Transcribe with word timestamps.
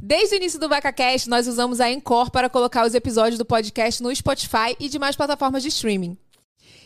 Desde 0.00 0.36
o 0.36 0.36
início 0.36 0.60
do 0.60 0.68
VacaCast, 0.68 1.28
nós 1.28 1.48
usamos 1.48 1.80
a 1.80 1.90
Encore 1.90 2.30
para 2.30 2.48
colocar 2.48 2.86
os 2.86 2.94
episódios 2.94 3.36
do 3.36 3.44
podcast 3.44 4.00
no 4.00 4.14
Spotify 4.14 4.76
e 4.78 4.88
demais 4.88 5.16
plataformas 5.16 5.60
de 5.60 5.70
streaming. 5.70 6.16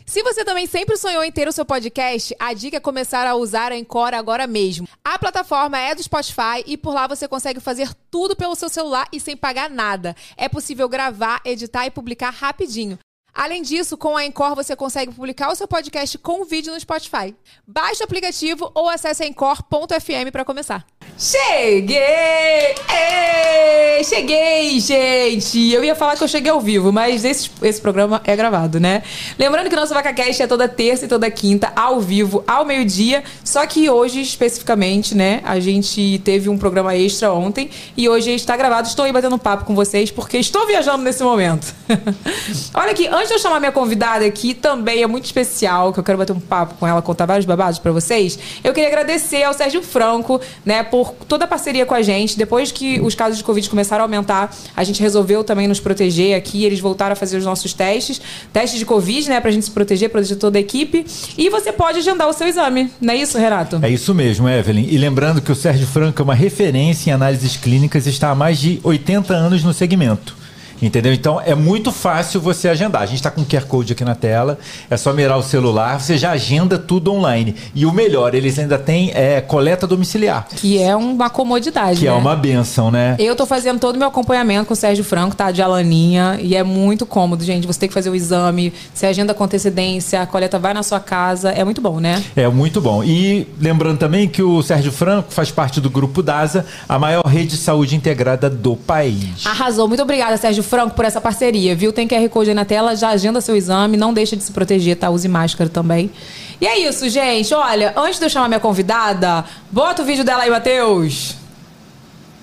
Se 0.07 0.23
você 0.23 0.45
também 0.47 0.67
sempre 0.67 0.97
sonhou 0.97 1.23
em 1.23 1.31
ter 1.31 1.47
o 1.47 1.53
seu 1.53 1.65
podcast, 1.65 2.35
a 2.39 2.55
dica 2.55 2.79
é 2.79 2.81
começar 2.81 3.27
a 3.27 3.35
usar 3.35 3.71
a 3.71 3.77
Encore 3.77 4.15
agora 4.15 4.47
mesmo. 4.47 4.89
A 5.05 5.19
plataforma 5.19 5.79
é 5.79 5.95
do 5.95 6.03
Spotify 6.03 6.65
e 6.67 6.79
por 6.79 6.95
lá 6.95 7.07
você 7.07 7.29
consegue 7.29 7.61
fazer 7.61 7.93
tudo 8.11 8.35
pelo 8.35 8.57
seu 8.57 8.71
celular 8.71 9.07
e 9.13 9.21
sem 9.21 9.37
pagar 9.37 9.69
nada. 9.69 10.17
É 10.35 10.49
possível 10.49 10.89
gravar, 10.89 11.43
editar 11.45 11.85
e 11.85 11.91
publicar 11.91 12.31
rapidinho. 12.31 12.99
Além 13.35 13.63
disso, 13.63 13.97
com 13.99 14.17
a 14.17 14.25
Encore 14.25 14.55
você 14.55 14.75
consegue 14.75 15.13
publicar 15.13 15.51
o 15.51 15.55
seu 15.55 15.69
podcast 15.69 16.17
com 16.17 16.47
vídeo 16.47 16.73
no 16.73 16.81
Spotify. 16.81 17.37
Baixe 17.67 18.03
o 18.03 18.05
aplicativo 18.05 18.71
ou 18.75 18.89
acesse 18.89 19.23
encore.fm 19.25 20.31
para 20.33 20.47
começar. 20.47 20.87
Cheguei! 21.19 22.75
Ei, 22.91 24.03
cheguei, 24.03 24.81
gente! 24.81 25.71
Eu 25.71 25.85
ia 25.85 25.95
falar 25.95 26.17
que 26.17 26.25
eu 26.25 26.29
cheguei 26.29 26.51
ao 26.51 26.61
vivo, 26.61 26.93
mas 26.93 27.25
esse, 27.25 27.49
esse 27.63 27.81
programa 27.81 28.21
é 28.25 28.35
gravado, 28.35 28.81
né? 28.81 29.03
Lembrando 29.39 29.69
que 29.69 29.75
o 29.75 29.79
nosso 29.79 29.95
VacaCast 29.95 30.43
é 30.43 30.47
toda 30.47 30.67
terça 30.67 31.05
e 31.05 31.09
toda 31.09 31.31
quinta, 31.31 31.73
ao 31.77 32.01
vivo, 32.01 32.43
ao 32.47 32.65
meio-dia. 32.65 33.23
Só 33.45 33.65
que 33.67 33.89
hoje, 33.89 34.21
especificamente, 34.21 35.15
né? 35.15 35.41
A 35.45 35.61
gente 35.61 36.21
teve 36.25 36.49
um 36.49 36.59
programa 36.59 36.97
extra 36.97 37.33
ontem 37.33 37.71
e 37.97 38.09
hoje 38.09 38.33
está 38.33 38.57
gravado. 38.57 38.89
Estou 38.89 39.05
aí 39.05 39.13
batendo 39.13 39.39
papo 39.39 39.65
com 39.65 39.75
vocês 39.75 40.11
porque 40.11 40.39
estou 40.39 40.67
viajando 40.67 41.05
nesse 41.05 41.23
momento. 41.23 41.73
Olha 42.75 42.91
aqui, 42.91 43.07
antes 43.07 43.29
de 43.29 43.35
eu 43.35 43.39
chamar 43.39 43.61
minha 43.61 43.73
convidada 43.73 44.25
aqui, 44.25 44.55
também 44.55 45.03
é 45.03 45.07
muito 45.07 45.27
especial, 45.27 45.93
que 45.93 46.01
eu 46.01 46.05
quero 46.05 46.19
bater 46.19 46.33
um 46.33 46.41
papo 46.41 46.75
com 46.75 46.87
ela, 46.87 47.01
contar 47.01 47.27
vários 47.27 47.47
babados 47.47 47.79
para 47.79 47.93
vocês. 47.93 48.39
Eu 48.65 48.73
queria 48.73 48.89
agradecer 48.89 49.45
ao 49.45 49.53
Sérgio 49.53 49.83
Franco, 49.83 50.41
né, 50.65 50.83
por 50.83 51.02
toda 51.05 51.45
a 51.45 51.49
parceria 51.49 51.87
com 51.87 51.95
a 51.95 52.03
gente. 52.03 52.37
Depois 52.37 52.73
que 52.73 53.01
os 53.01 53.15
casos 53.15 53.39
de 53.39 53.45
Covid 53.45 53.69
começaram 53.69 54.03
a 54.03 54.07
aumentar, 54.07 54.55
a 54.77 54.85
gente 54.85 55.01
resolveu 55.01 55.45
também 55.45 55.69
nos 55.69 55.81
proteger 55.81 56.37
aqui. 56.37 56.65
Eles 56.65 56.81
voltaram 56.81 57.13
a 57.13 57.17
fazer 57.17 57.37
os 57.37 57.45
nossos 57.45 57.73
testes, 57.73 58.21
testes 58.53 58.79
de 58.79 58.85
Covid, 58.85 59.29
né, 59.29 59.41
pra 59.41 59.51
gente 59.51 59.65
se 59.65 59.71
proteger, 59.71 60.11
proteger 60.11 60.37
toda 60.37 60.59
a 60.59 60.61
equipe. 60.61 61.05
E 61.37 61.49
você 61.49 61.73
pode 61.73 61.99
agendar 61.99 62.29
o 62.29 62.33
seu 62.33 62.47
exame, 62.47 62.91
não 63.01 63.15
é 63.15 63.17
isso, 63.17 63.39
Renato? 63.39 63.81
É 63.83 63.89
isso 63.89 64.15
mesmo, 64.15 64.49
Evelyn. 64.49 64.87
E 64.89 64.99
lembrando 64.99 65.41
que 65.41 65.53
o 65.53 65.55
Sérgio 65.55 65.87
Franco 65.87 66.21
é 66.21 66.25
uma 66.25 66.35
referência 66.35 67.11
em 67.11 67.13
análises 67.13 67.57
clínicas 67.57 68.07
e 68.07 68.11
está 68.11 68.31
há 68.31 68.35
mais 68.35 68.59
de 68.59 68.81
80 68.83 69.35
anos 69.35 69.65
no 69.65 69.73
segmento. 69.73 70.42
Entendeu? 70.83 71.13
Então 71.13 71.41
é 71.41 71.55
muito 71.55 71.93
fácil 71.93 72.41
você 72.41 72.69
agendar. 72.69 73.03
A 73.03 73.07
gente 73.07 73.17
está 73.17 73.31
com 73.31 73.43
o 73.43 73.45
QR 73.45 73.65
Code 73.67 73.93
aqui 73.93 74.05
na 74.05 74.17
tela, 74.17 74.59
é 74.91 74.97
só 74.97 75.13
mirar 75.13 75.39
o 75.39 75.43
celular, 75.43 76.01
você 76.01 76.19
já 76.19 76.33
agenda 76.33 76.77
tudo 76.77 77.13
online. 77.13 77.55
E 77.73 77.87
o 77.87 77.93
melhor, 77.93 78.35
eles 78.35 78.59
ainda 78.59 78.77
têm 78.77 79.13
é, 79.15 79.41
coleta 79.41 79.87
domiciliar. 79.87 80.47
Que 80.57 80.83
é 80.83 80.97
uma 80.97 81.31
comodidade. 81.31 82.01
Que 82.01 82.07
né? 82.07 82.11
é 82.11 82.15
uma 82.15 82.35
benção, 82.35 82.91
né? 82.91 83.15
Eu 83.19 83.37
tô 83.37 83.47
fazendo 83.47 83.79
todo 83.79 83.95
o 83.95 83.99
meu 83.99 84.09
acompanhamento 84.09 84.67
com 84.67 84.75
o 84.75 84.77
Sérgio 84.77 85.05
Franco, 85.05 85.37
tá? 85.37 85.53
De 85.53 85.63
Alaninha. 85.63 86.39
E 86.43 86.57
é 86.57 86.65
muito 86.65 87.07
cômodo, 87.07 87.45
gente. 87.45 87.67
Você 87.67 87.79
tem 87.79 87.89
que 87.89 87.95
fazer 87.95 88.11
o 88.11 88.15
exame, 88.15 88.73
você 88.93 89.07
agenda 89.07 89.33
com 89.33 89.45
antecedência, 89.45 90.21
a 90.21 90.27
coleta 90.27 90.59
vai 90.59 90.75
na 90.75 90.83
sua 90.83 90.99
casa. 90.99 91.51
É 91.51 91.65
muito 91.65 91.81
bom, 91.81 92.01
né? 92.01 92.23
É 92.35 92.49
muito 92.49 92.81
bom. 92.81 93.05
E 93.05 93.47
lembrando 93.61 93.99
também 93.99 94.27
que 94.27 94.43
o 94.43 94.63
Sérgio 94.63 94.91
Franco 94.91 95.33
faz 95.33 95.51
parte 95.51 95.81
do 95.81 95.89
Grupo 95.89 96.23
DASA, 96.23 96.67
a 96.89 96.99
maior 96.99 97.25
rede 97.25 97.53
de 97.53 97.57
saúde 97.57 97.95
integrada 97.95 98.51
do 98.51 98.75
país. 98.75 99.47
Arrasou. 99.47 99.87
Muito 99.87 100.03
obrigada, 100.03 100.37
Sérgio 100.37 100.63
Franco, 100.73 100.95
por 100.95 101.05
essa 101.05 101.21
parceria, 101.21 101.77
viu? 101.77 101.93
Tem 101.93 102.09
QR 102.09 102.27
Code 102.31 102.49
aí 102.49 102.55
na 102.55 102.65
tela, 102.65 102.97
já 102.97 103.11
agenda 103.11 103.43
seu 103.43 103.55
exame, 103.55 103.99
não 103.99 104.11
deixa 104.15 104.35
de 104.35 104.43
se 104.43 104.51
proteger, 104.53 104.97
tá? 104.97 105.11
Use 105.11 105.29
máscara 105.29 105.69
também. 105.69 106.11
E 106.59 106.67
é 106.67 106.79
isso, 106.79 107.11
gente. 107.11 107.53
Olha, 107.53 107.93
antes 107.95 108.19
de 108.19 108.25
eu 108.25 108.31
chamar 108.31 108.49
minha 108.49 108.59
convidada, 108.59 109.45
bota 109.71 110.01
o 110.01 110.05
vídeo 110.07 110.25
dela 110.25 110.45
aí, 110.45 110.51
Matheus. 110.51 111.42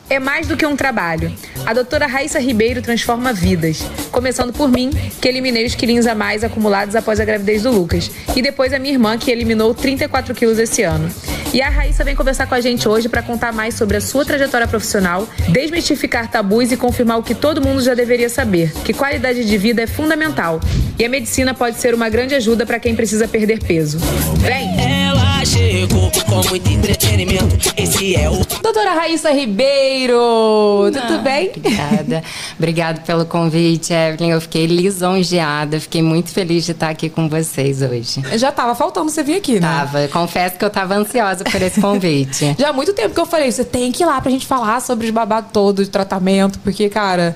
É 0.10 0.18
mais 0.20 0.48
do 0.48 0.58
que 0.58 0.66
um 0.66 0.76
trabalho. 0.76 1.32
A 1.66 1.74
doutora 1.74 2.08
Raíssa 2.08 2.40
Ribeiro 2.40 2.82
transforma 2.82 3.32
vidas. 3.32 3.84
Começando 4.12 4.52
por 4.52 4.68
mim, 4.68 4.90
que 5.22 5.28
eliminei 5.28 5.66
os 5.66 5.76
quilinhos 5.76 6.08
a 6.08 6.16
mais 6.16 6.44
acumulados 6.44 6.96
após 6.96 7.20
a 7.20 7.26
gravidez 7.26 7.62
do 7.62 7.72
Lucas. 7.72 8.10
E 8.36 8.42
depois 8.42 8.74
a 8.74 8.80
minha 8.80 8.94
irmã, 8.94 9.18
que 9.20 9.30
eliminou 9.30 9.74
34 9.76 10.34
quilos 10.34 10.58
esse 10.58 10.82
ano. 10.82 11.12
E 11.54 11.62
a 11.62 11.70
Raíssa 11.70 12.04
vem 12.04 12.16
conversar 12.16 12.48
com 12.48 12.56
a 12.56 12.62
gente 12.62 12.88
hoje 12.90 13.08
para 13.08 13.22
contar 13.22 13.52
mais 13.52 13.76
sobre 13.76 13.98
a 13.98 14.02
sua 14.02 14.26
trajetória 14.26 14.68
profissional, 14.68 15.28
desmistificar 15.50 16.30
tabus 16.30 16.72
e 16.72 16.78
confirmar 16.78 17.20
o 17.20 17.24
que 17.24 17.36
todo 17.36 17.62
mundo 17.62 17.82
já 17.82 17.94
deveria 17.94 18.30
saber: 18.30 18.72
que 18.84 18.94
qualidade 18.94 19.46
de 19.46 19.58
vida 19.58 19.82
é 19.82 19.88
fundamental. 19.88 20.60
E 20.98 21.06
a 21.06 21.10
medicina 21.10 21.54
pode 21.54 21.80
ser 21.80 21.94
uma 21.94 22.10
grande 22.10 22.34
ajuda 22.36 22.66
para 22.66 22.80
quem 22.80 22.96
precisa 22.96 23.28
perder 23.28 23.60
peso. 23.64 24.00
Vem! 24.40 25.09
Ela 25.40 25.46
chegou 25.46 26.12
com 26.28 26.50
muito 26.50 26.70
entretenimento. 26.70 27.74
Esse 27.78 28.14
é 28.14 28.30
o. 28.30 28.44
Doutora 28.62 28.92
Raíssa 28.92 29.32
Ribeiro, 29.32 30.92
tudo 30.92 31.20
bem? 31.20 31.54
Obrigada. 31.56 32.24
Obrigada 32.58 33.02
pelo 33.06 33.26
convite, 33.26 33.94
Evelyn. 33.94 34.32
Eu 34.32 34.42
fiquei 34.42 34.66
lisonjeada, 34.66 35.80
fiquei 35.80 36.02
muito 36.02 36.30
feliz 36.32 36.66
de 36.66 36.74
estar 36.74 36.90
aqui 36.90 37.08
com 37.10 37.30
vocês 37.30 37.82
hoje. 37.82 38.22
Já 38.38 38.52
tava 38.52 38.76
faltando 38.76 39.10
você 39.10 39.24
vir 39.24 39.38
aqui, 39.38 39.62
né? 39.62 39.68
Tava. 39.68 40.10
Confesso 40.10 40.58
que 40.58 40.66
eu 40.66 40.70
tava 40.70 40.96
ansiosa 40.96 41.46
por 41.46 41.62
esse 41.62 41.80
convite. 41.80 42.54
Já 42.60 42.72
há 42.72 42.74
muito 42.74 42.92
tempo 42.92 43.16
que 43.16 43.22
eu 43.22 43.26
falei, 43.26 43.50
você 43.50 43.64
tem 43.64 43.94
que 43.94 44.04
ir 44.04 44.06
lá 44.06 44.20
pra 44.20 44.30
gente 44.30 44.46
falar 44.46 44.82
sobre 44.82 45.06
os 45.08 45.14
babados 45.14 45.52
todos, 45.54 45.86
de 45.86 45.90
tratamento, 45.90 46.60
porque, 46.60 46.90
cara, 46.90 47.34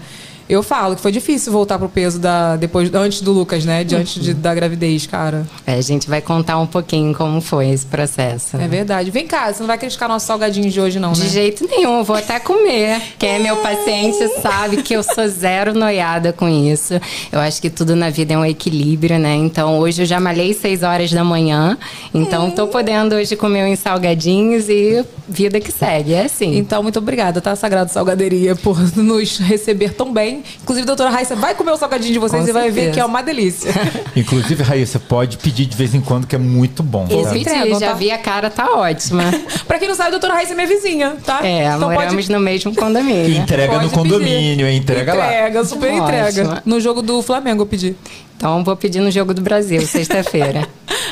eu 0.50 0.62
falo 0.62 0.96
que 0.96 1.02
foi 1.02 1.12
difícil 1.12 1.52
voltar 1.52 1.78
pro 1.80 1.90
peso 1.90 2.20
da, 2.20 2.56
depois, 2.56 2.94
antes 2.94 3.22
do 3.22 3.32
Lucas, 3.32 3.66
né? 3.66 3.84
Diante 3.84 4.20
de, 4.20 4.34
da 4.34 4.54
gravidez, 4.54 5.08
cara. 5.08 5.46
É, 5.66 5.74
a 5.74 5.82
gente 5.82 6.10
vai 6.10 6.22
contar 6.22 6.58
um 6.60 6.68
pouquinho 6.68 7.14
como 7.14 7.42
foi 7.42 7.70
esse 7.70 7.86
processo. 7.86 8.58
É 8.58 8.68
verdade. 8.68 9.12
Vem 9.12 9.28
cá, 9.28 9.52
você 9.52 9.60
não 9.60 9.68
vai 9.68 9.78
criticar 9.78 10.10
nossos 10.10 10.28
salgadinhos 10.28 10.74
de 10.74 10.80
hoje, 10.80 11.00
não, 11.00 11.14
De 11.14 11.22
né? 11.22 11.30
jeito 11.30 11.68
nenhum, 11.68 12.00
eu 12.00 12.04
vou 12.04 12.16
até 12.16 12.40
comer. 12.40 13.02
Quem 13.18 13.30
é 13.30 13.40
meu 13.40 13.58
paciente 13.58 14.28
sabe 14.42 14.84
que 14.84 14.94
eu 14.94 15.04
sou 15.04 15.28
zero 15.28 15.74
noiada 15.74 16.34
com 16.34 16.48
isso. 16.48 16.94
Eu 17.32 17.40
acho 17.40 17.62
que 17.62 17.70
tudo 17.70 17.96
na 17.96 18.10
vida 18.10 18.34
é 18.34 18.38
um 18.38 18.46
equilíbrio, 18.46 19.18
né? 19.18 19.36
Então 19.36 19.80
hoje 19.80 20.04
eu 20.04 20.06
já 20.06 20.20
malhei 20.20 20.54
6 20.54 20.84
horas 20.84 21.12
da 21.12 21.24
manhã. 21.24 21.78
Então 22.14 22.52
tô 22.52 22.68
podendo 22.68 23.16
hoje 23.16 23.36
comer 23.36 23.66
uns 23.66 23.80
salgadinhos 23.80 24.70
e 24.70 25.04
vida 25.28 25.60
que 25.60 25.72
segue. 25.72 26.14
É 26.14 26.26
assim. 26.26 26.58
Então, 26.58 26.84
muito 26.84 27.00
obrigada, 27.00 27.42
tá? 27.42 27.56
Sagrado 27.56 27.92
Salgaderia, 27.92 28.56
por 28.56 28.78
nos 28.96 29.38
receber 29.38 29.94
tão 29.94 30.12
bem. 30.12 30.33
Inclusive, 30.62 30.86
doutora 30.86 31.10
Raíssa 31.10 31.36
vai 31.36 31.54
comer 31.54 31.72
o 31.72 31.78
salgadinho 31.78 32.14
de 32.14 32.20
vocês 32.20 32.44
Com 32.44 32.50
e 32.50 32.54
vai 32.54 32.72
ver 32.72 32.92
que 32.92 33.00
é 33.00 33.06
uma 33.06 33.22
delícia. 33.22 33.72
Inclusive, 34.16 34.64
Raíssa, 34.64 35.00
pode 35.00 35.38
pedir 35.38 35.66
de 35.66 35.76
vez 35.76 35.94
em 35.94 36.02
quando, 36.02 36.26
que 36.26 36.36
é 36.36 36.40
muito 36.40 36.82
bom. 36.82 37.06
Vou 37.06 37.24
tá? 37.24 37.30
pedir, 37.30 37.42
entregam, 37.42 37.80
já 37.80 37.88
tá? 37.90 37.94
vi 37.94 38.12
a 38.12 38.18
cara, 38.18 38.50
tá 38.50 38.72
ótima. 38.74 39.24
pra 39.68 39.78
quem 39.78 39.88
não 39.88 39.96
sabe, 39.96 40.08
a 40.10 40.12
doutora 40.12 40.34
Raíssa 40.34 40.54
é 40.54 40.56
minha 40.56 40.68
vizinha, 40.68 41.18
tá? 41.26 41.46
É, 41.46 41.66
Então 41.66 41.92
moramos 41.92 42.30
no 42.30 42.40
mesmo 42.40 42.74
condomínio. 42.76 43.36
Entrega 43.36 43.74
Pode 43.74 43.86
no 43.86 43.92
condomínio, 43.92 44.68
hein? 44.68 44.78
entrega 44.78 45.14
lá. 45.14 45.26
Entrega, 45.28 45.66
super 45.66 45.92
Ótimo. 45.92 46.04
entrega. 46.04 46.64
No 46.66 46.80
jogo 46.80 47.02
do 47.02 47.22
Flamengo 47.22 47.64
eu 47.64 47.68
pedi. 47.68 47.96
Então 48.44 48.62
vou 48.62 48.76
pedir 48.76 49.00
no 49.00 49.10
Jogo 49.10 49.34
do 49.34 49.42
Brasil, 49.42 49.82
sexta-feira. 49.88 50.68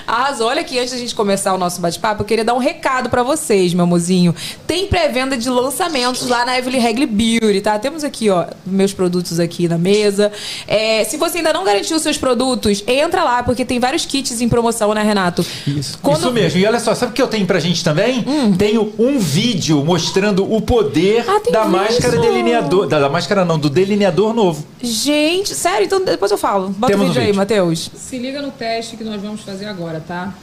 Arrasou. 0.05 0.47
Olha 0.47 0.59
aqui, 0.61 0.77
antes 0.77 0.91
da 0.91 0.97
gente 0.97 1.15
começar 1.15 1.53
o 1.53 1.57
nosso 1.57 1.79
bate-papo, 1.79 2.23
eu 2.23 2.25
queria 2.25 2.43
dar 2.43 2.53
um 2.53 2.57
recado 2.57 3.09
pra 3.09 3.23
vocês, 3.23 3.73
meu 3.73 3.87
mozinho. 3.87 4.35
Tem 4.67 4.85
pré-venda 4.87 5.37
de 5.37 5.49
lançamentos 5.49 6.27
lá 6.27 6.45
na 6.45 6.57
Evelyn 6.57 6.79
Regli 6.81 7.05
Beauty, 7.05 7.61
tá? 7.61 7.79
Temos 7.79 8.03
aqui, 8.03 8.29
ó, 8.29 8.47
meus 8.65 8.91
produtos 8.91 9.10
aqui 9.39 9.67
na 9.67 9.77
mesa. 9.77 10.31
É, 10.67 11.03
se 11.03 11.17
você 11.17 11.39
ainda 11.39 11.51
não 11.53 11.63
garantiu 11.63 11.97
os 11.97 12.03
seus 12.03 12.17
produtos, 12.17 12.83
entra 12.87 13.23
lá, 13.23 13.43
porque 13.43 13.65
tem 13.65 13.79
vários 13.79 14.05
kits 14.05 14.39
em 14.41 14.47
promoção, 14.49 14.93
né, 14.93 15.03
Renato? 15.03 15.45
Isso. 15.67 15.97
Quando- 16.01 16.19
Isso 16.19 16.31
mesmo. 16.31 16.59
E 16.59 16.65
olha 16.65 16.79
só, 16.79 16.93
sabe 16.95 17.11
o 17.11 17.15
que 17.15 17.21
eu 17.21 17.27
tenho 17.27 17.45
pra 17.45 17.59
gente 17.59 17.83
também? 17.83 18.23
Hum. 18.27 18.55
Tenho 18.55 18.93
um 18.97 19.19
vídeo 19.19 19.83
mostrando 19.83 20.51
o 20.51 20.61
poder 20.61 21.23
Ah, 21.27 21.41
da 21.51 21.63
vídeo. 21.63 21.77
máscara 21.77 22.17
delineador. 22.19 22.87
Da, 22.87 22.99
da 22.99 23.09
máscara 23.09 23.43
não, 23.45 23.57
do 23.59 23.69
delineador 23.69 24.33
novo. 24.33 24.65
Gente, 24.81 25.53
sério? 25.55 25.85
Então 25.85 26.03
depois 26.03 26.31
eu 26.31 26.37
falo. 26.37 26.69
Bota 26.69 26.93
Temos 26.93 27.07
o 27.07 27.09
um 27.09 27.13
vídeo 27.13 27.21
aí, 27.21 27.27
vídeo. 27.27 27.37
Matheus. 27.37 27.89
Se 27.95 28.17
liga 28.17 28.41
no 28.41 28.51
teste 28.51 28.95
que 28.97 29.03
nós 29.03 29.21
vamos 29.21 29.41
fazer 29.41 29.65
agora, 29.65 30.03
tá? 30.05 30.33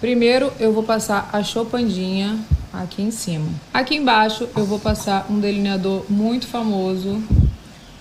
Primeiro 0.00 0.52
eu 0.60 0.72
vou 0.72 0.82
passar 0.82 1.30
a 1.32 1.42
chopandinha 1.42 2.38
aqui 2.72 3.02
em 3.02 3.10
cima. 3.10 3.46
Aqui 3.72 3.96
embaixo 3.96 4.48
eu 4.56 4.64
vou 4.64 4.78
passar 4.78 5.26
um 5.30 5.38
delineador 5.38 6.02
muito 6.08 6.46
famoso. 6.46 7.22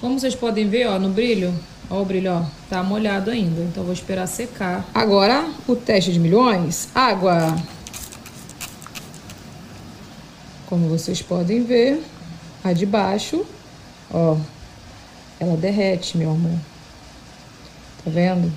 Como 0.03 0.19
vocês 0.19 0.35
podem 0.35 0.67
ver, 0.67 0.85
ó, 0.87 0.99
no 0.99 1.07
brilho, 1.07 1.57
ó 1.89 2.01
o 2.01 2.03
brilho, 2.03 2.33
ó, 2.33 2.43
tá 2.69 2.83
molhado 2.83 3.31
ainda. 3.31 3.61
Então 3.61 3.85
vou 3.85 3.93
esperar 3.93 4.27
secar. 4.27 4.85
Agora, 4.93 5.49
o 5.65 5.77
teste 5.77 6.11
de 6.11 6.19
milhões, 6.19 6.89
água. 6.93 7.55
Como 10.65 10.89
vocês 10.89 11.21
podem 11.21 11.63
ver, 11.63 12.03
a 12.65 12.73
de 12.73 12.85
baixo, 12.85 13.45
ó, 14.13 14.35
ela 15.39 15.55
derrete, 15.55 16.17
meu 16.17 16.31
amor. 16.31 16.59
Tá 18.03 18.11
vendo? 18.11 18.51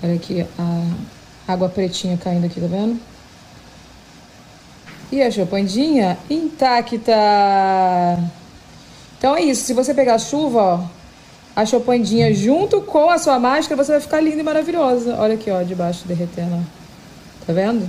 Olha 0.00 0.14
aqui 0.14 0.46
a 0.56 1.52
água 1.52 1.68
pretinha 1.68 2.16
caindo 2.16 2.46
aqui, 2.46 2.60
tá 2.60 2.68
vendo? 2.68 3.00
E 5.10 5.20
a 5.20 5.28
chopandinha 5.28 6.16
intacta. 6.30 7.16
Então 9.18 9.36
é 9.36 9.42
isso. 9.42 9.64
Se 9.64 9.72
você 9.74 9.92
pegar 9.92 10.14
a 10.14 10.18
chuva, 10.18 10.60
ó, 10.62 10.80
a 11.54 11.66
chopandinha 11.66 12.32
junto 12.32 12.80
com 12.80 13.10
a 13.10 13.18
sua 13.18 13.38
máscara, 13.38 13.82
você 13.82 13.92
vai 13.92 14.00
ficar 14.00 14.20
linda 14.20 14.40
e 14.40 14.42
maravilhosa. 14.44 15.16
Olha 15.18 15.34
aqui, 15.34 15.50
ó, 15.50 15.62
debaixo 15.62 16.06
derretendo. 16.06 16.54
ó. 16.54 17.44
Tá 17.46 17.52
vendo? 17.52 17.88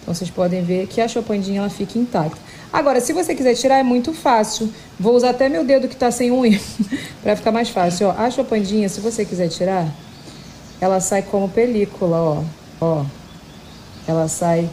Então 0.00 0.14
vocês 0.14 0.30
podem 0.30 0.62
ver 0.62 0.86
que 0.86 1.00
a 1.00 1.06
chopandinha 1.06 1.60
ela 1.60 1.68
fica 1.68 1.98
intacta. 1.98 2.38
Agora, 2.72 3.00
se 3.00 3.12
você 3.12 3.34
quiser 3.34 3.54
tirar, 3.54 3.78
é 3.78 3.82
muito 3.82 4.14
fácil. 4.14 4.72
Vou 4.98 5.14
usar 5.14 5.30
até 5.30 5.48
meu 5.48 5.64
dedo 5.64 5.86
que 5.86 5.96
tá 5.96 6.10
sem 6.10 6.30
unha 6.30 6.58
para 7.22 7.36
ficar 7.36 7.52
mais 7.52 7.68
fácil. 7.68 8.08
Ó, 8.08 8.10
a 8.12 8.30
chopandinha, 8.30 8.88
se 8.88 9.00
você 9.00 9.24
quiser 9.24 9.48
tirar, 9.48 9.86
ela 10.80 11.00
sai 11.00 11.22
como 11.22 11.48
película, 11.48 12.16
ó. 12.16 12.42
Ó. 12.80 13.04
Ela 14.06 14.28
sai 14.28 14.70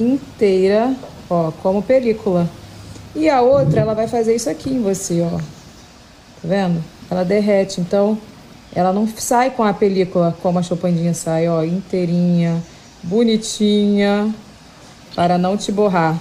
inteira, 0.00 0.92
ó, 1.30 1.52
como 1.62 1.82
película. 1.82 2.48
E 3.14 3.30
a 3.30 3.40
outra, 3.40 3.80
ela 3.80 3.94
vai 3.94 4.08
fazer 4.08 4.34
isso 4.34 4.50
aqui 4.50 4.70
em 4.70 4.82
você, 4.82 5.20
ó. 5.22 5.38
Tá 5.38 5.42
vendo? 6.42 6.82
Ela 7.10 7.24
derrete, 7.24 7.80
então 7.80 8.18
ela 8.74 8.92
não 8.92 9.06
sai 9.06 9.50
com 9.50 9.62
a 9.62 9.72
película 9.72 10.36
como 10.42 10.58
a 10.58 10.62
chopandinha 10.62 11.14
sai, 11.14 11.48
ó, 11.48 11.62
inteirinha, 11.62 12.60
bonitinha, 13.02 14.34
para 15.14 15.38
não 15.38 15.56
te 15.56 15.70
borrar. 15.70 16.20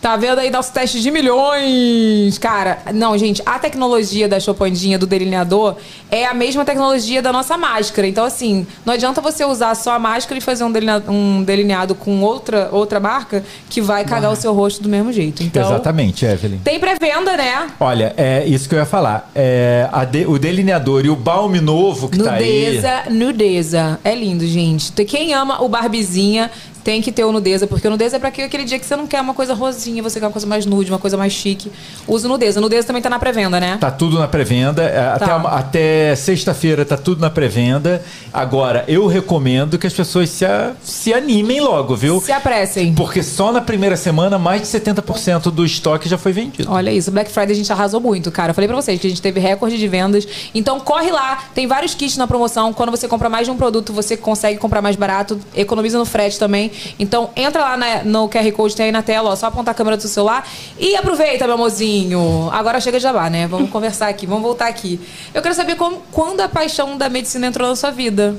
Tá 0.00 0.16
vendo 0.16 0.38
aí 0.38 0.48
nosso 0.48 0.72
teste 0.72 1.00
de 1.00 1.10
milhões? 1.10 2.38
Cara, 2.38 2.78
não, 2.94 3.18
gente, 3.18 3.42
a 3.44 3.58
tecnologia 3.58 4.28
da 4.28 4.38
Chopandinha, 4.38 4.96
do 4.96 5.06
delineador, 5.06 5.74
é 6.10 6.24
a 6.24 6.32
mesma 6.32 6.64
tecnologia 6.64 7.20
da 7.20 7.32
nossa 7.32 7.58
máscara. 7.58 8.06
Então, 8.06 8.24
assim, 8.24 8.64
não 8.86 8.94
adianta 8.94 9.20
você 9.20 9.44
usar 9.44 9.74
só 9.74 9.92
a 9.94 9.98
máscara 9.98 10.38
e 10.38 10.40
fazer 10.40 10.62
um 10.62 10.70
delineado, 10.70 11.10
um 11.10 11.42
delineado 11.42 11.94
com 11.96 12.22
outra, 12.22 12.68
outra 12.70 13.00
marca 13.00 13.44
que 13.68 13.80
vai 13.80 14.04
cagar 14.04 14.30
o 14.30 14.36
seu 14.36 14.52
rosto 14.54 14.80
do 14.82 14.88
mesmo 14.88 15.12
jeito. 15.12 15.42
Então, 15.42 15.64
Exatamente, 15.66 16.24
Evelyn. 16.24 16.58
Tem 16.58 16.78
pré-venda, 16.78 17.36
né? 17.36 17.66
Olha, 17.80 18.14
é 18.16 18.44
isso 18.46 18.68
que 18.68 18.76
eu 18.76 18.78
ia 18.78 18.86
falar. 18.86 19.28
É, 19.34 19.88
a 19.92 20.04
de- 20.04 20.26
o 20.26 20.38
delineador 20.38 21.04
e 21.04 21.10
o 21.10 21.16
balme 21.16 21.60
novo 21.60 22.08
que 22.08 22.18
tá 22.22 22.34
aí. 22.34 22.66
Nudeza, 22.66 23.02
nudeza. 23.10 24.00
É 24.04 24.14
lindo, 24.14 24.46
gente. 24.46 24.92
Quem 25.04 25.34
ama 25.34 25.60
o 25.62 25.68
Barbizinha 25.68 26.50
tem 26.88 27.02
que 27.02 27.12
ter 27.12 27.22
o 27.22 27.30
nudeza, 27.30 27.66
porque 27.66 27.86
o 27.86 27.90
nudeza 27.90 28.16
é 28.16 28.18
pra 28.18 28.30
aquele 28.30 28.64
dia 28.64 28.78
que 28.78 28.86
você 28.86 28.96
não 28.96 29.06
quer 29.06 29.20
uma 29.20 29.34
coisa 29.34 29.52
rosinha, 29.52 30.02
você 30.02 30.18
quer 30.18 30.24
uma 30.24 30.32
coisa 30.32 30.46
mais 30.46 30.64
nude, 30.64 30.90
uma 30.90 30.98
coisa 30.98 31.18
mais 31.18 31.34
chique. 31.34 31.70
Usa 32.06 32.26
o 32.26 32.30
nudeza. 32.30 32.60
O 32.60 32.62
nudeza 32.62 32.86
também 32.86 33.02
tá 33.02 33.10
na 33.10 33.18
pré-venda, 33.18 33.60
né? 33.60 33.76
Tá 33.78 33.90
tudo 33.90 34.18
na 34.18 34.26
pré-venda. 34.26 34.82
é, 34.84 34.98
Até, 35.08 35.26
Tá. 35.26 35.36
até 35.36 36.16
sexta-feira 36.16 36.86
tá 36.86 36.96
tudo 36.96 37.20
na 37.20 37.28
pré-venda. 37.28 38.02
Agora, 38.32 38.86
eu 38.88 39.06
recomendo 39.06 39.78
que 39.78 39.86
as 39.86 39.92
pessoas 39.92 40.30
se, 40.30 40.46
a- 40.46 40.72
se 40.82 41.12
animem 41.12 41.60
logo, 41.60 41.94
viu? 41.94 42.22
Se 42.22 42.32
apressem. 42.32 42.94
Porque 42.94 43.22
só 43.22 43.52
na 43.52 43.60
primeira 43.60 43.94
semana 43.94 44.38
mais 44.38 44.62
de 44.62 44.66
70% 44.68 45.50
do 45.50 45.66
estoque 45.66 46.08
já 46.08 46.16
foi 46.16 46.32
vendido. 46.32 46.72
Olha 46.72 46.90
isso, 46.90 47.10
Black 47.10 47.30
Friday 47.30 47.52
a 47.52 47.56
gente 47.56 47.70
arrasou 47.70 48.00
muito, 48.00 48.30
cara. 48.32 48.52
Eu 48.52 48.54
falei 48.54 48.66
pra 48.66 48.76
vocês 48.76 48.98
que 48.98 49.06
a 49.06 49.10
gente 49.10 49.20
teve 49.20 49.38
recorde 49.40 49.76
de 49.76 49.86
vendas. 49.88 50.26
Então 50.54 50.80
corre 50.80 51.10
lá, 51.10 51.38
tem 51.54 51.66
vários 51.66 51.94
kits 51.94 52.16
na 52.16 52.26
promoção. 52.26 52.72
Quando 52.72 52.88
você 52.90 53.06
compra 53.06 53.28
mais 53.28 53.46
de 53.46 53.50
um 53.50 53.58
produto, 53.58 53.92
você 53.92 54.16
consegue 54.16 54.58
comprar 54.58 54.80
mais 54.80 54.96
barato, 54.96 55.38
economiza 55.54 55.98
no 55.98 56.06
frete 56.06 56.38
também. 56.38 56.70
Então 56.98 57.30
entra 57.36 57.62
lá 57.62 57.76
na- 57.76 58.04
no 58.04 58.28
QR 58.28 58.50
Code, 58.52 58.74
tem 58.76 58.86
aí 58.86 58.92
na 58.92 59.02
tela, 59.02 59.30
ó, 59.30 59.36
só 59.36 59.46
apontar 59.46 59.72
a 59.72 59.74
câmera 59.74 59.96
do 59.96 60.00
seu 60.00 60.10
celular 60.10 60.46
e 60.78 60.94
aproveita, 60.96 61.44
meu 61.46 61.54
amorzinho. 61.54 62.48
Agora 62.52 62.80
chega 62.80 62.98
de 62.98 63.02
jabá, 63.02 63.28
né? 63.30 63.46
Vamos 63.46 63.70
conversar 63.70 64.08
aqui, 64.08 64.26
vamos 64.26 64.42
voltar 64.42 64.66
aqui. 64.68 65.00
Eu 65.32 65.42
quero 65.42 65.54
saber 65.54 65.76
como, 65.76 65.98
quando 66.12 66.40
a 66.40 66.48
paixão 66.48 66.96
da 66.96 67.08
medicina 67.08 67.46
entrou 67.46 67.68
na 67.68 67.76
sua 67.76 67.90
vida. 67.90 68.36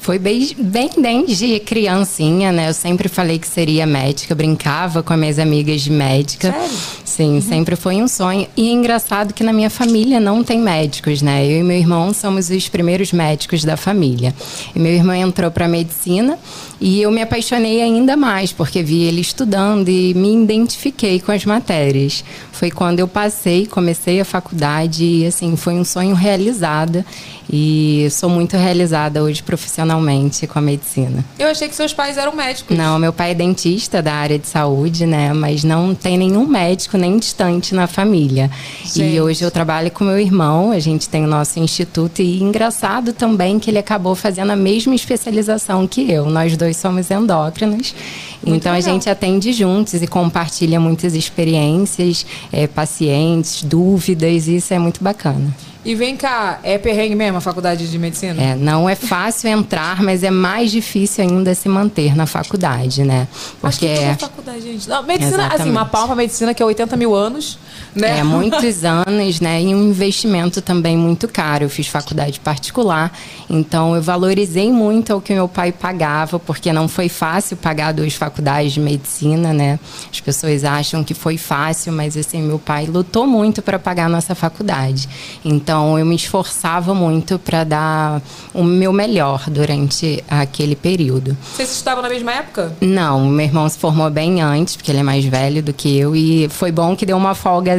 Foi 0.00 0.20
bem, 0.20 0.48
bem 0.56 0.88
desde 0.96 1.58
criancinha, 1.58 2.52
né? 2.52 2.68
Eu 2.68 2.74
sempre 2.74 3.08
falei 3.08 3.40
que 3.40 3.48
seria 3.48 3.84
médica, 3.84 4.36
brincava 4.36 5.02
com 5.02 5.12
as 5.12 5.18
minhas 5.18 5.38
amigas 5.38 5.80
de 5.80 5.90
médica. 5.90 6.52
Sério? 6.52 6.76
Sim, 7.04 7.40
sempre 7.40 7.74
foi 7.74 7.96
um 7.96 8.06
sonho. 8.06 8.46
E 8.56 8.68
é 8.68 8.72
engraçado 8.72 9.34
que 9.34 9.42
na 9.42 9.52
minha 9.52 9.68
família 9.68 10.20
não 10.20 10.44
tem 10.44 10.60
médicos, 10.60 11.22
né? 11.22 11.44
Eu 11.44 11.58
e 11.58 11.62
meu 11.64 11.76
irmão 11.76 12.14
somos 12.14 12.50
os 12.50 12.68
primeiros 12.68 13.10
médicos 13.10 13.64
da 13.64 13.76
família. 13.76 14.32
E 14.76 14.78
meu 14.78 14.92
irmão 14.92 15.12
entrou 15.16 15.50
para 15.50 15.66
medicina 15.66 16.38
e 16.80 17.00
eu 17.00 17.10
me 17.10 17.22
apaixonei 17.22 17.82
ainda 17.82 18.16
mais, 18.16 18.52
porque 18.52 18.82
vi 18.82 19.02
ele 19.02 19.20
estudando 19.20 19.88
e 19.88 20.12
me 20.14 20.34
identifiquei 20.34 21.20
com 21.20 21.32
as 21.32 21.44
matérias. 21.44 22.24
Foi 22.52 22.70
quando 22.70 23.00
eu 23.00 23.08
passei, 23.08 23.66
comecei 23.66 24.20
a 24.20 24.24
faculdade 24.24 25.04
e 25.04 25.26
assim, 25.26 25.56
foi 25.56 25.74
um 25.74 25.84
sonho 25.84 26.14
realizado. 26.14 27.04
E 27.48 28.08
sou 28.10 28.28
muito 28.28 28.56
realizada 28.56 29.22
hoje 29.22 29.40
profissionalmente 29.40 30.46
com 30.48 30.58
a 30.58 30.62
medicina. 30.62 31.24
Eu 31.38 31.48
achei 31.48 31.68
que 31.68 31.76
seus 31.76 31.94
pais 31.94 32.18
eram 32.18 32.34
médicos. 32.34 32.76
Não, 32.76 32.98
meu 32.98 33.12
pai 33.12 33.30
é 33.30 33.34
dentista 33.34 34.02
da 34.02 34.14
área 34.14 34.36
de 34.36 34.48
saúde, 34.48 35.06
né? 35.06 35.32
Mas 35.32 35.62
não 35.62 35.94
tem 35.94 36.18
nenhum 36.18 36.44
médico 36.44 36.98
nem 36.98 37.16
distante 37.18 37.72
na 37.72 37.86
família. 37.86 38.50
Gente. 38.82 39.14
E 39.14 39.20
hoje 39.20 39.44
eu 39.44 39.50
trabalho 39.50 39.92
com 39.92 40.02
meu 40.02 40.18
irmão, 40.18 40.72
a 40.72 40.80
gente 40.80 41.08
tem 41.08 41.24
o 41.24 41.28
nosso 41.28 41.60
instituto. 41.60 42.20
E 42.20 42.42
engraçado 42.42 43.12
também 43.12 43.60
que 43.60 43.70
ele 43.70 43.78
acabou 43.78 44.16
fazendo 44.16 44.50
a 44.50 44.56
mesma 44.56 44.94
especialização 44.94 45.86
que 45.86 46.10
eu. 46.10 46.28
Nós 46.28 46.56
dois 46.56 46.65
somos 46.74 47.10
endócrinos. 47.10 47.94
Muito 48.42 48.56
então 48.56 48.72
a 48.72 48.76
legal. 48.76 48.94
gente 48.94 49.10
atende 49.10 49.52
juntos 49.52 50.02
e 50.02 50.06
compartilha 50.06 50.80
muitas 50.80 51.14
experiências, 51.14 52.24
eh, 52.52 52.66
pacientes, 52.66 53.62
dúvidas, 53.62 54.48
e 54.48 54.56
isso 54.56 54.72
é 54.72 54.78
muito 54.78 55.02
bacana. 55.02 55.54
E 55.86 55.94
vem 55.94 56.16
cá, 56.16 56.58
é 56.64 56.78
perrengue 56.78 57.14
mesmo 57.14 57.38
a 57.38 57.40
faculdade 57.40 57.88
de 57.88 57.96
medicina? 57.96 58.42
É, 58.42 58.56
não 58.56 58.88
é 58.88 58.96
fácil 58.96 59.48
entrar, 59.48 60.02
mas 60.02 60.24
é 60.24 60.32
mais 60.32 60.72
difícil 60.72 61.22
ainda 61.22 61.54
se 61.54 61.68
manter 61.68 62.16
na 62.16 62.26
faculdade, 62.26 63.04
né? 63.04 63.28
Acho 63.62 63.78
Porque 63.78 63.86
que 63.86 63.94
toda 63.94 64.06
é, 64.06 64.14
faculdade, 64.16 64.60
gente. 64.62 64.88
Não, 64.88 65.04
medicina, 65.04 65.36
assim, 65.36 65.46
Exatamente. 65.46 65.70
uma 65.70 65.84
palma 65.86 66.16
medicina 66.16 66.52
que 66.52 66.60
é 66.60 66.66
80 66.66 66.96
mil 66.96 67.14
anos, 67.14 67.56
né? 68.00 68.18
é 68.18 68.22
muitos 68.22 68.84
anos, 68.84 69.40
né? 69.40 69.62
E 69.62 69.74
um 69.74 69.88
investimento 69.88 70.60
também 70.60 70.96
muito 70.96 71.26
caro. 71.28 71.64
Eu 71.64 71.70
fiz 71.70 71.86
faculdade 71.86 72.38
particular, 72.40 73.12
então 73.48 73.94
eu 73.94 74.02
valorizei 74.02 74.70
muito 74.70 75.14
o 75.14 75.20
que 75.20 75.32
meu 75.32 75.48
pai 75.48 75.72
pagava, 75.72 76.38
porque 76.38 76.72
não 76.72 76.88
foi 76.88 77.08
fácil 77.08 77.56
pagar 77.56 77.92
duas 77.92 78.14
faculdades 78.14 78.72
de 78.72 78.80
medicina, 78.80 79.52
né? 79.52 79.78
As 80.10 80.20
pessoas 80.20 80.64
acham 80.64 81.02
que 81.02 81.14
foi 81.14 81.36
fácil, 81.38 81.92
mas 81.92 82.16
assim, 82.16 82.42
meu 82.42 82.58
pai 82.58 82.86
lutou 82.86 83.26
muito 83.26 83.62
para 83.62 83.78
pagar 83.78 84.06
a 84.06 84.08
nossa 84.08 84.34
faculdade. 84.34 85.08
Então 85.44 85.98
eu 85.98 86.04
me 86.04 86.14
esforçava 86.14 86.94
muito 86.94 87.38
para 87.38 87.64
dar 87.64 88.22
o 88.52 88.62
meu 88.62 88.92
melhor 88.92 89.44
durante 89.48 90.22
aquele 90.28 90.76
período. 90.76 91.36
Vocês 91.54 91.70
estudavam 91.70 92.02
na 92.02 92.08
mesma 92.08 92.32
época? 92.32 92.72
Não, 92.80 93.26
meu 93.28 93.46
irmão 93.46 93.68
se 93.68 93.78
formou 93.78 94.10
bem 94.10 94.40
antes, 94.42 94.76
porque 94.76 94.90
ele 94.90 95.00
é 95.00 95.02
mais 95.02 95.24
velho 95.24 95.62
do 95.62 95.72
que 95.72 95.96
eu, 95.96 96.14
e 96.14 96.48
foi 96.48 96.70
bom 96.70 96.96
que 96.96 97.06
deu 97.06 97.16
uma 97.16 97.34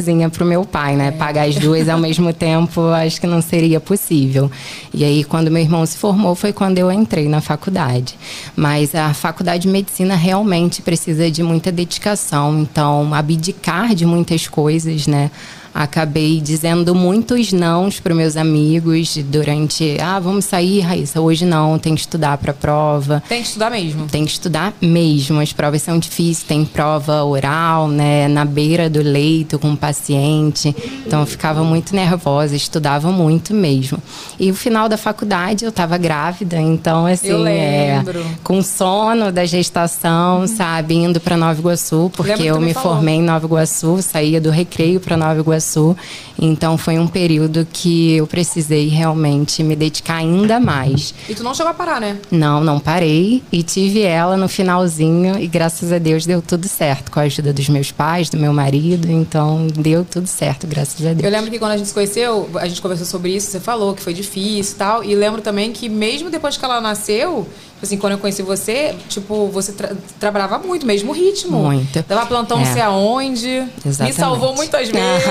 folgazinha 0.08 0.30
pro 0.30 0.46
meu 0.46 0.64
pai, 0.64 0.96
né? 0.96 1.12
Pagar 1.12 1.48
as 1.48 1.56
duas 1.56 1.90
ao 1.90 2.00
mesmo 2.00 2.32
tempo, 2.32 2.82
acho 2.88 3.20
que 3.20 3.28
não 3.28 3.42
seria 3.42 3.80
possível. 3.80 4.50
E 4.94 5.04
aí, 5.04 5.24
quando 5.24 5.52
meu 5.52 5.62
irmão 5.62 5.86
se 5.86 5.98
formou, 5.98 6.34
foi 6.34 6.54
quando 6.54 6.78
eu 6.78 6.92
entrei 6.92 7.28
na 7.28 7.42
faculdade. 7.42 8.16
Mas 8.56 8.96
a 8.96 9.14
faculdade 9.14 9.64
de 9.64 9.68
medicina 9.68 10.16
realmente 10.16 10.82
precisa 10.82 11.30
de 11.30 11.44
muita 11.44 11.72
dedicação, 11.72 12.60
então, 12.60 13.14
abdicar 13.14 13.94
de 13.94 14.06
muitas 14.06 14.48
coisas, 14.48 15.08
né? 15.08 15.30
Acabei 15.78 16.42
dizendo 16.42 16.96
muitos 16.96 17.54
nãos 17.54 18.00
para 18.00 18.12
meus 18.16 18.36
amigos 18.36 19.16
durante, 19.30 19.96
ah, 20.02 20.20
vamos 20.20 20.46
sair, 20.46 20.80
Raíssa, 20.80 21.22
hoje 21.22 21.46
não, 21.46 21.78
tem 21.78 21.94
que 21.94 22.02
estudar 22.02 22.36
para 22.40 22.50
a 22.50 22.54
prova. 22.56 23.22
Tem 23.30 23.44
que 23.44 23.48
estudar 23.50 23.70
mesmo. 23.70 24.08
Tem 24.08 24.26
que 24.26 24.32
estudar 24.32 24.74
mesmo. 24.82 25.40
As 25.40 25.54
provas 25.54 25.84
são 25.84 26.00
difíceis, 26.00 26.42
tem 26.42 26.66
prova 26.66 27.24
oral, 27.24 27.88
né? 27.88 28.28
Na 28.28 28.44
beira 28.44 28.90
do 28.90 29.04
leito 29.04 29.60
com 29.60 29.74
o 29.74 29.78
paciente. 29.78 30.76
Então 31.06 31.20
eu 31.20 31.28
ficava 31.28 31.64
muito 31.64 31.96
nervosa, 31.96 32.56
estudava 32.56 33.12
muito 33.12 33.54
mesmo. 33.54 34.00
E 34.40 34.50
o 34.50 34.56
final 34.56 34.90
da 34.90 34.98
faculdade 34.98 35.64
eu 35.64 35.70
estava 35.70 35.96
grávida, 35.96 36.58
então 36.58 37.06
assim, 37.06 37.28
Eu 37.28 37.46
é, 37.46 38.04
com 38.44 38.64
sono 38.64 39.32
da 39.32 39.46
gestação, 39.46 40.48
sabe, 40.48 40.96
indo 40.96 41.20
para 41.20 41.38
Nova 41.38 41.60
Iguaçu, 41.60 42.12
porque 42.16 42.42
eu 42.42 42.60
me 42.60 42.68
me 42.68 42.74
falou. 42.74 42.96
formei 42.96 43.16
em 43.18 43.22
Nova 43.22 43.46
Iguaçu, 43.46 44.02
saía 44.02 44.42
do 44.42 44.50
recreio 44.50 45.00
para 45.00 45.16
Nova 45.16 45.40
Iguaçu 45.40 45.67
passou. 45.68 45.98
Então 46.40 46.78
foi 46.78 47.00
um 47.00 47.08
período 47.08 47.68
que 47.72 48.14
eu 48.16 48.28
precisei 48.28 48.88
realmente 48.88 49.64
me 49.64 49.76
dedicar 49.76 50.18
ainda 50.18 50.60
mais. 50.60 51.14
E 51.28 51.34
tu 51.36 51.44
não 51.44 51.54
chegou 51.54 51.72
a 51.72 51.74
parar, 51.74 52.00
né? 52.00 52.18
Não, 52.32 52.64
não 52.64 52.80
parei 52.80 53.44
e 53.52 53.64
tive 53.64 54.02
ela 54.02 54.38
no 54.38 54.48
finalzinho 54.48 55.40
e 55.40 55.48
graças 55.48 55.92
a 55.92 55.98
Deus 55.98 56.26
deu 56.26 56.42
tudo 56.42 56.68
certo 56.68 57.12
com 57.12 57.20
a 57.20 57.24
ajuda 57.24 57.52
dos 57.54 57.68
meus 57.70 57.92
pais, 57.92 58.30
do 58.30 58.38
meu 58.38 58.54
marido, 58.54 59.12
então 59.12 59.68
deu 59.76 60.06
tudo 60.06 60.28
certo, 60.28 60.68
graças 60.68 61.06
a 61.06 61.14
Deus. 61.14 61.24
Eu 61.24 61.32
lembro 61.32 61.50
que 61.50 61.58
quando 61.60 61.72
a 61.72 61.78
gente 61.78 61.88
se 61.88 61.94
conheceu, 61.94 62.50
a 62.56 62.68
gente 62.68 62.82
conversou 62.82 63.06
sobre 63.08 63.36
isso, 63.36 63.50
você 63.52 63.60
falou 63.60 63.94
que 63.94 64.02
foi 64.02 64.14
difícil 64.14 64.76
e 64.76 64.78
tal. 64.78 65.04
E 65.04 65.16
lembro 65.16 65.42
também 65.42 65.72
que 65.72 65.90
mesmo 65.90 66.30
depois 66.30 66.56
que 66.58 66.64
ela 66.64 66.80
nasceu, 66.80 67.48
tipo 67.74 67.84
assim, 67.84 67.98
quando 67.98 68.14
eu 68.14 68.20
conheci 68.20 68.42
você, 68.44 68.96
tipo, 69.10 69.48
você 69.48 69.72
tra- 69.72 69.94
trabalhava 70.20 70.58
muito, 70.60 70.86
mesmo 70.86 71.12
ritmo. 71.12 71.58
Muito. 71.64 72.04
Dava 72.08 72.26
plantão 72.26 72.60
É. 72.60 72.66
não 72.66 72.74
sei 72.74 72.82
aonde. 72.82 73.48
Me 73.48 73.70
Exatamente. 73.86 74.16
salvou 74.18 74.56
muitas 74.56 74.90
vezes. 74.90 75.24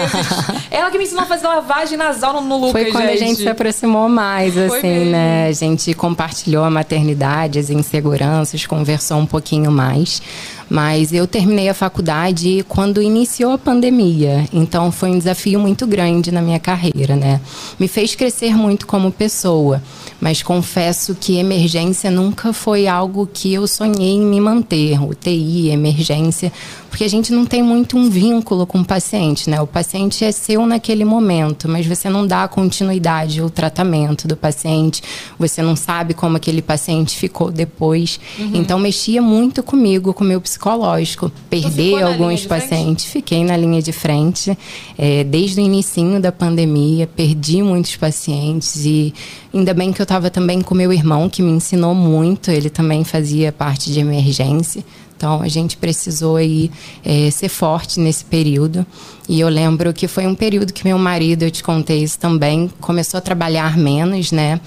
Ela 0.71 0.91
que 0.91 0.96
me 0.99 1.05
ensinou 1.05 1.25
a 1.25 1.27
fazer 1.27 1.47
lavagem 1.47 1.97
nasal 1.97 2.35
no, 2.35 2.41
no 2.41 2.57
Lucas, 2.57 2.83
Foi 2.83 2.93
quando 2.93 3.09
a 3.09 3.17
gente 3.17 3.37
se 3.37 3.49
aproximou 3.49 4.09
mais, 4.09 4.55
Foi 4.55 4.65
assim, 4.79 4.89
mesmo. 4.89 5.11
né? 5.13 5.49
A 5.49 5.53
gente 5.53 5.95
compartilhou 5.95 6.65
a 6.65 6.71
maternidade, 6.71 7.59
as 7.59 7.71
inseguranças, 7.71 8.67
conversou 8.67 9.19
um 9.19 9.27
pouquinho 9.27 9.71
mais. 9.71 10.21
Mas 10.69 11.13
eu 11.13 11.27
terminei 11.27 11.69
a 11.69 11.75
faculdade 11.75 12.65
quando 12.69 13.01
iniciou 13.01 13.53
a 13.53 13.59
pandemia, 13.59 14.49
então 14.53 14.91
foi 14.91 15.11
um 15.11 15.19
desafio 15.19 15.61
muito 15.61 15.87
grande 15.87 16.33
na 16.33 16.43
minha 16.43 16.59
carreira, 16.59 17.15
né? 17.15 17.41
Me 17.79 17.87
fez 17.87 18.15
crescer 18.17 18.57
muito 18.57 18.87
como 18.87 19.13
pessoa, 19.13 19.81
mas 20.21 20.43
confesso 20.43 21.15
que 21.15 21.37
emergência 21.37 22.11
nunca 22.11 22.53
foi 22.53 22.89
algo 22.89 23.29
que 23.33 23.55
eu 23.55 23.67
sonhei 23.67 24.15
em 24.15 24.21
me 24.21 24.41
manter, 24.41 25.01
UTI, 25.01 25.69
emergência, 25.71 26.53
porque 26.97 27.05
a 27.05 27.09
gente 27.09 27.33
não 27.33 27.45
tem 27.45 27.63
muito 27.63 27.97
um 27.97 28.09
vínculo 28.09 28.67
com 28.67 28.81
o 28.81 28.85
paciente, 28.85 29.51
né? 29.51 29.61
O 29.61 29.67
paciente 29.67 30.25
é 30.25 30.33
seu 30.33 30.67
naquele 30.67 31.05
momento, 31.05 31.69
mas 31.69 31.87
você 31.87 32.09
não 32.09 32.27
dá 32.27 32.49
continuidade 32.49 33.39
ao 33.39 33.51
tratamento 33.51 34.27
do 34.27 34.35
paciente, 34.35 35.03
você 35.39 35.63
não 35.63 35.77
sabe 35.77 36.15
como 36.15 36.39
aquele 36.39 36.63
paciente 36.63 37.17
ficou 37.17 37.51
depois. 37.53 38.19
Uhum. 38.39 38.53
Então 38.55 38.79
mexia 38.79 39.21
muito 39.21 39.63
comigo, 39.63 40.15
com 40.15 40.25
o 40.25 40.27
meu 40.27 40.41
psicológico. 40.57 41.31
Perder 41.51 42.03
alguns 42.03 42.47
pacientes, 42.47 43.05
fiquei 43.05 43.45
na 43.45 43.57
linha 43.57 43.81
de 43.83 43.93
frente 43.93 44.57
é, 44.97 45.23
desde 45.23 45.61
o 45.61 45.65
início 45.65 45.87
da 46.21 46.33
pandemia, 46.33 47.07
perdi 47.07 47.63
muitos 47.63 47.97
pacientes 47.97 48.85
e 48.85 49.15
ainda 49.53 49.73
bem 49.73 49.93
que 49.93 50.01
eu 50.01 50.05
estava 50.05 50.31
também 50.31 50.61
com 50.61 50.75
meu 50.75 50.93
irmão 50.93 51.29
que 51.29 51.43
me 51.43 51.51
ensinou 51.51 51.95
muito, 51.95 52.51
ele 52.51 52.69
também 52.69 53.05
fazia 53.05 53.53
parte 53.53 53.93
de 53.93 54.01
emergência. 54.01 54.85
Então 55.17 55.41
a 55.41 55.49
gente 55.49 55.77
precisou 55.77 56.37
aí 56.37 56.71
é, 57.05 57.31
ser 57.31 57.49
forte 57.49 57.99
nesse 57.99 58.25
período. 58.25 58.87
E 59.29 59.41
eu 59.41 59.49
lembro 59.49 59.93
que 59.93 60.07
foi 60.07 60.25
um 60.25 60.37
período 60.37 60.73
que 60.73 60.85
meu 60.85 60.97
marido, 60.99 61.43
eu 61.43 61.51
te 61.51 61.63
contei 61.63 62.01
isso 62.03 62.17
também, 62.17 62.71
começou 62.81 63.19
a 63.19 63.21
trabalhar 63.21 63.77
menos, 63.77 64.31
né? 64.31 64.61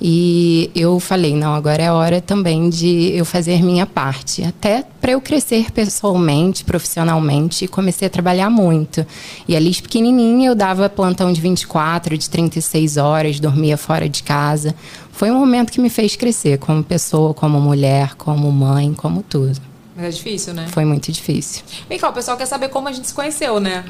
E 0.00 0.70
eu 0.74 0.98
falei, 0.98 1.34
não, 1.34 1.54
agora 1.54 1.82
é 1.82 1.92
hora 1.92 2.20
também 2.20 2.70
de 2.70 3.12
eu 3.14 3.26
fazer 3.26 3.62
minha 3.62 3.84
parte, 3.84 4.42
até 4.42 4.84
para 5.00 5.12
eu 5.12 5.20
crescer 5.20 5.70
pessoalmente, 5.70 6.64
profissionalmente, 6.64 7.68
comecei 7.68 8.06
a 8.06 8.10
trabalhar 8.10 8.48
muito. 8.48 9.04
E 9.46 9.54
ali 9.54 9.74
pequenininha 9.74 10.48
eu 10.48 10.54
dava 10.54 10.88
plantão 10.88 11.30
de 11.30 11.40
24, 11.40 12.16
de 12.16 12.30
36 12.30 12.96
horas, 12.96 13.38
dormia 13.38 13.76
fora 13.76 14.08
de 14.08 14.22
casa. 14.22 14.74
Foi 15.12 15.30
um 15.30 15.38
momento 15.38 15.70
que 15.70 15.80
me 15.80 15.90
fez 15.90 16.16
crescer 16.16 16.58
como 16.58 16.82
pessoa, 16.82 17.34
como 17.34 17.60
mulher, 17.60 18.14
como 18.14 18.50
mãe, 18.50 18.94
como 18.94 19.22
tudo. 19.22 19.75
Mas 19.96 20.04
é 20.04 20.10
difícil, 20.10 20.52
né? 20.52 20.66
Foi 20.68 20.84
muito 20.84 21.10
difícil. 21.10 21.62
Vem 21.88 21.98
cá, 21.98 22.10
o 22.10 22.12
pessoal 22.12 22.36
quer 22.36 22.44
saber 22.44 22.68
como 22.68 22.86
a 22.86 22.92
gente 22.92 23.08
se 23.08 23.14
conheceu, 23.14 23.58
né? 23.58 23.82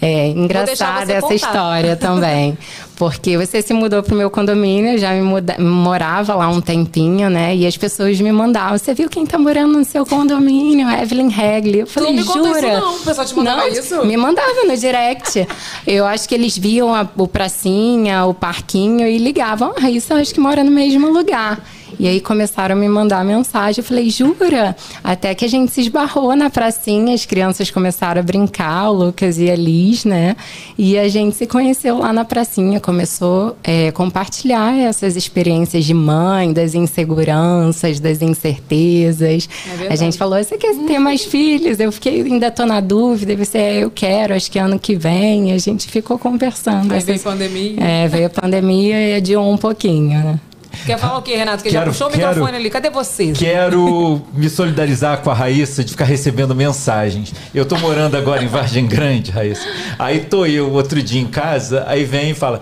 É, 0.00 0.28
engraçada 0.28 1.10
essa 1.10 1.22
contar. 1.22 1.34
história 1.34 1.96
também. 1.96 2.58
Porque 2.96 3.38
você 3.38 3.62
se 3.62 3.72
mudou 3.72 4.02
pro 4.02 4.14
meu 4.14 4.30
condomínio, 4.30 4.92
eu 4.92 4.98
já 4.98 5.12
me 5.12 5.22
muda, 5.22 5.56
morava 5.58 6.34
lá 6.34 6.48
um 6.48 6.60
tempinho, 6.60 7.30
né? 7.30 7.56
E 7.56 7.66
as 7.66 7.78
pessoas 7.78 8.20
me 8.20 8.30
mandavam, 8.30 8.76
você 8.76 8.92
viu 8.92 9.08
quem 9.08 9.24
tá 9.24 9.38
morando 9.38 9.78
no 9.78 9.84
seu 9.84 10.04
condomínio? 10.04 10.86
Evelyn 10.90 11.28
Regli. 11.28 11.80
Eu 11.80 11.86
falei, 11.86 12.10
tu 12.10 12.16
não 12.16 12.22
me 12.22 12.46
jura? 12.46 12.58
Isso, 12.58 12.80
não, 12.80 12.96
o 12.96 13.00
pessoal 13.00 13.26
te 13.26 13.34
mandava 13.34 13.60
não, 13.62 13.68
isso? 13.68 14.04
Me 14.04 14.16
mandava 14.18 14.64
no 14.66 14.76
direct. 14.76 15.48
eu 15.86 16.04
acho 16.04 16.28
que 16.28 16.34
eles 16.34 16.58
viam 16.58 16.94
a, 16.94 17.08
o 17.16 17.26
pracinha, 17.26 18.26
o 18.26 18.34
parquinho 18.34 19.08
e 19.08 19.16
ligavam, 19.16 19.72
ah, 19.82 19.90
isso 19.90 20.12
eu 20.12 20.18
acho 20.18 20.34
que 20.34 20.40
mora 20.40 20.62
no 20.62 20.70
mesmo 20.70 21.10
lugar. 21.10 21.58
E 21.98 22.08
aí 22.08 22.20
começaram 22.20 22.74
a 22.74 22.78
me 22.78 22.88
mandar 22.88 23.24
mensagem. 23.24 23.80
Eu 23.80 23.84
falei, 23.84 24.10
jura? 24.10 24.76
Até 25.02 25.34
que 25.34 25.44
a 25.44 25.48
gente 25.48 25.72
se 25.72 25.80
esbarrou 25.80 26.34
na 26.34 26.50
pracinha, 26.50 27.14
as 27.14 27.24
crianças 27.24 27.70
começaram 27.70 28.20
a 28.20 28.22
brincar, 28.22 28.90
o 28.90 28.92
Lucas 28.92 29.38
e 29.38 29.50
a 29.50 29.56
Liz, 29.56 30.04
né? 30.04 30.36
E 30.76 30.98
a 30.98 31.08
gente 31.08 31.36
se 31.36 31.46
conheceu 31.46 31.98
lá 31.98 32.12
na 32.12 32.24
pracinha, 32.24 32.80
começou 32.80 33.56
a 33.64 33.70
é, 33.70 33.90
compartilhar 33.92 34.76
essas 34.78 35.16
experiências 35.16 35.84
de 35.84 35.94
mãe, 35.94 36.52
das 36.52 36.74
inseguranças, 36.74 38.00
das 38.00 38.22
incertezas. 38.22 39.48
É 39.88 39.92
a 39.92 39.96
gente 39.96 40.18
falou, 40.18 40.42
você 40.42 40.56
quer 40.56 40.74
ter 40.86 40.98
mais 40.98 41.24
filhos? 41.24 41.80
Eu 41.80 41.92
fiquei, 41.92 42.22
ainda 42.22 42.50
tô 42.50 42.66
na 42.66 42.80
dúvida. 42.80 43.32
E 43.32 43.36
você, 43.36 43.58
é, 43.58 43.84
eu 43.84 43.90
quero, 43.90 44.34
acho 44.34 44.50
que 44.50 44.58
ano 44.58 44.78
que 44.78 44.96
vem. 44.96 45.50
E 45.50 45.52
a 45.52 45.58
gente 45.58 45.88
ficou 45.88 46.18
conversando. 46.18 46.92
Aí 46.92 47.00
veio 47.00 47.18
a 47.18 47.22
pandemia. 47.22 47.76
É, 47.80 48.08
veio 48.08 48.26
a 48.26 48.30
pandemia 48.30 49.08
e 49.10 49.14
adiou 49.14 49.50
um 49.50 49.56
pouquinho, 49.56 50.18
né? 50.22 50.40
Quer 50.86 50.98
falar 50.98 51.18
o 51.18 51.22
quê, 51.22 51.36
Renato? 51.36 51.62
Que 51.62 51.70
quero, 51.70 51.86
já 51.86 51.90
puxou 51.90 52.08
o 52.08 52.10
quero, 52.10 52.28
microfone 52.28 52.56
ali. 52.56 52.70
Cadê 52.70 52.90
vocês? 52.90 53.36
Quero 53.38 54.22
me 54.32 54.48
solidarizar 54.48 55.18
com 55.18 55.30
a 55.30 55.34
Raíssa 55.34 55.84
de 55.84 55.90
ficar 55.90 56.04
recebendo 56.04 56.54
mensagens. 56.54 57.32
Eu 57.54 57.64
tô 57.64 57.76
morando 57.78 58.16
agora 58.16 58.42
em 58.42 58.46
Vargem 58.48 58.86
Grande, 58.86 59.30
Raíssa. 59.30 59.66
Aí 59.98 60.20
tô 60.20 60.46
eu 60.46 60.70
outro 60.72 61.02
dia 61.02 61.20
em 61.20 61.26
casa, 61.26 61.84
aí 61.86 62.04
vem 62.04 62.30
e 62.30 62.34
fala. 62.34 62.60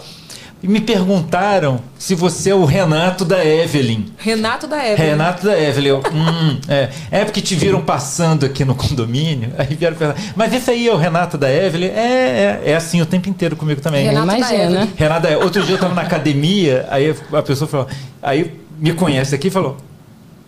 E 0.62 0.68
me 0.68 0.80
perguntaram 0.80 1.80
se 1.98 2.14
você 2.14 2.50
é 2.50 2.54
o 2.54 2.64
Renato 2.64 3.24
da 3.24 3.44
Evelyn. 3.44 4.06
Renato 4.16 4.68
da 4.68 4.78
Evelyn. 4.78 5.10
Renato 5.10 5.46
da 5.46 5.60
Evelyn. 5.60 5.88
Eu, 5.88 5.98
hum, 5.98 6.58
é. 6.68 6.88
é 7.10 7.24
porque 7.24 7.40
te 7.40 7.56
viram 7.56 7.80
passando 7.80 8.46
aqui 8.46 8.64
no 8.64 8.74
condomínio. 8.74 9.52
Aí 9.58 9.74
vieram 9.74 9.96
perguntar, 9.96 10.22
mas 10.36 10.52
esse 10.52 10.70
aí 10.70 10.86
é 10.86 10.92
o 10.92 10.96
Renato 10.96 11.36
da 11.36 11.52
Evelyn? 11.52 11.88
É, 11.88 12.60
é, 12.64 12.70
é 12.70 12.76
assim 12.76 13.00
o 13.00 13.06
tempo 13.06 13.28
inteiro 13.28 13.56
comigo 13.56 13.80
também. 13.80 14.06
Renato 14.06 14.36
Imagina. 14.36 14.88
Renato 14.94 15.22
da 15.26 15.38
Outro 15.38 15.62
dia 15.64 15.74
eu 15.74 15.80
tava 15.80 15.94
na 15.94 16.02
academia, 16.02 16.86
aí 16.90 17.14
a 17.32 17.42
pessoa 17.42 17.68
falou, 17.68 17.88
aí 18.22 18.60
me 18.78 18.92
conhece 18.92 19.34
aqui 19.34 19.48
e 19.48 19.50
falou, 19.50 19.76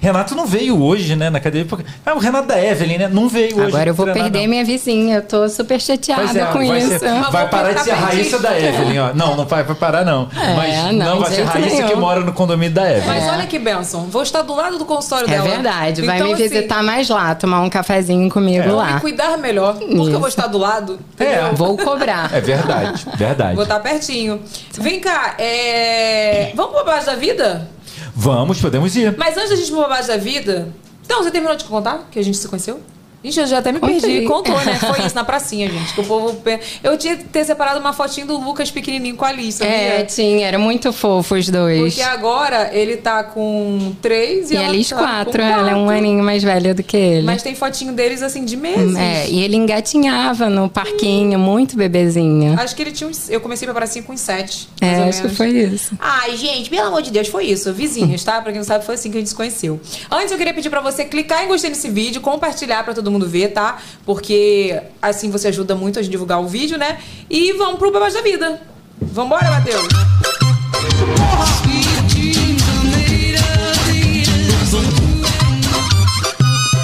Renato 0.05 0.35
não 0.35 0.47
veio 0.47 0.83
hoje, 0.83 1.17
né, 1.17 1.31
na 1.31 1.41
cadeia. 1.41 1.65
Porque... 1.65 1.85
Ah, 2.05 2.13
o 2.13 2.19
Renato 2.19 2.47
da 2.47 2.63
Evelyn, 2.63 2.99
né? 2.99 3.09
Não 3.09 3.27
veio 3.27 3.57
hoje. 3.57 3.69
Agora 3.69 3.89
eu 3.89 3.95
vou 3.95 4.05
perder 4.07 4.43
não. 4.43 4.49
minha 4.49 4.65
vizinha. 4.65 5.17
Eu 5.17 5.23
tô 5.23 5.49
super 5.49 5.81
chateada 5.81 6.39
é, 6.39 6.45
com 6.47 6.67
vai 6.67 6.79
isso. 6.79 6.99
Ser, 6.99 7.31
vai 7.31 7.49
parar 7.49 7.73
de 7.73 7.81
ser 7.81 7.93
a 7.93 7.97
Raíssa 7.97 8.39
da 8.39 8.59
Evelyn, 8.59 8.99
ó. 8.99 9.15
Não, 9.15 9.35
não 9.35 9.47
vai, 9.47 9.65
vai 9.65 9.75
parar, 9.75 10.05
não. 10.05 10.29
É, 10.37 10.55
Mas 10.55 10.93
não, 10.93 11.07
não 11.07 11.21
vai 11.21 11.31
ser 11.33 11.43
a 11.43 11.47
Raíssa 11.47 11.77
nenhum. 11.77 11.89
que 11.89 11.95
mora 11.95 12.21
no 12.21 12.35
condomínio 12.35 12.75
da 12.75 12.91
Evelyn. 12.91 13.07
Mas 13.07 13.33
olha 13.33 13.47
que 13.47 13.59
benção. 13.59 14.03
Vou 14.05 14.23
estar 14.23 14.43
do 14.43 14.55
lado 14.55 14.79
do 14.79 14.85
consultório 14.85 15.27
é 15.27 15.31
dela. 15.31 15.49
É 15.49 15.51
verdade. 15.53 16.03
Vai 16.03 16.17
então, 16.17 16.29
me 16.29 16.35
assim, 16.35 16.43
visitar 16.43 16.83
mais 16.83 17.09
lá, 17.09 17.35
tomar 17.35 17.63
um 17.63 17.71
cafezinho 17.71 18.29
comigo 18.29 18.69
é. 18.69 18.73
lá. 18.73 18.95
Me 18.95 19.01
cuidar 19.01 19.39
melhor. 19.39 19.75
Porque 19.75 19.95
isso. 19.95 20.11
eu 20.11 20.21
vou 20.21 20.29
estar 20.29 20.49
do 20.49 20.59
lado. 20.59 20.99
É. 21.19 21.51
Vou 21.55 21.79
cobrar. 21.79 22.31
É 22.35 22.41
verdade. 22.43 23.07
Verdade. 23.17 23.55
Vou 23.55 23.65
estar 23.65 23.81
pertinho. 23.81 24.41
Vem 24.79 25.01
cá, 25.01 25.35
é... 25.39 26.53
vamos 26.55 26.75
pro 26.75 26.85
base 26.85 27.07
da 27.07 27.15
vida? 27.15 27.74
Vamos, 28.15 28.61
podemos 28.61 28.95
ir. 28.95 29.15
Mas 29.19 29.37
antes 29.37 29.51
da 29.51 29.57
gente 29.57 29.69
ir 29.69 29.73
pro 29.73 29.89
base 29.89 30.09
da 30.09 30.17
vida. 30.17 30.69
Então, 31.05 31.23
você 31.23 31.31
terminou 31.31 31.57
de 31.57 31.65
contar 31.65 32.09
que 32.11 32.19
a 32.19 32.23
gente 32.23 32.37
se 32.37 32.49
conheceu? 32.49 32.81
Gente, 33.25 33.41
eu 33.41 33.47
já 33.47 33.59
até 33.59 33.73
me 33.73 33.81
Contei. 33.81 34.01
perdi. 34.01 34.27
Contou, 34.27 34.55
né? 34.65 34.75
Foi 34.85 35.07
isso 35.07 35.15
na 35.15 35.25
pracinha, 35.25 35.71
gente. 35.71 35.95
Que 35.95 36.01
o 36.01 36.05
povo. 36.05 36.37
Eu 36.83 36.99
tinha 36.99 37.17
que 37.17 37.25
ter 37.25 37.43
separado 37.47 37.81
uma 37.81 37.95
fotinho 37.95 38.27
do 38.27 38.37
Lucas 38.39 38.71
pequenininho 38.71 39.17
com 39.17 39.25
a 39.25 39.29
Alice. 39.29 39.59
Sabia? 39.59 39.73
É, 39.73 40.05
tinha. 40.05 40.47
Era 40.47 40.59
muito 40.59 40.93
fofo 40.93 41.35
os 41.35 41.49
dois. 41.49 41.81
Porque 41.81 42.03
agora 42.03 42.71
ele 42.75 42.99
tá 42.99 43.25
com 43.25 43.95
três 44.03 44.51
e, 44.51 44.55
e 44.55 44.57
ela 44.59 44.69
Alice 44.69 44.91
tá 44.91 44.97
quatro. 44.97 45.41
Ela 45.41 45.71
é 45.71 45.75
um 45.75 45.89
aninho 45.89 46.23
mais 46.23 46.43
velha 46.43 46.75
do 46.75 46.83
que 46.83 46.97
ele. 46.97 47.23
Mas 47.23 47.43
tem 47.43 47.55
fotinho 47.55 47.95
deles 47.95 48.23
assim 48.23 48.45
de 48.45 48.59
meses. 48.59 48.95
É, 48.95 49.27
e 49.27 49.43
ele 49.43 49.57
engatinhava 49.57 50.51
no 50.51 50.69
parquinho, 50.69 51.39
muito 51.39 51.77
bebezinho. 51.77 52.61
Acho 52.61 52.77
que 52.77 52.83
ele 52.83 52.93
tinha 52.93 53.09
uns. 53.09 53.31
Eu 53.31 53.41
comecei 53.41 53.67
pra 53.67 53.75
pracinha 53.75 54.03
com 54.03 54.13
uns 54.13 54.21
sete. 54.21 54.69
É, 54.83 55.05
acho 55.05 55.23
que 55.23 55.29
foi 55.31 55.49
isso. 55.49 55.97
Ai, 55.99 56.37
gente, 56.37 56.69
pelo 56.69 56.89
amor 56.89 57.01
de 57.01 57.11
Deus, 57.11 57.29
foi 57.29 57.47
isso. 57.47 57.73
Vizinhos, 57.73 58.23
tá? 58.23 58.43
Pra 58.43 58.53
quem 58.53 58.61
não 58.61 58.67
sabe, 58.67 58.85
foi 58.85 58.97
assim 58.97 59.11
que 59.11 59.17
a 59.17 59.21
gente 59.21 59.31
se 59.31 59.35
conheceu. 59.35 59.81
Antes 60.11 60.31
eu 60.31 60.37
queria 60.37 60.53
pedir 60.53 60.69
pra 60.69 60.81
você 60.81 61.07
clicar 61.07 61.43
em 61.43 61.49
gostei 61.49 61.71
nesse 61.71 61.89
vídeo, 61.89 62.21
compartilhar 62.21 62.85
pra 62.85 62.93
todo 62.93 63.11
mundo 63.11 63.14
ver, 63.21 63.49
tá? 63.49 63.79
porque 64.05 64.81
assim 65.01 65.31
você 65.31 65.49
ajuda 65.49 65.75
muito 65.75 65.99
a 65.99 66.03
divulgar 66.03 66.41
o 66.41 66.47
vídeo, 66.47 66.79
né? 66.79 66.99
E 67.29 67.53
vamos 67.55 67.79
pro 67.79 67.91
Babás 67.91 68.15
da 68.15 68.23
Vida. 68.23 68.61
Vambora, 69.01 69.51
Matheus! 69.51 69.89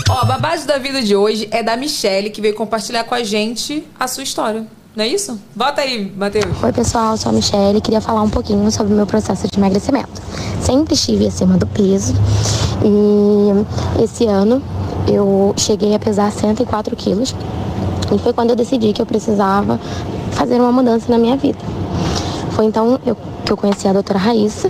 Ó, 0.08 0.24
Babás 0.24 0.64
da 0.64 0.78
Vida 0.78 1.02
de 1.02 1.14
hoje 1.14 1.48
é 1.50 1.62
da 1.62 1.76
Michelle, 1.76 2.30
que 2.30 2.40
veio 2.40 2.54
compartilhar 2.54 3.04
com 3.04 3.14
a 3.14 3.22
gente 3.22 3.84
a 3.98 4.08
sua 4.08 4.22
história. 4.22 4.66
Não 4.94 5.04
é 5.04 5.08
isso? 5.08 5.38
Bota 5.54 5.82
aí, 5.82 6.12
Matheus. 6.16 6.62
Oi, 6.62 6.72
pessoal, 6.72 7.16
sou 7.16 7.30
a 7.30 7.32
Michelle. 7.32 7.80
Queria 7.80 8.00
falar 8.00 8.22
um 8.22 8.28
pouquinho 8.28 8.68
sobre 8.72 8.92
o 8.92 8.96
meu 8.96 9.06
processo 9.06 9.46
de 9.46 9.56
emagrecimento. 9.56 10.20
Sempre 10.60 10.94
estive 10.94 11.28
acima 11.28 11.56
do 11.56 11.66
peso 11.66 12.12
e 12.84 14.02
esse 14.02 14.26
ano 14.26 14.60
eu 15.06 15.54
cheguei 15.56 15.94
a 15.94 15.98
pesar 15.98 16.32
104 16.32 16.96
quilos. 16.96 17.34
E 18.12 18.18
foi 18.18 18.32
quando 18.32 18.50
eu 18.50 18.56
decidi 18.56 18.92
que 18.92 19.00
eu 19.00 19.06
precisava 19.06 19.78
fazer 20.32 20.60
uma 20.60 20.72
mudança 20.72 21.06
na 21.08 21.18
minha 21.18 21.36
vida. 21.36 21.58
Foi 22.50 22.64
então 22.64 22.98
eu, 23.06 23.16
que 23.44 23.52
eu 23.52 23.56
conheci 23.56 23.86
a 23.86 23.92
doutora 23.92 24.18
Raíssa 24.18 24.68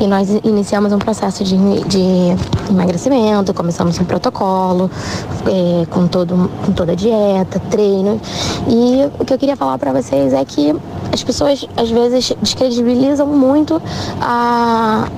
e 0.00 0.06
nós 0.06 0.28
iniciamos 0.44 0.92
um 0.92 0.98
processo 0.98 1.42
de, 1.44 1.56
de 1.84 2.36
emagrecimento, 2.70 3.54
começamos 3.54 3.98
um 3.98 4.04
protocolo 4.04 4.90
é, 5.46 5.86
com, 5.86 6.06
todo, 6.06 6.50
com 6.64 6.72
toda 6.72 6.92
a 6.92 6.94
dieta, 6.94 7.60
treino. 7.70 8.20
E 8.68 9.10
o 9.18 9.24
que 9.24 9.32
eu 9.32 9.38
queria 9.38 9.56
falar 9.56 9.78
para 9.78 9.92
vocês 9.92 10.32
é 10.32 10.44
que 10.44 10.74
as 11.12 11.22
pessoas 11.22 11.66
às 11.76 11.90
vezes 11.90 12.32
descredibilizam 12.42 13.26
muito 13.26 13.80
a, 14.20 15.08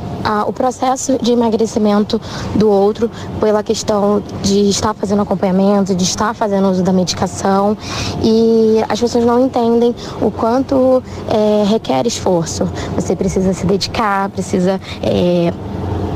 o 0.47 0.53
processo 0.53 1.19
de 1.21 1.33
emagrecimento 1.33 2.21
do 2.55 2.69
outro 2.69 3.11
pela 3.41 3.63
questão 3.63 4.23
de 4.43 4.69
estar 4.69 4.95
fazendo 4.95 5.23
acompanhamento, 5.23 5.95
de 5.95 6.05
estar 6.05 6.35
fazendo 6.35 6.69
uso 6.71 6.83
da 6.83 6.93
medicação 6.93 7.77
e 8.23 8.77
as 8.89 9.01
pessoas 9.01 9.25
não 9.25 9.45
entendem 9.45 9.95
o 10.21 10.31
quanto 10.31 11.03
é, 11.29 11.65
requer 11.65 12.07
esforço. 12.07 12.69
Você 12.95 13.15
precisa 13.15 13.53
se 13.53 13.67
dedicar, 13.67 14.29
precisa 14.31 14.81
é, 15.03 15.53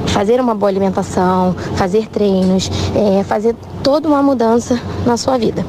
fazer 0.07 0.41
uma 0.41 0.55
boa 0.55 0.71
alimentação, 0.71 1.55
fazer 1.75 2.07
treinos, 2.09 2.71
é, 2.95 3.25
fazer 3.25 3.57
toda 3.83 4.09
uma 4.09 4.23
mudança 4.23 4.81
na 5.07 5.17
sua 5.17 5.39
vida. 5.39 5.65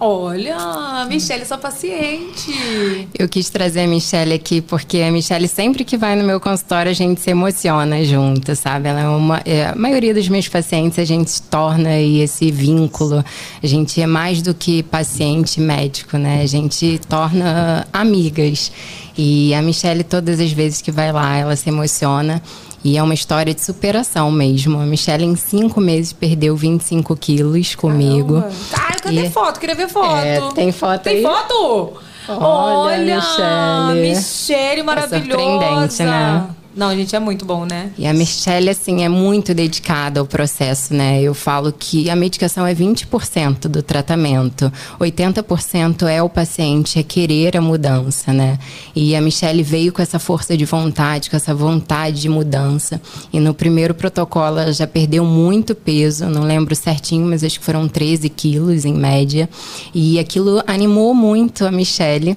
Olha, 0.00 1.04
Michelle, 1.08 1.44
sua 1.44 1.58
paciente. 1.58 3.08
Eu 3.18 3.28
quis 3.28 3.50
trazer 3.50 3.80
a 3.80 3.86
Michelle 3.88 4.32
aqui 4.32 4.60
porque 4.60 4.98
a 4.98 5.10
Michelle, 5.10 5.48
sempre 5.48 5.84
que 5.84 5.96
vai 5.96 6.14
no 6.14 6.22
meu 6.22 6.38
consultório, 6.38 6.88
a 6.88 6.94
gente 6.94 7.20
se 7.20 7.30
emociona 7.30 8.04
junto, 8.04 8.54
sabe? 8.54 8.88
Ela 8.88 9.00
é 9.00 9.08
uma. 9.08 9.42
É, 9.44 9.66
a 9.66 9.74
maioria 9.74 10.14
dos 10.14 10.28
meus 10.28 10.46
pacientes, 10.46 11.00
a 11.00 11.04
gente 11.04 11.42
torna 11.42 11.88
aí 11.88 12.20
esse 12.20 12.48
vínculo. 12.52 13.24
A 13.60 13.66
gente 13.66 14.00
é 14.00 14.06
mais 14.06 14.40
do 14.40 14.54
que 14.54 14.84
paciente 14.84 15.60
médico, 15.60 16.16
né? 16.16 16.42
A 16.42 16.46
gente 16.46 17.00
torna 17.08 17.84
amigas. 17.92 18.70
E 19.16 19.52
a 19.52 19.60
Michelle, 19.60 20.04
todas 20.04 20.38
as 20.38 20.52
vezes 20.52 20.80
que 20.80 20.92
vai 20.92 21.10
lá, 21.10 21.36
ela 21.36 21.56
se 21.56 21.68
emociona. 21.68 22.40
E 22.84 22.96
é 22.96 23.02
uma 23.02 23.14
história 23.14 23.52
de 23.52 23.60
superação 23.60 24.30
mesmo. 24.30 24.78
A 24.80 24.84
Michelle, 24.86 25.24
em 25.24 25.34
cinco 25.36 25.80
meses, 25.80 26.12
perdeu 26.12 26.56
25 26.56 27.16
quilos 27.16 27.74
comigo. 27.74 28.42
Ah, 28.72 28.96
cadê 29.02 29.26
E- 29.26 29.30
foto? 29.30 29.58
Queria 29.58 29.74
ver 29.74 29.88
foto. 29.88 30.16
É, 30.16 30.40
tem 30.54 30.70
foto 30.72 31.02
Tem 31.02 31.16
aí? 31.16 31.22
foto? 31.22 31.92
Olha, 32.28 33.16
Michelle. 33.16 34.08
Michelle 34.14 34.82
maravilhosa. 34.82 35.24
surpreendente, 35.26 36.02
né? 36.02 36.46
Não, 36.78 36.94
gente, 36.94 37.16
é 37.16 37.18
muito 37.18 37.44
bom, 37.44 37.66
né? 37.66 37.90
E 37.98 38.06
a 38.06 38.14
Michelle, 38.14 38.70
assim, 38.70 39.02
é 39.02 39.08
muito 39.08 39.52
dedicada 39.52 40.20
ao 40.20 40.26
processo, 40.26 40.94
né? 40.94 41.20
Eu 41.20 41.34
falo 41.34 41.72
que 41.72 42.08
a 42.08 42.14
medicação 42.14 42.64
é 42.64 42.72
20% 42.72 43.66
do 43.66 43.82
tratamento. 43.82 44.72
80% 45.00 46.06
é 46.06 46.22
o 46.22 46.28
paciente, 46.28 46.96
é 46.96 47.02
querer 47.02 47.56
a 47.56 47.60
mudança, 47.60 48.32
né? 48.32 48.60
E 48.94 49.16
a 49.16 49.20
Michelle 49.20 49.60
veio 49.60 49.92
com 49.92 50.00
essa 50.00 50.20
força 50.20 50.56
de 50.56 50.64
vontade, 50.64 51.28
com 51.28 51.34
essa 51.34 51.52
vontade 51.52 52.20
de 52.20 52.28
mudança. 52.28 53.02
E 53.32 53.40
no 53.40 53.52
primeiro 53.52 53.92
protocolo 53.92 54.60
ela 54.60 54.72
já 54.72 54.86
perdeu 54.86 55.24
muito 55.24 55.74
peso, 55.74 56.26
não 56.26 56.44
lembro 56.44 56.76
certinho, 56.76 57.26
mas 57.26 57.42
acho 57.42 57.58
que 57.58 57.64
foram 57.66 57.88
13 57.88 58.28
quilos 58.28 58.84
em 58.84 58.94
média. 58.94 59.48
E 59.92 60.16
aquilo 60.16 60.62
animou 60.64 61.12
muito 61.12 61.66
a 61.66 61.72
Michelle. 61.72 62.36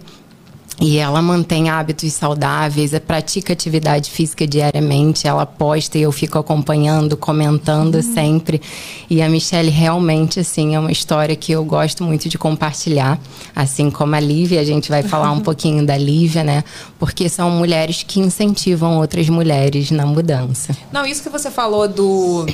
E 0.81 0.97
ela 0.97 1.21
mantém 1.21 1.69
hábitos 1.69 2.11
saudáveis, 2.13 2.91
pratica 3.05 3.53
atividade 3.53 4.09
física 4.09 4.47
diariamente, 4.47 5.27
ela 5.27 5.45
posta 5.45 5.95
e 5.95 6.01
eu 6.01 6.11
fico 6.11 6.39
acompanhando, 6.39 7.15
comentando 7.15 8.01
sempre. 8.01 8.59
E 9.07 9.21
a 9.21 9.29
Michelle 9.29 9.69
realmente, 9.69 10.39
assim, 10.39 10.73
é 10.73 10.79
uma 10.79 10.91
história 10.91 11.35
que 11.35 11.51
eu 11.51 11.63
gosto 11.63 12.03
muito 12.03 12.27
de 12.27 12.35
compartilhar. 12.35 13.19
Assim 13.55 13.91
como 13.91 14.15
a 14.15 14.19
Lívia, 14.19 14.59
a 14.59 14.63
gente 14.63 14.89
vai 14.89 15.03
falar 15.03 15.31
um 15.31 15.39
pouquinho 15.41 15.85
da 15.85 15.95
Lívia, 15.95 16.43
né? 16.43 16.63
Porque 16.97 17.29
são 17.29 17.51
mulheres 17.51 18.01
que 18.01 18.19
incentivam 18.19 18.97
outras 18.97 19.29
mulheres 19.29 19.91
na 19.91 20.07
mudança. 20.07 20.75
Não, 20.91 21.05
isso 21.05 21.21
que 21.21 21.29
você 21.29 21.51
falou 21.51 21.87
do 21.87 22.47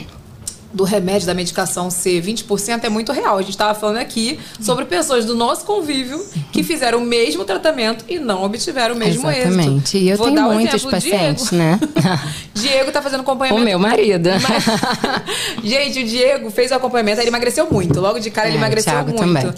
do 0.77 0.84
remédio, 0.84 1.25
da 1.27 1.34
medicação 1.34 1.89
ser 1.89 2.22
20% 2.22 2.84
é 2.84 2.89
muito 2.89 3.12
real. 3.12 3.38
A 3.38 3.41
gente 3.41 3.51
estava 3.51 3.77
falando 3.77 3.98
aqui 3.98 4.39
sobre 4.62 4.86
pessoas 4.86 5.25
do 5.25 5.36
nosso 5.36 5.65
convívio 5.65 6.24
que 6.51 6.63
fizeram 6.63 7.00
o 7.00 7.01
mesmo 7.01 7.43
tratamento 7.43 8.05
e 8.07 8.19
não 8.19 8.43
obtiveram 8.43 8.93
o 8.96 8.98
mesmo 8.98 9.29
Exatamente. 9.29 9.98
êxito. 9.98 9.98
E 9.98 10.10
eu 10.10 10.17
Vou 10.17 10.27
tenho 10.27 10.48
um 10.48 10.53
muitos 10.53 10.86
pacientes, 10.86 11.50
Diego. 11.50 11.55
né? 11.63 11.79
Diego 12.53 12.91
tá 12.91 13.01
fazendo 13.01 13.19
o 13.19 13.24
acompanhamento. 13.24 13.65
meu 13.65 13.79
marido. 13.79 14.29
Gente, 15.63 16.03
o 16.03 16.05
Diego 16.05 16.50
fez 16.51 16.72
o 16.72 16.75
acompanhamento, 16.75 17.19
ele 17.22 17.29
emagreceu 17.29 17.67
muito. 17.72 18.00
Logo 18.00 18.19
de 18.19 18.29
cara 18.29 18.48
ele 18.48 18.57
É, 18.57 18.60
o 18.60 18.62
emagreceu 18.62 18.93
muito. 19.03 19.15
também. 19.17 19.51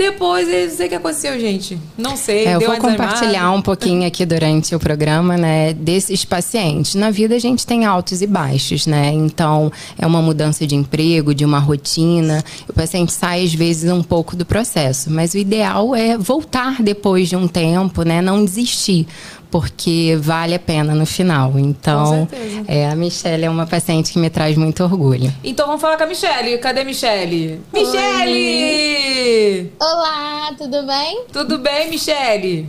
Depois, 0.00 0.48
eu 0.48 0.66
não 0.66 0.74
sei 0.74 0.86
o 0.86 0.88
que 0.88 0.94
aconteceu, 0.94 1.38
gente. 1.38 1.78
Não 1.98 2.16
sei. 2.16 2.46
É, 2.46 2.54
eu 2.54 2.58
deu 2.58 2.70
vou 2.70 2.78
compartilhar 2.78 3.52
um 3.52 3.60
pouquinho 3.60 4.06
aqui 4.06 4.24
durante 4.24 4.74
o 4.74 4.80
programa, 4.80 5.36
né, 5.36 5.74
desses 5.74 6.24
pacientes. 6.24 6.94
Na 6.94 7.10
vida 7.10 7.34
a 7.34 7.38
gente 7.38 7.66
tem 7.66 7.84
altos 7.84 8.22
e 8.22 8.26
baixos, 8.26 8.86
né? 8.86 9.12
Então, 9.12 9.70
é 9.98 10.06
uma 10.06 10.22
mudança 10.22 10.66
de 10.66 10.74
emprego, 10.74 11.34
de 11.34 11.44
uma 11.44 11.58
rotina. 11.58 12.42
O 12.66 12.72
paciente 12.72 13.12
sai 13.12 13.44
às 13.44 13.52
vezes 13.52 13.92
um 13.92 14.02
pouco 14.02 14.34
do 14.34 14.46
processo, 14.46 15.10
mas 15.10 15.34
o 15.34 15.38
ideal 15.38 15.94
é 15.94 16.16
voltar 16.16 16.80
depois 16.82 17.28
de 17.28 17.36
um 17.36 17.46
tempo, 17.46 18.02
né, 18.02 18.22
não 18.22 18.42
desistir. 18.42 19.06
Porque 19.50 20.16
vale 20.20 20.54
a 20.54 20.58
pena 20.58 20.94
no 20.94 21.04
final. 21.04 21.58
Então, 21.58 22.28
certeza. 22.30 22.64
é, 22.68 22.88
a 22.88 22.94
Michelle 22.94 23.44
é 23.44 23.50
uma 23.50 23.66
paciente 23.66 24.12
que 24.12 24.18
me 24.18 24.30
traz 24.30 24.56
muito 24.56 24.82
orgulho. 24.84 25.32
Então 25.42 25.66
vamos 25.66 25.80
falar 25.80 25.96
com 25.96 26.04
a 26.04 26.06
Michelle. 26.06 26.56
Cadê 26.58 26.80
a 26.80 26.84
Michelle? 26.84 27.60
Michelle! 27.72 29.72
Olá, 29.80 30.54
tudo 30.56 30.86
bem? 30.86 31.24
Tudo 31.32 31.58
bem, 31.58 31.90
Michelle? 31.90 32.68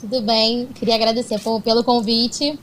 Tudo 0.00 0.22
bem. 0.22 0.68
Queria 0.74 0.94
agradecer 0.94 1.40
pelo 1.64 1.82
convite. 1.82 2.56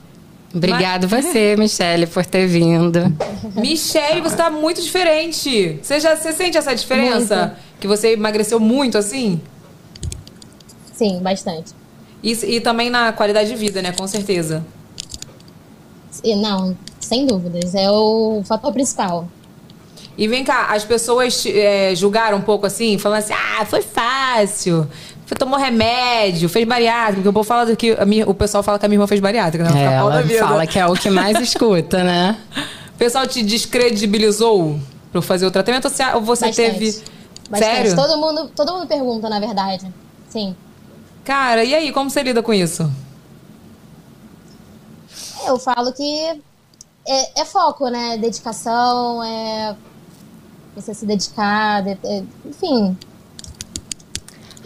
Obrigado 0.54 1.06
você, 1.06 1.54
Michelle, 1.58 2.06
por 2.06 2.24
ter 2.24 2.46
vindo. 2.46 3.14
Michelle, 3.54 4.22
você 4.22 4.36
tá 4.36 4.50
muito 4.50 4.80
diferente. 4.80 5.78
Você 5.82 6.00
já 6.00 6.16
você 6.16 6.32
sente 6.32 6.56
essa 6.56 6.74
diferença? 6.74 7.58
Que 7.78 7.86
você 7.86 8.14
emagreceu 8.14 8.58
muito 8.58 8.96
assim? 8.96 9.38
Sim, 10.94 11.20
bastante. 11.20 11.74
E, 12.26 12.56
e 12.56 12.60
também 12.60 12.90
na 12.90 13.12
qualidade 13.12 13.48
de 13.48 13.54
vida, 13.56 13.80
né? 13.80 13.92
Com 13.92 14.06
certeza. 14.06 14.64
Não, 16.24 16.76
sem 16.98 17.26
dúvidas. 17.26 17.74
É 17.74 17.90
o 17.90 18.42
fator 18.44 18.72
principal. 18.72 19.28
E 20.18 20.26
vem 20.26 20.42
cá, 20.44 20.68
as 20.70 20.82
pessoas 20.84 21.44
é, 21.46 21.94
julgaram 21.94 22.38
um 22.38 22.42
pouco 22.42 22.66
assim, 22.66 22.98
falando 22.98 23.18
assim: 23.18 23.34
ah, 23.34 23.64
foi 23.66 23.82
fácil. 23.82 24.88
Tomou 25.38 25.58
remédio, 25.58 26.48
fez 26.48 26.66
bariátrica. 26.66 27.16
Porque 27.16 27.28
o 27.28 27.32
povo 27.32 27.46
fala 27.46 27.74
que 27.76 27.92
a 27.92 28.04
minha- 28.06 28.28
o 28.28 28.32
pessoal 28.34 28.62
fala 28.62 28.78
que 28.78 28.86
a 28.86 28.88
minha 28.88 28.96
irmã 28.96 29.06
fez 29.06 29.20
bariátrica, 29.20 29.64
né? 29.64 29.82
Ela 29.84 30.10
da 30.10 30.16
Ela 30.18 30.22
vida. 30.22 30.38
fala 30.40 30.66
que 30.66 30.78
é 30.78 30.86
o 30.86 30.94
que 30.94 31.10
mais 31.10 31.38
escuta, 31.42 32.02
né? 32.02 32.36
O 32.94 32.98
pessoal 32.98 33.26
te 33.26 33.42
descredibilizou 33.42 34.78
pra 35.10 35.18
eu 35.18 35.22
fazer 35.22 35.44
o 35.46 35.50
tratamento 35.50 35.84
ou 35.86 35.90
você, 35.90 36.04
ou 36.14 36.20
você 36.22 36.46
Bastante. 36.46 36.70
teve. 36.72 37.02
Bastante. 37.50 37.72
Sério? 37.74 37.96
Todo 37.96 38.16
mundo, 38.18 38.50
todo 38.54 38.72
mundo 38.72 38.86
pergunta, 38.86 39.28
na 39.28 39.38
verdade. 39.40 39.86
Sim. 40.28 40.54
Cara, 41.26 41.64
e 41.64 41.74
aí, 41.74 41.92
como 41.92 42.08
você 42.08 42.22
lida 42.22 42.40
com 42.40 42.54
isso? 42.54 42.88
Eu 45.44 45.58
falo 45.58 45.92
que 45.92 46.40
é, 47.06 47.40
é 47.40 47.44
foco, 47.44 47.88
né? 47.88 48.16
Dedicação, 48.16 49.22
é 49.24 49.76
você 50.76 50.94
se 50.94 51.04
dedicar, 51.04 51.82
de- 51.82 51.98
é- 52.04 52.22
enfim. 52.44 52.96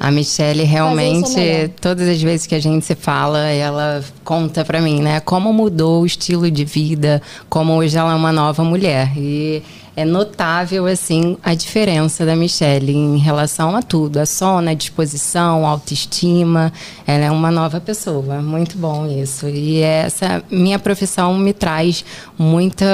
A 0.01 0.11
Michelle 0.11 0.65
realmente, 0.65 1.71
todas 1.79 2.09
as 2.09 2.23
vezes 2.23 2.47
que 2.47 2.55
a 2.55 2.59
gente 2.59 2.87
se 2.87 2.95
fala, 2.95 3.41
ela 3.51 4.03
conta 4.25 4.65
pra 4.65 4.81
mim, 4.81 5.03
né? 5.03 5.21
Como 5.21 5.53
mudou 5.53 6.01
o 6.01 6.07
estilo 6.07 6.51
de 6.51 6.65
vida, 6.65 7.21
como 7.51 7.75
hoje 7.75 7.99
ela 7.99 8.13
é 8.13 8.15
uma 8.15 8.33
nova 8.33 8.65
mulher. 8.65 9.13
E 9.15 9.63
é 9.95 10.03
notável, 10.07 10.87
assim, 10.87 11.37
a 11.43 11.53
diferença 11.53 12.25
da 12.25 12.35
Michelle 12.35 12.91
em 12.91 13.19
relação 13.19 13.77
a 13.77 13.83
tudo. 13.83 14.17
A 14.17 14.25
sono, 14.25 14.71
a 14.71 14.75
disposição, 14.75 15.67
a 15.67 15.69
autoestima. 15.69 16.73
Ela 17.07 17.27
é 17.27 17.31
uma 17.31 17.51
nova 17.51 17.79
pessoa. 17.79 18.41
Muito 18.41 18.79
bom 18.79 19.07
isso. 19.07 19.51
E 19.51 19.83
essa 19.83 20.43
minha 20.51 20.79
profissão 20.79 21.37
me 21.37 21.53
traz 21.53 22.03
muita 22.39 22.87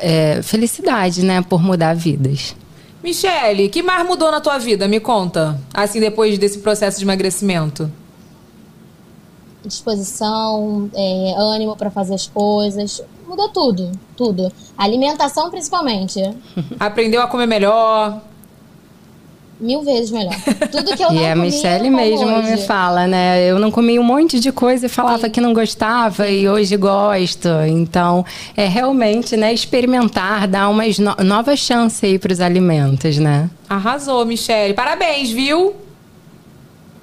é, 0.00 0.40
felicidade, 0.40 1.24
né? 1.24 1.42
Por 1.42 1.60
mudar 1.60 1.94
vidas. 1.94 2.54
Michele, 3.04 3.68
que 3.68 3.82
mais 3.82 4.06
mudou 4.06 4.30
na 4.30 4.40
tua 4.40 4.56
vida? 4.56 4.88
Me 4.88 4.98
conta. 4.98 5.60
Assim, 5.74 6.00
depois 6.00 6.38
desse 6.38 6.60
processo 6.60 6.98
de 6.98 7.04
emagrecimento. 7.04 7.92
disposição, 9.62 10.90
é, 10.94 11.34
ânimo 11.36 11.76
para 11.76 11.90
fazer 11.90 12.14
as 12.14 12.26
coisas. 12.26 13.02
Mudou 13.28 13.50
tudo, 13.50 13.92
tudo. 14.16 14.50
Alimentação, 14.76 15.50
principalmente. 15.50 16.18
Aprendeu 16.80 17.20
a 17.20 17.26
comer 17.26 17.46
melhor. 17.46 18.22
Mil 19.64 19.82
vezes 19.82 20.10
melhor. 20.10 20.34
Tudo 20.70 20.94
que 20.94 21.02
eu 21.02 21.10
não 21.12 21.22
E 21.22 21.26
a 21.26 21.30
comia, 21.30 21.34
Michelle 21.36 21.88
mesmo 21.90 22.26
hoje. 22.26 22.50
me 22.50 22.56
fala, 22.58 23.06
né? 23.06 23.50
Eu 23.50 23.58
não 23.58 23.70
comi 23.70 23.98
um 23.98 24.02
monte 24.02 24.38
de 24.38 24.52
coisa 24.52 24.84
e 24.86 24.88
falava 24.90 25.28
que 25.30 25.40
não 25.40 25.54
gostava 25.54 26.28
e 26.28 26.46
hoje 26.48 26.76
gosto. 26.76 27.48
Então, 27.66 28.24
é 28.56 28.66
realmente, 28.68 29.36
né, 29.36 29.54
experimentar, 29.54 30.46
dar 30.46 30.68
umas 30.68 30.98
no 30.98 31.14
novas 31.24 31.58
chances 31.60 32.04
aí 32.04 32.18
para 32.18 32.32
os 32.32 32.40
alimentos, 32.40 33.16
né? 33.18 33.48
Arrasou, 33.68 34.26
Michele. 34.26 34.74
Parabéns, 34.74 35.30
viu? 35.30 35.74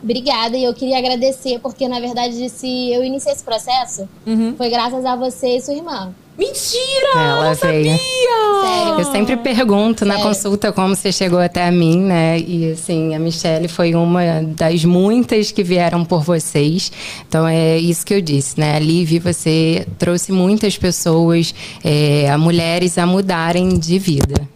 Obrigada, 0.04 0.58
e 0.58 0.64
eu 0.64 0.74
queria 0.74 0.98
agradecer, 0.98 1.60
porque 1.60 1.88
na 1.88 2.00
verdade, 2.00 2.50
se 2.50 2.92
eu 2.92 3.04
iniciei 3.04 3.34
esse 3.34 3.44
processo, 3.44 4.10
Uhum. 4.26 4.56
foi 4.58 4.70
graças 4.70 5.06
a 5.06 5.16
você 5.16 5.58
e 5.58 5.62
sua 5.62 5.76
irmã. 5.76 6.12
Mentira! 6.38 7.12
Ela 7.16 7.50
não 7.50 7.56
veio. 7.56 7.98
sabia! 7.98 8.22
Sério. 8.62 9.00
Eu 9.00 9.06
sempre 9.12 9.38
pergunto 9.38 10.06
na 10.06 10.16
Sério. 10.16 10.30
consulta 10.30 10.72
como 10.72 10.96
você 10.96 11.12
chegou 11.12 11.40
até 11.40 11.68
a 11.68 11.72
mim, 11.72 11.98
né? 12.00 12.40
E 12.40 12.72
assim, 12.72 13.16
a 13.16 13.20
Michelle 13.20 13.68
foi 13.68 13.96
uma 13.96 14.22
das 14.44 14.86
muitas 14.86 15.52
que 15.52 15.64
vieram 15.64 16.06
por 16.06 16.22
vocês. 16.24 16.92
Então 17.28 17.48
é 17.48 17.78
isso 17.78 18.06
que 18.06 18.14
eu 18.14 18.22
disse, 18.22 18.60
né? 18.60 18.76
A 18.76 18.80
Liv, 18.80 19.20
você 19.20 19.86
trouxe 19.98 20.32
muitas 20.32 20.78
pessoas, 20.78 21.54
é, 21.84 22.30
a 22.30 22.38
mulheres 22.38 22.98
a 22.98 23.06
mudarem 23.06 23.78
de 23.80 23.98
vida. 23.98 24.48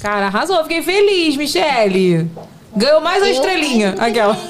Cara, 0.00 0.26
arrasou. 0.26 0.60
Fiquei 0.64 0.82
feliz, 0.82 1.36
Michele. 1.36 2.28
Ganhou 2.74 3.00
mais 3.00 3.22
uma 3.22 3.28
Eu 3.28 3.34
estrelinha. 3.34 3.94
Aquela. 3.98 4.36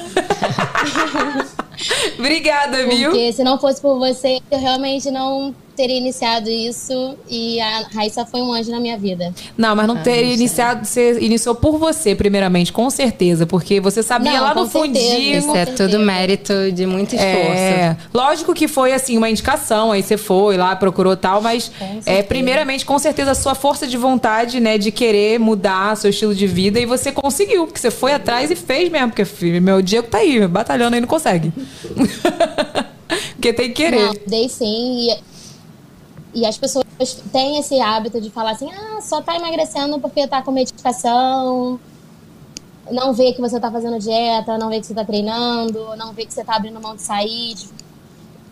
Obrigada, 2.17 2.85
viu? 2.87 3.11
Porque 3.11 3.33
se 3.33 3.43
não 3.43 3.59
fosse 3.59 3.81
por 3.81 3.99
você, 3.99 4.39
eu 4.49 4.59
realmente 4.59 5.11
não, 5.11 5.53
teria 5.75 5.97
iniciado 5.97 6.49
isso 6.49 7.15
e 7.29 7.59
a 7.59 7.87
Raíssa 7.93 8.25
foi 8.25 8.41
um 8.41 8.53
anjo 8.53 8.71
na 8.71 8.79
minha 8.79 8.97
vida. 8.97 9.33
Não, 9.57 9.75
mas 9.75 9.87
não 9.87 9.95
Ah, 9.97 10.09
é. 10.09 10.23
iniciado, 10.33 10.85
você 10.85 11.19
iniciou 11.19 11.55
por 11.55 11.77
você, 11.77 12.13
primeiramente, 12.15 12.71
com 12.71 12.89
certeza, 12.89 13.45
porque 13.45 13.79
você 13.79 14.03
sabia 14.03 14.33
Não, 14.33 14.41
lá 14.43 14.53
no 14.55 14.65
certeza. 14.67 14.79
fundinho. 14.79 15.37
Isso 15.39 15.49
é 15.55 15.65
certeza. 15.65 15.89
tudo 15.89 15.99
mérito 16.03 16.53
de 16.71 16.85
muito 16.85 17.15
esforço. 17.15 17.51
É, 17.57 17.97
lógico 18.13 18.53
que 18.53 18.67
foi 18.67 18.93
assim 18.93 19.17
uma 19.17 19.29
indicação, 19.29 19.91
aí 19.91 20.03
você 20.03 20.17
foi 20.17 20.57
lá, 20.57 20.75
procurou 20.75 21.15
tal, 21.17 21.41
mas 21.41 21.71
é 22.05 22.21
primeiramente 22.21 22.85
com 22.85 22.97
certeza 22.99 23.31
a 23.31 23.35
sua 23.35 23.55
força 23.55 23.87
de 23.87 23.97
vontade, 23.97 24.59
né, 24.59 24.77
de 24.77 24.91
querer 24.91 25.39
mudar 25.39 25.95
seu 25.97 26.09
estilo 26.09 26.33
de 26.35 26.45
vida 26.47 26.79
e 26.79 26.85
você 26.85 27.11
conseguiu, 27.11 27.65
porque 27.65 27.79
você 27.79 27.91
foi 27.91 28.13
atrás 28.13 28.51
e 28.51 28.55
fez 28.55 28.89
mesmo, 28.89 29.09
porque 29.09 29.25
filho, 29.25 29.61
meu 29.61 29.81
Diego 29.81 30.07
tá 30.07 30.19
aí, 30.19 30.45
batalhando 30.47 30.95
aí 30.95 31.01
não 31.01 31.07
consegue. 31.07 31.51
porque 33.35 33.53
tem 33.53 33.69
que 33.69 33.75
querer. 33.83 34.05
Não, 34.05 34.13
dei 34.27 34.49
sim. 34.49 35.09
E, 35.09 35.32
e 36.33 36.45
as 36.45 36.57
pessoas 36.57 36.83
têm 37.31 37.59
esse 37.59 37.79
hábito 37.79 38.19
de 38.19 38.29
falar 38.29 38.51
assim: 38.51 38.69
ah, 38.71 39.01
só 39.01 39.21
tá 39.21 39.35
emagrecendo 39.35 39.99
porque 39.99 40.27
tá 40.27 40.41
com 40.41 40.51
medicação. 40.51 41.79
Não 42.91 43.13
vê 43.13 43.31
que 43.31 43.39
você 43.39 43.59
tá 43.59 43.71
fazendo 43.71 43.97
dieta, 43.97 44.57
não 44.57 44.69
vê 44.69 44.79
que 44.79 44.85
você 44.85 44.93
tá 44.93 45.05
treinando, 45.05 45.95
não 45.95 46.11
vê 46.11 46.25
que 46.25 46.33
você 46.33 46.43
tá 46.43 46.55
abrindo 46.55 46.81
mão 46.81 46.95
de 46.95 47.01
sair. 47.01 47.55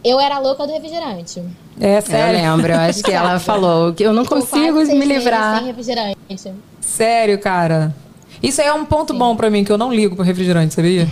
Eu 0.03 0.19
era 0.19 0.35
a 0.35 0.39
louca 0.39 0.65
do 0.65 0.71
refrigerante. 0.73 1.43
É 1.79 1.97
Eu 1.97 2.01
sério. 2.01 2.39
lembro, 2.39 2.71
eu 2.71 2.79
acho 2.79 3.03
que 3.03 3.11
ela 3.11 3.37
falou 3.41 3.93
que 3.93 4.03
eu 4.03 4.13
não 4.13 4.25
consigo 4.25 4.79
me 4.79 5.05
livrar. 5.05 5.57
Sem 5.57 5.67
refrigerante. 5.67 6.53
Sério, 6.79 7.39
cara. 7.39 7.93
Isso 8.41 8.59
aí 8.59 8.67
é 8.67 8.73
um 8.73 8.83
ponto 8.85 9.13
bom 9.13 9.35
pra 9.35 9.49
mim, 9.49 9.63
que 9.63 9.71
eu 9.71 9.77
não 9.77 9.93
ligo 9.93 10.15
pro 10.15 10.25
refrigerante, 10.25 10.73
sabia? 10.73 11.07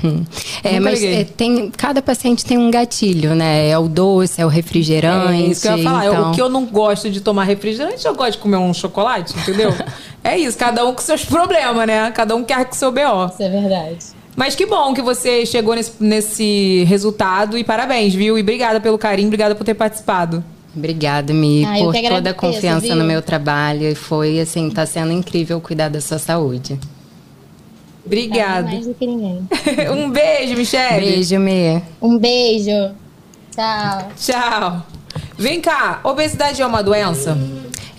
É, 0.64 0.72
Nunca 0.80 0.82
mas 0.82 1.04
é, 1.04 1.24
tem, 1.24 1.70
cada 1.70 2.02
paciente 2.02 2.44
tem 2.44 2.58
um 2.58 2.72
gatilho, 2.72 3.36
né? 3.36 3.70
É 3.70 3.78
o 3.78 3.88
doce, 3.88 4.42
é 4.42 4.46
o 4.46 4.50
refrigerante. 4.50 5.34
É 5.44 5.48
isso 5.48 5.62
que 5.62 5.68
eu 5.68 5.78
ia 5.78 5.84
falar. 5.84 6.06
Eu- 6.06 6.14
então- 6.14 6.32
o 6.32 6.34
que 6.34 6.42
eu 6.42 6.50
não 6.50 6.66
gosto 6.66 7.10
de 7.10 7.22
tomar 7.22 7.44
refrigerante, 7.44 8.06
eu 8.06 8.16
gosto 8.16 8.32
de 8.34 8.38
comer 8.40 8.58
um 8.58 8.74
chocolate, 8.74 9.38
entendeu? 9.38 9.72
é 10.24 10.38
isso, 10.38 10.58
cada 10.58 10.84
um 10.86 10.94
com 10.94 11.02
seus 11.02 11.24
problemas, 11.24 11.86
né? 11.86 12.10
Cada 12.12 12.36
um 12.36 12.44
quer 12.44 12.66
com 12.66 12.74
seu 12.74 12.92
BO. 12.92 13.28
Isso 13.32 13.44
é 13.44 13.50
verdade. 13.50 13.98
Mas 14.36 14.56
que 14.56 14.66
bom 14.66 14.94
que 14.94 15.02
você 15.02 15.46
chegou 15.46 15.76
nesse, 15.76 15.92
nesse 16.00 16.84
resultado 16.88 17.58
e 17.58 17.64
parabéns, 17.64 18.14
viu? 18.16 18.38
E 18.38 18.42
obrigada 18.42 18.80
pelo 18.80 18.98
carinho, 18.98 19.28
obrigada 19.28 19.54
por 19.54 19.64
ter 19.64 19.74
participado. 19.74 20.44
Obrigada, 20.76 21.34
Mi, 21.34 21.66
Ah, 21.66 21.80
eu 21.80 21.86
por 21.92 21.96
toda 22.10 22.30
a 22.30 22.34
confiança 22.34 22.88
viu? 22.88 22.96
no 22.96 23.04
meu 23.04 23.22
trabalho. 23.22 23.84
E 23.84 23.96
Foi, 23.96 24.40
assim, 24.40 24.70
tá 24.70 24.86
sendo 24.86 25.12
incrível 25.12 25.60
cuidar 25.60 25.90
da 25.90 26.00
sua 26.00 26.20
saúde. 26.20 26.80
Obrigada. 28.06 28.68
Mais 28.68 28.88
do 28.88 28.94
que 28.94 29.06
ninguém. 29.06 29.48
um 29.92 30.10
beijo, 30.10 30.56
Michelle. 30.56 31.06
Beijo, 31.06 31.40
Mi. 31.40 31.82
Um 32.02 32.18
beijo. 32.18 32.96
Tchau. 33.52 34.12
Tchau. 34.18 34.86
Vem 35.38 35.62
cá, 35.62 36.02
obesidade 36.04 36.62
é 36.62 36.66
uma 36.66 36.84
doença? 36.84 37.38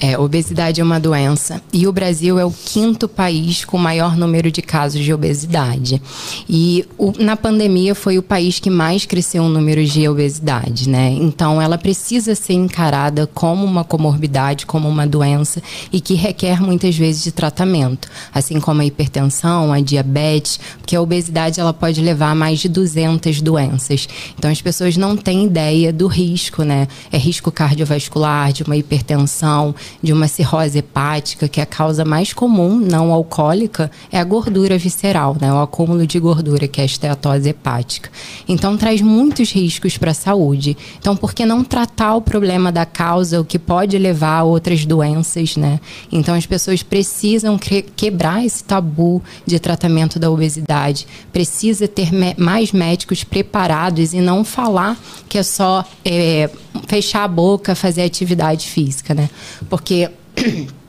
É, 0.03 0.19
obesidade 0.19 0.81
é 0.81 0.85
uma 0.85 0.99
doença 0.99 1.61
e 1.75 1.87
o 1.87 1.93
Brasil 1.93 2.39
é 2.39 2.45
o 2.45 2.51
quinto 2.51 3.07
país 3.07 3.67
com 3.67 3.77
maior 3.77 4.17
número 4.17 4.51
de 4.51 4.63
casos 4.63 5.05
de 5.05 5.13
obesidade. 5.13 6.01
E 6.49 6.87
o- 6.97 7.13
na 7.19 7.37
pandemia 7.37 7.95
foi 7.95 8.17
o 8.17 8.23
país 8.23 8.59
que 8.59 8.71
mais 8.71 9.05
cresceu 9.05 9.43
o 9.43 9.49
número 9.51 9.85
de 9.85 10.09
obesidade, 10.09 10.89
né? 10.89 11.11
Então 11.11 11.61
ela 11.61 11.77
precisa 11.77 12.35
ser 12.35 12.55
encarada 12.55 13.27
como 13.27 13.63
uma 13.67 13.85
comorbidade, 13.85 14.65
como 14.65 14.89
uma 14.89 15.07
doença 15.07 15.63
e 15.93 16.01
que 16.01 16.15
requer 16.15 16.63
muitas 16.63 16.97
vezes 16.97 17.23
de 17.23 17.31
tratamento, 17.31 18.09
assim 18.33 18.59
como 18.59 18.81
a 18.81 18.87
hipertensão, 18.87 19.71
a 19.71 19.81
diabetes, 19.81 20.59
porque 20.79 20.97
a 20.97 21.03
obesidade 21.03 21.61
ela 21.61 21.75
pode 21.75 22.01
levar 22.01 22.31
a 22.31 22.35
mais 22.35 22.59
de 22.61 22.71
200 22.71 23.43
doenças. 23.43 24.09
Então 24.39 24.51
as 24.51 24.63
pessoas 24.63 24.97
não 24.97 25.15
têm 25.15 25.45
ideia 25.45 25.93
do 25.93 26.07
risco, 26.07 26.63
né? 26.63 26.89
É 27.13 27.19
risco 27.19 27.53
cardiovascular, 27.53 28.51
de 28.51 28.63
uma 28.63 28.79
hipertensão, 28.79 29.75
de 30.03 30.13
uma 30.13 30.29
cirrose 30.29 30.79
hepática, 30.79 31.49
que 31.49 31.61
é 31.61 31.63
a 31.63 31.67
causa 31.67 32.05
mais 32.05 32.33
comum 32.33 32.77
não 32.79 33.13
alcoólica 33.13 33.91
é 34.11 34.19
a 34.19 34.25
gordura 34.25 34.79
visceral, 34.79 35.37
né? 35.41 35.53
O 35.53 35.61
acúmulo 35.61 36.07
de 36.07 36.19
gordura, 36.19 36.67
que 36.67 36.81
é 36.81 36.83
a 36.83 36.87
esteatose 36.87 37.49
hepática. 37.49 38.11
Então 38.49 38.77
traz 38.77 39.01
muitos 39.01 39.53
riscos 39.53 39.97
para 39.99 40.11
a 40.11 40.15
saúde. 40.15 40.77
Então 40.99 41.17
por 41.17 41.35
que 41.35 41.45
não 41.45 41.63
tratar 41.63 42.15
o 42.15 42.23
problema 42.23 42.73
da 42.73 42.87
causa, 42.87 43.41
o 43.41 43.45
que 43.45 43.59
pode 43.59 43.97
levar 43.99 44.39
a 44.39 44.45
outras 44.45 44.85
doenças, 44.85 45.57
né? 45.57 45.81
Então 46.11 46.35
as 46.35 46.47
pessoas 46.47 46.83
precisam 46.83 47.59
quebrar 47.59 48.45
esse 48.45 48.65
tabu 48.65 49.23
de 49.47 49.59
tratamento 49.59 50.19
da 50.19 50.31
obesidade. 50.31 51.07
Precisa 51.33 51.87
ter 51.87 52.11
mais 52.37 52.73
médicos 52.73 53.25
preparados 53.25 54.13
e 54.13 54.21
não 54.21 54.45
falar 54.45 54.99
que 55.29 55.39
é 55.39 55.43
só 55.43 55.85
é, 56.05 56.51
fechar 56.87 57.25
a 57.25 57.29
boca, 57.29 57.75
fazer 57.75 58.03
atividade 58.03 58.67
física, 58.67 59.15
né? 59.15 59.29
Porque 59.69 60.11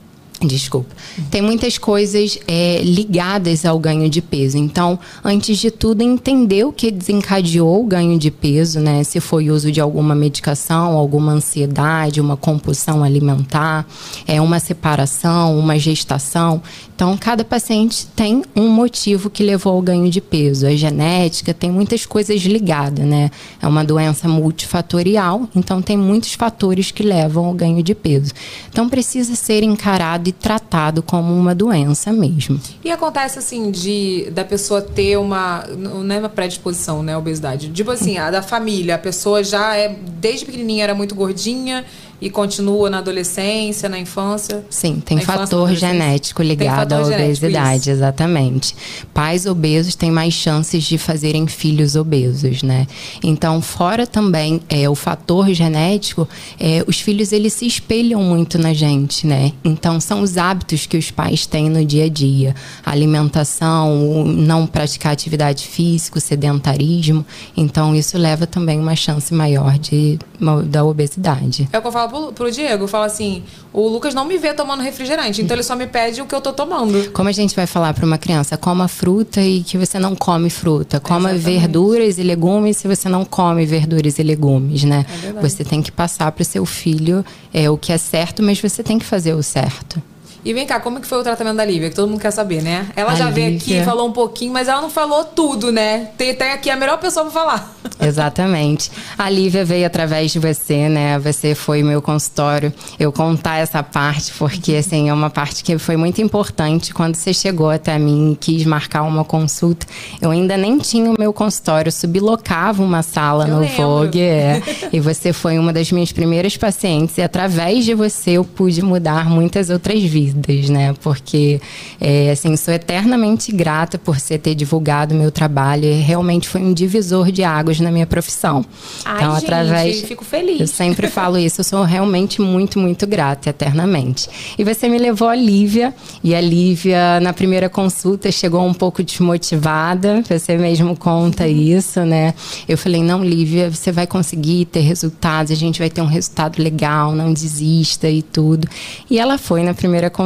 Desculpa. 0.46 0.94
Tem 1.30 1.40
muitas 1.40 1.78
coisas 1.78 2.38
é, 2.48 2.80
ligadas 2.82 3.64
ao 3.64 3.78
ganho 3.78 4.08
de 4.08 4.20
peso. 4.20 4.58
Então, 4.58 4.98
antes 5.24 5.58
de 5.58 5.70
tudo, 5.70 6.02
entender 6.02 6.64
o 6.64 6.72
que 6.72 6.90
desencadeou 6.90 7.82
o 7.82 7.86
ganho 7.86 8.18
de 8.18 8.30
peso, 8.30 8.80
né? 8.80 9.04
Se 9.04 9.20
foi 9.20 9.50
uso 9.50 9.70
de 9.70 9.80
alguma 9.80 10.14
medicação, 10.14 10.96
alguma 10.96 11.32
ansiedade, 11.32 12.20
uma 12.20 12.36
compulsão 12.36 13.04
alimentar, 13.04 13.86
é 14.26 14.40
uma 14.40 14.58
separação, 14.58 15.56
uma 15.58 15.78
gestação. 15.78 16.62
Então, 17.02 17.16
cada 17.16 17.44
paciente 17.44 18.06
tem 18.14 18.44
um 18.54 18.68
motivo 18.68 19.28
que 19.28 19.42
levou 19.42 19.72
ao 19.72 19.82
ganho 19.82 20.08
de 20.08 20.20
peso. 20.20 20.68
A 20.68 20.76
genética 20.76 21.52
tem 21.52 21.68
muitas 21.68 22.06
coisas 22.06 22.40
ligadas, 22.42 23.04
né? 23.04 23.28
É 23.60 23.66
uma 23.66 23.84
doença 23.84 24.28
multifatorial, 24.28 25.48
então 25.52 25.82
tem 25.82 25.96
muitos 25.96 26.34
fatores 26.34 26.92
que 26.92 27.02
levam 27.02 27.46
ao 27.46 27.54
ganho 27.54 27.82
de 27.82 27.92
peso. 27.92 28.32
Então, 28.68 28.88
precisa 28.88 29.34
ser 29.34 29.64
encarado 29.64 30.28
e 30.28 30.32
tratado 30.32 31.02
como 31.02 31.34
uma 31.34 31.56
doença 31.56 32.12
mesmo. 32.12 32.60
E 32.84 32.90
acontece 32.92 33.36
assim 33.36 33.72
de 33.72 34.30
da 34.30 34.44
pessoa 34.44 34.80
ter 34.80 35.16
uma 35.16 35.66
não 35.76 36.14
é 36.14 36.20
uma 36.20 36.28
predisposição, 36.28 37.02
né, 37.02 37.16
obesidade. 37.16 37.68
Tipo 37.70 37.90
assim, 37.90 38.16
a 38.16 38.30
da 38.30 38.42
família, 38.42 38.94
a 38.94 38.98
pessoa 38.98 39.42
já 39.42 39.76
é 39.76 39.88
desde 40.20 40.46
pequenininha 40.46 40.84
era 40.84 40.94
muito 40.94 41.16
gordinha 41.16 41.84
e 42.22 42.30
continua 42.30 42.88
na 42.88 42.98
adolescência, 42.98 43.88
na 43.88 43.98
infância. 43.98 44.64
Sim, 44.70 45.02
tem 45.04 45.16
Na 45.16 45.24
fator 45.24 45.74
genético 45.74 46.40
ligado 46.40 46.92
à 46.92 46.98
fator 46.98 47.10
genético, 47.10 47.46
obesidade, 47.46 47.90
exatamente. 47.90 48.76
Pais 49.12 49.44
obesos 49.44 49.96
têm 49.96 50.12
mais 50.12 50.32
chances 50.32 50.84
de 50.84 50.96
fazerem 50.98 51.48
filhos 51.48 51.96
obesos, 51.96 52.62
né? 52.62 52.86
Então, 53.24 53.60
fora 53.60 54.06
também 54.06 54.60
é, 54.68 54.88
o 54.88 54.94
fator 54.94 55.52
genético, 55.52 56.28
é, 56.60 56.84
os 56.86 57.00
filhos 57.00 57.32
eles 57.32 57.54
se 57.54 57.66
espelham 57.66 58.22
muito 58.22 58.56
na 58.56 58.72
gente, 58.72 59.26
né? 59.26 59.50
Então, 59.64 59.98
são 59.98 60.22
os 60.22 60.36
hábitos 60.36 60.86
que 60.86 60.96
os 60.96 61.10
pais 61.10 61.44
têm 61.44 61.68
no 61.68 61.84
dia 61.84 62.04
a 62.04 62.08
dia, 62.08 62.54
alimentação, 62.86 64.24
não 64.24 64.64
praticar 64.64 65.12
atividade 65.12 65.66
física, 65.66 66.20
sedentarismo. 66.20 67.26
Então, 67.56 67.96
isso 67.96 68.16
leva 68.16 68.46
também 68.46 68.78
uma 68.78 68.94
chance 68.94 69.34
maior 69.34 69.76
de 69.76 70.20
da 70.66 70.84
obesidade. 70.84 71.68
É 71.72 71.78
o 71.78 71.80
que 71.80 71.86
eu 71.86 71.92
falo 71.92 72.11
pro, 72.12 72.32
pro 72.32 72.50
Diego, 72.50 72.84
eu 72.84 72.88
falo 72.88 73.04
assim, 73.04 73.42
o 73.72 73.88
Lucas 73.88 74.14
não 74.14 74.24
me 74.24 74.36
vê 74.36 74.52
tomando 74.52 74.82
refrigerante, 74.82 75.40
então 75.40 75.56
ele 75.56 75.62
só 75.62 75.74
me 75.74 75.86
pede 75.86 76.20
o 76.20 76.26
que 76.26 76.34
eu 76.34 76.40
tô 76.40 76.52
tomando. 76.52 77.10
Como 77.12 77.28
a 77.28 77.32
gente 77.32 77.56
vai 77.56 77.66
falar 77.66 77.94
para 77.94 78.04
uma 78.04 78.18
criança, 78.18 78.56
coma 78.56 78.86
fruta 78.86 79.40
e 79.40 79.62
que 79.62 79.78
você 79.78 79.98
não 79.98 80.14
come 80.14 80.50
fruta, 80.50 81.00
coma 81.00 81.32
Exatamente. 81.32 81.60
verduras 81.60 82.18
e 82.18 82.22
legumes 82.22 82.76
se 82.76 82.86
você 82.86 83.08
não 83.08 83.24
come 83.24 83.64
verduras 83.64 84.18
e 84.18 84.22
legumes, 84.22 84.84
né? 84.84 85.06
É 85.24 85.40
você 85.40 85.64
tem 85.64 85.80
que 85.80 85.90
passar 85.90 86.30
para 86.32 86.42
o 86.42 86.44
seu 86.44 86.66
filho 86.66 87.24
é, 87.52 87.70
o 87.70 87.78
que 87.78 87.92
é 87.92 87.98
certo, 87.98 88.42
mas 88.42 88.60
você 88.60 88.82
tem 88.82 88.98
que 88.98 89.04
fazer 89.04 89.34
o 89.34 89.42
certo. 89.42 90.02
E 90.44 90.52
vem 90.52 90.66
cá, 90.66 90.80
como 90.80 91.00
que 91.00 91.06
foi 91.06 91.18
o 91.18 91.22
tratamento 91.22 91.56
da 91.56 91.64
Lívia? 91.64 91.88
Que 91.88 91.94
todo 91.94 92.08
mundo 92.08 92.20
quer 92.20 92.30
saber, 92.32 92.62
né? 92.62 92.88
Ela 92.96 93.12
A 93.12 93.14
já 93.14 93.30
veio 93.30 93.56
aqui, 93.56 93.70
Lívia. 93.70 93.84
falou 93.84 94.08
um 94.08 94.12
pouquinho, 94.12 94.52
mas 94.52 94.66
ela 94.68 94.80
não 94.80 94.90
falou 94.90 95.24
tudo, 95.24 95.70
né? 95.70 96.08
Tem, 96.18 96.34
tem 96.34 96.50
aqui 96.52 96.68
a 96.68 96.76
melhor 96.76 96.98
pessoa 96.98 97.24
pra 97.26 97.32
falar. 97.32 97.76
Exatamente. 98.00 98.90
A 99.16 99.30
Lívia 99.30 99.64
veio 99.64 99.86
através 99.86 100.32
de 100.32 100.38
você, 100.38 100.88
né? 100.88 101.18
Você 101.20 101.54
foi 101.54 101.82
meu 101.82 102.02
consultório. 102.02 102.72
Eu 102.98 103.12
contar 103.12 103.58
essa 103.58 103.82
parte, 103.82 104.32
porque 104.38 104.74
assim, 104.74 105.08
é 105.08 105.14
uma 105.14 105.30
parte 105.30 105.62
que 105.62 105.78
foi 105.78 105.96
muito 105.96 106.20
importante. 106.20 106.92
Quando 106.92 107.14
você 107.14 107.32
chegou 107.32 107.70
até 107.70 107.98
mim 107.98 108.32
e 108.32 108.36
quis 108.36 108.64
marcar 108.64 109.02
uma 109.02 109.24
consulta, 109.24 109.86
eu 110.20 110.30
ainda 110.30 110.56
nem 110.56 110.78
tinha 110.78 111.10
o 111.10 111.14
meu 111.18 111.32
consultório, 111.32 111.88
eu 111.88 111.92
sublocava 111.92 112.82
uma 112.82 113.02
sala 113.02 113.46
Eu 113.46 113.54
no 113.54 113.60
lembro. 113.60 113.76
Vogue. 113.76 114.20
é. 114.20 114.62
e 114.92 114.98
você 114.98 115.32
foi 115.32 115.58
uma 115.58 115.72
das 115.72 115.92
minhas 115.92 116.10
primeiras 116.10 116.56
pacientes, 116.56 117.18
e 117.18 117.22
através 117.22 117.84
de 117.84 117.94
você 117.94 118.32
eu 118.32 118.44
pude 118.44 118.82
mudar 118.82 119.28
muitas 119.28 119.70
outras 119.70 120.02
vidas. 120.02 120.31
Vidas, 120.32 120.68
né? 120.68 120.94
Porque, 121.02 121.60
é, 122.00 122.30
assim, 122.30 122.56
sou 122.56 122.72
eternamente 122.72 123.52
grata 123.52 123.98
por 123.98 124.18
você 124.18 124.38
ter 124.38 124.54
divulgado 124.54 125.14
o 125.14 125.18
meu 125.18 125.30
trabalho. 125.30 125.84
E 125.84 126.00
realmente 126.00 126.48
foi 126.48 126.60
um 126.60 126.72
divisor 126.72 127.30
de 127.30 127.44
águas 127.44 127.80
na 127.80 127.90
minha 127.90 128.06
profissão. 128.06 128.64
Ai, 129.04 129.16
então, 129.16 129.34
gente, 129.34 129.44
através. 129.44 130.00
fico 130.02 130.24
feliz. 130.24 130.60
Eu 130.60 130.66
sempre 130.66 131.08
falo 131.08 131.38
isso, 131.38 131.60
eu 131.60 131.64
sou 131.64 131.82
realmente 131.82 132.40
muito, 132.40 132.78
muito 132.78 133.06
grata, 133.06 133.50
eternamente. 133.50 134.28
E 134.58 134.64
você 134.64 134.88
me 134.88 134.98
levou 134.98 135.28
a 135.28 135.34
Lívia, 135.34 135.94
e 136.22 136.34
a 136.34 136.40
Lívia, 136.40 137.20
na 137.20 137.32
primeira 137.32 137.68
consulta, 137.68 138.30
chegou 138.30 138.64
um 138.66 138.74
pouco 138.74 139.02
desmotivada, 139.02 140.22
você 140.28 140.56
mesmo 140.56 140.96
conta 140.96 141.46
isso, 141.46 142.00
né? 142.00 142.34
Eu 142.68 142.78
falei, 142.78 143.02
não, 143.02 143.24
Lívia, 143.24 143.70
você 143.70 143.92
vai 143.92 144.06
conseguir 144.06 144.66
ter 144.66 144.80
resultados, 144.80 145.52
a 145.52 145.54
gente 145.54 145.78
vai 145.78 145.90
ter 145.90 146.00
um 146.00 146.06
resultado 146.06 146.62
legal, 146.62 147.12
não 147.12 147.32
desista 147.32 148.08
e 148.08 148.22
tudo. 148.22 148.68
E 149.10 149.18
ela 149.18 149.38
foi 149.38 149.62
na 149.62 149.74
primeira 149.74 150.08
consulta 150.08 150.21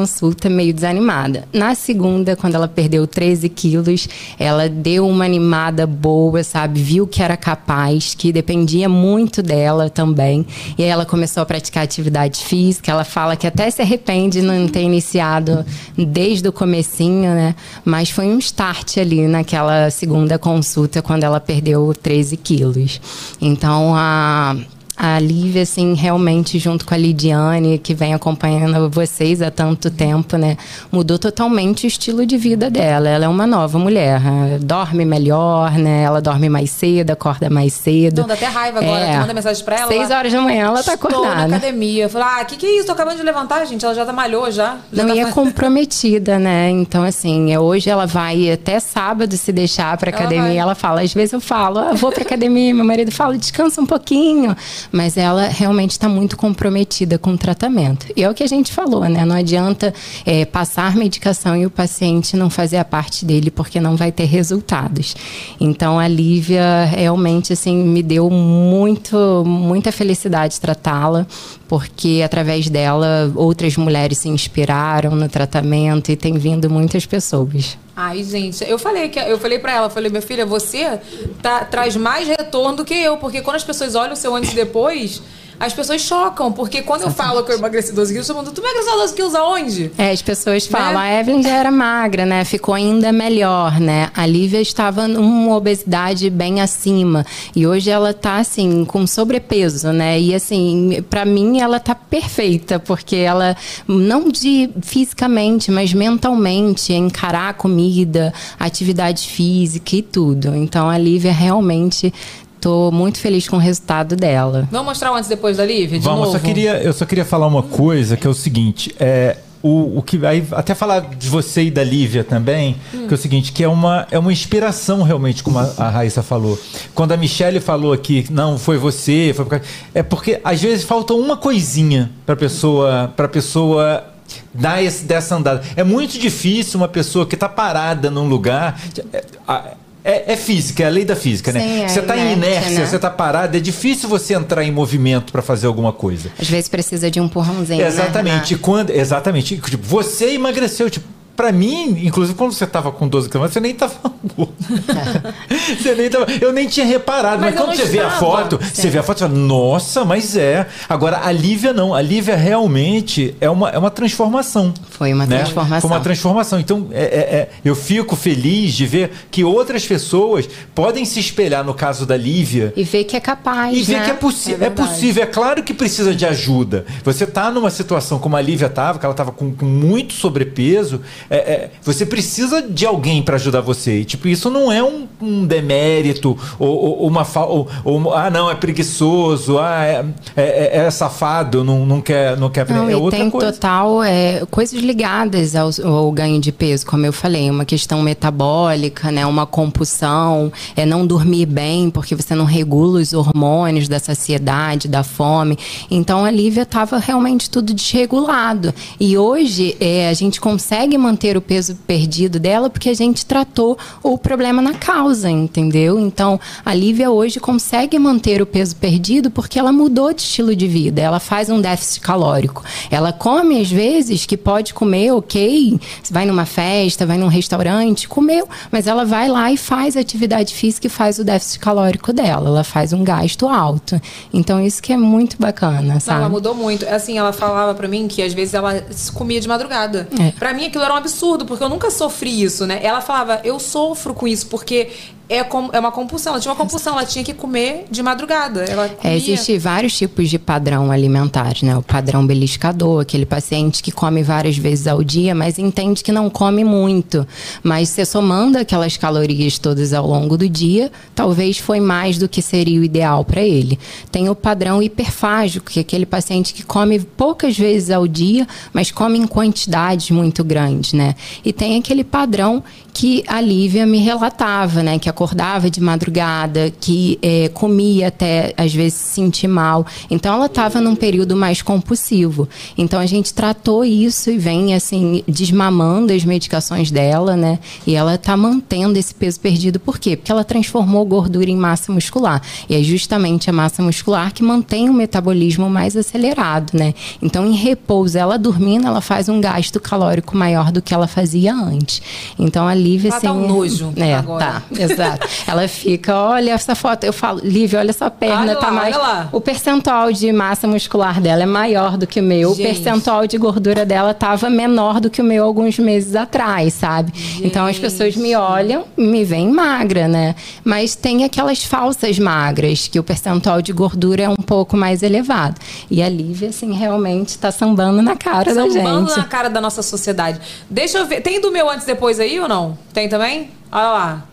meio 0.51 0.75
desanimada. 0.75 1.49
Na 1.53 1.75
segunda, 1.75 2.37
quando 2.37 2.55
ela 2.55 2.69
perdeu 2.69 3.07
13 3.07 3.49
quilos, 3.49 4.09
ela 4.39 4.69
deu 4.69 5.09
uma 5.09 5.25
animada 5.25 5.87
boa, 5.87 6.43
sabe? 6.45 6.81
Viu 6.81 7.07
que 7.07 7.23
era 7.23 7.37
capaz, 7.37 8.15
que 8.15 8.33
dependia 8.33 8.89
muito 8.89 9.43
dela 9.43 9.89
também. 9.89 10.47
E 10.77 10.83
aí 10.83 10.89
ela 10.89 11.07
começou 11.07 11.43
a 11.43 11.47
praticar 11.47 11.85
atividade 11.85 12.45
física. 12.45 12.91
Ela 12.91 13.05
fala 13.05 13.37
que 13.37 13.47
até 13.47 13.71
se 13.71 13.83
arrepende 13.83 14.41
de 14.41 14.43
não 14.43 14.69
ter 14.69 14.83
iniciado 14.83 15.65
desde 15.97 16.49
o 16.49 16.53
comecinho, 16.53 17.35
né? 17.35 17.55
Mas 17.85 18.11
foi 18.11 18.27
um 18.27 18.39
start 18.39 18.99
ali 18.99 19.27
naquela 19.27 19.91
segunda 19.91 20.39
consulta 20.39 21.01
quando 21.01 21.25
ela 21.25 21.41
perdeu 21.41 21.95
13 21.95 22.37
quilos. 22.37 23.01
Então 23.41 23.95
a 23.95 24.57
a 24.97 25.19
Lívia, 25.19 25.63
assim, 25.63 25.95
realmente, 25.95 26.59
junto 26.59 26.87
com 26.87 26.95
a 26.95 26.97
Lidiane, 26.97 27.79
que 27.79 27.93
vem 27.95 28.15
acompanhando 28.15 28.89
vocês 28.89 29.43
há 29.43 29.51
tanto 29.51 29.91
tempo, 29.91 30.37
né? 30.39 30.57
Mudou 30.91 31.19
totalmente 31.19 31.85
o 31.85 31.89
estilo 31.89 32.25
de 32.25 32.39
vida 32.39 32.71
dela. 32.71 33.09
Ela 33.09 33.27
é 33.27 33.29
uma 33.29 33.47
nova 33.47 33.79
mulher. 33.79 34.21
né? 34.21 34.59
Dorme 34.61 35.05
melhor, 35.05 35.73
né? 35.73 36.03
Ela 36.03 36.21
dorme 36.23 36.49
mais 36.49 36.71
cedo, 36.71 37.11
acorda 37.11 37.51
mais 37.51 37.73
cedo. 37.75 38.23
Não, 38.23 38.29
dá 38.29 38.35
até 38.35 38.47
raiva 38.47 38.79
agora. 38.79 39.01
É. 39.05 39.13
Tu 39.15 39.21
manda 39.21 39.35
mensagem 39.35 39.65
pra 39.65 39.77
ela. 39.77 39.89
Seis 39.89 40.11
ela, 40.11 40.19
horas 40.19 40.33
da 40.33 40.41
manhã 40.41 40.65
ela 40.67 40.83
tá 40.83 40.95
Estou 40.95 41.11
na 41.11 41.19
acordada. 41.19 41.57
academia. 41.57 42.09
Falo, 42.09 42.25
ah, 42.25 42.41
o 42.43 42.47
que, 42.47 42.57
que 42.57 42.67
é 42.67 42.77
isso? 42.79 42.87
Tô 42.87 42.93
acabando 42.93 43.17
de 43.19 43.23
levantar, 43.23 43.65
gente. 43.67 43.85
Ela 43.85 43.95
já 43.95 44.07
tá 44.07 44.13
malhou 44.13 44.51
já. 44.51 44.79
já 44.93 45.03
Não, 45.03 45.11
tá 45.11 45.15
e 45.17 45.21
é 45.21 45.31
comprometida, 45.31 46.39
né? 46.39 46.71
Então, 46.71 47.03
assim, 47.03 47.53
é- 47.53 47.61
hoje 47.61 47.91
ela 47.91 48.07
vai 48.07 48.51
até 48.51 48.81
sábado 48.81 49.37
se 49.37 49.53
deixar 49.53 49.97
pra 49.99 50.11
Ela 50.11 50.19
academia. 50.21 50.43
vai. 50.49 50.57
Ela, 50.57 50.75
fala, 50.75 51.03
às 51.03 51.13
vezes 51.13 51.33
eu 51.35 51.41
falo, 51.41 51.79
ah, 51.79 51.93
vou 51.93 52.11
pra 52.11 52.23
academia. 52.23 52.73
Meu 52.75 52.85
marido 52.85 53.11
fala, 53.13 53.37
descansa 53.37 53.81
um 53.81 53.87
pouquinho. 53.87 54.57
Mas 54.93 55.17
ela 55.17 55.49
realmente 55.49 55.93
está 55.93 56.09
muito 56.09 56.37
comprometida 56.37 57.19
com 57.19 57.33
o 57.33 57.39
tratamento. 57.39 58.07
E 58.17 58.23
é 58.23 58.31
o 58.31 58.35
que 58.35 58.43
a 58.43 58.47
gente 58.47 58.73
falou, 58.73 59.09
né? 59.09 59.25
Não 59.25 59.37
adianta 59.37 59.93
é, 60.25 60.45
passar 60.45 60.95
medicação 60.97 61.57
e 61.57 61.67
o 61.67 61.71
paciente 61.71 62.37
não 62.37 62.51
fazer 62.51 62.77
a 62.77 62.85
parte 62.85 63.25
dele, 63.25 63.51
porque 63.51 63.81
não 63.81 63.97
vai 63.97 64.13
ter 64.13 64.25
resultados. 64.25 65.15
Então, 65.61 65.99
a 65.99 66.09
Lívia 66.09 66.85
realmente, 66.85 67.53
assim, 67.53 67.77
me 67.77 68.03
deu 68.03 68.31
muito, 68.31 69.45
muita 69.45 69.93
felicidade 69.93 70.61
tratá-la, 70.61 71.27
porque 71.69 72.23
através 72.25 72.69
dela 72.69 73.31
outras 73.35 73.77
mulheres 73.77 74.19
se 74.19 74.29
inspiraram 74.29 75.15
no 75.15 75.29
tratamento 75.29 76.11
e 76.11 76.17
tem 76.17 76.35
vindo 76.35 76.71
muitas 76.71 77.07
pessoas. 77.07 77.77
Ai, 77.99 78.23
gente, 78.23 78.63
eu 78.69 78.79
falei 78.79 79.09
que 79.09 79.19
eu 79.19 79.39
falei 79.39 79.59
para 79.59 79.73
ela, 79.73 79.89
falei, 79.89 80.11
minha 80.11 80.21
filha, 80.21 80.45
você 80.45 81.01
tá- 81.41 81.65
traz 81.65 81.97
mais 81.97 82.29
retorno 82.29 82.77
do 82.77 82.85
que 82.85 82.93
eu, 82.95 83.17
porque 83.17 83.41
quando 83.41 83.57
as 83.57 83.65
pessoas 83.65 83.95
olham 83.95 84.13
o 84.13 84.17
seu 84.17 84.35
antes 84.37 84.53
e 84.53 84.55
depois, 84.55 85.23
as 85.59 85.73
pessoas 85.73 86.01
chocam, 86.03 86.53
porque 86.53 86.83
quando 86.83 87.03
eu 87.03 87.11
falo 87.11 87.43
que 87.45 87.53
eu 87.53 87.59
emagreci 87.59 87.93
12 87.93 88.13
quilos, 88.13 88.27
todo 88.27 88.37
mundo, 88.37 88.53
tu 88.53 88.61
emagreceu 88.61 88.97
12 88.99 89.15
quilos 89.15 89.35
aonde? 89.35 89.91
É, 89.97 90.11
as 90.11 90.23
pessoas 90.23 90.67
falam, 90.67 91.01
Né? 91.01 91.17
a 91.17 91.21
Evelyn 91.21 91.43
já 91.43 91.57
era 91.57 91.71
magra, 91.71 92.27
né? 92.27 92.45
Ficou 92.45 92.75
ainda 92.75 93.13
melhor, 93.13 93.81
né? 93.81 94.11
A 94.15 94.27
Lívia 94.27 94.61
estava 94.61 95.09
numa 95.09 95.55
obesidade 95.57 96.29
bem 96.31 96.61
acima. 96.61 97.25
E 97.55 97.67
hoje 97.67 97.91
ela 97.91 98.13
tá, 98.13 98.37
assim, 98.37 98.85
com 98.85 99.07
sobrepeso, 99.07 99.93
né? 99.93 100.21
E, 100.21 100.35
assim, 100.35 101.03
pra 101.09 101.25
mim 101.25 101.61
ela 101.61 101.81
tá 101.81 101.95
perfeita, 101.95 102.79
porque 102.79 103.17
ela, 103.17 103.57
não 103.87 104.29
de 104.29 104.71
fisicamente, 104.83 105.71
mas 105.71 105.93
mentalmente, 105.93 106.93
encarar 106.93 107.49
a 107.51 107.55
comida, 107.55 108.33
atividade 108.59 109.29
física 109.29 109.97
e 109.97 110.03
tudo. 110.03 110.55
Então, 110.55 110.89
a 110.89 110.99
Lívia 110.99 111.33
realmente... 111.33 112.13
Tô 112.61 112.91
muito 112.91 113.19
feliz 113.19 113.49
com 113.49 113.57
o 113.57 113.59
resultado 113.61 114.17
dela. 114.17 114.69
Vamos 114.71 114.87
mostrar 114.89 115.13
o 115.13 115.15
antes 115.15 115.27
e 115.31 115.35
depois 115.35 115.57
da 115.57 115.65
Lívia? 115.65 115.99
De 115.99 116.05
Vamos, 116.05 116.21
novo? 116.27 116.37
eu 116.37 116.41
só, 116.41 116.45
queria, 116.47 116.83
eu 116.83 116.93
só 116.93 117.05
queria 117.05 117.25
falar 117.25 117.47
uma 117.47 117.63
coisa, 117.63 118.17
que 118.17 118.27
é 118.27 118.31
o 118.31 118.35
seguinte, 118.35 118.95
é, 118.99 119.37
o, 119.63 119.99
o 119.99 120.03
que 120.03 120.25
aí, 120.27 120.45
até 120.53 120.75
falar 120.75 121.01
de 121.01 121.29
você 121.29 121.65
e 121.65 121.71
da 121.71 121.85
Lívia 121.85 122.25
também, 122.25 122.77
que 122.91 123.13
é 123.13 123.15
o 123.15 123.17
seguinte, 123.19 123.53
que 123.53 123.63
é 123.63 123.69
uma, 123.69 124.07
é 124.11 124.19
uma 124.19 124.33
inspiração 124.33 125.03
realmente, 125.03 125.43
como 125.43 125.59
a, 125.59 125.73
a 125.77 125.89
Raíssa 125.91 126.23
falou. 126.23 126.59
Quando 126.95 127.13
a 127.13 127.17
Michelle 127.17 127.61
falou 127.61 127.93
aqui, 127.93 128.27
não, 128.31 128.59
foi 128.59 128.79
você, 128.79 129.33
foi 129.35 129.45
por 129.45 129.51
causa- 129.51 129.65
é 129.95 130.03
porque 130.03 130.41
às 130.43 130.61
vezes 130.61 130.85
falta 130.85 131.15
uma 131.15 131.37
coisinha 131.37 132.11
pra 132.25 132.35
pessoa, 132.37 133.13
pra 133.17 133.29
pessoa 133.29 134.05
dar 134.53 134.83
esse, 134.83 135.05
dessa 135.05 135.37
andada. 135.37 135.63
É 135.77 135.85
muito 135.85 136.19
difícil 136.19 136.79
uma 136.81 136.89
pessoa 136.89 137.27
que 137.27 137.37
tá 137.37 137.49
parada 137.49 138.11
num 138.11 138.27
lugar. 138.29 138.81
é, 139.13 139.25
a- 139.47 139.65
é, 140.07 140.33
é 140.35 140.37
física, 140.37 140.85
é 140.85 140.87
a 140.87 140.89
lei 140.89 141.05
da 141.05 141.17
física, 141.17 141.51
Sim, 141.51 141.59
né? 141.59 141.83
é 141.83 141.89
Você 141.89 142.01
tá 142.01 142.17
em 142.17 142.35
inércia, 142.35 142.79
né? 142.79 142.87
você 142.87 142.97
tá 142.99 143.11
parado, 143.11 143.57
é 143.57 143.61
difícil 143.61 144.09
você 144.09 144.35
entrar 144.35 144.63
em 144.63 144.71
movimento 144.71 145.33
pra 145.33 145.43
fazer 145.43 145.67
alguma 145.67 145.93
coisa. 145.93 146.31
Às 146.39 146.49
vezes 146.49 146.69
precisa 146.69 147.11
de 147.11 147.21
um 147.21 147.25
empurrãozinho, 147.25 147.81
né, 147.81 147.89
Exatamente. 147.89 148.55
E 148.55 148.57
quando, 148.57 148.91
exatamente. 148.91 149.57
Tipo, 149.59 149.85
você 149.85 150.35
emagreceu, 150.35 150.89
tipo, 150.89 151.16
Pra 151.37 151.53
mim, 151.53 151.91
inclusive 152.07 152.37
quando 152.37 152.53
você 152.53 152.67
tava 152.67 152.91
com 152.91 153.07
12 153.07 153.29
quilos, 153.29 153.53
você 153.53 153.61
nem 153.61 153.75
tava 153.75 153.95
gordo. 154.37 154.55
você 155.79 155.95
nem 155.95 156.09
tava, 156.09 156.27
eu 156.41 156.53
nem 156.53 156.67
tinha 156.67 156.87
reparado. 156.87 157.43
Mas, 157.43 157.55
Mas 157.55 157.63
quando 157.65 157.77
você 157.77 157.85
vê 157.85 157.99
a 158.01 158.05
estava. 158.05 158.19
foto, 158.19 158.59
você 158.59 158.89
vê 158.89 158.99
a 158.99 159.03
foto 159.03 159.19
e 159.19 159.21
fala, 159.21 159.35
nossa, 159.35 160.05
mas 160.05 160.37
é. 160.37 160.67
Agora, 160.89 161.21
a 161.23 161.31
Lívia 161.33 161.73
não. 161.73 161.95
A 161.95 162.01
Lívia 162.01 162.35
realmente 162.37 163.35
é 163.41 163.49
uma, 163.51 163.69
é 163.71 163.79
uma 163.79 163.91
transformação. 163.91 164.73
Foi 164.91 165.13
uma 165.13 165.27
né? 165.27 165.39
transformação. 165.39 165.81
Foi 165.89 165.91
uma 165.97 166.03
transformação. 166.03 166.59
Então, 166.61 166.89
é- 166.91 167.05
é- 167.05 167.37
é, 167.37 167.49
eu 167.65 167.75
fico 167.75 168.17
feliz 168.17 168.73
de 168.75 168.87
ver 168.87 169.11
que 169.31 169.45
outras 169.45 169.85
pessoas 169.87 170.49
podem 170.75 171.05
se 171.05 171.21
espelhar 171.21 171.63
no 171.65 171.75
caso 171.75 172.07
da 172.07 172.17
Lívia 172.17 172.73
E 172.77 172.83
ver 172.85 173.05
que 173.05 173.17
é 173.17 173.21
capaz, 173.21 173.77
e 173.77 173.83
ver 173.83 173.99
né? 173.99 174.05
que 174.05 174.11
é, 174.11 174.15
possi 174.15 174.55
é, 174.55 174.57
verdade. 174.57 174.89
possível. 174.91 175.23
É 175.23 175.27
claro 175.27 175.63
que 175.63 175.75
precisa 175.75 176.15
de 176.15 176.25
ajuda. 176.25 176.87
Você 177.05 177.27
tá 177.27 177.51
numa 177.51 177.71
situação 177.71 178.19
como 178.19 178.37
a 178.37 178.41
Lívia 178.41 178.69
tava, 178.69 178.99
que 178.99 179.05
ela 179.05 179.15
tava 179.15 179.33
com, 179.33 179.53
com 179.55 179.67
muito 179.67 180.15
sobrepeso, 180.15 181.01
é, 181.31 181.37
é, 181.37 181.71
você 181.83 182.05
precisa 182.07 182.63
de 182.63 182.87
alguém 182.87 183.23
para 183.23 183.37
ajudar 183.37 183.61
você. 183.61 184.01
E, 184.01 184.05
tipo, 184.05 184.29
isso 184.29 184.51
não 184.51 184.71
é 184.71 184.83
um, 184.83 185.07
um 185.21 185.47
demérito 185.47 186.37
ou, 186.59 186.69
ou- 186.69 187.07
uma 187.07 187.25
fa 187.25 187.45
ou, 187.45 187.69
ou, 187.85 188.15
ah, 188.15 188.31
não, 188.31 188.51
é 188.51 188.55
preguiçoso, 188.55 189.59
ah, 189.59 189.85
é, 189.85 190.05
é- 190.37 190.79
é 190.87 190.91
safado, 190.91 191.65
não, 191.65 191.85
não 191.87 192.01
quer, 192.01 192.37
não 192.37 192.49
quer 192.51 192.69
Não, 192.71 192.89
é 192.89 192.97
outra 192.97 193.19
tem 193.21 193.31
coisa. 193.31 193.53
total 193.53 194.03
é, 194.03 194.45
coisas 194.51 194.81
ligadas 194.81 195.55
ao, 195.57 195.71
ao 195.85 196.11
ganho 196.13 196.41
de 196.41 196.53
peso, 196.53 196.87
como 196.87 197.05
eu 197.07 197.13
falei, 197.13 197.51
uma 197.51 197.65
questão 197.65 198.03
metabólica, 198.03 199.11
né, 199.11 199.25
uma 199.27 199.47
compulsão, 199.47 200.53
é 200.77 200.85
não 200.87 201.07
dormir 201.07 201.47
bem 201.47 201.91
porque 201.91 202.15
você 202.15 202.35
não 202.35 202.45
regula 202.45 203.01
os 203.01 203.13
hormônios 203.13 203.89
da 203.89 203.99
saciedade, 203.99 204.89
da 204.89 205.03
fome. 205.03 205.59
Então 205.91 206.25
a 206.25 206.31
Lívia 206.31 206.63
estava 206.63 206.99
realmente 206.99 207.49
tudo 207.51 207.73
desregulado. 207.75 208.73
E 209.01 209.17
hoje 209.17 209.77
é, 209.81 210.09
a 210.09 210.15
gente 210.15 210.41
consegue 210.41 210.97
manter 210.99 211.16
o 211.37 211.41
peso 211.41 211.75
perdido 211.87 212.39
dela 212.39 212.69
porque 212.69 212.91
a 212.91 212.95
gente 212.95 213.25
tratou 213.25 213.79
o 214.03 214.19
problema 214.19 214.61
na 214.61 214.75
causa, 214.75 215.31
entendeu? 215.31 215.99
Então 215.99 216.39
a 216.65 216.75
Lívia 216.75 217.11
hoje 217.11 217.41
consegue 217.41 217.99
manter 217.99 218.43
o 218.43 218.47
peso 218.47 218.77
perdido 218.77 219.31
porque 219.31 219.59
ela 219.59 219.73
mudou 219.73 220.13
de 220.13 220.23
estilo 220.23 220.55
de 220.55 220.67
vida. 220.69 221.01
Ela 221.01 221.19
faz 221.21 221.49
um 221.49 221.61
déficit 221.61 222.01
calórico. 222.01 222.63
Ela 222.91 223.13
come 223.13 223.61
às 223.61 223.71
vezes 223.71 224.27
que 224.27 224.37
pode 224.37 224.75
comer, 224.75 225.13
ok. 225.13 225.79
Você 226.03 226.13
vai 226.13 226.27
numa 226.27 226.45
festa, 226.45 227.07
vai 227.07 227.17
num 227.17 227.29
restaurante, 227.29 228.09
comeu, 228.09 228.49
mas 228.71 228.87
ela 228.87 229.05
vai 229.05 229.29
lá 229.29 229.51
e 229.51 229.57
faz 229.57 229.97
atividade 229.97 230.55
física 230.55 230.87
e 230.87 230.91
faz 230.91 231.19
o 231.19 231.25
déficit 231.25 231.61
calórico 231.61 232.13
dela. 232.13 232.49
Ela 232.49 232.65
faz 232.65 232.93
um 232.93 233.03
gasto 233.05 233.49
alto. 233.49 234.01
Então 234.33 234.61
isso 234.65 234.83
que 234.83 234.93
é 234.93 234.97
muito 234.97 235.37
bacana, 235.39 235.95
Não, 235.95 236.01
sabe? 236.01 236.21
ela 236.21 236.29
mudou 236.29 236.55
muito. 236.55 236.87
Assim, 236.89 237.17
ela 237.19 237.33
falava 237.33 237.75
pra 237.75 237.87
mim 237.89 238.09
que 238.09 238.23
às 238.23 238.35
vezes 238.35 238.55
ela 238.55 238.85
se 238.91 239.11
comia 239.13 239.41
de 239.41 239.49
madrugada. 239.49 240.09
É. 240.19 240.31
Pra 240.33 240.53
mim 240.53 240.67
aquilo 240.67 240.83
era 240.85 240.93
um 240.93 240.97
absurdo, 241.07 241.47
porque 241.47 241.63
eu 241.63 241.69
nunca 241.69 241.91
sofri 241.91 242.43
isso, 242.43 242.67
né? 242.67 242.81
Ela 242.83 243.01
falava, 243.01 243.41
eu 243.45 243.59
sofro 243.59 244.13
com 244.13 244.27
isso, 244.27 244.49
porque 244.49 244.91
é, 245.29 245.39
é 245.39 245.81
uma 245.81 245.91
compulsão. 245.91 246.33
Ela 246.33 246.41
tinha 246.41 246.53
uma 246.53 246.59
compulsão, 246.59 246.93
ela 246.93 247.05
tinha 247.05 247.25
que 247.25 247.35
comer 247.35 247.87
de 247.91 248.03
madrugada. 248.03 248.65
Ela 248.65 248.89
comia. 248.89 249.13
É, 249.13 249.17
Existem 249.17 249.59
vários 249.59 249.97
tipos 249.97 250.31
de 250.31 250.39
padrão 250.39 250.91
alimentar, 250.91 251.55
né? 251.63 251.77
O 251.77 251.83
padrão 251.83 252.27
beliscador, 252.27 253.03
aquele 253.03 253.27
paciente 253.27 253.83
que 253.83 253.91
come 253.91 254.23
várias 254.23 254.57
vezes 254.57 254.87
ao 254.87 255.03
dia, 255.03 255.35
mas 255.35 255.59
entende 255.59 256.03
que 256.03 256.13
não 256.13 256.31
come 256.31 256.65
muito. 256.65 257.27
Mas 257.63 257.89
você 257.89 258.05
somando 258.05 258.59
aquelas 258.59 258.97
calorias 258.97 259.59
todas 259.59 259.93
ao 259.93 260.07
longo 260.07 260.37
do 260.37 260.49
dia, 260.49 260.91
talvez 261.15 261.59
foi 261.59 261.81
mais 261.81 262.19
do 262.19 262.29
que 262.29 262.41
seria 262.41 262.81
o 262.81 262.85
ideal 262.85 263.25
para 263.25 263.43
ele. 263.43 263.79
Tem 264.13 264.29
o 264.29 264.35
padrão 264.35 264.83
hiperfágico, 264.83 265.71
que 265.71 265.81
é 265.81 265.83
aquele 265.83 266.07
paciente 266.07 266.55
que 266.55 266.63
come 266.63 267.01
poucas 267.01 267.59
vezes 267.59 267.91
ao 267.91 268.07
dia, 268.07 268.47
mas 268.73 268.91
come 268.91 269.19
em 269.19 269.27
quantidades 269.27 270.11
muito 270.11 270.45
grandes, 270.45 270.93
né? 270.93 271.15
E 271.45 271.53
tem 271.53 271.79
aquele 271.79 272.05
padrão 272.05 272.63
que 272.97 273.23
a 273.27 273.43
Lívia 273.43 273.87
me 273.87 273.99
relatava, 273.99 274.83
né? 274.83 274.99
Que 274.99 275.09
acordava 275.17 275.71
de 275.71 275.81
madrugada, 275.81 276.71
que 276.79 277.19
eh, 277.23 277.49
comia 277.55 278.09
até 278.09 278.53
às 278.55 278.75
vezes 278.75 278.95
se 278.95 279.15
sentir 279.15 279.49
mal. 279.49 279.87
Então 280.11 280.35
ela 280.35 280.45
estava 280.45 280.79
num 280.79 280.95
período 280.95 281.35
mais 281.35 281.63
compulsivo. 281.63 282.47
Então 282.77 283.01
a 283.01 283.07
gente 283.07 283.33
tratou 283.33 283.83
isso 283.83 284.31
e 284.31 284.37
vem 284.37 284.75
assim 284.75 285.25
desmamando 285.27 286.13
as 286.13 286.23
medicações 286.23 286.91
dela, 286.91 287.35
né? 287.35 287.59
E 287.87 287.95
ela 287.95 288.17
está 288.17 288.37
mantendo 288.37 288.99
esse 288.99 289.15
peso 289.15 289.41
perdido. 289.41 289.81
Por 289.81 289.99
quê? 289.99 290.17
Porque 290.17 290.31
ela 290.31 290.45
transformou 290.45 291.05
gordura 291.07 291.51
em 291.51 291.57
massa 291.57 291.91
muscular. 291.91 292.43
E 292.69 292.75
é 292.75 292.83
justamente 292.83 293.49
a 293.49 293.53
massa 293.53 293.83
muscular 293.83 294.35
que 294.35 294.43
mantém 294.43 294.91
o 294.91 294.93
metabolismo 294.93 295.71
mais 295.71 295.97
acelerado, 295.97 296.73
né? 296.75 296.93
Então 297.23 297.47
em 297.47 297.55
repouso, 297.55 298.19
ela 298.19 298.39
dormindo, 298.39 298.87
ela 298.87 299.01
faz 299.01 299.31
um 299.31 299.41
gasto 299.41 299.81
calórico 299.81 300.37
maior 300.37 300.71
do 300.71 300.83
que 300.83 300.93
ela 300.93 301.07
fazia 301.07 301.55
antes. 301.55 302.03
Então 302.39 302.69
a 302.69 302.75
Lívia 302.75 303.09
Ela 303.09 303.21
tá 303.21 303.31
assim, 303.31 303.39
um 303.39 303.49
nojo 303.49 303.93
é, 303.97 304.15
agora. 304.15 304.45
tá, 304.45 304.63
exato. 304.79 305.06
Ela 305.47 305.69
fica, 305.69 306.15
olha 306.15 306.53
essa 306.53 306.75
foto, 306.75 307.05
eu 307.05 307.13
falo, 307.13 307.41
Lívia, 307.43 307.79
olha 307.79 307.91
essa 307.91 308.11
perna, 308.11 308.43
Olha 308.43 308.57
tá 308.57 308.67
lá, 308.67 308.73
mais. 308.73 308.97
O 309.33 309.41
percentual 309.41 310.13
de 310.13 310.33
massa 310.33 310.67
muscular 310.67 311.21
dela 311.21 311.43
é 311.43 311.47
maior 311.47 311.97
do 311.97 312.07
que 312.07 312.21
o 312.21 312.23
meu. 312.23 312.55
Gente. 312.55 312.61
O 312.61 312.75
percentual 312.75 313.27
de 313.27 313.39
gordura 313.39 313.85
dela 313.85 314.13
tava 314.13 314.51
menor 314.51 315.01
do 315.01 315.09
que 315.11 315.21
o 315.21 315.25
meu 315.25 315.45
alguns 315.45 315.79
meses 315.79 316.15
atrás, 316.17 316.75
sabe? 316.75 317.13
Então 317.43 317.67
as 317.67 317.79
pessoas 317.79 318.17
me 318.17 318.35
olham 318.35 318.85
me 318.97 319.25
veem 319.25 319.51
magra, 319.51 320.09
né? 320.09 320.35
Mas 320.65 320.95
tem 320.95 321.25
aquelas 321.25 321.65
falsas 321.65 322.19
magras, 322.19 322.89
que 322.89 322.99
o 322.99 323.03
percentual 323.03 323.61
de 323.63 323.73
gordura 323.73 324.23
é 324.25 324.29
um 324.29 324.37
pouco 324.37 324.77
mais 324.77 325.03
elevado. 325.03 325.61
E 325.91 326.03
a 326.03 326.09
Lívia, 326.09 326.49
assim, 326.49 326.73
realmente 326.73 327.39
tá 327.39 327.51
sambando 327.51 328.03
na 328.03 328.17
cara 328.17 328.55
da 328.55 328.63
Sambando 328.63 329.09
gente. 329.09 329.19
na 329.19 329.25
cara 329.25 329.49
da 329.49 329.61
nossa 329.61 329.83
sociedade. 329.83 330.41
Deixa 330.69 330.99
eu 330.99 331.07
ver. 331.07 331.21
Tem 331.21 331.41
do 331.41 331.51
meu 331.51 331.69
antes 331.69 331.85
e 331.85 331.87
depois 331.87 332.19
aí 332.19 332.39
ou 332.41 332.49
não? 332.49 332.77
Tem 332.93 333.09
também? 333.09 333.51
Olha 333.71 333.89
lá. 333.89 334.25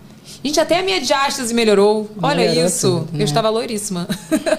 Gente, 0.43 0.60
até 0.60 0.79
a 0.79 0.84
minha 0.84 0.99
diástase 0.99 1.53
melhorou. 1.53 2.10
Olha 2.21 2.36
Melhorou 2.41 2.65
isso. 2.65 2.99
tudo, 3.06 3.10
Eu 3.13 3.19
né? 3.19 3.23
estava 3.23 3.49
loiríssima. 3.49 4.06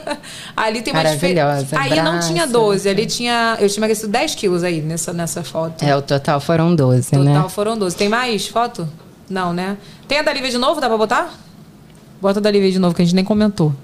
ali 0.56 0.80
tem 0.80 0.94
uma 0.94 1.04
diferença. 1.04 1.78
Aí 1.78 1.96
não 1.96 2.12
braço, 2.12 2.28
tinha 2.32 2.46
12, 2.46 2.88
ali 2.88 3.04
tinha. 3.04 3.56
Eu 3.60 3.68
tinha 3.68 3.80
emagrecido 3.80 4.08
10 4.08 4.34
quilos 4.34 4.62
aí 4.64 4.80
nessa, 4.80 5.12
nessa 5.12 5.42
foto. 5.44 5.84
É, 5.84 5.94
o 5.94 6.00
total 6.00 6.40
foram 6.40 6.74
12, 6.74 7.10
Total 7.10 7.24
né? 7.24 7.48
foram 7.50 7.76
12. 7.76 7.94
Tem 7.96 8.08
mais 8.08 8.48
foto? 8.48 8.88
Não, 9.28 9.52
né? 9.52 9.76
Tem 10.08 10.18
a 10.18 10.22
da 10.22 10.32
Lívia 10.32 10.50
de 10.50 10.58
novo? 10.58 10.80
Dá 10.80 10.88
pra 10.88 10.96
botar? 10.96 11.34
Bota 12.20 12.38
a 12.38 12.42
da 12.42 12.50
Lívia 12.50 12.72
de 12.72 12.78
novo, 12.78 12.94
que 12.94 13.02
a 13.02 13.04
gente 13.04 13.14
nem 13.14 13.24
comentou. 13.24 13.74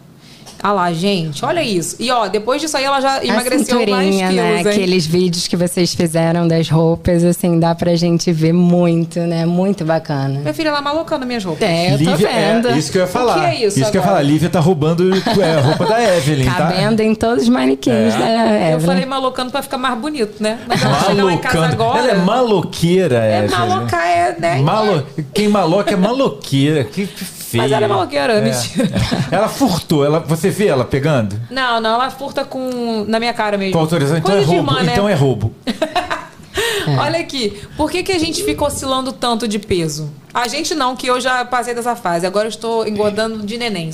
Ah 0.62 0.72
lá, 0.72 0.92
gente, 0.92 1.44
olha 1.44 1.62
isso. 1.62 1.96
E 1.98 2.10
ó, 2.10 2.26
depois 2.28 2.60
disso 2.60 2.76
aí 2.76 2.84
ela 2.84 3.00
já 3.00 3.24
emagreceu 3.24 3.82
a 3.82 3.86
mais 3.86 4.14
quilos, 4.14 4.34
né? 4.34 4.60
hein? 4.60 4.68
Aqueles 4.68 5.06
vídeos 5.06 5.48
que 5.48 5.56
vocês 5.56 5.94
fizeram 5.94 6.46
das 6.46 6.68
roupas, 6.68 7.24
assim, 7.24 7.58
dá 7.58 7.74
pra 7.74 7.94
gente 7.96 8.30
ver 8.32 8.52
muito, 8.52 9.20
né? 9.20 9.46
Muito 9.46 9.84
bacana. 9.84 10.40
Minha 10.40 10.52
filha, 10.54 10.68
ela 10.68 10.82
malocando 10.82 11.24
minhas 11.26 11.42
roupas. 11.44 11.66
É, 11.68 11.94
eu 11.94 11.98
tô 11.98 12.10
Lívia, 12.10 12.28
vendo. 12.28 12.68
é, 12.68 12.78
isso 12.78 12.92
que 12.92 12.98
eu 12.98 13.02
ia 13.02 13.08
falar. 13.08 13.40
que 13.40 13.46
é 13.46 13.66
isso 13.66 13.74
que 13.76 13.80
eu 13.80 13.84
ia 13.84 13.88
agora? 13.88 14.04
falar. 14.06 14.22
Lívia 14.22 14.48
tá 14.50 14.60
roubando 14.60 15.10
é, 15.14 15.54
a 15.54 15.60
roupa 15.60 15.86
da 15.86 16.16
Evelyn, 16.16 16.44
tá? 16.46 16.54
Cabendo 16.56 17.02
em 17.02 17.14
todos 17.14 17.44
os 17.44 17.48
manequins 17.48 18.14
É. 18.14 18.18
da 18.18 18.46
Eu 18.46 18.66
Evelyn. 18.74 18.86
falei 18.86 19.06
malocando 19.06 19.50
pra 19.50 19.62
ficar 19.62 19.78
mais 19.78 19.98
bonito, 19.98 20.42
né? 20.42 20.58
Mas 20.68 20.82
ela 20.82 20.92
lá 21.24 21.32
em 21.32 21.38
casa 21.38 21.56
Malocando. 21.60 21.82
agora. 21.82 21.98
Ela 22.00 22.10
é 22.12 22.16
maloqueira, 22.16 23.24
É 23.24 23.38
Evelyn. 23.44 23.58
malocar, 23.58 24.06
é, 24.06 24.36
né? 24.38 24.58
Malo... 24.60 25.06
Quem 25.32 25.48
maloca 25.48 25.92
é 25.92 25.96
maloqueira. 25.96 26.84
Que, 26.84 27.08
feio. 27.50 27.62
Mas 27.62 27.72
ela 27.72 27.84
é 27.84 27.88
maloqueira, 27.88 28.32
É. 28.34 28.40
mentira. 28.40 28.90
Ela 29.30 29.48
furtou. 29.48 30.04
Ela... 30.04 30.20
Você 30.20 30.50
vê 30.50 30.66
ela 30.68 30.84
pegando? 30.84 31.40
Não, 31.50 31.80
não, 31.80 31.94
ela 31.94 32.10
furta 32.10 32.44
com. 32.44 33.04
na 33.06 33.18
minha 33.18 33.32
cara 33.32 33.56
mesmo. 33.58 33.72
Com 33.72 33.78
autorização? 33.80 34.18
Então 34.18 34.30
Coisa 34.32 34.44
é 34.50 34.54
roubo. 34.56 34.70
irmã, 34.70 34.82
né? 34.82 34.92
Então 34.92 35.08
é 35.08 35.14
roubo. 35.14 35.54
Olha 36.98 37.20
aqui, 37.20 37.60
por 37.76 37.90
que, 37.90 38.02
que 38.02 38.12
a 38.12 38.18
gente 38.18 38.42
fica 38.42 38.64
oscilando 38.64 39.12
tanto 39.12 39.46
de 39.46 39.58
peso? 39.58 40.10
A 40.32 40.46
gente 40.48 40.74
não, 40.74 40.94
que 40.94 41.06
eu 41.08 41.20
já 41.20 41.44
passei 41.44 41.74
dessa 41.74 41.96
fase. 41.96 42.24
Agora 42.26 42.46
eu 42.46 42.50
estou 42.50 42.86
engordando 42.86 43.44
de 43.44 43.58
neném. 43.58 43.90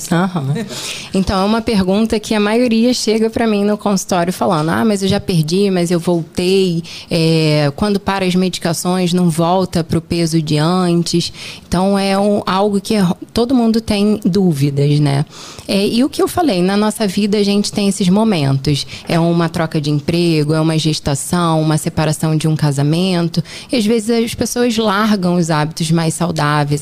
Então, 1.13 1.41
é 1.41 1.45
uma 1.45 1.61
pergunta 1.61 2.19
que 2.19 2.33
a 2.35 2.39
maioria 2.39 2.93
chega 2.93 3.29
pra 3.29 3.47
mim 3.47 3.63
no 3.65 3.77
consultório 3.77 4.31
falando: 4.31 4.69
ah, 4.69 4.85
mas 4.85 5.01
eu 5.01 5.07
já 5.09 5.19
perdi, 5.19 5.71
mas 5.71 5.89
eu 5.89 5.99
voltei. 5.99 6.83
É, 7.09 7.71
quando 7.75 7.99
para 7.99 8.25
as 8.25 8.35
medicações, 8.35 9.13
não 9.13 9.29
volta 9.29 9.83
pro 9.83 9.99
peso 10.01 10.41
de 10.41 10.57
antes. 10.57 11.31
Então, 11.67 11.97
é 11.97 12.17
um- 12.17 12.41
algo 12.45 12.79
que 12.79 12.95
todo 13.33 13.55
mundo 13.55 13.81
tem 13.81 14.19
dúvidas, 14.23 14.99
né? 14.99 15.25
É, 15.67 15.85
e 15.87 16.03
o 16.03 16.09
que 16.09 16.21
eu 16.21 16.27
falei, 16.27 16.61
na 16.61 16.77
nossa 16.77 17.07
vida 17.07 17.37
a 17.37 17.43
gente 17.43 17.71
tem 17.71 17.87
esses 17.89 18.07
momentos. 18.09 18.85
É 19.07 19.19
uma 19.19 19.49
troca 19.49 19.81
de 19.81 19.89
emprego, 19.89 20.53
é 20.53 20.61
uma 20.61 20.77
gestação, 20.77 21.61
uma 21.61 21.77
separação 21.77 22.35
de 22.37 22.47
um 22.47 22.55
casamento. 22.55 23.43
E 23.71 23.75
às 23.75 23.85
vezes 23.85 24.09
as 24.09 24.33
pessoas 24.35 24.77
largam 24.77 25.35
os 25.35 25.49
hábitos 25.49 25.91
mais 25.91 26.13
saudáveis, 26.13 26.26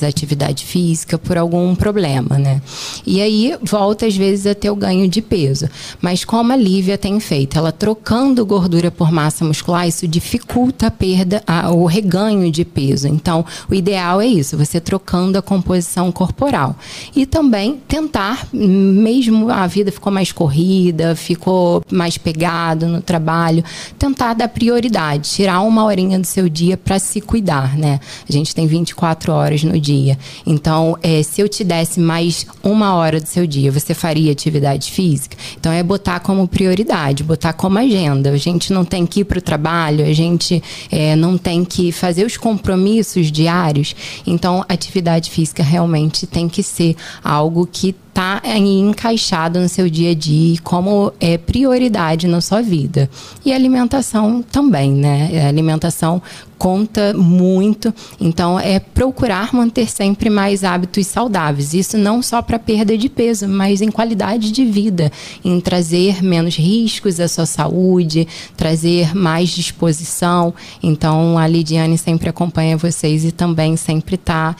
a 0.03 0.07
atividade 0.07 0.65
física, 0.65 1.17
por 1.17 1.37
algum 1.37 1.75
problema, 1.75 2.37
né? 2.37 2.61
E 3.05 3.21
aí 3.21 3.55
volta 3.61 4.05
às 4.05 4.15
vezes 4.15 4.45
a 4.47 4.55
ter 4.55 4.69
o 4.69 4.75
ganho 4.75 5.07
de 5.07 5.21
peso. 5.21 5.67
Mas 6.01 6.23
como 6.25 6.51
a 6.51 6.55
Lívia 6.55 6.97
tem 6.97 7.19
feito, 7.19 7.57
ela 7.57 7.71
trocando 7.71 8.45
gordura 8.45 8.89
por 8.91 9.11
massa 9.11 9.43
muscular, 9.45 9.87
isso 9.87 10.07
dificulta 10.07 10.87
a 10.87 10.91
perda, 10.91 11.43
a- 11.45 11.71
o 11.71 11.85
reganho 11.85 12.51
de 12.51 12.63
peso. 12.65 13.07
Então, 13.07 13.45
o 13.69 13.73
ideal 13.73 14.21
é 14.21 14.27
isso, 14.27 14.57
você 14.57 14.79
trocando 14.79 15.37
a 15.37 15.41
composição 15.41 16.11
corporal. 16.11 16.75
E 17.15 17.25
também 17.25 17.79
tentar, 17.87 18.47
mesmo 18.53 19.49
a 19.49 19.67
vida 19.67 19.91
ficou 19.91 20.11
mais 20.11 20.31
corrida, 20.31 21.15
ficou 21.15 21.83
mais 21.91 22.17
pegado 22.17 22.87
no 22.87 23.01
trabalho, 23.01 23.63
tentar 23.97 24.33
dar 24.33 24.47
prioridade, 24.47 25.29
tirar 25.29 25.61
uma 25.61 25.83
horinha 25.83 26.19
do 26.19 26.25
seu 26.27 26.47
dia 26.49 26.77
para 26.77 26.99
se 26.99 27.21
cuidar, 27.21 27.77
né? 27.77 27.99
A 28.27 28.31
gente 28.31 28.53
tem 28.53 28.67
24 28.67 29.31
horas 29.35 29.63
no 29.63 29.79
dia. 29.79 30.17
Então, 30.45 30.97
é, 31.03 31.21
se 31.21 31.41
eu 31.41 31.49
te 31.49 31.63
desse 31.63 31.99
mais 31.99 32.45
uma 32.63 32.95
hora 32.95 33.19
do 33.19 33.27
seu 33.27 33.45
dia, 33.45 33.71
você 33.71 33.93
faria 33.93 34.31
atividade 34.31 34.91
física? 34.91 35.37
Então, 35.59 35.71
é 35.71 35.83
botar 35.83 36.19
como 36.19 36.47
prioridade, 36.47 37.23
botar 37.23 37.53
como 37.53 37.77
agenda. 37.77 38.31
A 38.31 38.37
gente 38.37 38.71
não 38.73 38.85
tem 38.85 39.05
que 39.05 39.21
ir 39.21 39.25
para 39.25 39.39
o 39.39 39.41
trabalho, 39.41 40.05
a 40.05 40.13
gente 40.13 40.61
é, 40.91 41.15
não 41.15 41.37
tem 41.37 41.63
que 41.63 41.91
fazer 41.91 42.25
os 42.25 42.37
compromissos 42.37 43.31
diários. 43.31 43.95
Então, 44.25 44.63
atividade 44.67 45.29
física 45.29 45.63
realmente 45.63 46.25
tem 46.25 46.47
que 46.47 46.63
ser 46.63 46.95
algo 47.23 47.67
que 47.71 47.95
está 48.15 48.41
encaixado 48.55 49.59
no 49.59 49.67
seu 49.67 49.89
dia 49.89 50.11
a 50.11 50.13
dia 50.13 50.57
como 50.63 51.11
é 51.19 51.37
prioridade 51.37 52.27
na 52.27 52.39
sua 52.39 52.61
vida. 52.61 53.09
E 53.43 53.51
alimentação 53.51 54.41
também, 54.41 54.89
né? 54.89 55.43
A 55.43 55.49
alimentação 55.49 56.21
conta 56.57 57.13
muito. 57.13 57.93
Então, 58.17 58.57
é 58.57 58.79
procurar 58.79 59.53
manter 59.53 59.89
sempre 59.91 60.29
mais 60.29 60.63
hábitos 60.63 61.05
saudáveis. 61.07 61.73
Isso 61.73 61.97
não 61.97 62.21
só 62.21 62.41
para 62.41 62.57
perda 62.57 62.97
de 62.97 63.09
peso, 63.09 63.49
mas 63.49 63.81
em 63.81 63.91
qualidade 63.91 64.49
de 64.49 64.63
vida, 64.63 65.11
em 65.43 65.59
trazer 65.59 66.23
menos 66.23 66.55
riscos 66.55 67.19
à 67.19 67.27
sua 67.27 67.45
saúde, 67.45 68.25
trazer 68.55 69.13
mais 69.13 69.49
disposição. 69.49 70.53
Então, 70.81 71.37
a 71.37 71.45
Lidiane 71.45 71.97
sempre 71.97 72.29
acompanha 72.29 72.77
vocês 72.77 73.25
e 73.25 73.33
também 73.33 73.75
sempre 73.75 74.15
está 74.15 74.55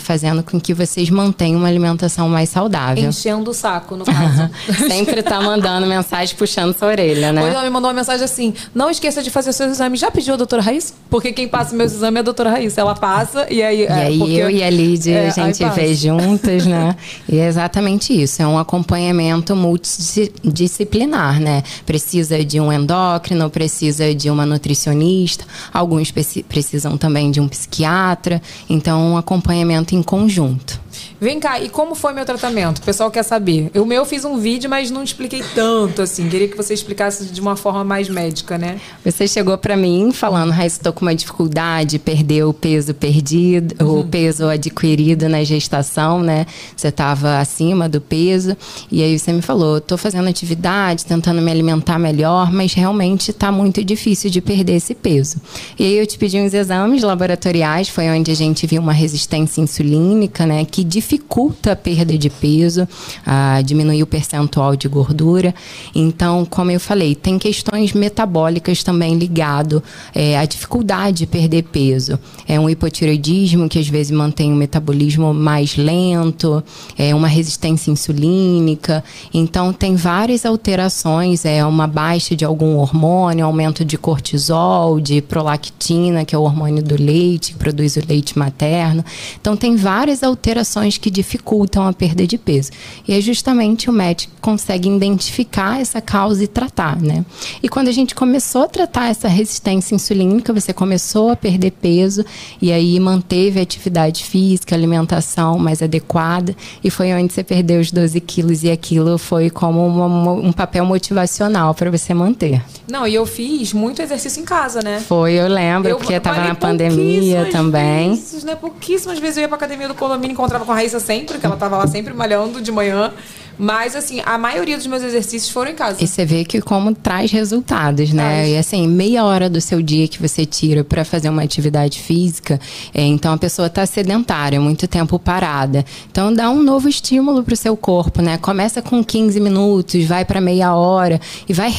fazendo 0.00 0.42
com 0.42 0.60
que 0.60 0.74
vocês 0.74 1.08
mantenham 1.08 1.60
uma 1.60 1.68
alimentação 1.68 2.28
mais 2.28 2.48
saudável. 2.48 2.95
Enchendo 3.00 3.50
o 3.50 3.54
saco, 3.54 3.96
no 3.96 4.04
caso. 4.04 4.50
sempre 4.88 5.22
tá 5.22 5.40
mandando 5.40 5.86
mensagem 5.86 6.34
puxando 6.36 6.76
sua 6.76 6.88
orelha, 6.88 7.32
né? 7.32 7.42
Hoje 7.42 7.52
ela 7.54 7.64
me 7.64 7.70
mandou 7.70 7.88
uma 7.90 7.94
mensagem 7.96 8.24
assim: 8.24 8.54
não 8.74 8.90
esqueça 8.90 9.22
de 9.22 9.30
fazer 9.30 9.52
seus 9.52 9.72
exames. 9.72 10.00
Já 10.00 10.10
pediu 10.10 10.34
a 10.34 10.36
doutora 10.36 10.62
Raíssa? 10.62 10.94
Porque 11.10 11.32
quem 11.32 11.46
passa 11.48 11.74
meus 11.74 11.92
exames 11.92 12.16
é 12.16 12.20
a 12.20 12.22
doutora 12.22 12.50
Raíssa. 12.50 12.80
Ela 12.80 12.94
passa 12.94 13.46
e 13.50 13.62
aí. 13.62 13.82
E 13.84 13.86
aí 13.88 14.38
eu 14.38 14.50
e 14.50 14.62
a 14.62 14.70
Lidia, 14.70 15.14
É, 15.18 15.26
a 15.28 15.30
gente 15.30 15.64
vê 15.70 15.94
juntas, 15.94 16.64
né? 16.66 16.96
E 17.28 17.38
é 17.38 17.46
exatamente 17.46 18.12
isso. 18.12 18.40
É 18.42 18.46
um 18.46 18.58
acompanhamento 18.58 19.54
multidisciplinar, 19.56 21.40
né? 21.40 21.62
Precisa 21.84 22.44
de 22.44 22.60
um 22.60 22.72
endócrino, 22.72 23.48
precisa 23.50 24.14
de 24.14 24.30
uma 24.30 24.46
nutricionista, 24.46 25.44
alguns 25.72 26.10
preci- 26.10 26.42
precisam 26.42 26.96
também 26.96 27.30
de 27.30 27.40
um 27.40 27.48
psiquiatra. 27.48 28.40
Então, 28.68 29.12
um 29.12 29.16
acompanhamento 29.16 29.94
em 29.94 30.02
conjunto. 30.02 30.80
Vem 31.20 31.40
cá, 31.40 31.60
e 31.60 31.68
como 31.68 31.94
foi 31.94 32.12
meu 32.12 32.24
tratamento? 32.24 32.78
O 32.78 32.82
pessoal 32.82 33.10
quer 33.10 33.22
saber. 33.22 33.70
O 33.74 33.84
meu 33.84 33.96
eu 33.96 34.04
fiz 34.04 34.24
um 34.24 34.38
vídeo, 34.38 34.68
mas 34.68 34.90
não 34.90 35.02
expliquei 35.02 35.42
tanto, 35.54 36.02
assim. 36.02 36.28
Queria 36.28 36.48
que 36.48 36.56
você 36.56 36.74
explicasse 36.74 37.24
de 37.26 37.40
uma 37.40 37.56
forma 37.56 37.82
mais 37.82 38.08
médica, 38.08 38.58
né? 38.58 38.78
Você 39.04 39.26
chegou 39.26 39.56
pra 39.56 39.76
mim 39.76 40.12
falando, 40.12 40.50
Raíssa, 40.50 40.76
estou 40.76 40.92
com 40.92 41.04
uma 41.04 41.14
dificuldade, 41.14 41.98
perdeu 41.98 42.50
o 42.50 42.54
peso 42.54 42.92
perdido, 42.92 43.74
o 43.84 44.04
peso 44.04 44.46
adquirido 44.46 45.28
na 45.28 45.42
gestação, 45.42 46.20
né? 46.20 46.46
Você 46.76 46.88
estava 46.88 47.38
acima 47.38 47.88
do 47.88 48.00
peso. 48.00 48.56
E 48.92 49.02
aí 49.02 49.18
você 49.18 49.32
me 49.32 49.42
falou, 49.42 49.80
tô 49.80 49.96
fazendo 49.96 50.28
atividade, 50.28 51.04
tentando 51.04 51.40
me 51.40 51.50
alimentar 51.50 51.98
melhor, 51.98 52.52
mas 52.52 52.74
realmente 52.74 53.32
tá 53.32 53.50
muito 53.50 53.82
difícil 53.82 54.30
de 54.30 54.40
perder 54.40 54.76
esse 54.76 54.94
peso. 54.94 55.36
E 55.78 55.84
aí 55.84 55.98
eu 55.98 56.06
te 56.06 56.18
pedi 56.18 56.38
uns 56.38 56.52
exames 56.52 57.02
laboratoriais, 57.02 57.88
foi 57.88 58.08
onde 58.08 58.30
a 58.30 58.34
gente 58.34 58.66
viu 58.66 58.82
uma 58.82 58.92
resistência 58.92 59.60
insulínica, 59.60 60.44
né? 60.44 60.64
Que 60.64 60.84
dificulta 60.86 61.72
a 61.72 61.76
perda 61.76 62.16
de 62.16 62.30
peso, 62.30 62.86
a 63.26 63.60
diminuir 63.62 64.02
o 64.02 64.06
percentual 64.06 64.76
de 64.76 64.88
gordura. 64.88 65.54
Então, 65.94 66.44
como 66.44 66.70
eu 66.70 66.80
falei, 66.80 67.14
tem 67.14 67.38
questões 67.38 67.92
metabólicas 67.92 68.82
também 68.82 69.16
ligado 69.16 69.82
é, 70.14 70.38
à 70.38 70.44
dificuldade 70.44 71.18
de 71.18 71.26
perder 71.26 71.64
peso. 71.64 72.18
É 72.46 72.58
um 72.60 72.68
hipotireoidismo 72.68 73.68
que 73.68 73.78
às 73.78 73.88
vezes 73.88 74.12
mantém 74.12 74.52
o 74.52 74.56
metabolismo 74.56 75.32
mais 75.34 75.76
lento, 75.76 76.62
é 76.96 77.14
uma 77.14 77.28
resistência 77.28 77.90
insulínica. 77.90 79.02
Então, 79.32 79.72
tem 79.72 79.96
várias 79.96 80.44
alterações, 80.44 81.44
é 81.44 81.64
uma 81.64 81.86
baixa 81.86 82.36
de 82.36 82.44
algum 82.44 82.76
hormônio, 82.76 83.44
aumento 83.44 83.84
de 83.84 83.96
cortisol, 83.98 85.00
de 85.00 85.20
prolactina, 85.20 86.24
que 86.24 86.34
é 86.34 86.38
o 86.38 86.42
hormônio 86.42 86.82
do 86.82 87.00
leite, 87.00 87.52
que 87.52 87.58
produz 87.58 87.96
o 87.96 88.02
leite 88.06 88.38
materno. 88.38 89.04
Então, 89.40 89.56
tem 89.56 89.76
várias 89.76 90.22
alterações 90.22 90.75
que 90.98 91.10
dificultam 91.10 91.86
a 91.86 91.92
perda 91.92 92.26
de 92.26 92.36
peso. 92.38 92.70
E 93.08 93.12
é 93.14 93.20
justamente 93.20 93.88
o 93.88 93.92
médico 93.92 94.32
que 94.34 94.40
consegue 94.40 94.88
identificar 94.88 95.80
essa 95.80 96.00
causa 96.00 96.44
e 96.44 96.46
tratar, 96.46 97.00
né? 97.00 97.24
E 97.62 97.68
quando 97.68 97.88
a 97.88 97.92
gente 97.92 98.14
começou 98.14 98.62
a 98.62 98.68
tratar 98.68 99.08
essa 99.08 99.26
resistência 99.28 99.94
insulínica, 99.94 100.52
você 100.52 100.72
começou 100.72 101.30
a 101.30 101.36
perder 101.36 101.70
peso 101.72 102.24
e 102.60 102.70
aí 102.72 102.98
manteve 103.00 103.58
a 103.58 103.62
atividade 103.62 104.22
física, 104.24 104.74
alimentação 104.74 105.58
mais 105.58 105.82
adequada 105.82 106.54
e 106.84 106.90
foi 106.90 107.12
onde 107.14 107.32
você 107.32 107.42
perdeu 107.42 107.80
os 107.80 107.90
12 107.90 108.20
quilos 108.20 108.62
e 108.62 108.70
aquilo 108.70 109.16
foi 109.18 109.48
como 109.50 109.86
uma- 109.86 110.32
um 110.32 110.52
papel 110.52 110.84
motivacional 110.84 111.74
para 111.74 111.90
você 111.90 112.12
manter. 112.12 112.62
Não, 112.88 113.06
e 113.06 113.14
eu 113.14 113.24
fiz 113.26 113.72
muito 113.72 114.00
exercício 114.02 114.40
em 114.40 114.44
casa, 114.44 114.80
né? 114.82 115.00
Foi, 115.00 115.32
eu 115.32 115.48
lembro, 115.48 115.90
Eu 115.90 115.96
porque 115.96 116.12
estava 116.14 116.40
na 116.44 116.54
pandemia 116.54 117.48
também. 117.50 118.10
Vezes, 118.10 118.44
né? 118.44 118.54
Pouquíssimas 118.54 119.18
vezes 119.18 119.38
eu 119.38 119.42
ia 119.42 119.48
pra 119.48 119.56
academia 119.56 119.88
do 119.88 119.94
condomínio, 119.94 120.32
encontrava 120.32 120.64
com 120.66 120.72
a 120.72 120.74
Raíssa 120.74 121.00
sempre, 121.00 121.38
que 121.38 121.46
ela 121.46 121.56
tava 121.56 121.78
lá 121.78 121.86
sempre 121.86 122.12
malhando 122.12 122.60
de 122.60 122.70
manhã. 122.70 123.12
Mas, 123.58 123.96
assim, 123.96 124.20
a 124.24 124.36
maioria 124.36 124.76
dos 124.76 124.86
meus 124.86 125.02
exercícios 125.02 125.50
foram 125.50 125.70
em 125.70 125.74
casa. 125.74 126.02
E 126.02 126.06
você 126.06 126.24
vê 126.24 126.44
que 126.44 126.60
como 126.60 126.94
traz 126.94 127.30
resultados, 127.30 128.12
né? 128.12 128.22
Traz. 128.22 128.48
E 128.48 128.56
assim, 128.56 128.86
meia 128.88 129.24
hora 129.24 129.48
do 129.48 129.60
seu 129.60 129.80
dia 129.80 130.06
que 130.08 130.20
você 130.20 130.44
tira 130.44 130.84
para 130.84 131.04
fazer 131.04 131.28
uma 131.28 131.42
atividade 131.42 132.00
física, 132.00 132.60
é, 132.92 133.02
então 133.02 133.32
a 133.32 133.38
pessoa 133.38 133.68
está 133.68 133.86
sedentária, 133.86 134.60
muito 134.60 134.86
tempo 134.86 135.18
parada. 135.18 135.84
Então 136.10 136.32
dá 136.32 136.50
um 136.50 136.62
novo 136.62 136.88
estímulo 136.88 137.42
para 137.42 137.54
o 137.54 137.56
seu 137.56 137.76
corpo, 137.76 138.20
né? 138.20 138.36
Começa 138.38 138.82
com 138.82 139.02
15 139.02 139.40
minutos, 139.40 140.04
vai 140.04 140.24
para 140.24 140.40
meia 140.40 140.74
hora 140.74 141.20
e 141.48 141.52
vai 141.52 141.74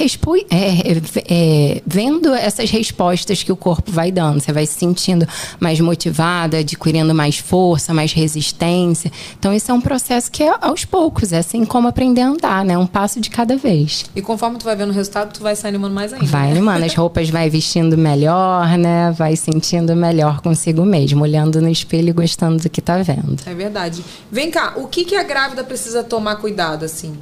é, 0.50 1.02
é, 1.30 1.82
vendo 1.86 2.34
essas 2.34 2.70
respostas 2.70 3.44
que 3.44 3.52
o 3.52 3.56
corpo 3.56 3.92
vai 3.92 4.12
dando. 4.12 4.40
Você 4.40 4.52
vai 4.52 4.66
se 4.66 4.80
sentindo 4.80 5.28
mais 5.60 5.80
motivada, 5.80 6.58
adquirindo 6.58 7.14
mais 7.14 7.38
força, 7.38 7.94
mais 7.94 8.14
resistência. 8.14 9.12
Então 9.38 9.54
isso 9.54 9.72
é 9.72 9.74
um 9.74 9.82
processo 9.82 10.32
que 10.32 10.44
é 10.44 10.56
aos 10.62 10.86
poucos, 10.86 11.34
é 11.34 11.40
assim 11.40 11.66
como 11.68 11.88
aprender 11.88 12.22
a 12.22 12.30
andar, 12.30 12.66
né? 12.66 12.78
Um 12.78 12.88
passo 12.88 13.20
de 13.20 13.30
cada 13.30 13.58
vez. 13.58 14.06
E 14.16 14.22
conforme 14.22 14.58
tu 14.58 14.66
vai 14.66 14.76
vendo 14.76 14.90
o 14.90 14.94
resultado, 14.94 15.34
tu 15.34 15.42
vai 15.42 15.56
se 15.56 15.68
animando 15.68 15.94
mais 15.94 16.14
ainda. 16.14 16.26
Vai 16.26 16.48
né? 16.48 16.52
animando, 16.54 16.86
as 16.86 16.96
roupas 16.96 17.30
vai 17.30 17.50
vestindo 17.50 17.98
melhor, 17.98 18.78
né? 18.78 19.12
Vai 19.12 19.36
sentindo 19.36 19.96
melhor 19.96 20.42
consigo 20.42 20.84
mesmo, 20.86 21.24
olhando 21.24 21.62
no 21.62 21.70
espelho 21.70 22.10
e 22.10 22.14
gostando 22.14 22.64
do 22.64 22.70
que 22.70 22.82
tá 22.82 22.98
vendo. 22.98 23.38
É 23.46 23.54
verdade. 23.54 24.04
Vem 24.32 24.50
cá, 24.50 24.74
o 24.78 24.88
que, 24.88 25.06
que 25.06 25.16
a 25.16 25.24
grávida 25.24 25.64
precisa 25.64 26.04
tomar 26.04 26.38
cuidado, 26.38 26.86
assim? 26.86 27.16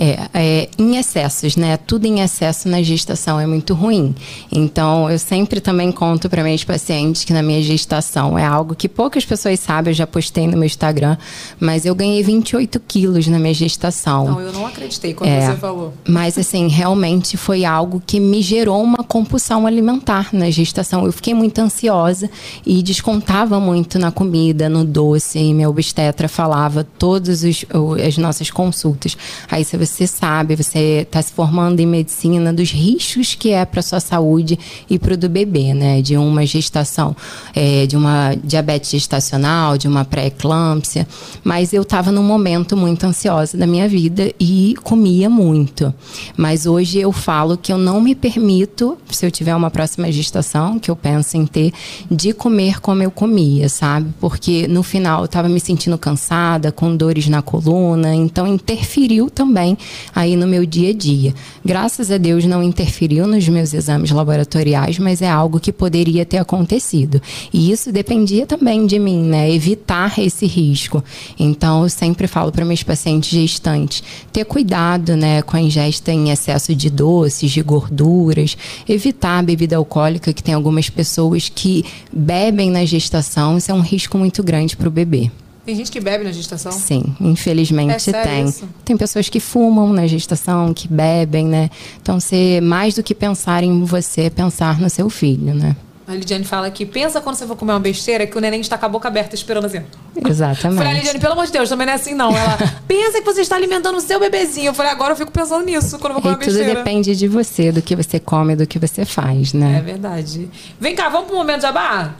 É, 0.00 0.28
é, 0.32 0.68
em 0.78 0.96
excessos, 0.96 1.56
né? 1.56 1.76
Tudo 1.76 2.06
em 2.06 2.20
excesso 2.20 2.68
na 2.68 2.80
gestação 2.80 3.40
é 3.40 3.48
muito 3.48 3.74
ruim. 3.74 4.14
Então, 4.52 5.10
eu 5.10 5.18
sempre 5.18 5.60
também 5.60 5.90
conto 5.90 6.30
para 6.30 6.44
minhas 6.44 6.62
pacientes 6.62 7.24
que 7.24 7.32
na 7.32 7.42
minha 7.42 7.60
gestação 7.60 8.38
é 8.38 8.46
algo 8.46 8.76
que 8.76 8.88
poucas 8.88 9.24
pessoas 9.24 9.58
sabem, 9.58 9.90
eu 9.90 9.94
já 9.96 10.06
postei 10.06 10.46
no 10.46 10.52
meu 10.56 10.66
Instagram, 10.66 11.16
mas 11.58 11.84
eu 11.84 11.96
ganhei 11.96 12.22
28 12.22 12.78
quilos 12.86 13.26
na 13.26 13.40
minha 13.40 13.52
gestação. 13.52 14.26
Não, 14.26 14.40
eu 14.40 14.52
não 14.52 14.66
acreditei 14.68 15.14
quando 15.14 15.30
É. 15.30 15.46
você 15.50 15.56
falou. 15.56 15.92
Mas, 16.06 16.38
assim, 16.38 16.68
realmente 16.68 17.36
foi 17.36 17.64
algo 17.64 18.00
que 18.06 18.20
me 18.20 18.40
gerou 18.40 18.80
uma 18.80 19.02
compulsão 19.02 19.66
alimentar 19.66 20.28
na 20.32 20.48
gestação. 20.48 21.04
Eu 21.06 21.12
fiquei 21.12 21.34
muito 21.34 21.58
ansiosa 21.58 22.30
e 22.64 22.84
descontava 22.84 23.58
muito 23.58 23.98
na 23.98 24.12
comida, 24.12 24.68
no 24.68 24.84
doce. 24.84 25.40
E 25.40 25.52
meu 25.52 25.70
obstetra 25.70 26.28
falava 26.28 26.84
todas 26.84 27.42
as 27.42 28.16
nossas 28.16 28.48
consultas. 28.48 29.16
Aí, 29.50 29.64
se 29.64 29.76
você 29.76 29.87
sabe, 30.06 30.56
você 30.56 31.02
está 31.02 31.22
se 31.22 31.32
formando 31.32 31.80
em 31.80 31.86
medicina, 31.86 32.52
dos 32.52 32.70
riscos 32.70 33.34
que 33.34 33.50
é 33.50 33.64
para 33.64 33.82
sua 33.82 34.00
saúde 34.00 34.58
e 34.88 34.98
para 34.98 35.14
o 35.14 35.16
do 35.16 35.28
bebê, 35.28 35.72
né? 35.72 36.02
De 36.02 36.16
uma 36.16 36.44
gestação, 36.44 37.16
é, 37.54 37.86
de 37.86 37.96
uma 37.96 38.34
diabetes 38.42 38.90
gestacional, 38.90 39.78
de 39.78 39.88
uma 39.88 40.04
pré-eclâmpsia. 40.04 41.06
Mas 41.42 41.72
eu 41.72 41.82
estava 41.82 42.12
num 42.12 42.22
momento 42.22 42.76
muito 42.76 43.04
ansiosa 43.04 43.56
da 43.56 43.66
minha 43.66 43.88
vida 43.88 44.32
e 44.38 44.74
comia 44.82 45.30
muito. 45.30 45.94
Mas 46.36 46.66
hoje 46.66 46.98
eu 46.98 47.12
falo 47.12 47.56
que 47.56 47.72
eu 47.72 47.78
não 47.78 48.00
me 48.00 48.14
permito, 48.14 48.98
se 49.10 49.24
eu 49.24 49.30
tiver 49.30 49.54
uma 49.54 49.70
próxima 49.70 50.10
gestação, 50.10 50.78
que 50.78 50.90
eu 50.90 50.96
penso 50.96 51.36
em 51.36 51.46
ter, 51.46 51.72
de 52.10 52.32
comer 52.32 52.80
como 52.80 53.02
eu 53.02 53.10
comia, 53.10 53.68
sabe? 53.68 54.12
Porque 54.20 54.66
no 54.68 54.82
final 54.82 55.20
eu 55.20 55.26
estava 55.26 55.48
me 55.48 55.60
sentindo 55.60 55.96
cansada, 55.96 56.72
com 56.72 56.94
dores 56.96 57.28
na 57.28 57.40
coluna, 57.40 58.14
então 58.14 58.46
interferiu 58.46 59.30
também 59.30 59.77
aí 60.14 60.36
no 60.36 60.46
meu 60.46 60.64
dia 60.64 60.90
a 60.90 60.92
dia. 60.92 61.34
Graças 61.64 62.10
a 62.10 62.18
Deus 62.18 62.44
não 62.44 62.62
interferiu 62.62 63.26
nos 63.26 63.48
meus 63.48 63.72
exames 63.74 64.10
laboratoriais, 64.10 64.98
mas 64.98 65.22
é 65.22 65.28
algo 65.28 65.60
que 65.60 65.72
poderia 65.72 66.24
ter 66.24 66.38
acontecido. 66.38 67.20
E 67.52 67.70
isso 67.70 67.92
dependia 67.92 68.46
também 68.46 68.86
de 68.86 68.98
mim, 68.98 69.22
né? 69.22 69.50
Evitar 69.50 70.18
esse 70.18 70.46
risco. 70.46 71.02
Então 71.38 71.82
eu 71.82 71.88
sempre 71.88 72.26
falo 72.26 72.52
para 72.52 72.64
meus 72.64 72.82
pacientes 72.82 73.30
gestantes 73.30 74.02
ter 74.32 74.44
cuidado, 74.44 75.16
né, 75.16 75.42
com 75.42 75.56
a 75.56 75.60
ingesta 75.60 76.12
em 76.12 76.30
excesso 76.30 76.74
de 76.74 76.90
doces, 76.90 77.50
de 77.50 77.62
gorduras, 77.62 78.56
evitar 78.88 79.38
a 79.38 79.42
bebida 79.42 79.76
alcoólica, 79.76 80.32
que 80.32 80.42
tem 80.42 80.54
algumas 80.54 80.88
pessoas 80.88 81.48
que 81.48 81.84
bebem 82.12 82.70
na 82.70 82.84
gestação, 82.84 83.58
isso 83.58 83.70
é 83.70 83.74
um 83.74 83.80
risco 83.80 84.18
muito 84.18 84.42
grande 84.42 84.76
para 84.76 84.88
o 84.88 84.90
bebê. 84.90 85.30
Tem 85.68 85.74
gente 85.76 85.92
que 85.92 86.00
bebe 86.00 86.24
na 86.24 86.32
gestação? 86.32 86.72
Sim, 86.72 87.14
infelizmente 87.20 88.08
É 88.08 88.24
tem. 88.24 88.46
isso? 88.46 88.66
Tem 88.86 88.96
pessoas 88.96 89.28
que 89.28 89.38
fumam 89.38 89.92
na 89.92 90.06
gestação, 90.06 90.72
que 90.72 90.88
bebem, 90.88 91.44
né? 91.46 91.68
Então, 92.00 92.18
ser 92.18 92.62
mais 92.62 92.94
do 92.94 93.02
que 93.02 93.14
pensar 93.14 93.62
em 93.62 93.84
você, 93.84 94.22
é 94.22 94.30
pensar 94.30 94.80
no 94.80 94.88
seu 94.88 95.10
filho, 95.10 95.52
né? 95.54 95.76
A 96.06 96.14
Lidiane 96.14 96.42
fala 96.44 96.70
que 96.70 96.86
pensa 96.86 97.20
quando 97.20 97.36
você 97.36 97.46
for 97.46 97.54
comer 97.54 97.72
uma 97.72 97.80
besteira 97.80 98.26
que 98.26 98.34
o 98.38 98.40
neném 98.40 98.62
está 98.62 98.78
com 98.78 98.86
a 98.86 98.88
boca 98.88 99.08
aberta 99.08 99.34
esperando 99.34 99.66
assim. 99.66 99.82
Falei, 100.14 100.30
Exatamente. 100.32 100.94
Lidiane, 100.94 101.18
pelo 101.18 101.34
amor 101.34 101.44
de 101.44 101.52
Deus, 101.52 101.68
também 101.68 101.86
não 101.86 101.92
é 101.92 101.96
assim 101.96 102.14
não. 102.14 102.34
Ela 102.34 102.56
pensa 102.88 103.18
que 103.20 103.26
você 103.26 103.42
está 103.42 103.54
alimentando 103.56 103.98
o 103.98 104.00
seu 104.00 104.18
bebezinho. 104.18 104.68
Eu 104.68 104.74
falei, 104.74 104.90
agora 104.90 105.12
eu 105.12 105.16
fico 105.18 105.30
pensando 105.30 105.66
nisso 105.66 105.98
quando 105.98 106.14
eu 106.14 106.14
vou 106.14 106.22
comer 106.22 106.32
E 106.32 106.36
uma 106.36 106.44
tudo 106.46 106.54
besteira. 106.56 106.74
depende 106.82 107.14
de 107.14 107.28
você, 107.28 107.70
do 107.70 107.82
que 107.82 107.94
você 107.94 108.18
come, 108.18 108.56
do 108.56 108.66
que 108.66 108.78
você 108.78 109.04
faz, 109.04 109.52
É 109.54 109.58
né? 109.58 109.82
verdade. 109.84 110.48
Vem 110.80 110.96
cá, 110.96 111.10
vamos 111.10 111.26
pro 111.26 111.36
momento 111.36 111.60
jabá? 111.60 112.14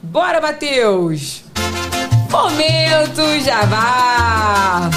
Bora, 0.00 0.40
Matheus! 0.40 1.42
Momento 2.32 3.44
jabá! 3.44 4.88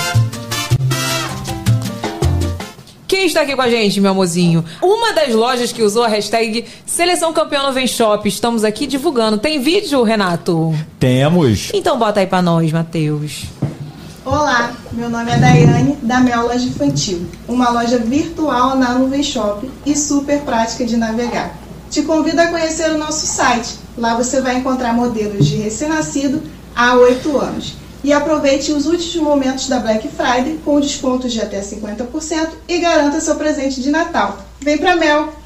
Quem 3.06 3.26
está 3.26 3.42
aqui 3.42 3.54
com 3.54 3.62
a 3.62 3.70
gente, 3.70 4.00
meu 4.00 4.12
amorzinho? 4.12 4.64
Uma 4.82 5.12
das 5.12 5.34
lojas 5.34 5.74
que 5.74 5.84
usou 5.84 6.06
a 6.06 6.08
hashtag 6.08 6.66
Seleção 6.86 7.34
Campeão 7.34 7.68
no 7.68 7.74
Vem 7.74 7.88
Shop. 7.88 8.26
Estamos 8.26 8.64
aqui 8.64 8.88
divulgando. 8.88 9.38
Tem 9.38 9.60
vídeo, 9.60 10.02
Renato? 10.02 10.74
Temos. 10.98 11.72
Então 11.74 12.00
bota 12.00 12.22
aí 12.22 12.26
pra 12.26 12.42
nós, 12.42 12.72
Matheus. 12.72 13.44
Olá, 14.24 14.74
meu 14.94 15.10
nome 15.10 15.30
é 15.30 15.38
Daiane, 15.38 15.98
da 16.02 16.22
Mel 16.22 16.48
Loja 16.48 16.66
Infantil, 16.66 17.28
uma 17.50 17.70
loja 17.70 18.00
virtual 18.00 18.78
na 18.78 18.94
Nuvem 18.94 19.22
Shop 19.22 19.70
e 19.86 19.94
super 19.94 20.40
prática 20.40 20.86
de 20.86 20.96
navegar. 20.96 21.54
Te 21.92 22.02
convido 22.02 22.40
a 22.40 22.48
conhecer 22.48 22.92
o 22.92 22.98
nosso 22.98 23.28
site. 23.28 23.76
Lá 23.98 24.16
você 24.16 24.40
vai 24.40 24.58
encontrar 24.58 24.94
modelos 24.94 25.46
de 25.46 25.58
recém-nascido 25.58 26.55
a 26.76 26.96
8 26.96 27.38
anos. 27.38 27.74
E 28.04 28.14
aproveite 28.14 28.72
os 28.72 28.86
últimos 28.86 29.16
momentos 29.16 29.68
da 29.68 29.80
Black 29.80 30.08
Friday 30.10 30.60
com 30.64 30.80
descontos 30.80 31.32
de 31.32 31.42
até 31.42 31.62
50% 31.62 32.50
e 32.68 32.78
garanta 32.80 33.20
seu 33.20 33.36
presente 33.36 33.82
de 33.82 33.90
Natal. 33.90 34.46
Vem 34.60 34.78
pra 34.78 34.96
Mel! 34.96 35.45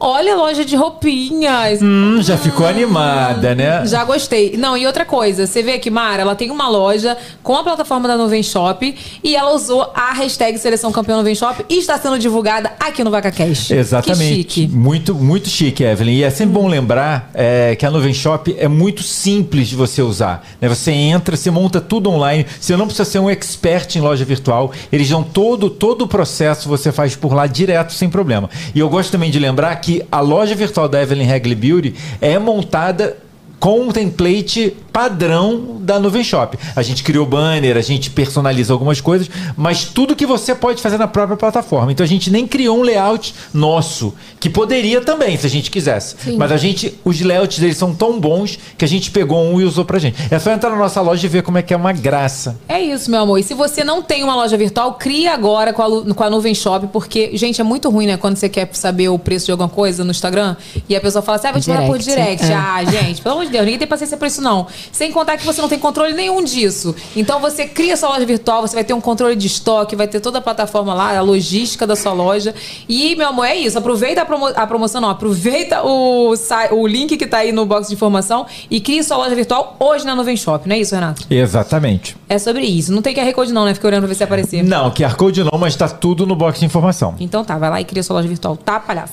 Olha 0.00 0.34
a 0.34 0.36
loja 0.36 0.64
de 0.64 0.76
roupinhas. 0.76 1.82
Hum, 1.82 2.22
já 2.22 2.36
ficou 2.38 2.64
animada, 2.66 3.52
né? 3.54 3.84
Já 3.84 4.04
gostei. 4.04 4.56
Não, 4.56 4.76
e 4.76 4.86
outra 4.86 5.04
coisa, 5.04 5.44
você 5.44 5.60
vê 5.60 5.72
aqui, 5.72 5.90
Mara, 5.90 6.22
ela 6.22 6.36
tem 6.36 6.52
uma 6.52 6.68
loja 6.68 7.16
com 7.42 7.56
a 7.56 7.64
plataforma 7.64 8.06
da 8.06 8.16
Nuvem 8.16 8.42
Shop 8.42 8.94
e 9.24 9.34
ela 9.34 9.52
usou 9.52 9.90
a 9.94 10.12
hashtag 10.12 10.56
Seleção 10.58 10.92
Campeão 10.92 11.18
Nuvem 11.18 11.34
Shop 11.34 11.64
e 11.68 11.78
está 11.78 11.98
sendo 11.98 12.16
divulgada 12.16 12.72
aqui 12.78 13.02
no 13.02 13.10
VacaCast. 13.10 13.74
Exatamente. 13.74 14.44
Que 14.44 14.52
chique. 14.60 14.68
Muito, 14.68 15.14
muito 15.16 15.48
chique, 15.48 15.82
Evelyn. 15.82 16.18
E 16.18 16.22
é 16.22 16.30
sempre 16.30 16.54
bom 16.54 16.68
lembrar 16.68 17.30
é, 17.34 17.74
que 17.74 17.84
a 17.84 17.90
Nuvem 17.90 18.14
Shop 18.14 18.54
é 18.56 18.68
muito 18.68 19.02
simples 19.02 19.66
de 19.66 19.74
você 19.74 20.00
usar. 20.00 20.46
né? 20.60 20.68
Você 20.68 20.92
entra, 20.92 21.36
você 21.36 21.50
monta 21.50 21.80
tudo 21.80 22.08
online. 22.08 22.46
Você 22.60 22.76
não 22.76 22.86
precisa 22.86 23.04
ser 23.04 23.18
um 23.18 23.28
expert 23.28 23.96
em 23.96 24.00
loja 24.00 24.24
virtual. 24.24 24.70
Eles 24.92 25.08
dão 25.08 25.24
todo, 25.24 25.68
todo 25.68 26.02
o 26.02 26.08
processo, 26.08 26.68
você 26.68 26.92
faz 26.92 27.16
por 27.16 27.34
lá 27.34 27.48
direto, 27.48 27.92
sem 27.92 28.08
problema. 28.08 28.48
E 28.72 28.78
eu 28.78 28.88
gosto 28.88 29.10
também 29.10 29.30
de 29.30 29.40
lembrar 29.40 29.74
que 29.76 29.87
a 30.10 30.20
loja 30.20 30.54
virtual 30.54 30.88
da 30.88 31.02
Evelyn 31.02 31.30
Hagley 31.30 31.54
Beauty 31.54 31.94
é 32.20 32.38
montada 32.38 33.16
com 33.58 33.80
um 33.80 33.90
template 33.90 34.76
padrão 34.98 35.76
da 35.78 35.96
Nuvem 36.00 36.24
Shop. 36.24 36.58
A 36.74 36.82
gente 36.82 37.04
criou 37.04 37.24
banner, 37.24 37.76
a 37.76 37.80
gente 37.80 38.10
personaliza 38.10 38.72
algumas 38.72 39.00
coisas, 39.00 39.30
mas 39.56 39.84
tudo 39.84 40.16
que 40.16 40.26
você 40.26 40.56
pode 40.56 40.82
fazer 40.82 40.98
na 40.98 41.06
própria 41.06 41.36
plataforma. 41.36 41.92
Então 41.92 42.02
a 42.02 42.08
gente 42.08 42.32
nem 42.32 42.48
criou 42.48 42.80
um 42.80 42.82
layout 42.82 43.32
nosso, 43.54 44.12
que 44.40 44.50
poderia 44.50 45.00
também, 45.00 45.36
se 45.36 45.46
a 45.46 45.48
gente 45.48 45.70
quisesse. 45.70 46.16
Mas 46.36 46.50
a 46.50 46.56
gente, 46.56 46.98
os 47.04 47.20
layouts 47.20 47.60
deles 47.60 47.76
são 47.76 47.94
tão 47.94 48.18
bons 48.18 48.58
que 48.76 48.84
a 48.84 48.88
gente 48.88 49.12
pegou 49.12 49.40
um 49.40 49.60
e 49.60 49.64
usou 49.64 49.84
pra 49.84 50.00
gente. 50.00 50.16
É 50.32 50.36
só 50.40 50.50
entrar 50.50 50.70
na 50.70 50.76
nossa 50.76 51.00
loja 51.00 51.24
e 51.24 51.28
ver 51.28 51.44
como 51.44 51.58
é 51.58 51.62
que 51.62 51.72
é 51.72 51.76
uma 51.76 51.92
graça. 51.92 52.58
É 52.68 52.80
isso, 52.80 53.08
meu 53.08 53.20
amor. 53.20 53.38
E 53.38 53.44
se 53.44 53.54
você 53.54 53.84
não 53.84 54.02
tem 54.02 54.24
uma 54.24 54.34
loja 54.34 54.56
virtual, 54.56 54.94
crie 54.94 55.28
agora 55.28 55.72
com 55.72 55.80
a, 55.80 56.12
com 56.12 56.24
a 56.24 56.28
Nuvem 56.28 56.56
Shop, 56.56 56.88
porque, 56.88 57.36
gente, 57.36 57.60
é 57.60 57.64
muito 57.64 57.88
ruim, 57.88 58.08
né? 58.08 58.16
Quando 58.16 58.34
você 58.36 58.48
quer 58.48 58.68
saber 58.72 59.10
o 59.10 59.18
preço 59.18 59.46
de 59.46 59.52
alguma 59.52 59.68
coisa 59.68 60.02
no 60.02 60.10
Instagram 60.10 60.56
e 60.88 60.96
a 60.96 61.00
pessoa 61.00 61.22
fala 61.22 61.36
assim, 61.36 61.46
ah, 61.46 61.52
vou 61.52 61.60
te 61.60 61.68
mandar 61.68 61.86
por 61.86 61.98
Direct. 61.98 62.42
direct. 62.44 62.52
É. 62.52 62.54
Ah, 62.56 62.82
gente, 62.84 63.22
pelo 63.22 63.36
amor 63.36 63.46
de 63.46 63.52
Deus, 63.52 63.64
ninguém 63.64 63.78
tem 63.78 63.86
paciência 63.86 64.16
pra 64.16 64.26
isso, 64.26 64.42
não. 64.42 64.66
Sem 64.92 65.12
contar 65.12 65.36
que 65.36 65.44
você 65.46 65.60
não 65.60 65.68
tem 65.68 65.78
controle 65.78 66.12
nenhum 66.14 66.42
disso. 66.42 66.94
Então 67.16 67.40
você 67.40 67.66
cria 67.66 67.96
sua 67.96 68.10
loja 68.10 68.24
virtual, 68.26 68.62
você 68.62 68.74
vai 68.74 68.84
ter 68.84 68.94
um 68.94 69.00
controle 69.00 69.36
de 69.36 69.46
estoque, 69.46 69.94
vai 69.96 70.08
ter 70.08 70.20
toda 70.20 70.38
a 70.38 70.40
plataforma 70.40 70.92
lá, 70.94 71.16
a 71.16 71.20
logística 71.20 71.86
da 71.86 71.94
sua 71.96 72.12
loja. 72.12 72.54
E, 72.88 73.14
meu 73.16 73.28
amor, 73.28 73.44
é 73.46 73.54
isso. 73.56 73.78
Aproveita 73.78 74.22
a, 74.22 74.24
promo- 74.24 74.52
a 74.54 74.66
promoção, 74.66 75.00
não. 75.00 75.10
Aproveita 75.10 75.82
o, 75.84 76.34
o 76.72 76.86
link 76.86 77.16
que 77.16 77.26
tá 77.26 77.38
aí 77.38 77.52
no 77.52 77.64
box 77.66 77.88
de 77.88 77.94
informação 77.94 78.46
e 78.70 78.80
crie 78.80 79.02
sua 79.02 79.16
loja 79.16 79.34
virtual 79.34 79.76
hoje 79.78 80.04
na 80.04 80.14
Nuvem 80.14 80.36
Shop, 80.36 80.68
não 80.68 80.74
é 80.74 80.78
isso, 80.80 80.94
Renato? 80.94 81.22
Exatamente. 81.30 82.16
É 82.28 82.38
sobre 82.38 82.64
isso. 82.64 82.92
Não 82.92 83.02
tem 83.02 83.14
QR 83.14 83.32
Code 83.32 83.52
não, 83.52 83.64
né? 83.64 83.74
Fiquei 83.74 83.88
olhando 83.88 84.02
pra 84.02 84.08
ver 84.08 84.14
se 84.14 84.24
aparecer. 84.24 84.62
Não, 84.64 84.90
QR 84.90 85.14
Code 85.16 85.42
não, 85.44 85.58
mas 85.58 85.74
tá 85.76 85.88
tudo 85.88 86.26
no 86.26 86.34
box 86.36 86.60
de 86.60 86.66
informação. 86.66 87.14
Então 87.20 87.44
tá, 87.44 87.56
vai 87.58 87.70
lá 87.70 87.80
e 87.80 87.84
cria 87.84 88.02
sua 88.02 88.16
loja 88.16 88.28
virtual, 88.28 88.56
tá, 88.56 88.78
palhaço? 88.80 89.12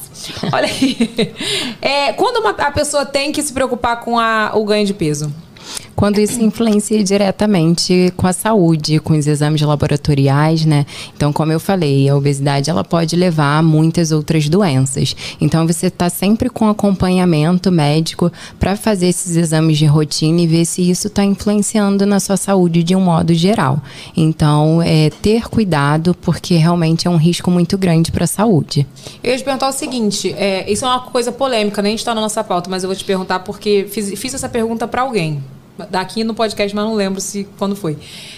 Olha 0.52 0.66
aí. 0.68 1.34
É, 1.82 2.14
quando 2.14 2.38
uma- 2.38 2.50
a 2.52 2.72
pessoa 2.72 3.06
tem 3.06 3.32
que 3.32 3.42
se 3.42 3.54
preocupar 3.54 4.00
com 4.00 4.18
a- 4.18 4.52
o 4.56 4.64
ganho 4.66 4.86
de 4.86 4.94
peso? 4.94 5.32
Quando 5.96 6.20
isso 6.20 6.42
influencia 6.42 7.04
diretamente 7.04 8.14
com 8.18 8.28
a 8.28 8.34
saúde, 8.34 9.00
com 9.00 9.18
os 9.18 9.28
exames 9.28 9.62
laboratoriais, 9.62 10.66
né? 10.66 10.86
Então, 11.16 11.32
como 11.32 11.52
eu 11.52 11.60
falei, 11.60 12.10
a 12.10 12.16
obesidade 12.16 12.70
ela 12.70 12.84
pode 12.84 13.16
levar 13.16 13.58
a 13.58 13.62
muitas 13.62 14.12
outras 14.12 14.50
doenças. 14.50 15.16
Então, 15.40 15.66
você 15.66 15.88
está 15.88 16.10
sempre 16.10 16.50
com 16.50 16.68
acompanhamento 16.68 17.72
médico 17.72 18.32
para 18.60 18.76
fazer 18.76 19.08
esses 19.08 19.36
exames 19.36 19.78
de 19.78 19.86
rotina 19.86 20.42
e 20.42 20.48
ver 20.48 20.66
se 20.66 20.90
isso 20.90 21.08
está 21.08 21.24
influenciando 21.24 22.06
na 22.06 22.20
sua 22.20 22.38
saúde 22.38 22.84
de 22.84 22.96
um 22.96 23.02
modo 23.02 23.34
geral. 23.34 23.82
Então, 24.16 24.82
é 24.82 25.10
ter 25.10 25.48
cuidado 25.48 26.14
porque 26.22 26.56
realmente 26.56 27.08
é 27.08 27.10
um 27.10 27.18
risco 27.18 27.50
muito 27.50 27.78
grande 27.78 28.12
para 28.12 28.26
a 28.26 28.28
saúde. 28.28 28.86
Eu 29.24 29.32
ia 29.32 29.38
te 29.38 29.44
perguntar 29.44 29.70
o 29.70 29.74
seguinte: 29.74 30.34
é, 30.38 30.70
isso 30.72 30.86
é 30.86 30.88
uma 30.88 31.00
coisa 31.00 31.32
polêmica, 31.32 31.82
nem 31.82 31.96
está 31.96 32.14
na 32.14 32.22
nossa 32.22 32.44
pauta, 32.44 32.70
mas 32.70 32.84
eu 32.84 32.90
vou 32.90 32.96
te 32.96 33.04
perguntar 33.06 33.40
porque 33.40 33.88
fiz, 33.90 34.20
fiz 34.20 34.34
essa 34.34 34.50
pergunta 34.50 34.88
para 34.88 35.02
alguém. 35.02 35.42
Daqui 35.90 36.24
no 36.24 36.34
podcast, 36.34 36.76
mas 36.76 36.86
não 36.86 36.96
lembro 36.96 37.20
se 37.20 37.48
quando 37.58 37.76
foi. 37.76 37.98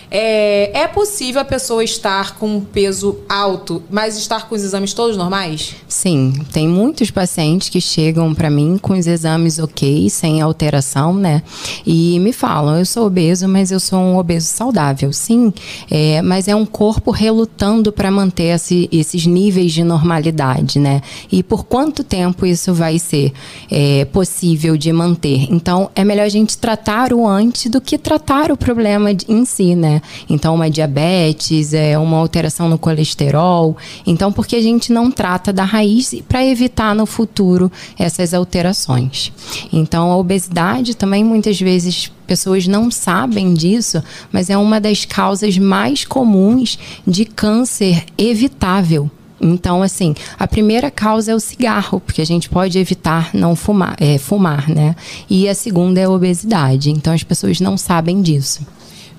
É, 0.09 0.81
é 0.83 0.87
possível 0.87 1.41
a 1.41 1.45
pessoa 1.45 1.83
estar 1.83 2.37
com 2.37 2.57
um 2.57 2.61
peso 2.61 3.17
alto, 3.27 3.83
mas 3.89 4.17
estar 4.17 4.47
com 4.47 4.55
os 4.55 4.63
exames 4.63 4.93
todos 4.93 5.17
normais? 5.17 5.75
Sim, 5.87 6.33
tem 6.53 6.67
muitos 6.67 7.11
pacientes 7.11 7.67
que 7.69 7.81
chegam 7.81 8.33
para 8.33 8.49
mim 8.49 8.77
com 8.81 8.93
os 8.97 9.05
exames 9.05 9.59
ok, 9.59 10.09
sem 10.09 10.41
alteração, 10.41 11.13
né? 11.13 11.43
E 11.85 12.19
me 12.19 12.31
falam, 12.31 12.77
eu 12.77 12.85
sou 12.85 13.05
obeso, 13.07 13.47
mas 13.47 13.69
eu 13.71 13.79
sou 13.79 13.99
um 13.99 14.17
obeso 14.17 14.47
saudável. 14.47 15.11
Sim, 15.11 15.53
é, 15.91 16.21
mas 16.21 16.47
é 16.47 16.55
um 16.55 16.65
corpo 16.65 17.11
relutando 17.11 17.91
para 17.91 18.09
manter 18.09 18.55
esse- 18.55 18.87
esses 18.91 19.25
níveis 19.25 19.73
de 19.73 19.83
normalidade, 19.83 20.79
né? 20.79 21.01
E 21.31 21.43
por 21.43 21.65
quanto 21.65 22.03
tempo 22.03 22.45
isso 22.45 22.73
vai 22.73 22.97
ser 22.99 23.33
é, 23.69 24.05
possível 24.05 24.77
de 24.77 24.91
manter? 24.93 25.47
Então, 25.51 25.89
é 25.95 26.03
melhor 26.05 26.23
a 26.23 26.29
gente 26.29 26.57
tratar 26.57 27.11
o 27.11 27.27
antes 27.27 27.69
do 27.69 27.81
que 27.81 27.97
tratar 27.97 28.51
o 28.51 28.57
problema 28.57 29.11
em 29.27 29.43
si, 29.43 29.75
né? 29.75 29.96
Então, 30.29 30.55
uma 30.55 30.69
diabetes, 30.69 31.73
é 31.73 31.97
uma 31.97 32.17
alteração 32.17 32.69
no 32.69 32.77
colesterol. 32.77 33.77
Então, 34.05 34.31
porque 34.31 34.55
a 34.55 34.61
gente 34.61 34.91
não 34.91 35.11
trata 35.11 35.51
da 35.53 35.63
raiz 35.63 36.13
para 36.27 36.45
evitar 36.45 36.95
no 36.95 37.05
futuro 37.05 37.71
essas 37.97 38.33
alterações. 38.33 39.31
Então, 39.71 40.11
a 40.11 40.17
obesidade 40.17 40.95
também 40.95 41.23
muitas 41.23 41.59
vezes 41.59 42.11
pessoas 42.25 42.67
não 42.67 42.91
sabem 42.91 43.53
disso, 43.53 44.03
mas 44.31 44.49
é 44.49 44.57
uma 44.57 44.81
das 44.81 45.05
causas 45.05 45.57
mais 45.57 46.03
comuns 46.03 46.77
de 47.07 47.23
câncer 47.23 48.03
evitável. 48.17 49.09
Então, 49.39 49.83
assim, 49.83 50.15
a 50.37 50.47
primeira 50.47 50.89
causa 50.89 51.31
é 51.31 51.35
o 51.35 51.39
cigarro, 51.39 51.99
porque 51.99 52.21
a 52.21 52.25
gente 52.25 52.49
pode 52.49 52.77
evitar 52.77 53.29
não 53.33 53.55
fumar, 53.55 53.95
é, 53.99 54.17
fumar, 54.17 54.67
né? 54.67 54.95
E 55.29 55.47
a 55.47 55.53
segunda 55.53 55.99
é 55.99 56.05
a 56.05 56.09
obesidade. 56.09 56.89
Então, 56.89 57.13
as 57.13 57.23
pessoas 57.23 57.59
não 57.59 57.77
sabem 57.77 58.21
disso. 58.21 58.65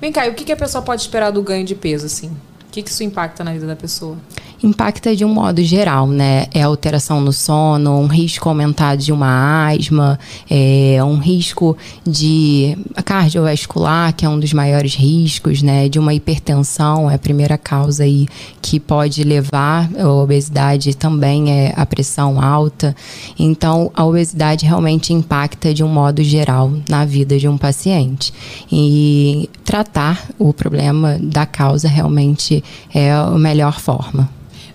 Vem 0.00 0.12
cá, 0.12 0.26
e 0.26 0.30
o 0.30 0.34
que, 0.34 0.44
que 0.44 0.52
a 0.52 0.56
pessoa 0.56 0.82
pode 0.82 1.02
esperar 1.02 1.30
do 1.30 1.42
ganho 1.42 1.64
de 1.64 1.74
peso, 1.74 2.06
assim? 2.06 2.28
O 2.28 2.70
que, 2.70 2.82
que 2.82 2.90
isso 2.90 3.02
impacta 3.02 3.42
na 3.42 3.52
vida 3.52 3.66
da 3.66 3.74
pessoa? 3.74 4.16
Impacta 4.62 5.14
de 5.14 5.24
um 5.24 5.28
modo 5.28 5.62
geral, 5.62 6.06
né? 6.06 6.46
É 6.52 6.62
alteração 6.62 7.20
no 7.20 7.32
sono, 7.32 7.98
um 7.98 8.06
risco 8.06 8.48
aumentado 8.48 9.02
de 9.02 9.12
uma 9.12 9.68
asma, 9.68 10.18
é 10.50 11.02
um 11.04 11.18
risco 11.18 11.76
de 12.06 12.76
cardiovascular, 13.04 14.12
que 14.14 14.24
é 14.24 14.28
um 14.28 14.38
dos 14.38 14.52
maiores 14.52 14.94
riscos, 14.94 15.62
né? 15.62 15.88
De 15.88 15.98
uma 15.98 16.14
hipertensão, 16.14 17.10
é 17.10 17.14
a 17.14 17.18
primeira 17.18 17.56
causa 17.56 18.04
aí 18.04 18.26
que 18.60 18.80
pode 18.80 19.22
levar 19.24 19.88
a 19.98 20.08
obesidade 20.08 20.94
também 20.96 21.50
é 21.50 21.72
a 21.76 21.86
pressão 21.86 22.40
alta. 22.40 22.94
Então, 23.38 23.90
a 23.94 24.04
obesidade 24.04 24.66
realmente 24.66 25.12
impacta 25.12 25.72
de 25.72 25.82
um 25.82 25.88
modo 25.88 26.22
geral 26.22 26.72
na 26.88 27.04
vida 27.04 27.38
de 27.38 27.48
um 27.48 27.56
paciente. 27.56 28.32
E 28.70 29.48
tratar 29.64 30.28
o 30.38 30.52
problema 30.52 31.18
da 31.20 31.46
causa 31.46 31.88
realmente 31.88 32.62
é 32.94 33.12
a 33.12 33.30
melhor 33.30 33.78
forma. 33.80 34.28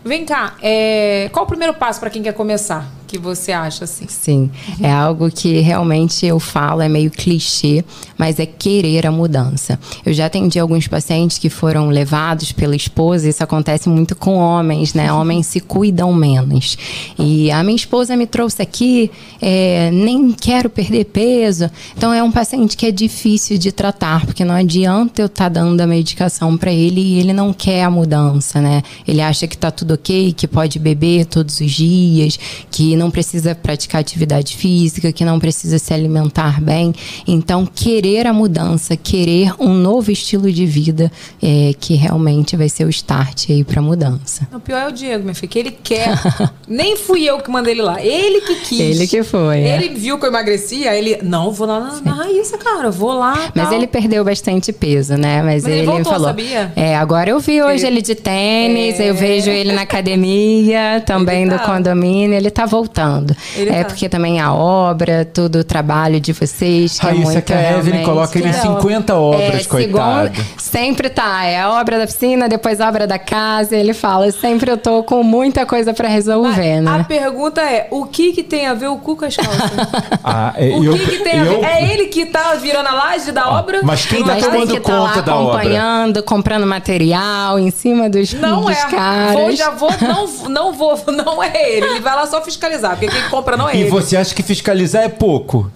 Vem 0.05 0.25
cá, 0.25 0.55
é, 0.61 1.29
qual 1.31 1.45
o 1.45 1.47
primeiro 1.47 1.73
passo 1.73 1.99
para 1.99 2.09
quem 2.09 2.21
quer 2.21 2.33
começar? 2.33 2.85
Que 3.13 3.19
você 3.19 3.51
acha 3.51 3.83
assim? 3.83 4.07
Sim, 4.07 4.49
é 4.81 4.91
algo 4.91 5.29
que 5.29 5.59
realmente 5.59 6.25
eu 6.25 6.39
falo, 6.39 6.81
é 6.81 6.89
meio 6.89 7.11
clichê, 7.11 7.85
mas 8.17 8.39
é 8.39 8.45
querer 8.47 9.05
a 9.05 9.11
mudança. 9.11 9.79
Eu 10.03 10.11
já 10.13 10.25
atendi 10.25 10.57
alguns 10.57 10.87
pacientes 10.87 11.37
que 11.37 11.47
foram 11.47 11.89
levados 11.89 12.51
pela 12.51 12.75
esposa, 12.75 13.29
isso 13.29 13.43
acontece 13.43 13.87
muito 13.87 14.15
com 14.15 14.37
homens, 14.37 14.95
né? 14.95 15.13
Homens 15.13 15.45
se 15.45 15.59
cuidam 15.59 16.11
menos. 16.11 16.75
E 17.19 17.51
a 17.51 17.61
minha 17.63 17.75
esposa 17.75 18.17
me 18.17 18.25
trouxe 18.25 18.63
aqui, 18.63 19.11
é, 19.39 19.91
nem 19.91 20.31
quero 20.31 20.67
perder 20.67 21.05
peso. 21.05 21.69
Então 21.95 22.11
é 22.11 22.23
um 22.23 22.31
paciente 22.31 22.75
que 22.75 22.87
é 22.87 22.91
difícil 22.91 23.59
de 23.59 23.71
tratar, 23.71 24.25
porque 24.25 24.43
não 24.43 24.55
adianta 24.55 25.21
eu 25.21 25.27
estar 25.27 25.49
dando 25.49 25.79
a 25.81 25.85
medicação 25.85 26.57
para 26.57 26.73
ele 26.73 26.99
e 26.99 27.19
ele 27.19 27.31
não 27.31 27.53
quer 27.53 27.83
a 27.83 27.91
mudança, 27.91 28.59
né? 28.59 28.81
Ele 29.07 29.21
acha 29.21 29.45
que 29.45 29.55
tá 29.55 29.69
tudo 29.69 29.93
ok, 29.93 30.33
que 30.33 30.47
pode 30.47 30.79
beber 30.79 31.25
todos 31.25 31.59
os 31.59 31.71
dias, 31.71 32.39
que 32.71 32.95
não 33.02 33.02
precisa 33.11 33.55
praticar 33.55 34.01
atividade 34.01 34.55
física, 34.55 35.11
que 35.11 35.23
não 35.25 35.39
precisa 35.39 35.77
se 35.79 35.93
alimentar 35.93 36.61
bem. 36.61 36.93
Então, 37.27 37.65
querer 37.65 38.27
a 38.27 38.33
mudança, 38.33 38.95
querer 38.97 39.53
um 39.59 39.73
novo 39.73 40.11
estilo 40.11 40.51
de 40.51 40.65
vida, 40.65 41.11
é 41.41 41.73
que 41.79 41.95
realmente 41.95 42.55
vai 42.55 42.69
ser 42.69 42.85
o 42.85 42.89
start 42.89 43.49
aí 43.49 43.63
para 43.63 43.81
mudança. 43.81 44.47
O 44.53 44.59
pior 44.59 44.79
é 44.83 44.87
o 44.87 44.91
Diego, 44.91 45.23
minha 45.23 45.35
filha, 45.35 45.47
que 45.49 45.59
ele 45.59 45.71
quer. 45.71 46.09
Nem 46.67 46.95
fui 46.97 47.23
eu 47.23 47.39
que 47.39 47.49
mandei 47.51 47.73
ele 47.73 47.81
lá. 47.81 48.01
Ele 48.03 48.41
que 48.41 48.55
quis. 48.61 48.79
Ele 48.79 49.07
que 49.07 49.23
foi, 49.23 49.59
é. 49.59 49.75
Ele 49.77 49.89
viu 49.95 50.17
que 50.17 50.25
eu 50.25 50.29
emagreci, 50.29 50.87
aí 50.87 50.97
ele. 50.99 51.19
Não, 51.23 51.51
vou 51.51 51.67
lá 51.67 51.79
na, 51.79 52.01
na 52.01 52.13
Raíssa, 52.23 52.57
cara. 52.57 52.89
Vou 52.91 53.13
lá. 53.13 53.51
Mas 53.55 53.65
tal." 53.69 53.73
ele 53.73 53.87
perdeu 53.87 54.23
bastante 54.23 54.71
peso, 54.71 55.15
né? 55.15 55.41
Mas, 55.43 55.63
Mas 55.63 55.65
ele 55.65 55.77
ele, 55.81 55.85
voltou, 55.87 56.11
falou. 56.13 56.27
sabia? 56.27 56.71
É, 56.75 56.95
agora 56.95 57.29
eu 57.29 57.39
vi 57.39 57.61
hoje 57.61 57.85
Ele- 57.85 57.95
ele 57.97 58.01
de 58.01 58.15
tênis, 58.15 58.99
É. 58.99 59.09
eu 59.09 59.15
vejo 59.15 59.49
ele 59.49 59.71
na 59.73 59.81
academia, 59.81 61.01
também 61.05 61.41
Ele 61.43 61.51
do 61.51 61.57
tá. 61.57 61.65
condomínio, 61.65 62.35
ele 62.35 62.49
tá 62.49 62.65
voltando. 62.65 62.82
Voltando. 62.87 63.35
Ele 63.55 63.69
é 63.69 63.79
tá. 63.83 63.85
porque 63.85 64.09
também 64.09 64.39
a 64.41 64.53
obra, 64.53 65.25
todo 65.25 65.59
o 65.59 65.63
trabalho 65.63 66.19
de 66.19 66.33
vocês, 66.33 66.99
que 66.99 67.05
é 67.05 67.09
Raíssa, 67.09 67.23
muito 67.31 67.41
que 67.43 67.53
a 67.53 67.77
Evelyn 67.77 68.03
coloca 68.03 68.37
ele 68.37 68.47
em 68.47 68.51
É, 68.51 68.53
50 68.53 69.15
obras, 69.15 69.65
é, 69.65 69.69
coitado. 69.69 70.35
segundo- 70.35 70.47
sempre 70.57 71.09
tá. 71.09 71.45
É 71.45 71.61
a 71.61 71.71
obra 71.79 71.97
da 71.99 72.05
piscina, 72.05 72.49
depois 72.49 72.81
a 72.81 72.87
obra 72.89 73.07
da 73.07 73.17
casa. 73.17 73.75
Ele 73.75 73.93
fala, 73.93 74.29
sempre 74.31 74.69
eu 74.71 74.77
tô 74.77 75.03
com 75.03 75.23
muita 75.23 75.65
coisa 75.65 75.93
pra 75.93 76.07
resolver, 76.07 76.77
A 76.77 76.81
né? 76.81 77.05
pergunta 77.07 77.61
é: 77.61 77.87
o 77.89 78.05
que 78.05 78.33
que 78.33 78.43
tem 78.43 78.67
a 78.67 78.73
ver 78.73 78.87
o 78.87 78.97
cu 78.97 79.15
com 79.15 79.25
as 79.25 79.35
calças? 79.35 79.53
Ah, 80.25 80.53
é, 80.57 80.67
o 80.69 80.83
eu- 80.83 80.93
que, 80.93 81.05
que 81.17 81.23
tem 81.23 81.39
a 81.39 81.43
ver? 81.43 81.53
eu- 81.53 81.63
É 81.65 81.91
ele 81.93 82.05
que 82.05 82.25
tá 82.25 82.53
virando 82.55 82.87
a 82.87 82.93
laje 82.93 83.31
da 83.31 83.49
obra? 83.49 83.81
mas 83.83 84.05
quem 84.05 84.21
tá 84.23 84.33
Mas 84.33 84.45
tomando 84.45 84.67
que 84.73 84.79
tá 84.79 84.91
conta 84.91 85.15
lá 85.17 85.21
da 85.21 85.35
obra? 85.35 85.53
acompanhando, 85.59 86.23
comprando 86.23 86.65
material 86.65 87.59
em 87.59 87.69
cima 87.71 88.09
dos, 88.09 88.33
Não 88.33 88.61
dos 88.61 88.71
é. 88.77 88.85
caras. 88.87 89.33
Vou, 89.33 89.51
já 89.51 89.69
vou, 89.71 89.89
não, 90.01 90.49
não 90.49 90.73
vou, 90.73 90.97
não 91.11 91.43
é 91.43 91.51
ele. 91.77 91.85
Ele 91.87 91.99
vai 91.99 92.15
lá 92.15 92.25
só 92.25 92.41
fiscalizar, 92.41 92.72
porque 92.95 93.07
quem 93.07 93.29
compra 93.29 93.55
não 93.57 93.69
é 93.69 93.75
E 93.75 93.81
ele. 93.81 93.89
você 93.89 94.15
acha 94.17 94.33
que 94.33 94.43
fiscalizar 94.43 95.03
é 95.03 95.09
pouco? 95.09 95.71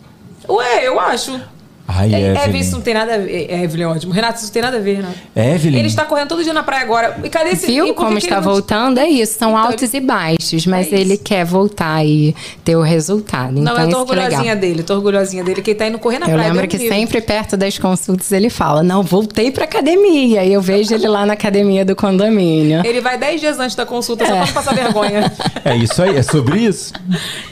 Ué, 0.48 0.88
eu 0.88 1.00
acho. 1.00 1.40
Ai, 1.88 2.14
É, 2.14 2.20
Evelyn. 2.20 2.42
Evelyn, 2.44 2.60
isso 2.60 2.72
não 2.74 2.82
tem 2.82 2.94
nada 2.94 3.16
a 3.16 3.18
ver. 3.18 3.48
É, 3.50 3.64
Evelyn, 3.64 3.84
é 3.84 3.88
ótimo. 3.88 4.12
Renato, 4.14 4.36
isso 4.38 4.46
não 4.48 4.52
tem 4.54 4.62
nada 4.62 4.78
a 4.78 4.80
ver, 4.82 4.96
Renato. 4.98 5.16
Evelyn? 5.36 5.80
Ele 5.80 5.88
está 5.88 6.04
correndo 6.06 6.28
todo 6.28 6.44
dia 6.44 6.52
na 6.54 6.64
praia 6.64 6.82
agora. 6.84 7.18
E 7.24 7.30
cadê 7.30 7.52
esse 7.52 7.66
Viu 7.68 7.94
como 7.96 8.18
está 8.18 8.36
ele 8.38 8.46
não- 8.46 8.52
voltando? 8.52 9.00
É 9.00 9.08
isso, 9.08 9.38
são 9.40 9.52
Então, 9.52 9.62
altos 9.66 9.94
e 9.94 10.00
baixos, 10.02 10.66
mas 10.68 10.92
É 10.92 10.96
ele 10.98 11.18
quer 11.18 11.46
voltar 11.46 12.06
e 12.06 12.36
ter 12.64 12.76
o 12.76 12.82
resultado. 12.82 13.54
Não, 13.54 13.72
então 13.72 13.84
eu 13.84 13.90
tô 13.90 13.96
é 13.98 14.00
orgulhosinha 14.02 14.56
dele, 14.56 14.84
tô 14.84 14.96
orgulhosinha 14.96 15.44
dele, 15.44 15.62
que 15.62 15.72
ele 15.72 15.80
tá 15.80 15.88
indo 15.88 15.98
correr 16.00 16.20
na 16.20 16.26
Eu 16.28 16.34
praia. 16.34 16.50
lembro 16.52 16.68
Deus 16.68 16.82
que 16.84 16.90
sempre 16.90 17.22
perto 17.22 17.56
das 17.56 17.78
consultas 17.78 18.32
ele 18.32 18.50
fala: 18.50 18.84
Não, 18.84 19.02
voltei 19.02 19.50
pra 19.52 19.64
academia. 19.64 20.44
E 20.44 20.52
eu 20.52 20.62
vejo 20.62 20.94
ele 20.94 21.08
lá 21.08 21.26
na 21.26 21.34
academia 21.34 21.86
do 21.86 21.96
condomínio. 21.96 22.86
Ele 22.86 23.00
vai 23.00 23.18
10 23.18 23.40
dias 23.40 23.60
antes 23.60 23.76
da 23.78 23.86
consulta, 23.86 24.26
só 24.26 24.34
É. 24.34 24.38
pra 24.38 24.46
não 24.46 24.54
passar 24.54 24.76
vergonha. 24.76 25.32
É 25.64 25.76
isso 25.76 26.02
aí, 26.04 26.18
é 26.18 26.24
sobre 26.24 26.60
isso. 26.60 26.94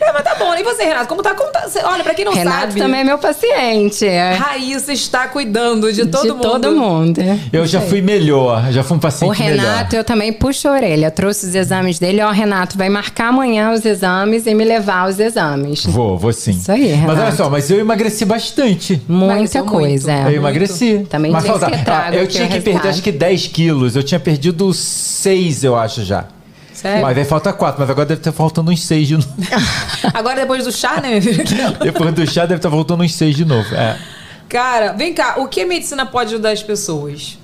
é, 0.02 0.12
mas 0.12 0.24
tá 0.24 0.36
bom. 0.36 0.54
E 0.56 0.64
você, 0.64 0.84
Renato? 0.84 1.08
Como 1.08 1.22
tá? 1.24 1.34
Como 1.34 1.50
tá? 1.52 1.66
Olha, 1.86 2.04
pra 2.04 2.14
quem 2.14 2.26
não 2.26 2.34
Renato 2.34 2.60
sabe. 2.68 2.80
também 2.82 3.00
é 3.02 3.04
meu 3.04 3.18
paciente. 3.18 4.06
É. 4.34 4.36
Raíssa 4.36 4.91
está 4.93 5.28
cuidando 5.28 5.91
de 5.91 6.05
todo 6.05 6.21
de 6.23 6.32
mundo. 6.32 6.41
todo 6.41 6.71
mundo. 6.71 7.21
Eu 7.51 7.65
já 7.65 7.82
fui 7.82 8.01
melhor, 8.01 8.71
já 8.71 8.84
fui 8.84 8.97
um 8.97 8.99
paciente 8.99 9.30
O 9.30 9.34
Renato, 9.34 9.67
melhor. 9.91 9.93
eu 9.93 10.03
também 10.03 10.32
puxo 10.34 10.67
a 10.67 10.71
orelha. 10.71 11.11
Trouxe 11.11 11.45
os 11.47 11.55
exames 11.55 11.99
dele. 11.99 12.21
Ó, 12.21 12.32
Renato, 12.32 12.78
vai 12.78 12.89
marcar 12.89 13.28
amanhã 13.30 13.71
os 13.71 13.86
exames 13.86 14.45
e 14.47 14.53
me 14.53 14.63
levar 14.63 15.01
aos 15.05 15.19
exames. 15.19 15.86
Vou, 15.86 16.17
vou 16.17 16.34
sim. 16.34 16.51
Isso 16.51 16.71
aí, 16.71 16.91
Mas 16.97 17.09
olha 17.09 17.15
Renato. 17.19 17.38
só, 17.38 17.49
mas 17.49 17.69
eu 17.69 17.80
emagreci 17.80 18.26
bastante. 18.26 19.01
Muita 19.07 19.63
coisa. 19.63 20.11
muito. 20.13 20.28
é. 20.28 20.32
Eu 20.32 20.38
emagreci. 20.38 21.05
Também 21.09 21.32
mas 21.32 21.45
falta, 21.45 21.69
que 21.69 21.84
trago 21.84 22.15
eu 22.15 22.28
tinha 22.28 22.47
que 22.47 22.59
perder 22.61 22.89
acho 22.89 23.01
que 23.01 23.11
10 23.11 23.47
quilos. 23.47 23.95
Eu 23.95 24.03
tinha 24.03 24.19
perdido 24.19 24.73
6, 24.73 25.63
eu 25.63 25.76
acho 25.76 26.03
já. 26.03 26.26
Sério? 26.73 27.01
Mas 27.03 27.17
aí 27.17 27.23
falta 27.23 27.53
4, 27.53 27.80
mas 27.80 27.89
agora 27.89 28.05
deve 28.05 28.19
estar 28.19 28.32
faltando 28.34 28.69
uns 28.69 28.84
6 28.84 29.07
de 29.07 29.13
novo. 29.15 29.28
Agora, 30.13 30.36
depois 30.41 30.65
do 30.65 30.71
chá, 30.73 30.99
né, 31.01 31.09
minha 31.09 31.21
filha? 31.21 31.71
Depois 31.82 32.13
do 32.13 32.28
chá 32.30 32.41
deve 32.41 32.55
estar 32.57 32.69
faltando 32.69 33.01
uns 33.03 33.13
6 33.13 33.36
de 33.36 33.45
novo. 33.45 33.73
É. 33.73 33.97
Cara, 34.48 34.93
vem 34.93 35.14
cá. 35.14 35.36
O 35.39 35.48
que 35.48 35.62
a 35.62 35.68
medicina 35.68 36.06
pode 36.06 36.34
ajudar 36.34 36.52
as 36.52 36.64
pessoas? 36.64 37.38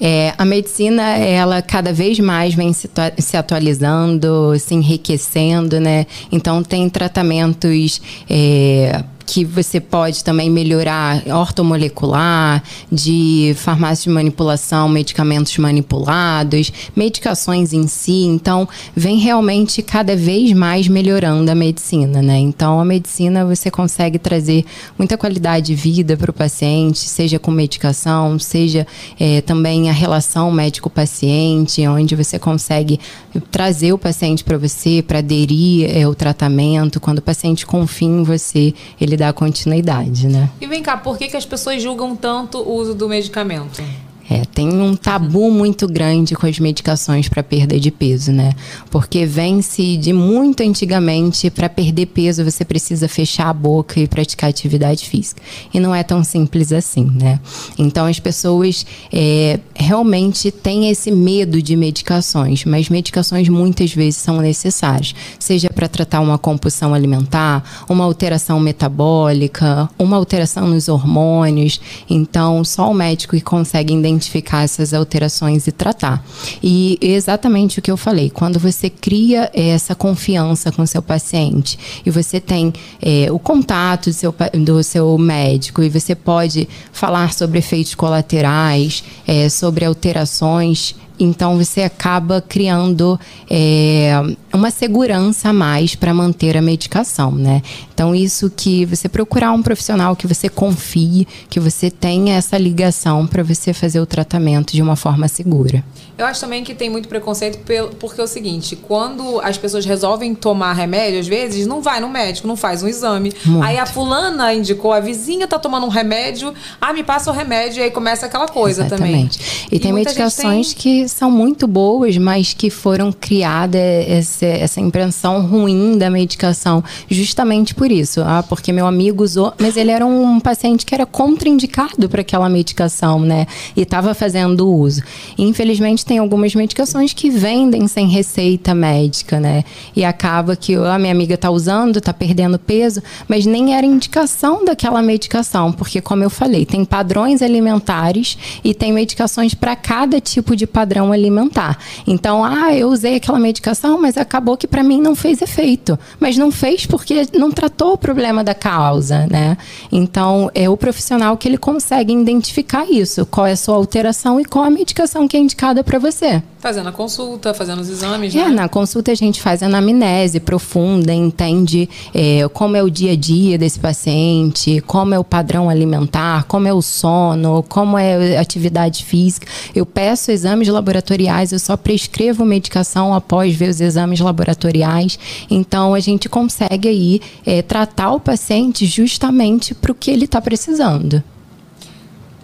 É, 0.00 0.34
a 0.36 0.44
medicina, 0.44 1.16
ela 1.16 1.62
cada 1.62 1.92
vez 1.92 2.18
mais 2.18 2.54
vem 2.54 2.72
se, 2.72 2.90
se 3.18 3.36
atualizando, 3.36 4.58
se 4.58 4.74
enriquecendo, 4.74 5.80
né? 5.80 6.06
Então, 6.30 6.62
tem 6.62 6.88
tratamentos 6.88 8.00
é, 8.28 9.04
que 9.26 9.44
você 9.44 9.80
pode 9.80 10.22
também 10.22 10.50
melhorar 10.50 11.22
ortomolecular, 11.26 12.62
de 12.90 13.54
farmácia 13.56 14.04
de 14.04 14.14
manipulação, 14.14 14.88
medicamentos 14.88 15.56
manipulados, 15.58 16.72
medicações 16.94 17.72
em 17.72 17.86
si. 17.86 18.24
Então, 18.24 18.68
vem 18.94 19.18
realmente 19.18 19.82
cada 19.82 20.16
vez 20.16 20.52
mais 20.52 20.88
melhorando 20.88 21.50
a 21.50 21.54
medicina, 21.54 22.20
né? 22.20 22.38
Então, 22.38 22.80
a 22.80 22.84
medicina 22.84 23.44
você 23.44 23.70
consegue 23.70 24.18
trazer 24.18 24.64
muita 24.98 25.16
qualidade 25.16 25.66
de 25.66 25.74
vida 25.74 26.16
para 26.16 26.30
o 26.30 26.34
paciente, 26.34 26.98
seja 26.98 27.38
com 27.38 27.50
medicação, 27.50 28.38
seja 28.38 28.86
eh, 29.18 29.40
também 29.40 29.88
a 29.88 29.92
relação 29.92 30.50
médico-paciente, 30.50 31.86
onde 31.86 32.14
você 32.14 32.38
consegue 32.38 33.00
trazer 33.40 33.92
o 33.92 33.98
paciente 33.98 34.44
para 34.44 34.56
você, 34.56 35.02
para 35.06 35.18
aderir 35.18 35.90
eh, 35.90 36.02
ao 36.02 36.14
tratamento. 36.14 37.00
Quando 37.00 37.18
o 37.18 37.22
paciente 37.22 37.66
confia 37.66 38.08
em 38.08 38.22
você, 38.22 38.74
ele 39.00 39.16
dá 39.16 39.32
continuidade, 39.32 40.26
né? 40.26 40.50
E 40.60 40.66
vem 40.66 40.82
cá, 40.82 40.96
por 40.96 41.18
que, 41.18 41.28
que 41.28 41.36
as 41.36 41.46
pessoas 41.46 41.82
julgam 41.82 42.14
tanto 42.16 42.58
o 42.58 42.74
uso 42.74 42.94
do 42.94 43.08
medicamento? 43.08 43.82
É, 44.28 44.42
tem 44.44 44.68
um 44.68 44.96
tabu 44.96 45.50
muito 45.50 45.86
grande 45.86 46.34
com 46.34 46.46
as 46.46 46.58
medicações 46.58 47.28
para 47.28 47.42
perda 47.42 47.78
de 47.78 47.90
peso, 47.90 48.32
né? 48.32 48.52
Porque 48.90 49.26
vem-se 49.26 49.98
de 49.98 50.12
muito 50.12 50.62
antigamente 50.62 51.50
para 51.50 51.68
perder 51.68 52.06
peso 52.06 52.44
você 52.44 52.64
precisa 52.64 53.06
fechar 53.06 53.48
a 53.48 53.52
boca 53.52 54.00
e 54.00 54.08
praticar 54.08 54.48
atividade 54.48 55.04
física. 55.08 55.42
E 55.72 55.78
não 55.78 55.94
é 55.94 56.02
tão 56.02 56.24
simples 56.24 56.72
assim, 56.72 57.04
né? 57.20 57.38
Então 57.78 58.06
as 58.06 58.18
pessoas 58.18 58.86
é, 59.12 59.60
realmente 59.74 60.50
têm 60.50 60.88
esse 60.88 61.10
medo 61.10 61.60
de 61.60 61.76
medicações, 61.76 62.64
mas 62.64 62.88
medicações 62.88 63.48
muitas 63.48 63.92
vezes 63.92 64.16
são 64.16 64.40
necessárias, 64.40 65.14
seja 65.38 65.68
para 65.68 65.86
tratar 65.86 66.20
uma 66.20 66.38
compulsão 66.38 66.94
alimentar, 66.94 67.62
uma 67.88 68.04
alteração 68.04 68.58
metabólica, 68.58 69.88
uma 69.98 70.16
alteração 70.16 70.66
nos 70.66 70.88
hormônios. 70.88 71.80
Então, 72.08 72.64
só 72.64 72.90
o 72.90 72.94
médico 72.94 73.36
que 73.36 73.42
consegue 73.42 73.92
identificar 73.92 74.13
essas 74.62 74.94
alterações 74.94 75.66
e 75.66 75.72
tratar. 75.72 76.24
E 76.62 76.98
exatamente 77.00 77.78
o 77.78 77.82
que 77.82 77.90
eu 77.90 77.96
falei, 77.96 78.30
quando 78.30 78.58
você 78.58 78.88
cria 78.88 79.50
eh, 79.54 79.68
essa 79.68 79.94
confiança 79.94 80.70
com 80.72 80.84
seu 80.86 81.02
paciente 81.02 81.78
e 82.04 82.10
você 82.10 82.40
tem 82.40 82.72
eh, 83.00 83.30
o 83.30 83.38
contato 83.38 84.10
do 84.10 84.12
seu, 84.12 84.34
do 84.54 84.82
seu 84.82 85.18
médico 85.18 85.82
e 85.82 85.88
você 85.88 86.14
pode 86.14 86.68
falar 86.92 87.32
sobre 87.32 87.58
efeitos 87.58 87.94
colaterais, 87.94 89.04
eh, 89.26 89.48
sobre 89.48 89.84
alterações 89.84 90.94
então 91.18 91.56
você 91.56 91.82
acaba 91.82 92.40
criando 92.40 93.18
é, 93.48 94.12
uma 94.56 94.70
segurança 94.70 95.50
a 95.50 95.52
mais 95.52 95.94
para 95.94 96.14
manter 96.14 96.56
a 96.56 96.62
medicação, 96.62 97.30
né? 97.32 97.62
Então 97.92 98.14
isso 98.14 98.50
que 98.50 98.84
você 98.84 99.08
procurar 99.08 99.52
um 99.52 99.62
profissional 99.62 100.14
que 100.16 100.26
você 100.26 100.48
confie, 100.48 101.26
que 101.48 101.58
você 101.60 101.90
tenha 101.90 102.36
essa 102.36 102.56
ligação 102.56 103.26
para 103.26 103.42
você 103.42 103.72
fazer 103.72 104.00
o 104.00 104.06
tratamento 104.06 104.72
de 104.72 104.82
uma 104.82 104.96
forma 104.96 105.28
segura. 105.28 105.84
Eu 106.16 106.26
acho 106.26 106.40
também 106.40 106.62
que 106.62 106.74
tem 106.74 106.88
muito 106.88 107.08
preconceito 107.08 107.58
porque 107.98 108.20
é 108.20 108.24
o 108.24 108.26
seguinte, 108.26 108.76
quando 108.76 109.40
as 109.40 109.58
pessoas 109.58 109.84
resolvem 109.84 110.32
tomar 110.32 110.72
remédio, 110.72 111.18
às 111.18 111.26
vezes, 111.26 111.66
não 111.66 111.82
vai 111.82 112.00
no 112.00 112.08
médico, 112.08 112.46
não 112.46 112.56
faz 112.56 112.84
um 112.84 112.88
exame. 112.88 113.32
Muito. 113.44 113.64
Aí 113.66 113.76
a 113.78 113.84
fulana 113.84 114.54
indicou, 114.54 114.92
a 114.92 115.00
vizinha 115.00 115.48
tá 115.48 115.58
tomando 115.58 115.86
um 115.86 115.88
remédio, 115.88 116.54
ah, 116.80 116.92
me 116.92 117.02
passa 117.02 117.32
o 117.32 117.34
remédio, 117.34 117.80
e 117.80 117.82
aí 117.84 117.90
começa 117.90 118.26
aquela 118.26 118.46
coisa 118.46 118.84
também. 118.84 119.22
Exatamente. 119.22 119.66
E, 119.72 119.80
tem 119.80 119.92
medicações 119.92 120.72
tem- 120.72 120.76
que 121.02 121.08
são 121.08 121.32
muito 121.32 121.66
boas, 121.66 122.16
mas 122.16 122.54
que 122.54 122.70
foram 122.70 123.10
criadas 123.12 124.42
essa, 124.44 124.74
essa 124.74 124.80
impressão 124.80 125.46
ruim 125.46 125.96
da 125.96 126.10
medicação, 126.10 126.84
justamente 127.08 127.74
por 127.74 127.90
isso. 127.90 128.20
Ah, 128.22 128.44
porque 128.46 128.72
meu 128.72 128.86
amigo 128.86 129.24
usou, 129.24 129.52
mas 129.58 129.76
ele 129.76 129.90
era 129.90 130.04
um 130.04 130.38
paciente 130.38 130.84
que 130.84 130.94
era 130.94 131.06
contraindicado 131.06 132.08
para 132.08 132.20
aquela 132.20 132.48
medicação, 132.48 133.20
né? 133.20 133.46
E 133.76 133.82
estava 133.82 134.14
fazendo 134.14 134.68
uso. 134.68 135.02
Infelizmente, 135.38 136.04
tem 136.04 136.18
algumas 136.18 136.54
medicações 136.54 137.12
que 137.12 137.30
vendem 137.30 137.88
sem 137.88 138.08
receita 138.08 138.74
médica, 138.74 139.40
né? 139.40 139.64
E 139.96 140.04
acaba 140.04 140.56
que 140.56 140.74
a 140.74 140.98
minha 140.98 141.12
amiga 141.12 141.34
está 141.34 141.50
usando, 141.50 141.98
está 141.98 142.12
perdendo 142.12 142.58
peso, 142.58 143.02
mas 143.28 143.46
nem 143.46 143.74
era 143.74 143.86
indicação 143.86 144.64
daquela 144.64 145.00
medicação, 145.02 145.72
porque, 145.72 146.00
como 146.00 146.22
eu 146.22 146.30
falei, 146.30 146.66
tem 146.66 146.84
padrões 146.84 147.42
alimentares 147.42 148.36
e 148.62 148.74
tem 148.74 148.92
medicações 148.92 149.54
para 149.54 149.76
cada 149.76 150.20
tipo 150.20 150.56
de 150.56 150.66
padrão 150.66 151.12
alimentar. 151.12 151.78
Então, 152.06 152.44
ah, 152.44 152.74
eu 152.74 152.88
usei 152.88 153.16
aquela 153.16 153.38
medicação, 153.38 154.00
mas 154.00 154.16
acabou 154.34 154.56
que 154.56 154.66
para 154.66 154.82
mim 154.82 155.00
não 155.00 155.14
fez 155.14 155.40
efeito. 155.40 155.96
Mas 156.18 156.36
não 156.36 156.50
fez 156.50 156.86
porque 156.86 157.26
não 157.32 157.52
tratou 157.52 157.92
o 157.92 157.98
problema 157.98 158.42
da 158.42 158.54
causa, 158.54 159.26
né? 159.30 159.56
Então, 159.92 160.50
é 160.54 160.68
o 160.68 160.76
profissional 160.76 161.36
que 161.36 161.46
ele 161.46 161.56
consegue 161.56 162.12
identificar 162.12 162.84
isso, 162.90 163.24
qual 163.26 163.46
é 163.46 163.52
a 163.52 163.56
sua 163.56 163.76
alteração 163.76 164.40
e 164.40 164.44
qual 164.44 164.64
a 164.64 164.70
medicação 164.70 165.28
que 165.28 165.36
é 165.36 165.40
indicada 165.40 165.84
para 165.84 165.98
você. 166.00 166.42
Fazendo 166.64 166.88
a 166.88 166.92
consulta, 166.92 167.52
fazendo 167.52 167.80
os 167.80 167.90
exames, 167.90 168.34
É, 168.34 168.48
né? 168.48 168.48
na 168.48 168.70
consulta 168.70 169.12
a 169.12 169.14
gente 169.14 169.38
faz 169.38 169.62
anamnese 169.62 170.40
profunda, 170.40 171.12
entende 171.12 171.86
é, 172.14 172.48
como 172.54 172.74
é 172.74 172.82
o 172.82 172.88
dia 172.88 173.12
a 173.12 173.14
dia 173.14 173.58
desse 173.58 173.78
paciente, 173.78 174.82
como 174.86 175.12
é 175.12 175.18
o 175.18 175.22
padrão 175.22 175.68
alimentar, 175.68 176.44
como 176.44 176.66
é 176.66 176.72
o 176.72 176.80
sono, 176.80 177.62
como 177.68 177.98
é 177.98 178.38
a 178.38 178.40
atividade 178.40 179.04
física. 179.04 179.46
Eu 179.74 179.84
peço 179.84 180.30
exames 180.30 180.66
laboratoriais, 180.68 181.52
eu 181.52 181.58
só 181.58 181.76
prescrevo 181.76 182.46
medicação 182.46 183.12
após 183.12 183.54
ver 183.54 183.68
os 183.68 183.82
exames 183.82 184.20
laboratoriais. 184.20 185.18
Então 185.50 185.92
a 185.92 186.00
gente 186.00 186.30
consegue 186.30 186.88
aí 186.88 187.20
é, 187.44 187.60
tratar 187.60 188.12
o 188.12 188.20
paciente 188.20 188.86
justamente 188.86 189.74
para 189.74 189.92
o 189.92 189.94
que 189.94 190.10
ele 190.10 190.24
está 190.24 190.40
precisando. 190.40 191.22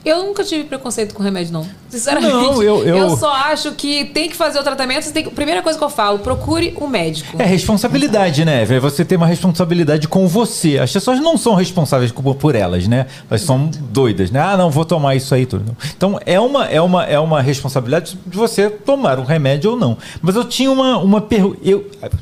Eu 0.05 0.25
nunca 0.25 0.43
tive 0.43 0.65
preconceito 0.65 1.15
com 1.15 1.23
remédio, 1.23 1.53
não. 1.53 1.67
Sinceramente. 1.91 2.33
Não, 2.33 2.63
eu- 2.63 2.85
eu- 2.87 3.17
só 3.17 3.33
acho 3.33 3.73
que 3.73 4.07
tem 4.07 4.31
que 4.31 4.37
fazer 4.37 4.59
o 4.59 4.63
tratamento. 4.63 5.13
Tem 5.13 5.25
que, 5.25 5.31
primeira 5.31 5.61
coisa 5.61 5.79
que 5.79 5.85
eu 5.85 5.91
falo, 5.91 6.19
procure 6.21 6.75
um 6.81 6.87
médico. 6.87 7.37
É 7.39 7.45
responsabilidade, 7.45 8.45
né? 8.45 8.65
Você 8.81 9.05
tem 9.05 9.19
uma 9.19 9.27
responsabilidade 9.27 10.09
com 10.09 10.27
você. 10.27 10.79
As 10.79 10.91
pessoas 10.93 11.21
não 11.21 11.37
são 11.37 11.55
responsáveis 11.55 12.13
por, 12.13 12.55
elas, 12.55 12.89
né? 12.89 13.07
Elas 13.29 13.43
são 13.43 13.69
doidas, 13.91 14.31
né? 14.31 14.41
Ah, 14.41 14.57
não, 14.57 14.71
vou 14.71 14.85
tomar 14.87 15.15
isso 15.17 15.35
aí 15.35 15.45
tudo. 15.45 15.77
Então 15.97 16.19
é 16.25 16.41
uma, 16.41 16.65
é 16.67 16.81
uma, 16.81 17.05
é 17.05 17.19
uma 17.19 17.43
responsabilidade 17.43 18.19
de 18.27 18.37
você 18.39 18.71
tomar 18.71 19.19
um 19.19 19.25
remédio 19.25 19.73
ou 19.73 19.77
não. 19.77 19.99
Mas 20.23 20.35
eu 20.35 20.45
tinha 20.45 20.71
uma, 20.73 20.97
uma 20.99 21.21
pergunta. 21.21 21.59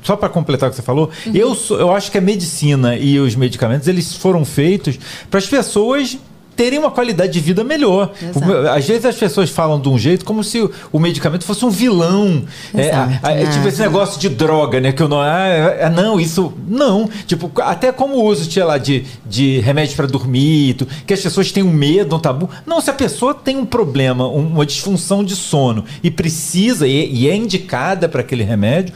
Só 0.02 0.16
para 0.16 0.28
completar 0.28 0.68
o 0.68 0.70
que 0.70 0.76
você 0.76 0.82
falou, 0.82 1.10
eu, 1.32 1.54
sou- 1.54 1.78
eu 1.78 1.92
acho 1.92 2.10
que 2.10 2.18
a 2.18 2.20
medicina 2.20 2.96
e 2.96 3.20
os 3.20 3.36
medicamentos 3.36 3.86
eles 3.86 4.14
foram 4.14 4.44
feitos 4.44 4.98
para 5.30 5.38
as 5.38 5.46
pessoas 5.46 6.18
terem 6.58 6.76
uma 6.80 6.90
qualidade 6.90 7.32
de 7.32 7.38
vida 7.38 7.62
melhor. 7.62 8.10
Exato. 8.20 8.52
Às 8.68 8.84
vezes 8.84 9.04
as 9.04 9.14
pessoas 9.14 9.48
falam 9.48 9.80
de 9.80 9.88
um 9.88 9.96
jeito 9.96 10.24
como 10.24 10.42
se 10.42 10.60
o, 10.60 10.68
o 10.90 10.98
medicamento 10.98 11.44
fosse 11.44 11.64
um 11.64 11.70
vilão. 11.70 12.42
É, 12.74 12.88
Exato. 12.88 13.12
a- 13.22 13.28
a- 13.28 13.32
é 13.32 13.46
tipo 13.46 13.64
É. 13.64 13.68
esse 13.68 13.80
negócio 13.80 14.18
de 14.20 14.28
droga, 14.28 14.80
né? 14.80 14.90
Que 14.90 15.00
eu 15.00 15.06
não. 15.08 15.20
Ah, 15.20 15.46
é- 15.46 15.78
é- 15.84 15.88
não, 15.88 16.18
isso. 16.18 16.52
Não. 16.66 17.08
Tipo, 17.28 17.48
até 17.62 17.92
como 17.92 18.16
o 18.16 18.24
uso, 18.24 18.50
sei 18.50 18.64
lá, 18.64 18.76
de, 18.76 19.04
de 19.24 19.60
remédio 19.60 19.94
para 19.94 20.06
dormir, 20.08 20.74
tu- 20.74 20.86
que 21.06 21.14
as 21.14 21.20
pessoas 21.20 21.52
têm 21.52 21.62
um 21.62 21.70
medo, 21.72 22.16
um 22.16 22.18
tabu. 22.18 22.50
Não, 22.66 22.80
se 22.80 22.90
a 22.90 22.92
pessoa 22.92 23.32
tem 23.32 23.56
um 23.56 23.64
problema, 23.64 24.26
um- 24.26 24.48
uma 24.48 24.66
disfunção 24.66 25.22
de 25.22 25.36
sono 25.36 25.84
e 26.02 26.10
precisa 26.10 26.88
e, 26.88 27.08
e 27.14 27.28
é 27.28 27.36
indicada 27.36 28.08
para 28.08 28.20
aquele 28.20 28.42
remédio, 28.42 28.92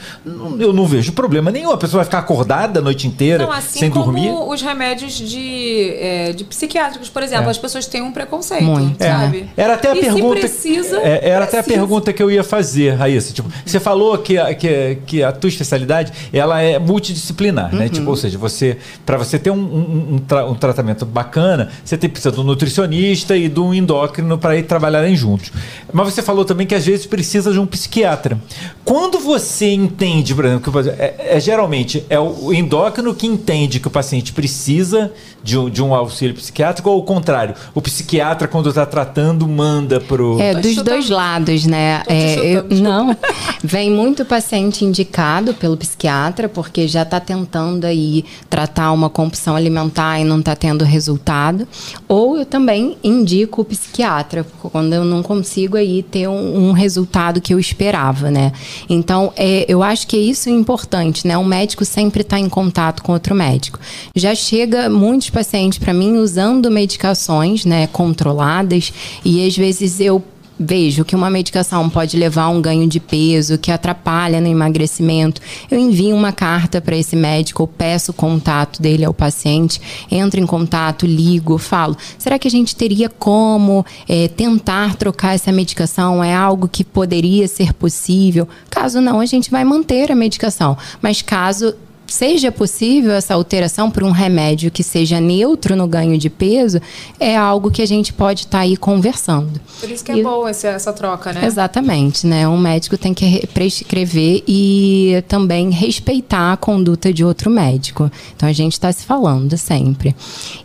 eu 0.59 0.73
não 0.73 0.85
vejo 0.85 1.13
problema 1.13 1.53
nenhum. 1.53 1.71
A 1.71 1.77
pessoa 1.77 1.99
vai 2.01 2.07
ficar 2.07 2.19
acordada 2.19 2.81
a 2.81 2.83
noite 2.83 3.07
inteira 3.07 3.45
Não, 3.45 3.53
assim 3.53 3.79
sem 3.79 3.91
como 3.91 4.07
dormir. 4.07 4.31
os 4.33 4.61
remédios 4.61 5.13
de, 5.15 5.91
é, 6.01 6.33
de 6.33 6.43
psiquiátricos, 6.43 7.09
por 7.09 7.23
exemplo, 7.23 7.47
É. 7.49 7.52
as 7.53 7.59
pessoas 7.59 7.87
têm 7.87 8.03
um 8.03 8.11
preconceito, 8.11 8.65
Muito, 8.65 9.03
sabe? 9.03 9.49
Era 9.57 9.75
até 9.75 9.91
a 9.93 9.97
e 9.97 10.01
pergunta. 10.01 10.49
Se 10.49 10.71
precisa, 10.71 10.99
é, 11.01 11.29
era 11.31 11.45
até 11.45 11.59
a 11.59 11.63
precisa. 11.63 11.81
pergunta 11.87 12.13
que 12.13 12.23
eu 12.23 12.31
ia 12.31 12.43
fazer, 12.43 12.91
Raíssa. 12.95 13.33
Tipo, 13.33 13.49
você 13.65 13.79
falou 13.79 14.19
que, 14.19 14.37
a- 14.39 14.53
que, 14.55 14.99
que 15.07 15.23
a 15.23 15.31
tua 15.31 15.49
especialidade 15.49 16.13
ela 16.33 16.61
é 16.61 16.79
multidisciplinar, 16.79 17.75
né? 17.75 17.89
Tipo, 17.89 18.11
ou 18.11 18.17
seja, 18.17 18.37
você 18.39 18.77
para 19.07 19.17
você 19.17 19.39
ter 19.39 19.51
um, 19.51 19.57
um, 19.57 20.15
um 20.15 20.19
tra- 20.19 20.47
um 20.47 20.55
tratamento 20.55 21.05
bacana, 21.07 21.71
você 21.85 21.97
tem 21.97 22.11
precisa 22.11 22.33
de 22.33 22.41
um 22.41 22.45
nutricionista 22.45 23.37
e 23.37 23.49
de 23.49 23.61
um 23.61 23.73
endócrino 23.73 24.37
para 24.39 24.57
ir 24.57 24.65
trabalharem 24.65 25.15
juntos. 25.15 25.53
Mas 25.93 26.13
você 26.13 26.23
falou 26.23 26.45
também 26.45 26.67
que 26.67 26.75
às 26.75 26.85
vezes 26.85 27.07
precisa 27.07 27.53
de 27.53 27.59
um 27.59 27.67
psiquiatra. 27.67 28.39
Quando 28.85 29.19
você 29.21 29.73
entende, 29.73 30.35
por 30.35 30.45
exemplo, 30.45 30.73
que 30.73 30.89
é, 30.91 31.37
é 31.37 31.41
geralmente 31.41 32.05
é 32.09 32.19
o 32.19 32.53
endócrino 32.53 33.15
que 33.15 33.27
entende 33.27 33.79
que 33.79 33.89
o 33.89 33.91
paciente 33.91 34.33
precisa 34.33 35.13
de 35.43 35.59
um, 35.59 35.69
de 35.71 35.83
um 35.83 35.95
auxílio 35.95 36.35
psiquiátrico 36.35 36.89
ou 36.89 36.97
ao 36.97 37.03
contrário, 37.03 37.55
o 37.75 37.81
psiquiatra 37.81 38.47
quando 38.49 38.69
está 38.69 38.87
tratando 38.87 39.47
manda 39.49 40.01
pro 40.01 40.41
É, 40.41 40.55
Tá 40.55 40.61
dos 40.61 40.77
dois 40.77 41.09
lados, 41.09 41.67
né? 41.67 42.03
É, 42.07 42.39
eu- 42.57 42.67
não, 42.71 43.17
vem 43.63 43.91
muito 43.91 44.25
paciente 44.25 44.85
indicado 44.85 45.55
pelo 45.55 45.77
psiquiatra, 45.77 46.49
porque 46.49 46.87
já 46.87 47.03
está 47.03 47.19
tentando 47.21 47.85
aí 47.87 48.25
tratar 48.49 48.93
uma 48.93 49.11
compulsão 49.11 49.57
alimentar 49.57 50.21
e 50.21 50.25
não 50.25 50.39
está 50.41 50.55
tendo 50.55 50.85
resultado. 50.85 51.67
Ou 52.09 52.39
eu 52.39 52.47
também 52.47 52.97
indico 53.03 53.63
o 53.63 53.65
psiquiatra, 53.65 54.45
porque 54.45 54.69
quando 54.69 54.93
eu 54.93 55.05
não 55.05 55.23
consigo 55.23 55.77
aí 55.77 56.03
ter 56.03 56.29
um, 56.29 56.69
um 56.69 56.73
resultado 56.73 57.41
que 57.41 57.53
eu 57.55 57.59
esperava, 57.59 58.31
né? 58.31 58.53
Então, 58.89 59.33
é, 59.37 59.65
eu 59.69 59.83
acho 59.83 60.07
que 60.07 60.17
isso 60.17 60.49
é 60.49 60.53
importante, 60.53 61.27
né? 61.27 61.37
O 61.37 61.45
médico 61.45 61.85
sempre 61.85 62.23
está 62.23 62.39
em 62.39 62.49
contato 62.49 63.03
com 63.03 63.13
outro 63.13 63.35
médico. 63.35 63.79
Já 64.15 64.35
chega 64.35 64.89
muitos 64.89 65.31
pacientes 65.33 65.79
para 65.79 65.93
mim 65.93 66.19
usando 66.19 66.71
medicações, 66.71 67.65
né, 67.65 67.87
controladas, 67.89 68.93
e 69.25 69.45
às 69.47 69.57
vezes 69.57 69.99
eu 69.99 70.23
vejo 70.59 71.05
que 71.05 71.17
uma 71.17 71.31
medicação 71.31 71.89
pode 71.91 72.17
levar 72.17 72.45
a 72.45 72.49
um 72.49 72.61
ganho 72.61 72.87
de 72.87 73.01
peso, 73.01 73.59
que 73.59 73.73
atrapalha 73.73 74.41
no 74.41 74.47
emagrecimento, 74.47 75.41
eu 75.71 75.79
envio 75.79 76.15
uma 76.15 76.33
carta 76.33 76.81
para 76.81 76.97
esse 76.97 77.17
médico, 77.17 77.63
eu 77.63 77.67
peço 77.67 78.13
o 78.13 78.15
contato 78.15 78.81
dele 78.81 79.05
ao 79.05 79.15
paciente, 79.15 79.81
entro 80.11 80.41
em 80.41 80.47
contato, 80.47 81.07
ligo, 81.07 81.59
falo: 81.59 81.97
será 82.19 82.39
que 82.39 82.49
a 82.49 82.51
gente 82.51 82.77
teria 82.77 83.09
como 83.09 83.85
eh, 84.09 84.29
tentar 84.29 84.95
trocar 84.97 85.35
essa 85.35 85.51
medicação? 85.51 86.23
É 86.23 86.35
algo 86.35 86.69
que 86.69 86.85
poderia 86.85 87.49
ser 87.49 87.73
possível? 87.73 88.49
Caso 88.71 89.01
não, 89.01 89.21
a 89.21 89.27
gente 89.27 89.51
vai 89.51 89.65
manter 89.65 90.13
a 90.13 90.15
medicação, 90.15 90.77
mas 91.01 91.23
caso 91.23 91.75
seja 92.13 92.53
possível 92.53 93.13
essa 93.13 93.35
alteração 93.35 93.91
por 93.91 94.03
um 94.03 94.11
remédio 94.11 94.71
que 94.71 94.83
seja 94.83 95.21
neutro 95.21 95.75
no 95.75 95.87
ganho 95.87 96.17
de 96.19 96.29
peso, 96.31 96.81
é 97.19 97.37
algo 97.37 97.71
que 97.71 97.83
a 97.83 97.87
gente 97.87 98.13
pode 98.13 98.41
estar 98.43 98.61
aí 98.61 98.77
conversando. 98.77 99.61
Por 99.81 99.91
isso 99.91 100.05
que 100.05 100.13
é 100.13 100.19
E- 100.19 100.23
bom 100.23 100.49
esse- 100.49 100.67
essa 100.67 100.93
troca, 100.93 101.33
né? 101.33 101.45
Exatamente, 101.45 102.27
né? 102.27 102.47
Um 102.47 102.59
médico 102.59 102.97
tem 102.99 103.15
que 103.15 103.25
re- 103.25 103.47
prescrever 103.53 104.43
e 104.47 105.23
também 105.29 105.71
respeitar 105.71 106.53
a 106.53 106.57
conduta 106.57 107.13
de 107.13 107.25
outro 107.25 107.51
médico. 107.51 108.11
Então 108.37 108.49
a 108.49 108.53
gente 108.53 108.73
está 108.75 108.93
se 108.93 109.05
falando 109.05 109.57
sempre. 109.57 110.15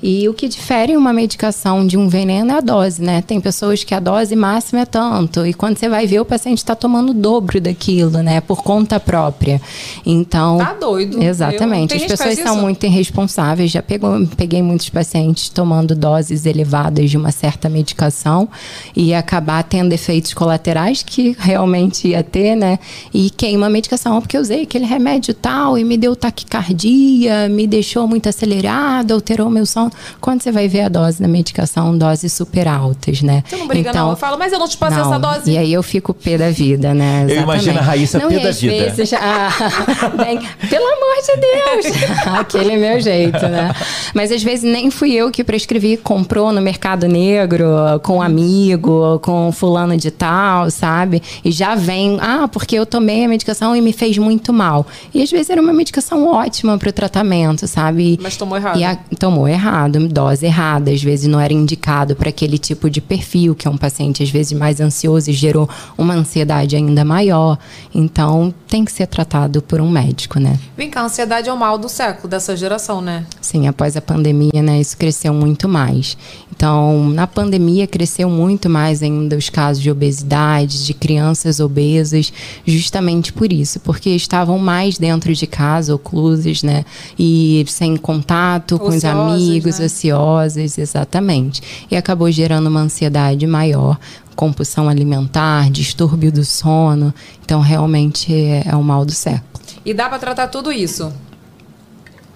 E 0.04 0.28
o 0.28 0.34
que 0.34 0.48
difere 0.48 0.96
uma 0.98 1.14
medicação 1.14 1.86
de 1.88 1.98
um 1.98 2.08
veneno 2.10 2.52
é 2.52 2.58
a 2.58 2.62
dose, 2.62 3.02
né? 3.02 3.22
Tem 3.22 3.40
pessoas 3.40 3.84
que 3.84 3.94
a 3.94 4.00
dose 4.00 4.36
máxima 4.36 4.82
é 4.82 4.86
tanto 4.86 5.46
e 5.46 5.54
quando 5.54 5.78
você 5.78 5.88
vai 5.88 6.06
ver 6.06 6.20
o 6.20 6.26
paciente 6.26 6.58
está 6.60 6.76
tomando 6.76 7.12
o 7.12 7.14
dobro 7.14 7.62
daquilo, 7.62 8.22
né? 8.22 8.42
Por 8.42 8.62
conta 8.64 9.00
própria. 9.00 9.62
Então 10.06 10.58
Tá 10.58 10.74
doido. 10.74 11.22
Eu- 11.22 11.37
Exatamente. 11.46 11.96
As 11.96 12.04
pessoas 12.04 12.40
são 12.40 12.58
muito 12.58 12.86
irresponsáveis. 12.86 13.72
Já 13.72 13.82
pegou, 13.82 14.26
peguei 14.36 14.62
muitos 14.62 14.90
pacientes 14.90 15.50
tomando 15.50 15.96
doses 15.96 16.46
elevadas 16.46 17.10
de 17.10 17.18
uma 17.18 17.32
certa 17.32 17.70
medicação 17.70 18.48
e 18.96 19.14
acabar 19.14 19.64
tendo 19.64 19.94
efeitos 19.94 20.34
colaterais 20.34 21.04
que 21.04 21.36
realmente 21.40 22.10
ia 22.10 22.24
ter, 22.24 22.56
né? 22.56 22.80
E 23.14 23.30
queima 23.30 23.68
a 23.68 23.70
medicação 23.70 24.20
porque 24.22 24.38
eu 24.38 24.42
usei 24.42 24.64
aquele 24.64 24.86
remédio 24.86 25.34
tal 25.34 25.78
e 25.78 25.84
me 25.84 25.98
deu 25.98 26.16
taquicardia, 26.16 27.48
me 27.50 27.68
deixou 27.68 28.08
muito 28.08 28.28
acelerado, 28.30 29.14
alterou 29.14 29.50
meu 29.50 29.66
sono. 29.66 29.92
Quando 30.20 30.42
você 30.42 30.52
vai 30.52 30.68
ver 30.68 30.82
a 30.82 30.90
dose 30.90 31.22
da 31.22 31.28
medicação, 31.28 31.98
doses 31.98 32.34
super 32.34 32.68
altas, 32.68 33.22
né? 33.22 33.44
Você 33.48 33.56
não 33.56 33.68
briga, 33.68 33.94
não. 33.94 34.10
Eu 34.12 34.16
falo, 34.16 34.38
mas 34.38 34.52
eu 34.52 34.60
não 34.60 34.68
te 34.68 34.78
passei 34.78 35.02
não. 35.02 35.10
essa 35.12 35.20
dose. 35.20 35.52
E 35.52 35.58
aí 35.58 35.72
eu 35.72 35.84
fico 35.84 36.14
pé 36.14 36.38
da 36.38 36.50
vida, 36.50 36.94
né? 36.94 37.26
Eu 37.28 37.42
imagino 37.44 37.74
Exatamente. 37.74 37.78
a 37.80 37.82
Raíssa 37.82 38.20
não, 38.20 38.30
pé 38.30 38.40
da 38.40 38.52
vida. 38.52 38.90
vezes- 38.92 39.14
ah, 39.14 39.50
bem, 40.18 40.40
pelo 40.70 40.86
amor 40.86 41.22
de 41.26 41.27
Deus! 41.36 41.96
Aquele 42.40 42.74
é 42.74 42.78
meu 42.78 43.00
jeito, 43.02 43.40
né? 43.48 43.74
Mas 44.14 44.32
às 44.32 44.42
vezes 44.44 44.64
nem 44.64 44.90
fui 44.92 45.14
eu 45.14 45.30
que 45.32 45.44
prescrevi, 45.44 45.98
comprou 45.98 46.52
no 46.52 46.62
mercado 46.62 47.08
negro, 47.08 47.66
com 48.04 48.18
um 48.18 48.22
amigo, 48.22 49.20
com 49.20 49.52
fulano 49.52 49.98
de 49.98 50.12
tal, 50.12 50.70
sabe? 50.72 51.22
E 51.44 51.52
já 51.52 51.76
vem, 51.76 52.18
ah, 52.22 52.48
porque 52.48 52.76
eu 52.78 52.86
tomei 52.86 53.26
a 53.26 53.28
medicação 53.28 53.76
e 53.76 53.82
me 53.82 53.94
fez 53.94 54.18
muito 54.18 54.52
mal. 54.54 54.86
E 55.14 55.22
às 55.22 55.30
vezes 55.32 55.50
era 55.50 55.62
uma 55.62 55.74
medicação 55.74 56.28
ótima 56.28 56.78
para 56.78 56.90
o 56.90 56.94
tratamento, 56.94 57.68
sabe? 57.68 58.20
Mas 58.22 58.38
tomou 58.38 58.58
errado. 58.58 58.80
E 58.80 58.84
a- 58.84 58.98
tomou 59.20 59.48
errado, 59.48 60.08
dose 60.08 60.46
errada, 60.46 60.92
às 60.92 61.02
vezes 61.04 61.28
não 61.28 61.40
era 61.40 61.54
indicado 61.54 62.16
para 62.16 62.30
aquele 62.30 62.58
tipo 62.58 62.90
de 62.90 63.02
perfil, 63.02 63.56
que 63.56 63.68
é 63.68 63.72
um 63.72 63.78
paciente 63.78 64.24
às 64.24 64.30
vezes 64.30 64.54
mais 64.54 64.80
ansioso 64.80 65.30
e 65.30 65.34
gerou 65.34 65.70
uma 65.98 66.14
ansiedade 66.14 66.76
ainda 66.76 67.04
maior. 67.04 67.58
Então, 67.94 68.54
tem 68.68 68.84
que 68.86 68.92
ser 68.92 69.08
tratado 69.08 69.62
por 69.62 69.80
um 69.82 69.90
médico, 69.90 70.40
né? 70.40 70.58
Vem 70.78 70.90
cá, 70.90 71.07
ansiedade 71.08 71.50
é 71.50 71.54
o 71.54 71.58
mal 71.58 71.78
do 71.78 71.90
século, 71.90 72.30
dessa 72.30 72.56
geração, 72.56 73.02
né? 73.02 73.26
Sim, 73.42 73.68
após 73.68 73.98
a 73.98 74.02
pandemia, 74.02 74.62
né, 74.62 74.80
isso 74.80 74.96
cresceu 74.96 75.34
muito 75.34 75.68
mais. 75.68 76.18
Então, 76.56 77.10
na 77.10 77.28
pandemia 77.28 77.86
cresceu 77.86 78.30
muito 78.30 78.70
mais 78.70 79.04
ainda 79.04 79.36
os 79.36 79.50
casos 79.50 79.82
de 79.82 79.92
obesidade, 79.92 80.86
de 80.86 80.94
crianças 80.94 81.60
obesas, 81.60 82.32
justamente 82.66 83.34
por 83.34 83.52
isso, 83.52 83.80
porque 83.80 84.10
estavam 84.12 84.58
mais 84.58 84.98
dentro 84.98 85.34
de 85.34 85.46
casa, 85.46 85.94
oclusas, 85.94 86.64
né, 86.64 86.86
e 87.18 87.66
sem 87.68 87.98
contato 87.98 88.80
com 88.80 88.88
os 88.88 88.98
Ociosas, 88.98 89.16
amigos, 89.16 89.80
né? 89.80 89.86
ansiosas, 89.86 90.78
exatamente. 90.78 91.62
E 91.90 91.96
acabou 91.96 92.30
gerando 92.32 92.68
uma 92.68 92.82
ansiedade 92.82 93.46
maior, 93.46 94.00
compulsão 94.36 94.88
alimentar, 94.88 95.70
distúrbio 95.70 96.32
do 96.32 96.46
sono. 96.46 97.14
Então, 97.44 97.60
realmente 97.60 98.34
é, 98.34 98.64
é 98.68 98.76
o 98.76 98.84
mal 98.84 99.04
do 99.04 99.12
século. 99.12 99.57
E 99.88 99.94
dá 99.94 100.10
pra 100.10 100.20
tratar 100.20 100.48
tudo 100.48 100.70
isso 100.70 101.14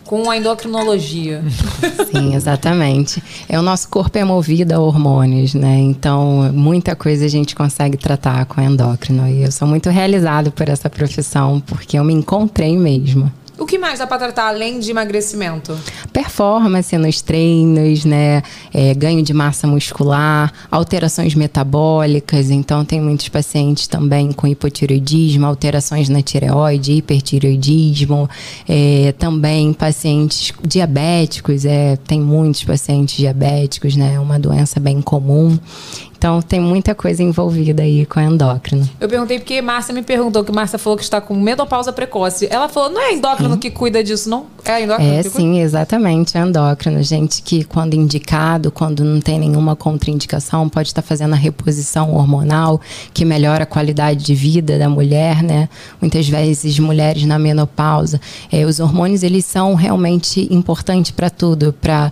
com 0.05 0.29
a 0.29 0.37
endocrinologia. 0.37 1.43
Sim, 2.09 2.33
exatamente. 2.33 3.21
É 3.49 3.59
o 3.59 3.61
nosso 3.61 3.89
corpo 3.89 4.17
é 4.17 4.23
movido 4.23 4.73
a 4.73 4.79
hormônios, 4.79 5.53
né? 5.53 5.77
Então, 5.79 6.49
muita 6.53 6.95
coisa 6.95 7.25
a 7.25 7.27
gente 7.27 7.53
consegue 7.53 7.97
tratar 7.97 8.45
com 8.45 8.61
endócrino. 8.61 9.27
E 9.27 9.43
eu 9.43 9.51
sou 9.51 9.67
muito 9.67 9.89
realizada 9.89 10.49
por 10.49 10.69
essa 10.69 10.89
profissão, 10.89 11.59
porque 11.59 11.99
eu 11.99 12.05
me 12.05 12.13
encontrei 12.13 12.77
mesmo. 12.77 13.29
O 13.61 13.65
que 13.67 13.77
mais 13.77 13.99
dá 13.99 14.07
pra 14.07 14.17
tratar 14.17 14.47
além 14.47 14.79
de 14.79 14.89
emagrecimento? 14.89 15.77
performance 16.11 16.97
nos 16.97 17.21
treinos, 17.21 18.05
né? 18.05 18.41
É, 18.73 18.93
ganho 18.93 19.21
de 19.21 19.33
massa 19.33 19.67
muscular, 19.67 20.51
alterações 20.71 21.35
metabólicas. 21.35 22.49
Então, 22.49 22.83
tem 22.83 22.99
muitos 22.99 23.29
pacientes 23.29 23.87
também 23.87 24.31
com 24.31 24.47
hipotireoidismo, 24.47 25.45
alterações 25.45 26.09
na 26.09 26.21
tireoide, 26.21 26.93
hipertireoidismo. 26.93 28.29
É, 28.67 29.13
também 29.19 29.73
pacientes 29.73 30.53
diabéticos, 30.65 31.65
é, 31.65 31.95
tem 32.07 32.19
muitos 32.19 32.63
pacientes 32.63 33.15
diabéticos, 33.15 33.95
né? 33.95 34.13
É 34.15 34.19
uma 34.19 34.39
doença 34.39 34.79
bem 34.79 35.01
comum. 35.01 35.59
Então 36.21 36.39
tem 36.39 36.59
muita 36.61 36.93
coisa 36.93 37.23
envolvida 37.23 37.81
aí 37.81 38.05
com 38.05 38.19
a 38.19 38.23
endócrino. 38.23 38.87
Eu 38.99 39.09
perguntei 39.09 39.39
porque 39.39 39.59
Márcia 39.59 39.91
me 39.91 40.03
perguntou, 40.03 40.43
que 40.43 40.51
Márcia 40.51 40.77
falou 40.77 40.95
que 40.95 41.03
está 41.03 41.19
com 41.19 41.33
menopausa 41.33 41.91
precoce. 41.91 42.47
Ela 42.51 42.69
falou, 42.69 42.91
não 42.91 43.01
é 43.01 43.13
endócrino 43.13 43.57
que 43.57 43.71
cuida 43.71 44.03
disso, 44.03 44.29
não? 44.29 44.45
É 44.63 44.73
a 44.73 44.81
endócrino 44.81 45.13
É 45.15 45.23
sim, 45.23 45.59
exatamente, 45.59 46.37
é 46.37 46.41
endócrino. 46.41 47.01
Gente 47.01 47.41
que 47.41 47.63
quando 47.63 47.95
indicado, 47.95 48.69
quando 48.69 49.03
não 49.03 49.19
tem 49.19 49.39
nenhuma 49.39 49.75
contraindicação, 49.75 50.69
pode 50.69 50.89
estar 50.89 51.01
fazendo 51.01 51.33
a 51.33 51.35
reposição 51.35 52.13
hormonal, 52.13 52.79
que 53.15 53.25
melhora 53.25 53.63
a 53.63 53.65
qualidade 53.65 54.23
de 54.23 54.35
vida 54.35 54.77
da 54.77 54.87
mulher, 54.87 55.41
né? 55.41 55.69
Muitas 55.99 56.29
vezes 56.29 56.77
mulheres 56.77 57.25
na 57.25 57.39
menopausa, 57.39 58.21
eh, 58.51 58.63
os 58.63 58.79
hormônios 58.79 59.23
eles 59.23 59.43
são 59.43 59.73
realmente 59.73 60.47
importantes 60.53 61.09
para 61.09 61.31
tudo, 61.31 61.73
para 61.73 62.11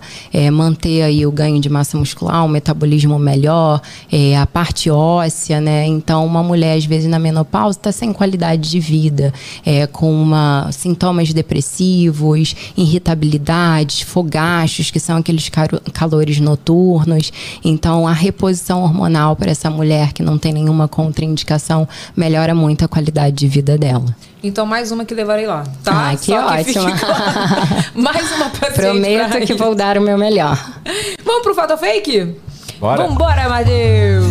manter 0.52 1.02
aí 1.02 1.24
o 1.24 1.30
ganho 1.30 1.60
de 1.60 1.68
massa 1.68 1.96
muscular, 1.96 2.44
um 2.44 2.48
metabolismo 2.48 3.16
melhor, 3.16 3.80
eh, 4.12 4.36
a 4.36 4.46
parte 4.46 4.90
óssea, 4.90 5.60
né? 5.60 5.86
Então 5.86 6.24
uma 6.26 6.42
mulher 6.42 6.76
às 6.76 6.84
vezes 6.84 7.08
na 7.10 7.18
menopausa 7.18 7.78
está 7.78 7.92
sem 7.92 8.12
qualidade 8.12 8.70
de 8.70 8.80
vida, 8.80 9.32
eh, 9.64 9.86
com 9.86 10.10
uma, 10.12 10.68
sintomas 10.72 11.32
depressivos, 11.32 12.54
irritabilidades, 12.76 14.00
fogachos, 14.02 14.90
que 14.90 15.00
são 15.00 15.16
aqueles 15.18 15.48
caro- 15.48 15.80
calores 15.92 16.38
noturnos. 16.40 17.32
Então, 17.64 18.06
a 18.06 18.12
reposição 18.12 18.82
hormonal 18.82 19.34
para 19.36 19.50
essa 19.50 19.68
mulher 19.70 20.12
que 20.12 20.22
não 20.22 20.38
tem 20.38 20.52
nenhuma 20.52 20.86
contraindicação 20.88 21.88
melhora 22.16 22.54
muito 22.54 22.84
a 22.84 22.88
qualidade 22.88 23.36
de 23.36 23.48
vida 23.48 23.76
dela. 23.76 24.14
Então, 24.42 24.64
mais 24.64 24.90
uma 24.90 25.04
que 25.04 25.14
levarei 25.14 25.46
lá, 25.46 25.64
tá? 25.84 26.10
Ah, 26.10 26.16
que 26.16 26.26
Só 26.26 26.46
ótima. 26.46 26.90
claro. 26.98 27.84
mais 27.94 28.32
uma 28.32 28.48
paciente 28.48 28.74
Prometo 28.80 29.46
que 29.46 29.54
vou 29.54 29.74
dar 29.74 29.98
o 29.98 30.00
meu 30.00 30.16
melhor. 30.16 30.56
Vamos 31.24 31.42
pro 31.42 31.54
Fato 31.54 31.76
Fake? 31.76 32.36
Bora. 32.80 33.06
Vambora, 33.06 33.48
Matheus! 33.48 34.24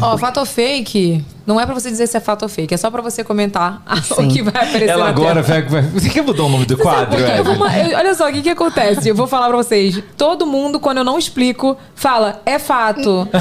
Ó, 0.00 0.18
fato 0.18 0.40
ou 0.40 0.44
fake, 0.44 1.24
não 1.46 1.58
é 1.58 1.64
pra 1.64 1.72
você 1.74 1.88
dizer 1.88 2.06
se 2.06 2.14
é 2.16 2.20
fato 2.20 2.42
ou 2.42 2.48
fake, 2.48 2.74
é 2.74 2.76
só 2.76 2.90
pra 2.90 3.00
você 3.00 3.24
comentar 3.24 3.80
o 4.10 4.14
Sim. 4.16 4.28
que 4.28 4.42
vai 4.42 4.52
aparecer 4.54 4.88
Ela 4.88 5.04
na 5.04 5.10
agora 5.10 5.42
tela. 5.42 5.62
vai, 5.70 5.82
Você 5.82 6.10
quer 6.10 6.22
mudar 6.22 6.42
o 6.42 6.48
nome 6.48 6.66
do 6.66 6.76
quadro? 6.76 7.18
Eu 7.18 7.42
vou 7.44 7.54
eu- 7.68 7.96
olha 7.96 8.14
só, 8.14 8.28
o 8.28 8.32
que, 8.32 8.42
que 8.42 8.50
acontece? 8.50 9.08
Eu 9.08 9.14
vou 9.14 9.26
falar 9.26 9.46
pra 9.48 9.56
vocês. 9.56 10.02
Todo 10.18 10.44
mundo, 10.46 10.78
quando 10.78 10.98
eu 10.98 11.04
não 11.04 11.18
explico, 11.18 11.76
fala, 11.94 12.42
é 12.44 12.58
fato, 12.58 13.26
é 13.32 13.38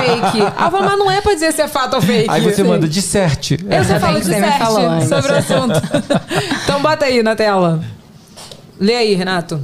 fake. 0.00 0.38
Eu 0.40 0.70
falo, 0.70 0.84
mas 0.84 0.98
não 0.98 1.08
é 1.10 1.20
pra 1.20 1.34
dizer 1.34 1.52
se 1.52 1.62
é 1.62 1.68
fato 1.68 1.94
ou 1.94 2.02
fake. 2.02 2.28
Aí 2.28 2.40
você 2.40 2.64
manda 2.64 2.88
disserte. 2.88 3.58
Eu 3.70 3.84
só 3.84 4.00
falo 4.00 4.16
antes. 4.16 5.08
sobre 5.08 5.32
o 5.32 5.36
assunto. 5.36 5.80
então 6.64 6.80
bota 6.82 7.04
aí 7.04 7.22
na 7.22 7.36
tela. 7.36 7.78
Lê 8.80 8.96
aí, 8.96 9.14
Renato. 9.14 9.60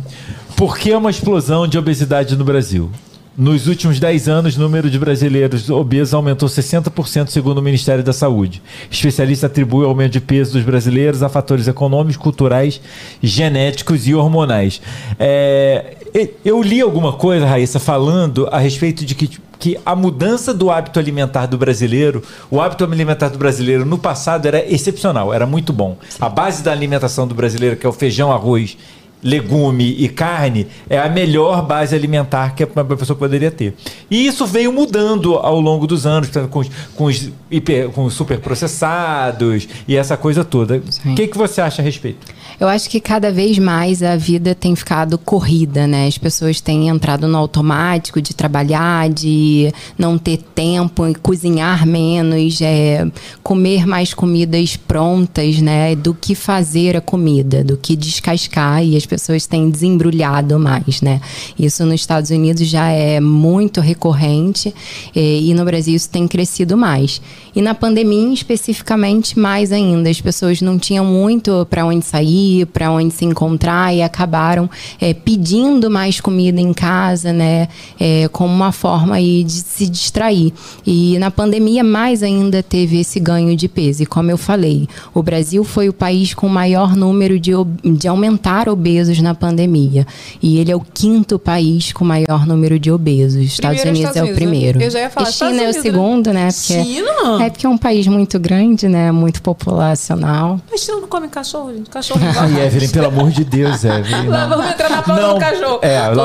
Por 0.56 0.76
que 0.76 0.92
uma 0.92 1.08
explosão 1.08 1.66
de 1.66 1.78
obesidade 1.78 2.36
no 2.36 2.44
Brasil? 2.44 2.90
Nos 3.36 3.66
últimos 3.66 3.98
10 3.98 4.28
anos, 4.28 4.56
o 4.56 4.60
número 4.60 4.90
de 4.90 4.98
brasileiros 4.98 5.70
obesos 5.70 6.12
aumentou 6.12 6.48
60%, 6.48 7.28
segundo 7.28 7.58
o 7.58 7.62
Ministério 7.62 8.04
da 8.04 8.12
Saúde. 8.12 8.62
Especialista 8.90 9.46
atribui 9.46 9.84
o 9.84 9.88
aumento 9.88 10.12
de 10.12 10.20
peso 10.20 10.52
dos 10.52 10.62
brasileiros 10.62 11.22
a 11.22 11.30
fatores 11.30 11.66
econômicos, 11.66 12.16
culturais, 12.18 12.80
genéticos 13.22 14.06
e 14.06 14.14
hormonais. 14.14 14.80
É, 15.18 15.96
eu 16.44 16.62
li 16.62 16.80
alguma 16.80 17.12
coisa, 17.12 17.46
Raíssa, 17.46 17.78
falando 17.78 18.48
a 18.50 18.58
respeito 18.58 19.04
de 19.04 19.14
que, 19.14 19.28
que 19.58 19.78
a 19.84 19.94
mudança 19.94 20.54
do 20.54 20.70
hábito 20.70 20.98
alimentar 20.98 21.44
do 21.44 21.58
brasileiro, 21.58 22.22
o 22.50 22.58
hábito 22.58 22.84
alimentar 22.84 23.28
do 23.28 23.36
brasileiro 23.36 23.84
no 23.84 23.98
passado 23.98 24.46
era 24.46 24.64
excepcional, 24.66 25.32
era 25.32 25.46
muito 25.46 25.74
bom. 25.74 25.98
A 26.18 26.28
base 26.30 26.62
da 26.62 26.72
alimentação 26.72 27.26
do 27.26 27.34
brasileiro, 27.34 27.76
que 27.76 27.84
é 27.84 27.88
o 27.88 27.92
feijão, 27.92 28.32
arroz 28.32 28.78
legume 29.22 29.96
e 29.98 30.08
carne 30.08 30.66
é 30.88 30.98
a 30.98 31.08
melhor 31.08 31.62
base 31.62 31.94
alimentar 31.94 32.54
que 32.54 32.64
uma 32.64 32.84
pessoa 32.84 33.16
poderia 33.16 33.50
ter. 33.50 33.74
E 34.10 34.26
isso 34.26 34.46
veio 34.46 34.72
mudando 34.72 35.34
ao 35.34 35.60
longo 35.60 35.86
dos 35.86 36.06
anos, 36.06 36.30
com 36.50 36.60
os, 36.60 36.70
com 36.94 37.04
os, 37.04 37.30
hiper, 37.50 37.88
com 37.90 38.04
os 38.04 38.14
superprocessados 38.14 39.68
e 39.88 39.96
essa 39.96 40.16
coisa 40.16 40.44
toda. 40.44 40.82
O 41.04 41.14
que, 41.14 41.26
que 41.26 41.36
você 41.36 41.60
acha 41.60 41.82
a 41.82 41.84
respeito? 41.84 42.26
Eu 42.58 42.68
acho 42.68 42.88
que 42.88 43.00
cada 43.00 43.30
vez 43.30 43.58
mais 43.58 44.02
a 44.02 44.16
vida 44.16 44.54
tem 44.54 44.74
ficado 44.74 45.18
corrida, 45.18 45.86
né? 45.86 46.06
As 46.06 46.16
pessoas 46.16 46.60
têm 46.60 46.88
entrado 46.88 47.28
no 47.28 47.36
automático 47.36 48.20
de 48.20 48.34
trabalhar, 48.34 49.10
de 49.10 49.70
não 49.98 50.16
ter 50.16 50.38
tempo, 50.38 51.06
e 51.06 51.14
cozinhar 51.14 51.86
menos, 51.86 52.60
é, 52.62 53.06
comer 53.42 53.86
mais 53.86 54.14
comidas 54.14 54.76
prontas, 54.76 55.60
né? 55.60 55.94
Do 55.94 56.14
que 56.14 56.34
fazer 56.34 56.96
a 56.96 57.00
comida, 57.00 57.62
do 57.62 57.76
que 57.76 57.94
descascar 57.94 58.82
e 58.82 58.96
as 58.96 59.04
pessoas 59.04 59.46
têm 59.46 59.68
desembrulhado 59.68 60.58
mais, 60.58 61.02
né? 61.02 61.20
Isso 61.58 61.84
nos 61.84 62.00
Estados 62.00 62.30
Unidos 62.30 62.66
já 62.66 62.88
é 62.90 63.20
muito 63.20 63.80
recorrente 63.80 64.74
eh, 65.14 65.40
e 65.40 65.54
no 65.54 65.64
Brasil 65.64 65.94
isso 65.94 66.08
tem 66.08 66.26
crescido 66.26 66.76
mais. 66.76 67.20
E 67.54 67.62
na 67.62 67.74
pandemia, 67.74 68.34
especificamente, 68.34 69.38
mais 69.38 69.72
ainda. 69.72 70.10
As 70.10 70.20
pessoas 70.20 70.60
não 70.60 70.78
tinham 70.78 71.06
muito 71.06 71.66
para 71.70 71.86
onde 71.86 72.04
sair, 72.04 72.45
para 72.72 72.90
onde 72.90 73.12
se 73.12 73.24
encontrar 73.24 73.94
e 73.94 74.02
acabaram 74.02 74.68
eh, 75.00 75.14
pedindo 75.14 75.90
mais 75.90 76.20
comida 76.20 76.60
em 76.60 76.72
casa, 76.72 77.32
né? 77.32 77.68
eh, 77.98 78.28
como 78.32 78.52
uma 78.54 78.72
forma 78.72 79.16
aí 79.16 79.44
de 79.44 79.52
se 79.52 79.88
distrair. 79.88 80.52
E 80.86 81.18
na 81.18 81.30
pandemia, 81.30 81.82
mais 81.82 82.22
ainda 82.22 82.62
teve 82.62 83.00
esse 83.00 83.18
ganho 83.18 83.56
de 83.56 83.68
peso. 83.68 84.02
E 84.02 84.06
como 84.06 84.30
eu 84.30 84.38
falei, 84.38 84.88
o 85.14 85.22
Brasil 85.22 85.64
foi 85.64 85.88
o 85.88 85.92
país 85.92 86.34
com 86.34 86.46
o 86.46 86.50
maior 86.50 86.94
número 86.94 87.38
de, 87.38 87.52
de 87.84 88.08
aumentar 88.08 88.68
obesos 88.68 89.20
na 89.20 89.34
pandemia. 89.34 90.06
E 90.42 90.58
ele 90.58 90.70
é 90.70 90.76
o 90.76 90.80
quinto 90.80 91.38
país 91.38 91.92
com 91.92 92.04
o 92.04 92.08
maior 92.08 92.46
número 92.46 92.78
de 92.78 92.90
obesos. 92.90 93.42
Estados 93.42 93.80
Primeiro, 93.80 93.88
Unidos 93.90 94.16
Estados 94.16 94.16
é 94.16 94.20
o 94.20 94.24
Unidos, 94.24 94.40
né? 94.40 94.46
primeiro. 94.46 94.82
Eu 94.82 94.90
já 94.90 95.00
ia 95.00 95.10
falar 95.10 95.28
e 95.28 95.32
China 95.32 95.62
é 95.62 95.70
o 95.70 95.72
né? 95.72 95.72
segundo, 95.72 96.32
né? 96.32 96.48
Porque 96.52 96.84
China? 96.84 97.44
É 97.44 97.50
porque 97.50 97.66
é 97.66 97.68
um 97.68 97.78
país 97.78 98.06
muito 98.06 98.38
grande, 98.38 98.88
né? 98.88 99.10
Muito 99.12 99.42
populacional. 99.42 100.60
Mas 100.70 100.80
China 100.80 101.00
não 101.00 101.08
come 101.08 101.28
cachorro, 101.28 101.72
gente. 101.72 101.90
Cachorro 101.90 102.20
não 102.20 102.32
Ai. 102.40 102.66
Evelyn, 102.66 102.88
pelo 102.88 103.06
amor 103.06 103.30
de 103.30 103.44
Deus, 103.44 103.84
Evelyn. 103.84 104.26
Lá 104.28 104.46
não. 104.46 104.56
vamos 104.56 104.70
entrar 104.72 104.90
na 104.90 105.02
pauta 105.02 105.28
do 105.34 105.38
cachorro. 105.40 105.78
É, 105.82 106.00
Tô 106.08 106.14
lá 106.14 106.24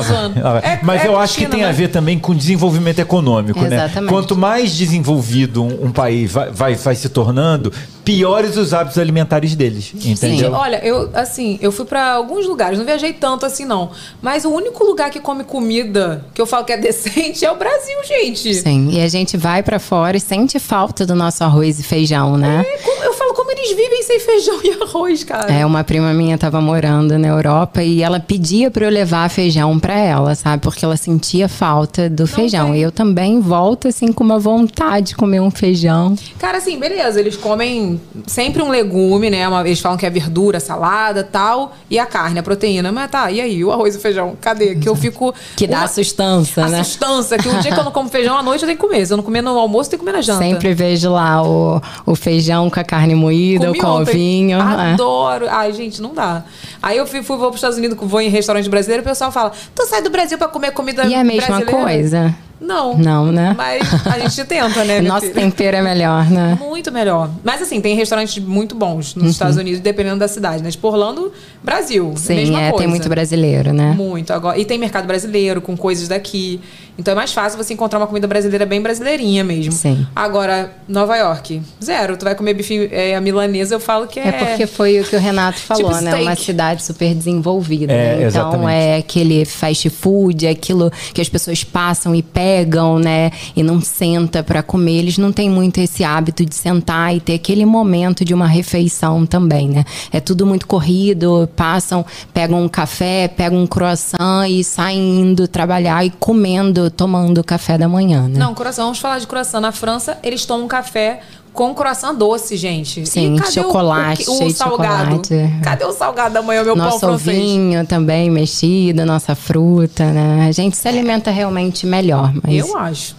lá. 0.52 0.60
É- 0.60 0.80
Mas 0.84 1.04
é 1.04 1.08
eu 1.08 1.18
acho 1.18 1.38
que 1.38 1.46
tem 1.48 1.62
né? 1.62 1.70
a 1.70 1.72
ver 1.72 1.90
também 1.90 2.18
com 2.20 2.34
desenvolvimento 2.36 3.00
econômico, 3.00 3.60
né? 3.62 3.76
Exatamente. 3.76 4.10
Quanto 4.10 4.36
mais 4.36 4.76
desenvolvido 4.76 5.64
um, 5.64 5.86
um 5.88 5.92
país 5.92 6.32
vai, 6.32 6.52
vai, 6.52 6.76
vai 6.76 6.96
se 6.96 7.10
tornando, 7.10 7.72
piores 8.04 8.58
os 8.58 8.74
hábitos 8.74 8.98
alimentares 8.98 9.56
deles, 9.56 9.92
entendeu? 9.94 10.52
Olha, 10.54 10.84
eu 10.84 11.10
assim, 11.14 11.60
eu 11.62 11.72
fui 11.72 11.86
pra 11.86 12.14
alguns 12.14 12.48
lugares, 12.48 12.78
não 12.80 12.86
viajei 12.86 13.14
tanto 13.14 13.46
assim 13.46 13.64
não, 13.66 13.92
mas 14.22 14.44
o 14.44 14.50
único 14.50 14.84
lugar 14.84 15.10
que 15.12 15.20
come 15.20 15.44
comida 15.44 16.26
que 16.34 16.42
eu 16.42 16.46
falo 16.48 16.66
que 16.66 16.74
é 16.74 16.78
decente 16.78 17.46
é 17.46 17.52
o 17.52 17.56
Brasil, 17.58 17.98
gente. 18.08 18.54
Sim. 18.56 18.90
E 18.92 19.02
a 19.02 19.08
gente 19.08 19.38
vai 19.38 19.62
pra 19.62 19.80
fora 19.80 20.18
e 20.18 20.20
sente 20.20 20.58
falta 20.60 21.06
do 21.06 21.16
nosso 21.16 21.44
arroz 21.44 21.80
e 21.80 21.84
feijão, 21.84 22.38
né? 22.38 22.66
É, 22.68 22.78
como- 22.80 23.04
eu 23.04 23.14
como 23.52 23.60
eles 23.60 23.76
vivem 23.76 24.04
sem 24.04 24.20
feijão 24.20 24.60
e 24.64 24.82
arroz, 24.84 25.24
cara. 25.24 25.52
É, 25.52 25.66
uma 25.66 25.84
prima 25.84 26.14
minha 26.14 26.38
tava 26.38 26.62
morando 26.62 27.18
na 27.18 27.28
Europa 27.28 27.84
e 27.84 28.02
ela 28.02 28.20
pedia 28.20 28.72
pra 28.72 28.86
eu 28.86 28.90
levar 28.90 29.30
feijão 29.30 29.78
pra 29.80 29.98
ela, 29.98 30.34
sabe? 30.36 30.62
Porque 30.64 30.86
ela 30.86 30.96
sentia 30.98 31.50
falta 31.50 32.10
do 32.10 32.26
feijão. 32.26 32.74
E 32.76 32.82
eu 32.82 32.92
também 32.92 33.40
volto 33.40 33.88
assim 33.88 34.12
com 34.12 34.24
uma 34.24 34.40
vontade 34.40 35.08
de 35.08 35.16
comer 35.16 35.40
um 35.42 35.52
feijão. 35.52 36.16
Cara, 36.40 36.58
assim, 36.60 36.80
beleza, 36.80 37.20
eles 37.20 37.36
comem 37.36 38.00
sempre 38.28 38.62
um 38.62 38.70
legume, 38.70 39.30
né? 39.30 39.48
Uma- 39.48 39.66
eles 39.66 39.80
falam 39.80 39.98
que 39.98 40.06
é 40.06 40.10
verdura, 40.10 40.60
salada, 40.60 41.24
tal, 41.24 41.76
e 41.90 42.00
a 42.00 42.06
carne, 42.06 42.40
a 42.40 42.44
proteína. 42.44 42.92
Mas 42.92 43.10
tá, 43.12 43.32
e 43.32 43.42
aí, 43.42 43.64
o 43.66 43.72
arroz 43.72 43.96
e 43.96 43.98
o 43.98 44.02
feijão? 44.02 44.36
Cadê? 44.40 44.76
Que 44.76 44.88
eu 44.88 44.96
fico 44.96 45.34
Que 45.56 45.68
dá 45.68 45.80
uma- 45.80 45.88
sustância, 45.88 46.64
a 46.66 46.70
né? 46.70 46.84
sustância, 46.84 47.38
que 47.38 47.48
o 47.50 47.60
dia 47.60 47.72
que 47.74 47.80
eu 47.80 47.84
não 47.84 47.92
como 47.92 48.10
feijão 48.10 48.38
à 48.38 48.44
noite 48.44 48.62
eu 48.64 48.68
tenho 48.68 48.78
que 48.80 48.86
comer. 48.88 49.06
Se 49.06 49.12
eu 49.14 49.18
não 49.18 49.24
comer 49.24 49.42
no 49.42 49.58
almoço, 49.58 49.88
eu 49.88 49.92
tenho 49.92 50.00
que 50.00 50.06
comer 50.06 50.18
na 50.18 50.22
janta. 50.22 50.44
Sempre 50.44 50.74
vejo 50.74 51.10
lá 51.12 51.44
o, 51.44 51.82
o 52.06 52.16
feijão 52.16 52.70
com 52.70 52.80
a 52.80 52.84
carne 52.84 53.16
moída, 53.16 53.41
Comi 53.58 53.80
com 53.80 53.88
ontem. 53.88 54.12
ovinho. 54.12 54.60
é. 54.60 54.94
Adoro. 54.94 55.48
Ai, 55.50 55.74
gente, 55.74 56.02
não 56.02 56.14
dá. 56.14 56.44
Aí 56.82 56.98
eu 56.98 57.06
fui, 57.06 57.22
fui 57.24 57.38
vou 57.38 57.48
pros 57.48 57.58
Estados 57.58 57.78
Unidos, 57.78 57.98
vou 58.00 58.22
em 58.22 58.30
restaurante 58.30 58.70
brasileiro, 58.70 59.02
o 59.02 59.06
pessoal 59.06 59.32
fala: 59.32 59.52
Tu 59.76 59.86
sai 59.86 60.02
do 60.02 60.10
Brasil 60.10 60.38
pra 60.38 60.48
comer 60.48 60.72
comida 60.72 61.06
E 61.06 61.14
é 61.14 61.20
a 61.20 61.24
mesma 61.24 61.58
brasileira?" 61.58 61.84
coisa. 61.84 62.36
Não. 62.62 62.96
Não, 62.96 63.32
né? 63.32 63.56
Mas 63.58 63.82
a 64.06 64.20
gente 64.20 64.46
tenta, 64.46 64.84
né? 64.86 65.02
Nosso 65.02 65.22
filha? 65.22 65.34
tempero 65.34 65.78
é 65.78 65.82
melhor, 65.82 66.30
né? 66.30 66.56
Muito 66.62 66.92
melhor. 66.92 67.32
Mas 67.44 67.60
assim, 67.64 67.82
tem 67.82 67.96
restaurantes 67.96 68.42
muito 68.44 68.76
bons 68.76 69.16
nos 69.16 69.32
Estados 69.32 69.58
Unidos, 69.58 69.80
dependendo 69.80 70.20
da 70.20 70.28
cidade, 70.28 70.62
né? 70.62 70.70
Tipo 70.70 70.90
Orlando, 70.90 71.34
Brasil. 71.64 72.14
Sim, 72.16 72.36
mesma 72.36 72.62
é, 72.62 72.70
coisa. 72.70 72.84
tem 72.84 72.88
muito 72.88 73.10
brasileiro, 73.10 73.74
né? 73.74 73.94
Muito. 73.98 74.32
Agora, 74.32 74.60
e 74.60 74.64
tem 74.64 74.78
mercado 74.78 75.08
brasileiro 75.08 75.60
com 75.60 75.76
coisas 75.76 76.08
daqui. 76.08 76.62
Então 77.02 77.14
é 77.14 77.16
mais 77.16 77.34
fácil 77.34 77.58
você 77.58 77.74
encontrar 77.74 77.98
uma 78.00 78.06
comida 78.06 78.28
brasileira 78.28 78.64
bem 78.64 78.80
brasileirinha 78.80 79.44
mesmo. 79.44 79.72
Sim. 79.72 80.06
Agora, 80.16 80.72
Nova 80.88 81.18
York, 81.18 81.60
zero. 81.84 82.16
Tu 82.16 82.24
vai 82.24 82.36
comer 82.36 82.54
bife 82.54 82.88
é, 82.92 83.16
a 83.16 83.22
milanesa, 83.22 83.74
eu 83.74 83.80
falo 83.80 84.06
que 84.06 84.20
é. 84.20 84.28
É 84.28 84.32
porque 84.32 84.68
foi 84.68 85.00
o 85.00 85.04
que 85.04 85.16
o 85.16 85.20
Renato 85.20 85.58
falou, 85.66 85.90
Tipo 85.92 86.02
né? 86.04 86.12
steak. 86.12 86.24
Uma 86.28 86.36
cidade 86.36 86.84
super 86.84 87.16
desenvolvida. 87.16 87.92
É, 87.92 87.96
né? 87.96 88.14
Então 88.18 88.28
exatamente. 88.28 88.72
é 88.72 88.98
aquele 88.98 89.46
fast 89.46 89.90
food, 89.90 90.46
é 90.46 90.52
aquilo 90.52 90.92
que 91.12 91.20
as 91.20 91.28
pessoas 91.28 91.64
passam 91.64 92.14
e 92.14 92.22
pegam, 92.22 93.00
né? 93.00 93.32
E 93.56 93.64
não 93.64 93.82
senta 93.82 94.44
pra 94.44 94.62
comer. 94.62 95.00
Eles 95.00 95.18
não 95.18 95.32
têm 95.32 95.50
muito 95.50 95.80
esse 95.82 96.04
hábito 96.04 96.46
de 96.46 96.54
sentar 96.54 97.16
e 97.16 97.20
ter 97.20 97.34
aquele 97.34 97.66
momento 97.66 98.24
de 98.24 98.34
uma 98.34 98.46
refeição 98.48 99.26
também, 99.26 99.68
né? 99.70 99.84
É 100.12 100.20
tudo 100.20 100.46
muito 100.46 100.68
corrido, 100.68 101.50
passam, 101.56 102.06
pegam 102.32 102.64
um 102.64 102.70
café, 102.70 103.28
pegam 103.28 103.58
um 103.64 103.66
croissant 103.66 104.48
e 104.48 104.64
saem 104.64 105.22
indo 105.22 105.48
trabalhar 105.48 106.06
e 106.06 106.12
comendo, 106.12 106.91
tomando 106.92 107.44
café 107.44 107.78
da 107.78 107.88
manhã, 107.88 108.28
né? 108.28 108.38
Não, 108.40 108.54
coração, 108.54 108.86
vamos 108.86 109.00
falar 109.00 109.20
de 109.20 109.28
coração. 109.28 109.60
Na 109.62 109.72
França, 109.72 110.18
eles 110.24 110.46
tomam 110.46 110.68
café 110.68 111.22
com 111.54 111.74
croissant 111.74 112.14
doce, 112.16 112.56
gente. 112.56 113.06
Sim, 113.06 113.36
e 113.36 113.40
cadê 113.40 113.50
o- 113.50 113.54
chocolate, 113.64 114.30
o, 114.30 114.34
o, 114.44 114.48
de 114.48 114.54
salgado? 114.54 115.12
chocolate. 115.28 115.60
Cadê 115.64 115.86
o 115.86 115.92
salgado 115.92 116.34
da 116.34 116.42
manhã, 116.42 116.64
meu 116.64 116.76
pão 116.76 116.86
Nosso 116.86 117.00
francês? 117.00 117.38
vinho 117.38 117.86
também 117.86 118.30
mexido, 118.30 119.06
nossa 119.06 119.36
fruta, 119.36 120.06
né? 120.12 120.46
A 120.48 120.52
gente 120.52 120.78
se 120.78 120.88
alimenta 120.88 121.30
realmente 121.32 121.86
melhor, 121.86 122.32
mas 122.44 122.56
Eu 122.56 122.78
acho. 122.78 123.16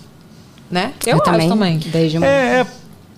Né? 0.71 0.93
Eu, 1.07 1.17
acho 1.17 1.25
também, 1.25 1.49
também. 1.51 1.79
Desde 1.79 2.17
uma... 2.17 2.27
É, 2.27 2.61
é, 2.61 2.67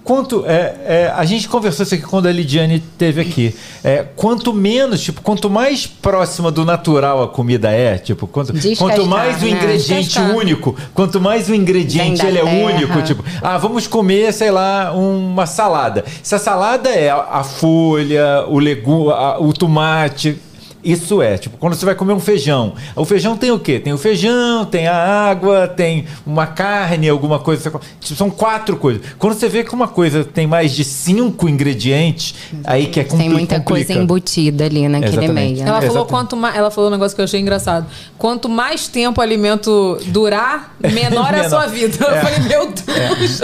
quanto 0.04 0.44
é, 0.46 0.74
é, 0.84 1.12
a 1.16 1.24
gente 1.24 1.48
conversou 1.48 1.82
isso 1.82 1.94
aqui 1.94 2.04
quando 2.04 2.26
a 2.26 2.32
Lidiane 2.32 2.78
teve 2.78 3.22
aqui. 3.22 3.54
É, 3.82 4.04
quanto 4.14 4.52
menos, 4.52 5.02
tipo, 5.02 5.22
quanto 5.22 5.48
mais 5.48 5.86
próxima 5.86 6.50
do 6.50 6.64
natural 6.64 7.22
a 7.22 7.28
comida 7.28 7.70
é, 7.70 7.96
tipo, 7.96 8.26
quanto, 8.26 8.52
quanto 8.78 9.06
mais 9.06 9.42
o 9.42 9.46
né? 9.46 9.50
ingrediente 9.52 10.08
Descascar. 10.08 10.36
único, 10.36 10.76
quanto 10.92 11.20
mais 11.20 11.48
o 11.48 11.54
ingrediente 11.54 12.24
ele 12.24 12.38
é 12.38 12.44
terra. 12.44 12.66
único, 12.66 13.02
tipo, 13.02 13.24
ah, 13.42 13.56
vamos 13.56 13.86
comer, 13.86 14.32
sei 14.32 14.50
lá, 14.50 14.92
uma 14.92 15.46
salada. 15.46 16.04
Se 16.22 16.34
a 16.34 16.38
salada 16.38 16.90
é 16.90 17.08
a, 17.08 17.26
a 17.30 17.44
folha, 17.44 18.44
o 18.48 18.58
legume, 18.58 19.12
o 19.40 19.52
tomate, 19.52 20.38
isso 20.84 21.22
é, 21.22 21.38
tipo, 21.38 21.56
quando 21.56 21.74
você 21.74 21.84
vai 21.84 21.94
comer 21.94 22.12
um 22.12 22.20
feijão. 22.20 22.74
O 22.94 23.04
feijão 23.04 23.36
tem 23.36 23.50
o 23.50 23.58
quê? 23.58 23.78
Tem 23.78 23.92
o 23.92 23.98
feijão, 23.98 24.64
tem 24.64 24.86
a 24.86 24.94
água, 24.96 25.66
tem 25.68 26.04
uma 26.26 26.46
carne, 26.46 27.08
alguma 27.08 27.38
coisa. 27.38 27.62
Tipo, 27.62 27.80
são 28.14 28.30
quatro 28.30 28.76
coisas. 28.76 29.02
Quando 29.18 29.34
você 29.34 29.48
vê 29.48 29.64
que 29.64 29.74
uma 29.74 29.88
coisa 29.88 30.24
tem 30.24 30.46
mais 30.46 30.72
de 30.72 30.84
cinco 30.84 31.48
ingredientes, 31.48 32.34
aí 32.64 32.86
que 32.86 33.00
é 33.00 33.04
compli 33.04 33.24
Tem 33.24 33.28
muita 33.32 33.60
complica. 33.60 33.86
coisa 33.86 34.02
embutida 34.02 34.64
ali 34.64 34.88
naquele 34.88 35.10
Exatamente. 35.12 35.34
meio. 35.34 35.56
né? 35.56 35.62
Ela 35.62 35.80
falou 35.80 35.84
Exatamente. 35.86 36.10
quanto 36.10 36.36
mais. 36.36 36.56
Ela 36.56 36.70
falou 36.70 36.90
um 36.90 36.92
negócio 36.92 37.14
que 37.14 37.20
eu 37.20 37.24
achei 37.24 37.40
engraçado. 37.40 37.86
Quanto 38.18 38.48
mais 38.48 38.86
tempo 38.88 39.20
o 39.20 39.22
alimento 39.24 39.98
durar, 40.06 40.76
menor 40.80 41.32
é 41.34 41.40
a 41.40 41.42
Menor. 41.44 41.50
sua 41.50 41.66
vida. 41.66 41.96
Eu 42.04 42.14
É. 42.14 42.20
falei, 42.20 42.38
meu 42.48 42.66
Deus. 42.66 43.40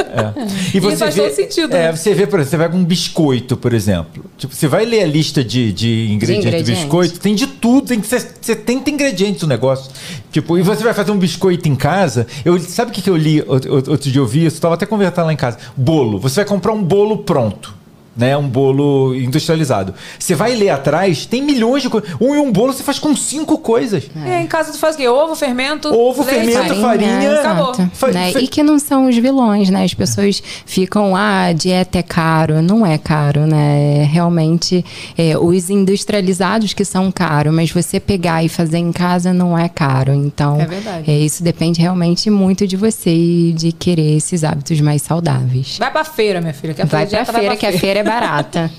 E 0.75 0.79
Isso 0.79 0.81
você 0.91 0.97
faz 0.97 1.15
vê, 1.15 1.23
todo 1.23 1.35
sentido, 1.35 1.75
É, 1.77 1.87
né? 1.87 1.97
você 1.97 2.15
vê, 2.15 2.27
por 2.27 2.39
exemplo, 2.41 2.51
você 2.51 2.57
vai 2.57 2.69
com 2.69 2.77
um 2.77 2.85
biscoito, 2.85 3.57
por 3.57 3.73
exemplo. 3.73 4.25
Tipo, 4.37 4.55
você 4.55 4.67
vai 4.69 4.85
ler 4.85 5.03
a 5.03 5.07
lista 5.07 5.43
de, 5.45 5.73
de 5.73 6.11
ingredientes 6.13 6.45
do 6.45 6.49
ingredientes. 6.49 6.83
biscoito, 6.85 7.21
tem 7.21 7.30
de 7.35 7.47
tudo, 7.47 7.89
tem 7.89 8.03
70 8.03 8.91
ingredientes 8.91 9.43
no 9.43 9.49
negócio. 9.49 9.91
Tipo, 10.31 10.59
e 10.59 10.63
você 10.63 10.83
vai 10.83 10.95
fazer 10.95 11.11
um 11.13 11.19
biscoito 11.19 11.69
em 11.69 11.77
casa. 11.77 12.27
Eu, 12.45 12.59
sabe 12.61 12.91
o 12.91 12.95
que, 12.95 13.03
que 13.03 13.11
eu 13.11 13.17
li 13.17 13.43
outro, 13.47 13.75
outro 13.75 14.11
dia? 14.11 14.21
Eu 14.21 14.27
vi 14.27 14.47
isso, 14.47 14.57
estava 14.57 14.75
até 14.75 14.87
conversando 14.87 15.27
lá 15.27 15.33
em 15.33 15.37
casa. 15.37 15.59
Bolo. 15.77 16.19
Você 16.19 16.37
vai 16.37 16.45
comprar 16.45 16.73
um 16.73 16.83
bolo 16.83 17.19
pronto. 17.19 17.80
Né, 18.21 18.37
um 18.37 18.47
bolo 18.47 19.15
industrializado. 19.15 19.95
Você 20.19 20.35
vai 20.35 20.55
ler 20.55 20.69
atrás, 20.69 21.25
tem 21.25 21.41
milhões 21.43 21.83
de 21.83 21.89
coisas. 21.89 22.11
Um, 22.21 22.35
um 22.35 22.53
bolo 22.53 22.71
você 22.75 22.83
faz 22.83 22.99
com 22.99 23.17
cinco 23.17 23.57
coisas. 23.57 24.05
É, 24.27 24.43
em 24.43 24.47
casa 24.47 24.73
tu 24.73 24.79
faz 24.79 24.95
o 24.95 24.99
quê? 24.99 25.09
Ovo, 25.09 25.35
fermento? 25.35 25.89
Ovo, 25.89 26.23
leite? 26.23 26.53
fermento, 26.53 26.81
farinha. 26.83 27.33
Acabou. 27.41 27.71
exato. 27.73 27.91
Fa- 27.95 28.09
Né? 28.09 28.33
E 28.33 28.47
que 28.47 28.63
não 28.63 28.79
são 28.79 29.09
os 29.09 29.17
vilões, 29.17 29.71
né? 29.71 29.85
As 29.85 29.95
pessoas 29.95 30.43
ficam, 30.67 31.17
ah, 31.17 31.45
a 31.47 31.53
dieta 31.55 31.99
é 31.99 32.03
caro. 32.03 32.61
Não 32.61 32.85
é 32.85 32.99
caro, 32.99 33.47
né? 33.47 34.03
É 34.03 34.05
Realmente, 34.05 34.85
é, 35.17 35.39
os 35.39 35.71
industrializados 35.71 36.75
que 36.75 36.85
são 36.85 37.11
caros, 37.11 37.55
mas 37.55 37.71
você 37.71 37.99
pegar 37.99 38.45
e 38.45 38.49
fazer 38.49 38.79
em 38.79 38.93
casa 38.93 39.33
não 39.33 39.57
é 39.57 39.69
caro. 39.69 40.13
Então, 40.13 40.61
É 40.61 40.67
verdade. 40.67 41.11
é, 41.11 41.19
isso 41.19 41.43
depende 41.43 41.81
realmente 41.81 42.29
muito 42.29 42.67
de 42.67 42.77
você 42.77 43.11
e 43.11 43.53
de 43.53 43.73
querer 43.73 44.17
esses 44.17 44.45
hábitos 44.45 44.81
mais 44.81 45.01
saudáveis. 45.03 45.77
Vai 45.79 45.91
pra 45.91 46.05
feira, 46.05 46.41
minha 46.41 46.53
filha. 46.53 46.75
Que 46.75 46.83
a 46.83 46.85
Vai 46.85 47.07
pra 47.07 47.25
feira, 47.25 47.57
que 47.57 47.67
a 47.67 47.73
feira 47.73 48.01
é 48.01 48.03
barata. 48.11 48.71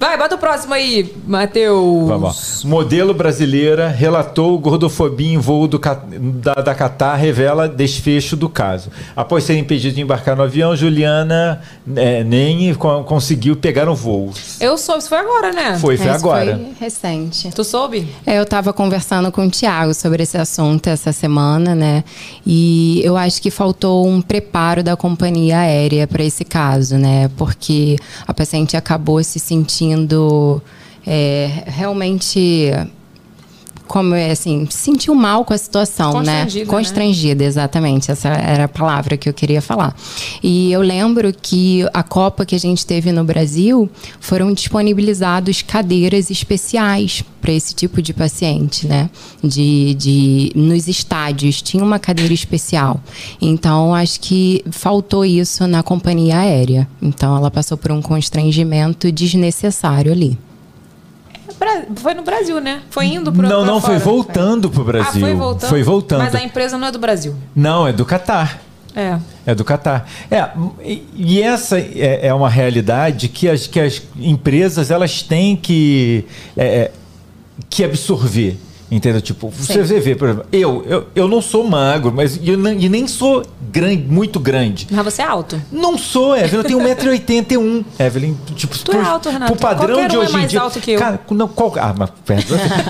Vai, 0.00 0.18
bota 0.18 0.34
o 0.34 0.38
próximo 0.38 0.74
aí, 0.74 1.14
Matheus. 1.26 2.08
Vamos 2.08 2.62
lá. 2.64 2.68
Modelo 2.70 3.14
brasileira 3.14 3.88
relatou 3.88 4.58
gordofobia 4.58 5.32
em 5.32 5.38
voo 5.38 5.66
do, 5.68 5.78
da, 6.42 6.54
da 6.54 6.74
Qatar, 6.74 7.16
revela 7.18 7.68
desfecho 7.68 8.36
do 8.36 8.48
caso. 8.48 8.90
Após 9.16 9.44
ser 9.44 9.56
impedida 9.56 9.94
de 9.94 10.00
embarcar 10.02 10.36
no 10.36 10.42
avião, 10.42 10.76
Juliana 10.76 11.62
é, 11.96 12.22
nem 12.24 12.74
co- 12.74 13.04
conseguiu 13.04 13.56
pegar 13.56 13.88
um 13.88 13.94
voo. 13.94 14.32
Eu 14.60 14.76
soube, 14.76 14.98
isso 14.98 15.08
foi 15.08 15.18
agora, 15.18 15.52
né? 15.52 15.78
Foi, 15.78 15.96
foi 15.96 16.06
Esse 16.06 16.16
agora. 16.16 16.56
Foi 16.56 16.74
recente. 16.80 17.50
Tu 17.54 17.64
soube? 17.64 18.06
É, 18.26 18.36
eu 18.38 18.42
estava 18.42 18.72
conversando 18.72 19.30
com 19.32 19.46
o 19.46 19.50
Tiago 19.50 19.94
sobre 19.94 20.24
esse 20.24 20.36
assunto 20.36 20.88
essa 20.88 21.12
semana, 21.12 21.74
né? 21.74 22.04
E 22.44 23.00
eu 23.04 23.16
acho 23.16 23.40
que 23.40 23.50
faltou 23.50 24.06
um 24.06 24.20
preparo 24.20 24.82
da 24.82 24.96
companhia 24.96 25.58
aérea 25.60 26.06
para 26.06 26.22
esse 26.24 26.44
caso, 26.44 26.98
né? 26.98 27.30
Porque 27.38 27.96
a 28.26 28.34
paciente 28.34 28.63
acabou 28.76 29.22
se 29.22 29.38
sentindo 29.38 30.62
é, 31.06 31.64
realmente 31.66 32.70
como 33.94 34.12
é 34.12 34.32
assim, 34.32 34.66
se 34.68 34.78
sentiu 34.78 35.14
mal 35.14 35.44
com 35.44 35.54
a 35.54 35.56
situação, 35.56 36.14
né? 36.14 36.40
Constrangida, 36.40 36.64
né? 36.64 36.66
Constrangida, 36.66 37.44
exatamente. 37.44 38.10
Essa 38.10 38.28
era 38.30 38.64
a 38.64 38.68
palavra 38.68 39.16
que 39.16 39.28
eu 39.28 39.32
queria 39.32 39.62
falar. 39.62 39.94
E 40.42 40.72
eu 40.72 40.82
lembro 40.82 41.32
que 41.32 41.86
a 41.94 42.02
Copa 42.02 42.44
que 42.44 42.56
a 42.56 42.58
gente 42.58 42.84
teve 42.84 43.12
no 43.12 43.22
Brasil 43.22 43.88
foram 44.18 44.52
disponibilizados 44.52 45.62
cadeiras 45.62 46.28
especiais 46.28 47.22
para 47.40 47.52
esse 47.52 47.72
tipo 47.72 48.02
de 48.02 48.12
paciente, 48.12 48.84
né? 48.84 49.08
De, 49.40 49.94
de 49.94 50.52
nos 50.56 50.88
estádios 50.88 51.62
tinha 51.62 51.84
uma 51.84 52.00
cadeira 52.00 52.34
especial. 52.34 53.00
Então 53.40 53.94
acho 53.94 54.18
que 54.18 54.64
faltou 54.72 55.24
isso 55.24 55.68
na 55.68 55.84
companhia 55.84 56.40
aérea. 56.40 56.88
Então 57.00 57.36
ela 57.36 57.48
passou 57.48 57.78
por 57.78 57.92
um 57.92 58.02
constrangimento 58.02 59.12
desnecessário 59.12 60.10
ali. 60.10 60.36
Foi 61.96 62.14
no 62.14 62.22
Brasil, 62.22 62.60
né? 62.60 62.82
Foi 62.90 63.06
indo 63.06 63.32
pro 63.32 63.42
Não, 63.48 63.64
não, 63.64 63.80
foi 63.80 63.98
fora. 63.98 64.16
voltando 64.16 64.70
pro 64.70 64.84
Brasil. 64.84 65.24
Ah, 65.24 65.28
foi 65.28 65.34
voltando? 65.34 65.70
Foi 65.70 65.82
voltando. 65.82 66.18
Mas 66.22 66.34
a 66.34 66.42
empresa 66.42 66.76
não 66.76 66.88
é 66.88 66.92
do 66.92 66.98
Brasil. 66.98 67.34
Não, 67.54 67.86
é 67.86 67.92
do 67.92 68.04
Catar. 68.04 68.60
É. 68.94 69.18
É 69.44 69.54
do 69.54 69.64
Catar. 69.64 70.08
É, 70.30 70.48
e- 70.84 71.04
e 71.14 71.42
essa 71.42 71.78
é, 71.78 72.26
é 72.28 72.34
uma 72.34 72.48
realidade 72.48 73.28
que 73.28 73.48
as, 73.48 73.66
que 73.66 73.80
as 73.80 74.02
empresas 74.16 74.90
elas 74.90 75.22
têm 75.22 75.56
que, 75.56 76.24
é, 76.56 76.64
é, 76.66 76.92
que 77.68 77.82
absorver. 77.84 78.56
Entendeu? 78.90 79.20
Tipo, 79.20 79.48
você 79.48 79.82
vê, 79.82 80.14
por 80.14 80.28
exemplo, 80.28 80.46
eu, 80.52 80.84
eu, 80.86 81.06
eu 81.14 81.28
não 81.28 81.40
sou 81.40 81.64
magro, 81.64 82.12
mas 82.14 82.38
eu 82.42 82.56
nem- 82.56 82.82
e 82.84 82.88
nem 82.88 83.06
sou 83.08 83.42
grande, 83.72 84.02
muito 84.06 84.38
grande. 84.38 84.86
Mas 84.90 85.04
você 85.04 85.22
é 85.22 85.24
alto. 85.24 85.60
Não 85.72 85.96
sou, 85.98 86.36
Evelyn. 86.36 86.56
Eu 86.58 86.64
tenho 86.64 86.78
1,81m. 86.80 87.84
Evelyn, 87.98 88.36
tipo, 88.54 88.78
Tu 88.78 88.92
é 88.92 89.00
alto, 89.00 89.30
Renato. 89.30 89.52
Pro 89.52 89.60
padrão 89.60 89.94
Qualquer 89.96 90.08
de 90.10 90.16
um 90.16 90.20
é 90.20 90.22
hoje 90.24 90.30
em 90.32 90.36
mais 90.38 90.50
dia. 90.50 90.60
alto 90.60 90.80
que 90.80 90.92
eu. 90.92 90.98
Cara, 90.98 91.20
não, 91.30 91.48
qual, 91.48 91.72
ah, 91.78 91.94
mas, 91.98 92.10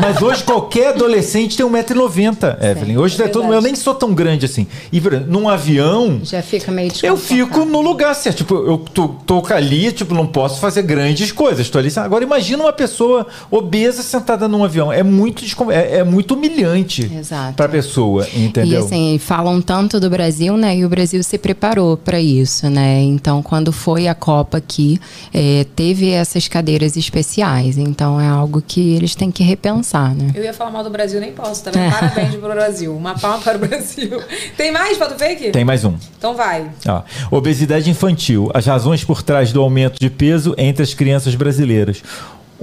mas 0.01 0.21
hoje 0.23 0.43
qualquer 0.43 0.89
adolescente 0.89 1.57
tem 1.57 1.65
1,90m, 1.67 2.57
Evelyn. 2.63 2.97
Hoje 2.99 3.23
é 3.23 3.29
todo, 3.29 3.53
eu 3.53 3.61
nem 3.63 3.75
sou 3.75 3.95
tão 3.95 4.13
grande 4.13 4.47
assim. 4.47 4.67
E 4.93 5.01
por 5.01 5.13
exemplo, 5.13 5.33
num 5.33 5.49
avião. 5.49 6.21
Já 6.23 6.43
fica 6.43 6.71
meio 6.73 6.93
Eu 7.03 7.17
fico 7.17 7.65
no 7.65 7.81
lugar 7.81 8.15
certo. 8.15 8.39
Tipo, 8.39 8.55
eu 8.57 8.79
tô, 8.79 9.09
tô 9.27 9.43
ali, 9.51 9.93
tipo, 9.93 10.15
não 10.15 10.27
posso 10.27 10.61
fazer 10.61 10.83
grandes 10.83 11.31
coisas. 11.33 11.69
Tô 11.71 11.79
ali. 11.79 11.91
Agora, 11.97 12.25
imagina 12.25 12.63
uma 12.65 12.73
pessoa 12.73 13.27
obesa 13.51 14.03
sentada 14.03 14.49
num 14.49 14.65
avião. 14.65 14.93
É 14.93 15.03
muito, 15.03 15.43
descon- 15.43 15.71
é, 15.85 15.99
é 15.99 16.05
muito 16.05 16.35
humilhante 16.35 17.11
Exato. 17.13 17.55
pra 17.55 17.69
pessoa, 17.69 18.27
entendeu? 18.35 18.81
E 18.81 18.85
assim, 18.85 19.19
falam 19.19 19.61
tanto 19.61 20.01
do 20.01 20.09
Brasil, 20.09 20.57
né? 20.57 20.77
E 20.77 20.85
o 20.85 20.89
Brasil 20.89 21.23
se 21.23 21.39
preparou 21.39 21.97
para 21.97 22.21
isso, 22.21 22.69
né? 22.71 23.03
Então, 23.03 23.43
quando 23.43 23.73
foi 23.73 24.09
a 24.09 24.15
Copa 24.15 24.59
aqui, 24.59 25.01
eh, 25.33 25.67
teve 25.77 26.11
essas 26.11 26.49
cadeiras 26.49 26.97
especiais. 26.97 27.79
Então, 27.79 28.21
é 28.21 28.27
algo 28.27 28.63
que 28.67 28.95
eles 28.95 29.15
têm 29.15 29.31
que 29.31 29.43
repensar, 29.43 30.15
né? 30.15 30.31
Eu 30.35 30.43
ia 30.43 30.53
falar 30.53 30.71
mal 30.71 30.85
do 30.85 30.91
Brasil, 30.91 31.21
nem 31.21 31.33
posso, 31.33 31.65
tá 31.65 31.71
vendo? 31.71 31.91
Parabéns 31.91 32.35
pro 32.35 32.49
Brasil. 32.49 32.97
Uma 32.97 33.19
palma 33.19 33.39
para 33.39 33.57
o 33.57 33.61
Brasil. 33.61 34.23
Tem 34.57 34.73
mais 34.73 34.97
foto 34.97 35.15
fake? 35.19 35.51
Tem 35.51 35.65
mais 35.65 35.85
um. 35.85 35.95
Então 36.17 36.35
vai. 36.35 36.71
Ó, 36.87 37.03
obesidade 37.31 37.91
infantil. 37.91 38.51
As 38.55 38.67
razões 38.67 39.05
por 39.05 39.23
trás 39.23 39.53
do 39.53 39.61
aumento 39.61 39.99
de 39.99 40.11
peso 40.11 40.55
entre 40.57 40.83
as 40.83 40.95
crianças 40.95 41.35
brasileiras. 41.35 42.03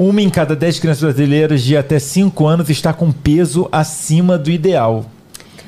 Uma 0.03 0.19
em 0.19 0.31
cada 0.31 0.55
dez 0.55 0.79
crianças 0.79 1.03
brasileiras 1.03 1.61
de 1.61 1.77
até 1.77 1.99
5 1.99 2.47
anos 2.47 2.71
está 2.71 2.91
com 2.91 3.11
peso 3.11 3.69
acima 3.71 4.35
do 4.35 4.49
ideal. 4.49 5.05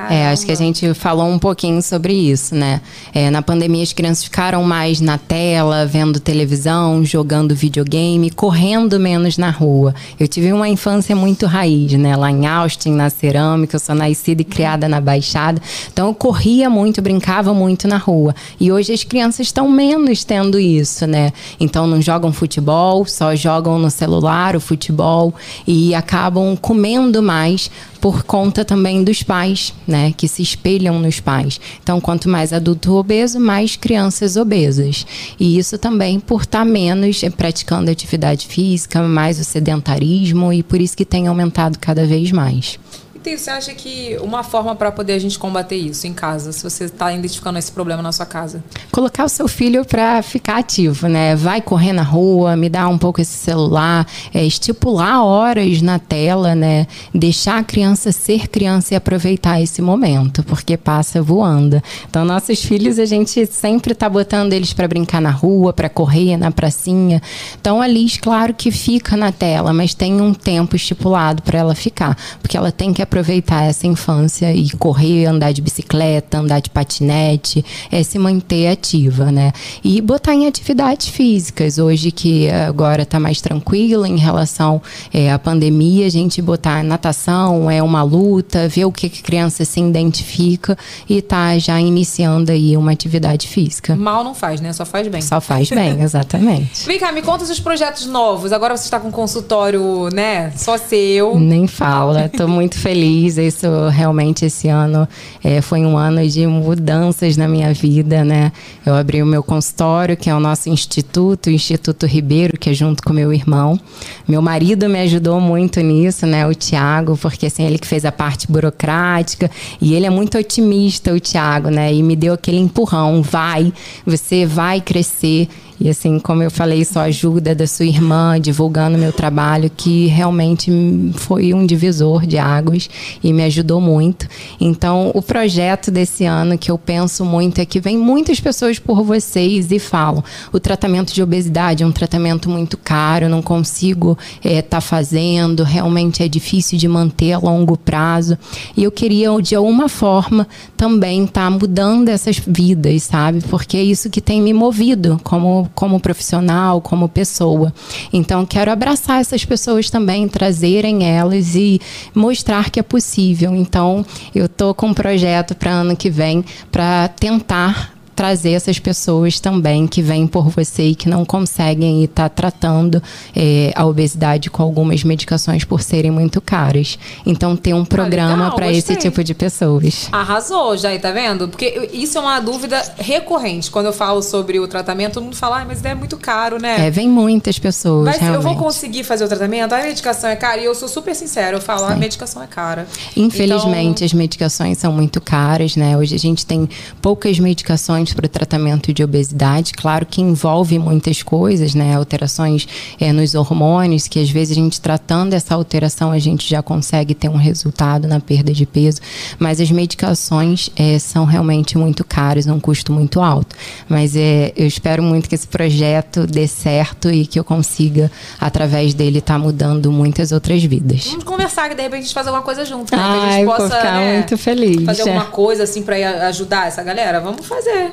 É, 0.09 0.29
acho 0.29 0.45
que 0.45 0.51
a 0.51 0.55
gente 0.55 0.93
falou 0.93 1.27
um 1.27 1.37
pouquinho 1.37 1.81
sobre 1.81 2.13
isso, 2.13 2.55
né? 2.55 2.81
É, 3.13 3.29
na 3.29 3.41
pandemia 3.41 3.83
as 3.83 3.93
crianças 3.93 4.23
ficaram 4.23 4.63
mais 4.63 4.99
na 4.99 5.17
tela, 5.17 5.85
vendo 5.85 6.19
televisão, 6.19 7.05
jogando 7.05 7.53
videogame, 7.55 8.31
correndo 8.31 8.99
menos 8.99 9.37
na 9.37 9.51
rua. 9.51 9.93
Eu 10.19 10.27
tive 10.27 10.51
uma 10.51 10.67
infância 10.67 11.15
muito 11.15 11.45
raiz, 11.45 11.93
né? 11.93 12.15
Lá 12.15 12.31
em 12.31 12.47
Austin, 12.47 12.91
na 12.91 13.09
cerâmica, 13.09 13.75
eu 13.75 13.79
sou 13.79 13.93
nascida 13.93 14.41
e 14.41 14.45
criada 14.45 14.87
na 14.89 14.99
Baixada. 14.99 15.61
Então 15.91 16.07
eu 16.07 16.15
corria 16.15 16.69
muito, 16.69 17.01
brincava 17.01 17.53
muito 17.53 17.87
na 17.87 17.97
rua. 17.97 18.33
E 18.59 18.71
hoje 18.71 18.93
as 18.93 19.03
crianças 19.03 19.47
estão 19.47 19.69
menos 19.69 20.23
tendo 20.23 20.59
isso, 20.59 21.05
né? 21.05 21.31
Então 21.59 21.85
não 21.85 22.01
jogam 22.01 22.33
futebol, 22.33 23.05
só 23.05 23.35
jogam 23.35 23.77
no 23.77 23.91
celular 23.91 24.55
o 24.55 24.59
futebol 24.59 25.33
e 25.67 25.93
acabam 25.93 26.55
comendo 26.55 27.21
mais 27.21 27.69
por 28.03 28.23
conta 28.23 28.65
também 28.65 29.01
dos 29.01 29.23
pais, 29.23 29.73
né, 29.87 30.11
que 30.11 30.27
se 30.27 30.41
espelham 30.41 30.99
nos 30.99 31.21
pais. 31.21 31.57
Então, 31.81 32.01
quanto 32.01 32.27
mais 32.27 32.51
adulto 32.51 32.95
obeso, 32.95 33.39
mais 33.39 33.77
crianças 33.77 34.35
obesas. 34.35 35.07
E 35.39 35.57
isso 35.57 35.77
também 35.77 36.19
por 36.19 36.41
estar 36.41 36.65
menos 36.65 37.21
praticando 37.37 37.89
atividade 37.89 38.45
física, 38.45 39.01
mais 39.01 39.39
o 39.39 39.45
sedentarismo 39.45 40.51
e 40.51 40.61
por 40.61 40.81
isso 40.81 40.97
que 40.97 41.05
tem 41.05 41.29
aumentado 41.29 41.79
cada 41.79 42.05
vez 42.05 42.29
mais. 42.33 42.77
Tem, 43.23 43.37
você 43.37 43.49
acha 43.49 43.73
que 43.73 44.17
uma 44.21 44.43
forma 44.43 44.75
para 44.75 44.91
poder 44.91 45.13
a 45.13 45.19
gente 45.19 45.39
combater 45.39 45.77
isso 45.77 46.05
em 46.05 46.13
casa, 46.13 46.51
se 46.51 46.61
você 46.61 46.83
está 46.85 47.13
identificando 47.13 47.57
esse 47.57 47.71
problema 47.71 48.01
na 48.01 48.11
sua 48.11 48.25
casa? 48.25 48.61
Colocar 48.91 49.23
o 49.23 49.29
seu 49.29 49.47
filho 49.47 49.85
para 49.85 50.21
ficar 50.21 50.57
ativo, 50.57 51.07
né? 51.07 51.33
Vai 51.33 51.61
correr 51.61 51.93
na 51.93 52.03
rua, 52.03 52.57
me 52.57 52.67
dá 52.67 52.85
um 52.89 52.97
pouco 52.97 53.21
esse 53.21 53.31
celular, 53.31 54.05
é, 54.33 54.43
estipular 54.43 55.23
horas 55.23 55.81
na 55.81 55.99
tela, 55.99 56.53
né? 56.53 56.85
Deixar 57.13 57.59
a 57.59 57.63
criança 57.63 58.11
ser 58.11 58.49
criança 58.49 58.93
e 58.93 58.97
aproveitar 58.97 59.61
esse 59.61 59.81
momento, 59.81 60.43
porque 60.43 60.75
passa 60.75 61.21
voando. 61.21 61.81
Então, 62.09 62.25
nossos 62.25 62.61
filhos, 62.61 62.99
a 62.99 63.05
gente 63.05 63.45
sempre 63.45 63.95
tá 63.95 64.09
botando 64.09 64.51
eles 64.51 64.73
para 64.73 64.87
brincar 64.87 65.21
na 65.21 65.31
rua, 65.31 65.71
para 65.71 65.87
correr 65.87 66.35
na 66.35 66.51
pracinha. 66.51 67.21
Então, 67.59 67.81
a 67.81 67.87
Liz, 67.87 68.17
claro 68.17 68.53
que 68.53 68.69
fica 68.69 69.15
na 69.15 69.31
tela, 69.31 69.71
mas 69.71 69.93
tem 69.93 70.19
um 70.19 70.33
tempo 70.33 70.75
estipulado 70.75 71.41
para 71.41 71.59
ela 71.59 71.73
ficar, 71.73 72.17
porque 72.41 72.57
ela 72.57 72.71
tem 72.71 72.93
que 72.93 73.01
aproveitar 73.13 73.65
essa 73.65 73.85
infância 73.85 74.51
e 74.51 74.71
correr, 74.71 75.27
andar 75.27 75.51
de 75.51 75.61
bicicleta, 75.61 76.39
andar 76.39 76.59
de 76.59 76.71
patinete, 76.71 77.63
é 77.91 78.01
se 78.01 78.17
manter 78.17 78.69
ativa, 78.69 79.31
né? 79.31 79.53
E 79.83 80.01
botar 80.01 80.33
em 80.33 80.47
atividades 80.47 81.09
físicas. 81.09 81.77
Hoje 81.77 82.09
que 82.09 82.49
agora 82.49 83.03
está 83.03 83.19
mais 83.19 83.39
tranquilo 83.39 84.03
em 84.03 84.17
relação 84.17 84.81
é, 85.13 85.31
à 85.31 85.37
pandemia, 85.37 86.07
a 86.07 86.09
gente 86.09 86.41
botar 86.41 86.83
natação 86.83 87.69
é 87.69 87.83
uma 87.83 88.01
luta, 88.01 88.67
ver 88.67 88.85
o 88.85 88.91
que 88.91 89.05
a 89.05 89.09
criança 89.09 89.63
se 89.63 89.79
identifica 89.79 90.75
e 91.07 91.21
tá 91.21 91.55
já 91.59 91.79
iniciando 91.79 92.51
aí 92.51 92.75
uma 92.75 92.91
atividade 92.91 93.47
física. 93.47 93.95
Mal 93.95 94.23
não 94.23 94.33
faz, 94.33 94.59
né? 94.59 94.73
Só 94.73 94.85
faz 94.85 95.07
bem. 95.07 95.21
Só 95.21 95.39
faz 95.39 95.69
bem, 95.69 96.01
exatamente. 96.01 96.83
Vem 96.87 96.97
cá, 96.97 97.11
me 97.11 97.21
conta 97.21 97.43
os 97.43 97.59
projetos 97.59 98.07
novos. 98.07 98.51
Agora 98.51 98.75
você 98.75 98.85
está 98.85 98.99
com 98.99 99.09
um 99.09 99.11
consultório, 99.11 100.09
né? 100.11 100.51
Só 100.57 100.79
seu. 100.79 101.39
Nem 101.39 101.67
fala. 101.67 102.27
Tô 102.35 102.47
muito 102.47 102.75
feliz 102.79 103.02
feliz. 103.03 103.37
Isso 103.37 103.67
realmente 103.89 104.45
esse 104.45 104.69
ano 104.69 105.07
é, 105.43 105.61
foi 105.61 105.81
um 105.81 105.97
ano 105.97 106.25
de 106.27 106.47
mudanças 106.47 107.35
na 107.35 107.47
minha 107.47 107.73
vida, 107.73 108.23
né? 108.23 108.51
Eu 108.85 108.95
abri 108.95 109.21
o 109.21 109.25
meu 109.25 109.43
consultório, 109.43 110.15
que 110.15 110.29
é 110.29 110.35
o 110.35 110.39
nosso 110.39 110.69
instituto, 110.69 111.47
o 111.47 111.51
Instituto 111.51 112.05
Ribeiro, 112.05 112.57
que 112.57 112.69
é 112.69 112.73
junto 112.73 113.03
com 113.03 113.11
meu 113.11 113.33
irmão. 113.33 113.79
Meu 114.27 114.41
marido 114.41 114.87
me 114.87 114.99
ajudou 115.01 115.39
muito 115.41 115.81
nisso, 115.81 116.25
né? 116.25 116.47
O 116.47 116.53
Tiago, 116.53 117.17
porque 117.17 117.47
assim 117.47 117.63
ele 117.63 117.77
que 117.77 117.87
fez 117.87 118.05
a 118.05 118.11
parte 118.11 118.49
burocrática 118.49 119.51
e 119.81 119.93
ele 119.93 120.05
é 120.05 120.09
muito 120.09 120.37
otimista, 120.37 121.13
o 121.13 121.19
Tiago, 121.19 121.69
né? 121.69 121.93
E 121.93 122.01
me 122.01 122.15
deu 122.15 122.33
aquele 122.33 122.59
empurrão, 122.59 123.21
vai, 123.21 123.73
você 124.05 124.45
vai 124.45 124.79
crescer. 124.79 125.49
E 125.79 125.89
assim, 125.89 126.19
como 126.19 126.43
eu 126.43 126.51
falei, 126.51 126.85
só 126.85 127.01
ajuda 127.01 127.55
da 127.55 127.67
sua 127.67 127.85
irmã 127.85 128.39
divulgando 128.39 128.97
meu 128.97 129.11
trabalho, 129.11 129.71
que 129.75 130.07
realmente 130.07 130.71
foi 131.15 131.53
um 131.53 131.65
divisor 131.65 132.25
de 132.25 132.37
águas 132.37 132.89
e 133.23 133.33
me 133.33 133.43
ajudou 133.43 133.81
muito. 133.81 134.27
Então, 134.59 135.11
o 135.13 135.21
projeto 135.21 135.91
desse 135.91 136.25
ano 136.25 136.57
que 136.57 136.71
eu 136.71 136.77
penso 136.77 137.25
muito 137.25 137.59
é 137.59 137.65
que 137.65 137.79
vem 137.79 137.97
muitas 137.97 138.39
pessoas 138.39 138.79
por 138.79 139.03
vocês 139.03 139.71
e 139.71 139.79
falam: 139.79 140.23
o 140.51 140.59
tratamento 140.59 141.13
de 141.13 141.21
obesidade 141.21 141.83
é 141.83 141.85
um 141.85 141.91
tratamento 141.91 142.49
muito 142.49 142.77
caro, 142.77 143.29
não 143.29 143.41
consigo 143.41 144.17
estar 144.43 144.49
é, 144.49 144.61
tá 144.61 144.81
fazendo, 144.81 145.63
realmente 145.63 146.23
é 146.23 146.27
difícil 146.27 146.77
de 146.77 146.87
manter 146.87 147.33
a 147.33 147.39
longo 147.39 147.77
prazo. 147.77 148.37
E 148.75 148.83
eu 148.83 148.91
queria, 148.91 149.29
de 149.41 149.55
alguma 149.55 149.89
forma, 149.89 150.47
também 150.77 151.25
estar 151.25 151.49
tá 151.49 151.49
mudando 151.49 152.09
essas 152.09 152.37
vidas, 152.39 153.03
sabe? 153.03 153.41
Porque 153.49 153.77
é 153.77 153.83
isso 153.83 154.09
que 154.09 154.21
tem 154.21 154.41
me 154.41 154.53
movido 154.53 155.19
como 155.23 155.62
como 155.73 155.99
profissional, 155.99 156.81
como 156.81 157.07
pessoa. 157.07 157.73
Então, 158.11 158.45
quero 158.45 158.71
abraçar 158.71 159.21
essas 159.21 159.45
pessoas 159.45 159.89
também, 159.89 160.27
trazerem 160.27 161.03
elas 161.03 161.55
e 161.55 161.79
mostrar 162.13 162.69
que 162.69 162.79
é 162.79 162.83
possível. 162.83 163.55
Então, 163.55 164.05
eu 164.33 164.47
tô 164.49 164.73
com 164.73 164.87
um 164.87 164.93
projeto 164.93 165.55
para 165.55 165.71
ano 165.71 165.95
que 165.95 166.09
vem 166.09 166.43
para 166.71 167.07
tentar 167.07 167.92
trazer 168.15 168.51
essas 168.51 168.79
pessoas 168.79 169.39
também 169.39 169.87
que 169.87 170.01
vêm 170.01 170.27
por 170.27 170.49
você 170.49 170.89
e 170.89 170.95
que 170.95 171.09
não 171.09 171.25
conseguem 171.25 172.03
estar 172.03 172.23
tá 172.23 172.29
tratando 172.29 173.01
é, 173.35 173.71
a 173.75 173.85
obesidade 173.85 174.49
com 174.49 174.63
algumas 174.63 175.03
medicações 175.03 175.63
por 175.63 175.81
serem 175.81 176.11
muito 176.11 176.39
caras. 176.39 176.97
Então, 177.25 177.55
ter 177.55 177.73
um 177.73 177.81
ah, 177.81 177.85
programa 177.85 178.47
ah, 178.47 178.51
para 178.51 178.71
esse 178.71 178.95
tipo 178.95 179.23
de 179.23 179.33
pessoas. 179.33 180.07
Arrasou, 180.11 180.77
já 180.77 180.97
tá 180.99 181.11
vendo? 181.11 181.47
Porque 181.47 181.89
isso 181.93 182.17
é 182.17 182.21
uma 182.21 182.39
dúvida 182.39 182.81
recorrente. 182.97 183.71
Quando 183.71 183.87
eu 183.87 183.93
falo 183.93 184.21
sobre 184.21 184.59
o 184.59 184.67
tratamento, 184.67 185.13
todo 185.13 185.23
mundo 185.23 185.35
fala, 185.35 185.61
ah, 185.61 185.65
mas 185.65 185.83
é 185.83 185.95
muito 185.95 186.17
caro, 186.17 186.59
né? 186.59 186.87
É, 186.87 186.91
vem 186.91 187.09
muitas 187.09 187.57
pessoas. 187.57 188.05
Mas 188.05 188.17
realmente. 188.17 188.35
eu 188.35 188.41
vou 188.41 188.55
conseguir 188.61 189.03
fazer 189.03 189.25
o 189.25 189.27
tratamento? 189.27 189.73
A 189.73 189.81
medicação 189.81 190.29
é 190.29 190.35
cara? 190.35 190.61
E 190.61 190.65
eu 190.65 190.75
sou 190.75 190.87
super 190.87 191.15
sincera, 191.15 191.57
eu 191.57 191.61
falo, 191.61 191.87
Sim. 191.87 191.93
a 191.93 191.95
medicação 191.95 192.43
é 192.43 192.47
cara. 192.47 192.87
Infelizmente, 193.15 194.03
então... 194.03 194.05
as 194.05 194.13
medicações 194.13 194.77
são 194.77 194.91
muito 194.91 195.19
caras, 195.19 195.75
né? 195.75 195.97
Hoje 195.97 196.15
a 196.15 196.19
gente 196.19 196.45
tem 196.45 196.69
poucas 197.01 197.39
medicações 197.39 198.02
para 198.11 198.25
o 198.25 198.29
tratamento 198.29 198.91
de 198.91 199.03
obesidade. 199.03 199.71
Claro 199.73 200.05
que 200.05 200.21
envolve 200.21 200.79
muitas 200.79 201.21
coisas, 201.21 201.75
né? 201.75 201.95
Alterações 201.95 202.67
é, 202.99 203.13
nos 203.13 203.35
hormônios, 203.35 204.07
que 204.07 204.19
às 204.19 204.29
vezes 204.29 204.57
a 204.57 204.59
gente 204.59 204.81
tratando 204.81 205.33
essa 205.33 205.53
alteração 205.53 206.11
a 206.11 206.19
gente 206.19 206.49
já 206.49 206.63
consegue 206.63 207.13
ter 207.13 207.29
um 207.29 207.37
resultado 207.37 208.07
na 208.07 208.19
perda 208.19 208.51
de 208.51 208.65
peso. 208.65 208.99
Mas 209.37 209.61
as 209.61 209.69
medicações 209.69 210.69
é, 210.75 210.97
são 210.97 211.25
realmente 211.25 211.77
muito 211.77 212.03
caras, 212.03 212.47
um 212.47 212.59
custo 212.59 212.91
muito 212.91 213.21
alto. 213.21 213.55
Mas 213.87 214.15
é, 214.15 214.51
eu 214.55 214.65
espero 214.65 215.03
muito 215.03 215.29
que 215.29 215.35
esse 215.35 215.47
projeto 215.47 216.25
dê 216.25 216.47
certo 216.47 217.11
e 217.11 217.27
que 217.27 217.39
eu 217.39 217.43
consiga, 217.43 218.11
através 218.39 218.93
dele, 218.93 219.19
estar 219.19 219.35
tá 219.35 219.39
mudando 219.39 219.91
muitas 219.91 220.31
outras 220.31 220.63
vidas. 220.63 221.07
Vamos 221.07 221.23
conversar, 221.23 221.69
que 221.69 221.75
de 221.75 221.81
repente 221.81 221.99
a 221.99 222.03
gente 222.03 222.13
fazer 222.13 222.29
alguma 222.29 222.43
coisa 222.43 222.65
junto, 222.65 222.95
né? 222.95 223.01
Ai, 223.01 223.19
que 223.19 223.25
a 223.25 223.31
gente 223.37 223.45
possa 223.45 223.75
ficar 223.77 223.93
né, 223.93 224.13
muito 224.13 224.37
feliz. 224.37 224.85
fazer 224.85 225.01
alguma 225.03 225.25
coisa 225.25 225.63
assim 225.63 225.83
para 225.83 226.27
ajudar 226.27 226.67
essa 226.67 226.81
galera. 226.81 227.19
Vamos 227.19 227.45
fazer. 227.45 227.92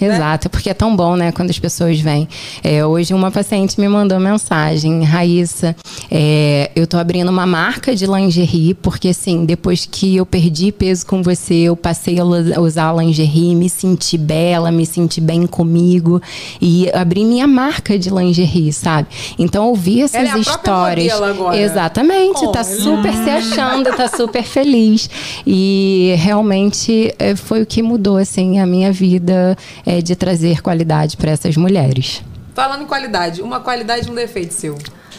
Né? 0.00 0.14
Exato, 0.14 0.46
né? 0.46 0.50
porque 0.50 0.70
é 0.70 0.74
tão 0.74 0.94
bom, 0.94 1.16
né, 1.16 1.32
quando 1.32 1.50
as 1.50 1.58
pessoas 1.58 2.00
vêm. 2.00 2.28
É, 2.62 2.84
hoje 2.84 3.14
uma 3.14 3.30
paciente 3.30 3.80
me 3.80 3.88
mandou 3.88 4.18
mensagem, 4.18 5.02
Raíssa, 5.02 5.74
é, 6.10 6.70
eu 6.74 6.86
tô 6.86 6.96
abrindo 6.96 7.28
uma 7.28 7.46
marca 7.46 7.94
de 7.94 8.06
lingerie, 8.06 8.74
porque 8.74 9.08
assim, 9.08 9.44
depois 9.44 9.86
que 9.90 10.16
eu 10.16 10.26
perdi 10.26 10.72
peso 10.72 11.06
com 11.06 11.22
você, 11.22 11.54
eu 11.54 11.76
passei 11.76 12.18
a 12.18 12.60
usar 12.60 12.94
lingerie, 12.94 13.54
me 13.54 13.68
senti 13.68 14.16
bela, 14.16 14.70
me 14.70 14.86
senti 14.86 15.20
bem 15.20 15.46
comigo 15.46 16.20
e 16.60 16.90
abri 16.92 17.24
minha 17.24 17.46
marca 17.46 17.98
de 17.98 18.10
lingerie, 18.10 18.72
sabe? 18.72 19.08
Então 19.38 19.68
ouvir 19.68 20.02
essas 20.02 20.20
Ela 20.20 20.36
é 20.36 20.40
histórias. 20.40 21.20
Agora. 21.20 21.58
Exatamente, 21.58 22.44
oh, 22.44 22.52
tá 22.52 22.64
super 22.64 23.12
se 23.12 23.30
achando, 23.30 23.94
tá 23.96 24.08
super 24.08 24.42
feliz. 24.42 25.10
E 25.46 26.14
realmente 26.18 27.14
é, 27.18 27.34
foi 27.34 27.62
o 27.62 27.66
que 27.66 27.82
mudou 27.82 28.16
assim 28.16 28.58
a 28.58 28.66
minha 28.66 28.92
vida 28.92 29.56
é, 29.88 30.02
de 30.02 30.14
trazer 30.14 30.60
qualidade 30.60 31.16
para 31.16 31.30
essas 31.30 31.56
mulheres. 31.56 32.22
Falando 32.54 32.82
em 32.82 32.86
qualidade, 32.86 33.40
uma 33.40 33.58
qualidade 33.60 34.06
e 34.06 34.10
um 34.10 34.14
defeito 34.14 34.52
seu. 34.52 34.76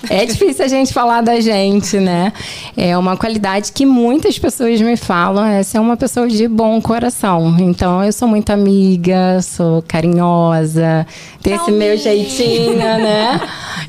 É 0.07 0.25
difícil 0.25 0.63
a 0.63 0.67
gente 0.67 0.93
falar 0.93 1.21
da 1.21 1.41
gente, 1.41 1.97
né? 1.97 2.31
É 2.77 2.95
uma 2.97 3.17
qualidade 3.17 3.71
que 3.71 3.85
muitas 3.85 4.37
pessoas 4.37 4.79
me 4.79 4.95
falam, 4.95 5.43
é 5.43 5.63
ser 5.63 5.79
uma 5.79 5.97
pessoa 5.97 6.27
de 6.27 6.47
bom 6.47 6.79
coração. 6.79 7.57
Então, 7.59 8.03
eu 8.03 8.13
sou 8.13 8.27
muito 8.27 8.51
amiga, 8.51 9.41
sou 9.41 9.81
carinhosa, 9.87 11.05
tenho 11.41 11.55
esse 11.55 11.71
meu 11.71 11.97
jeitinho, 11.97 12.75
né? 12.75 13.41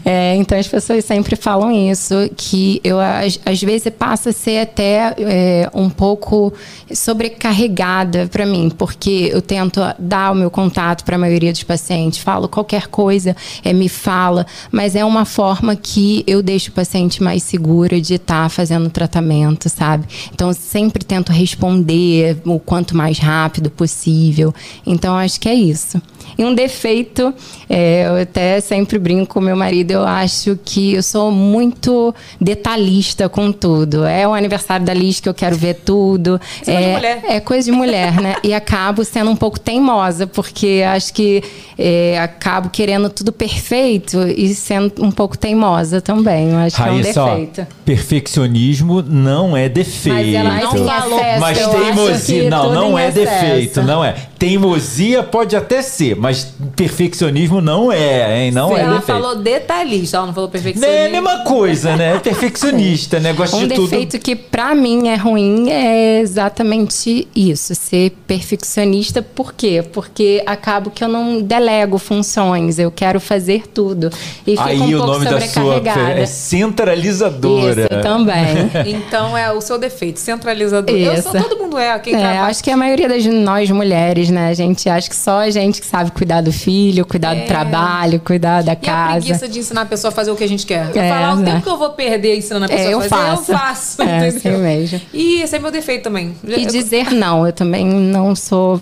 É, 0.04 0.34
então, 0.36 0.58
as 0.58 0.66
pessoas 0.66 1.04
sempre 1.04 1.36
falam 1.36 1.70
isso, 1.70 2.14
que 2.36 2.80
eu, 2.82 2.98
às, 2.98 3.60
vezes, 3.62 3.92
passa 3.96 4.30
a 4.30 4.32
ser 4.32 4.60
até 4.60 5.14
é, 5.18 5.70
um 5.74 5.90
pouco 5.90 6.52
sobrecarregada 6.92 8.26
para 8.28 8.46
mim, 8.46 8.70
porque 8.70 9.28
eu 9.32 9.42
tento 9.42 9.80
dar 9.98 10.32
o 10.32 10.34
meu 10.34 10.50
contato 10.50 11.04
para 11.04 11.16
a 11.16 11.18
maioria 11.18 11.52
dos 11.52 11.62
pacientes, 11.62 12.18
falo 12.18 12.48
qualquer 12.48 12.86
coisa, 12.86 13.36
é, 13.62 13.72
me 13.72 13.88
fala, 13.88 14.46
mas 14.70 14.96
é 14.96 15.04
uma 15.04 15.24
forma 15.24 15.76
que 15.76 16.24
eu 16.26 16.42
deixo 16.42 16.70
o 16.70 16.74
paciente 16.74 17.22
mais 17.22 17.42
seguro 17.42 18.00
de 18.00 18.14
estar 18.14 18.48
fazendo 18.48 18.86
o 18.86 18.90
tratamento, 18.90 19.68
sabe? 19.68 20.06
Então, 20.32 20.48
eu 20.48 20.54
sempre 20.54 21.04
tento 21.04 21.30
responder 21.30 22.38
o 22.46 22.58
quanto 22.58 22.96
mais 22.96 23.18
rápido 23.18 23.70
possível. 23.70 24.54
Então, 24.86 25.14
acho 25.16 25.38
que 25.40 25.48
é 25.48 25.54
isso. 25.54 26.00
E 26.38 26.44
um 26.44 26.54
defeito, 26.54 27.34
é, 27.68 28.06
eu 28.06 28.22
até 28.22 28.60
sempre 28.60 28.98
brinco 28.98 29.34
com 29.34 29.40
meu 29.40 29.56
marido, 29.56 29.92
eu 29.92 30.04
acho 30.04 30.58
que 30.64 30.94
eu 30.94 31.02
sou 31.02 31.30
muito 31.30 32.14
detalhista 32.40 33.28
com 33.28 33.52
tudo. 33.52 34.04
É 34.04 34.26
o 34.26 34.34
aniversário 34.34 34.84
da 34.84 34.92
Liz 34.92 35.20
que 35.20 35.28
eu 35.28 35.34
quero 35.34 35.56
ver 35.56 35.74
tudo. 35.74 36.40
É 36.66 36.72
coisa 36.72 36.80
de 36.80 36.92
mulher. 36.92 37.22
É 37.28 37.40
coisa 37.40 37.70
de 37.70 37.76
mulher, 37.76 38.20
né? 38.20 38.36
E 38.42 38.52
acabo 38.52 39.04
sendo 39.04 39.30
um 39.30 39.36
pouco 39.36 39.58
teimosa, 39.58 40.26
porque 40.26 40.82
acho 40.86 41.14
que 41.14 41.42
é, 41.78 42.18
acabo 42.18 42.70
querendo 42.70 43.08
tudo 43.08 43.32
perfeito 43.32 44.18
e 44.36 44.54
sendo 44.54 45.04
um 45.04 45.10
pouco 45.10 45.38
teimosa 45.38 46.00
também. 46.00 46.50
Eu 46.50 46.58
acho 46.58 46.76
Raíssa, 46.76 47.12
que 47.12 47.18
é 47.18 47.22
ó, 47.22 47.26
um 47.26 47.44
defeito. 47.44 47.66
perfeccionismo 47.84 49.02
não 49.02 49.56
é 49.56 49.68
defeito. 49.68 50.14
Mas 50.14 50.34
ela 50.34 50.60
não 50.60 50.86
falou. 50.86 51.20
Mas 51.38 51.58
teimosia, 51.58 52.50
não, 52.50 52.74
não 52.74 52.98
é 52.98 53.10
defeito, 53.10 53.82
não 53.82 54.04
é. 54.04 54.14
Teimosia 54.40 55.22
pode 55.22 55.54
até 55.54 55.82
ser, 55.82 56.16
mas 56.16 56.54
perfeccionismo 56.74 57.60
não 57.60 57.92
é, 57.92 58.44
hein? 58.46 58.50
Não 58.50 58.74
é 58.74 58.80
ela 58.80 58.94
defeito. 58.98 59.06
falou 59.06 59.36
detalhista, 59.36 60.16
ela 60.16 60.26
não 60.28 60.32
falou 60.32 60.48
É 60.48 60.48
a 60.48 60.52
perfeccionista. 60.52 61.08
mesma 61.10 61.44
coisa, 61.44 61.94
né? 61.94 62.16
É 62.16 62.18
perfeccionista, 62.18 63.20
né? 63.20 63.34
Gosta 63.34 63.54
Um 63.58 63.68
de 63.68 63.74
tudo. 63.74 63.90
defeito 63.90 64.18
que 64.18 64.34
pra 64.34 64.74
mim 64.74 65.08
é 65.08 65.14
ruim 65.16 65.68
é 65.70 66.20
exatamente 66.20 67.28
isso, 67.36 67.74
ser 67.74 68.12
perfeccionista. 68.26 69.20
Por 69.20 69.52
quê? 69.52 69.84
Porque 69.92 70.42
acabo 70.46 70.88
que 70.90 71.04
eu 71.04 71.08
não 71.08 71.42
delego 71.42 71.98
funções, 71.98 72.78
eu 72.78 72.90
quero 72.90 73.20
fazer 73.20 73.66
tudo. 73.68 74.10
E 74.46 74.52
fico 74.56 74.62
Aí 74.62 74.80
um 74.80 74.86
o 74.86 74.90
pouco 74.92 75.06
nome 75.12 75.24
da 75.26 75.38
sua 75.38 75.48
sobrecarregada. 75.50 76.18
é 76.18 76.24
centralizadora. 76.26 77.82
Isso 77.82 78.02
também. 78.02 78.70
Então 79.10 79.36
é 79.36 79.52
o 79.52 79.60
seu 79.60 79.76
defeito, 79.78 80.18
centralizador. 80.18 80.96
Eu 80.96 81.12
Isso. 81.12 81.30
sou, 81.30 81.42
todo 81.42 81.58
mundo 81.58 81.76
é. 81.76 81.98
Quem 81.98 82.14
É, 82.14 82.18
trabalha- 82.18 82.42
acho 82.44 82.64
que 82.64 82.70
a 82.70 82.76
maioria 82.76 83.06
das 83.08 83.24
nós 83.26 83.70
mulheres, 83.70 84.29
né? 84.30 84.48
A 84.48 84.54
gente 84.54 84.88
acha 84.88 85.08
que 85.08 85.16
só 85.16 85.40
a 85.40 85.50
gente 85.50 85.80
que 85.80 85.86
sabe 85.86 86.10
cuidar 86.10 86.40
do 86.40 86.52
filho, 86.52 87.04
cuidar 87.06 87.36
É. 87.36 87.40
do 87.42 87.46
trabalho, 87.46 88.20
cuidar 88.20 88.62
da 88.62 88.72
E 88.72 88.74
a 88.74 88.76
casa. 88.76 89.20
preguiça 89.20 89.48
de 89.48 89.58
ensinar 89.58 89.82
a 89.82 89.86
pessoa 89.86 90.10
a 90.10 90.14
fazer 90.14 90.30
o 90.30 90.36
que 90.36 90.44
a 90.44 90.48
gente 90.48 90.64
quer. 90.66 90.90
Eu 90.94 91.00
É, 91.02 91.08
falar, 91.08 91.34
o 91.34 91.36
né? 91.36 91.52
tempo 91.52 91.62
que 91.64 91.68
eu 91.68 91.78
vou 91.78 91.90
perder 91.90 92.36
ensinando 92.36 92.66
a 92.66 92.68
pessoa 92.68 92.88
É, 92.88 92.94
eu 92.94 92.98
a 93.00 93.02
fazer, 93.02 93.36
faço. 93.36 93.52
eu 93.52 93.58
faço. 93.58 94.02
É, 94.02 94.28
entendeu? 94.28 94.52
assim 94.54 94.62
mesmo. 94.62 95.00
E 95.12 95.42
esse 95.42 95.56
é 95.56 95.58
meu 95.58 95.70
defeito 95.70 96.04
também. 96.04 96.34
E 96.46 96.64
Eu- 96.64 96.70
dizer 96.70 97.12
não, 97.12 97.46
eu 97.46 97.52
também 97.52 97.84
não 97.84 98.34
sou. 98.36 98.80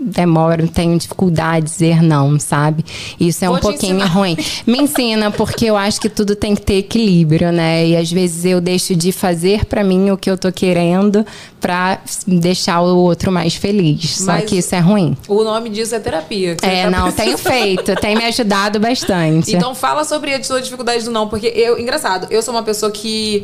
Demoro, 0.00 0.68
tenho 0.68 0.96
dificuldade 0.98 1.66
de 1.66 1.72
dizer 1.72 2.02
não, 2.02 2.38
sabe? 2.38 2.84
Isso 3.18 3.44
é 3.44 3.48
Vou 3.48 3.56
um 3.56 3.60
pouquinho 3.60 3.96
ensinar. 3.96 4.06
ruim. 4.12 4.36
Me 4.66 4.78
ensina, 4.78 5.30
porque 5.30 5.66
eu 5.66 5.76
acho 5.76 6.00
que 6.00 6.08
tudo 6.08 6.34
tem 6.36 6.54
que 6.54 6.62
ter 6.62 6.74
equilíbrio, 6.78 7.52
né? 7.52 7.86
E 7.86 7.96
às 7.96 8.10
vezes 8.10 8.44
eu 8.44 8.60
deixo 8.60 8.94
de 8.94 9.12
fazer 9.12 9.64
pra 9.64 9.82
mim 9.84 10.10
o 10.10 10.16
que 10.16 10.30
eu 10.30 10.36
tô 10.38 10.50
querendo 10.52 11.24
pra 11.60 11.98
deixar 12.26 12.80
o 12.80 12.96
outro 12.98 13.30
mais 13.32 13.54
feliz. 13.54 14.16
Só 14.18 14.32
Mas- 14.32 14.44
que 14.44 14.56
isso 14.58 14.74
é 14.74 14.80
ruim. 14.86 15.16
O 15.28 15.42
nome 15.44 15.68
disso 15.70 15.94
é 15.94 15.98
terapia. 16.00 16.56
É, 16.62 16.84
tá 16.84 16.90
não, 16.90 17.12
tenho 17.12 17.32
precisando. 17.36 17.52
feito, 17.52 17.94
tem 17.96 18.16
me 18.16 18.24
ajudado 18.24 18.78
bastante. 18.80 19.54
Então 19.54 19.74
fala 19.74 20.04
sobre 20.04 20.34
a 20.34 20.42
sua 20.42 20.60
dificuldade 20.62 21.04
do 21.04 21.10
não, 21.10 21.28
porque 21.28 21.46
eu, 21.48 21.78
engraçado, 21.78 22.26
eu 22.30 22.42
sou 22.42 22.54
uma 22.54 22.62
pessoa 22.62 22.90
que 22.90 23.42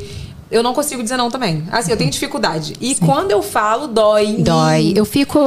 eu 0.51 0.63
não 0.63 0.75
consigo 0.75 1.03
dizer 1.03 1.17
não 1.17 1.31
também. 1.31 1.65
Assim, 1.73 1.91
eu 1.91 1.97
tenho 1.97 2.11
dificuldade. 2.11 2.75
E 2.79 2.95
quando 2.97 3.31
eu 3.31 3.43
falo, 3.43 3.87
dói. 3.89 4.37
Dói. 4.39 4.93
Eu 4.95 5.05
fico 5.07 5.39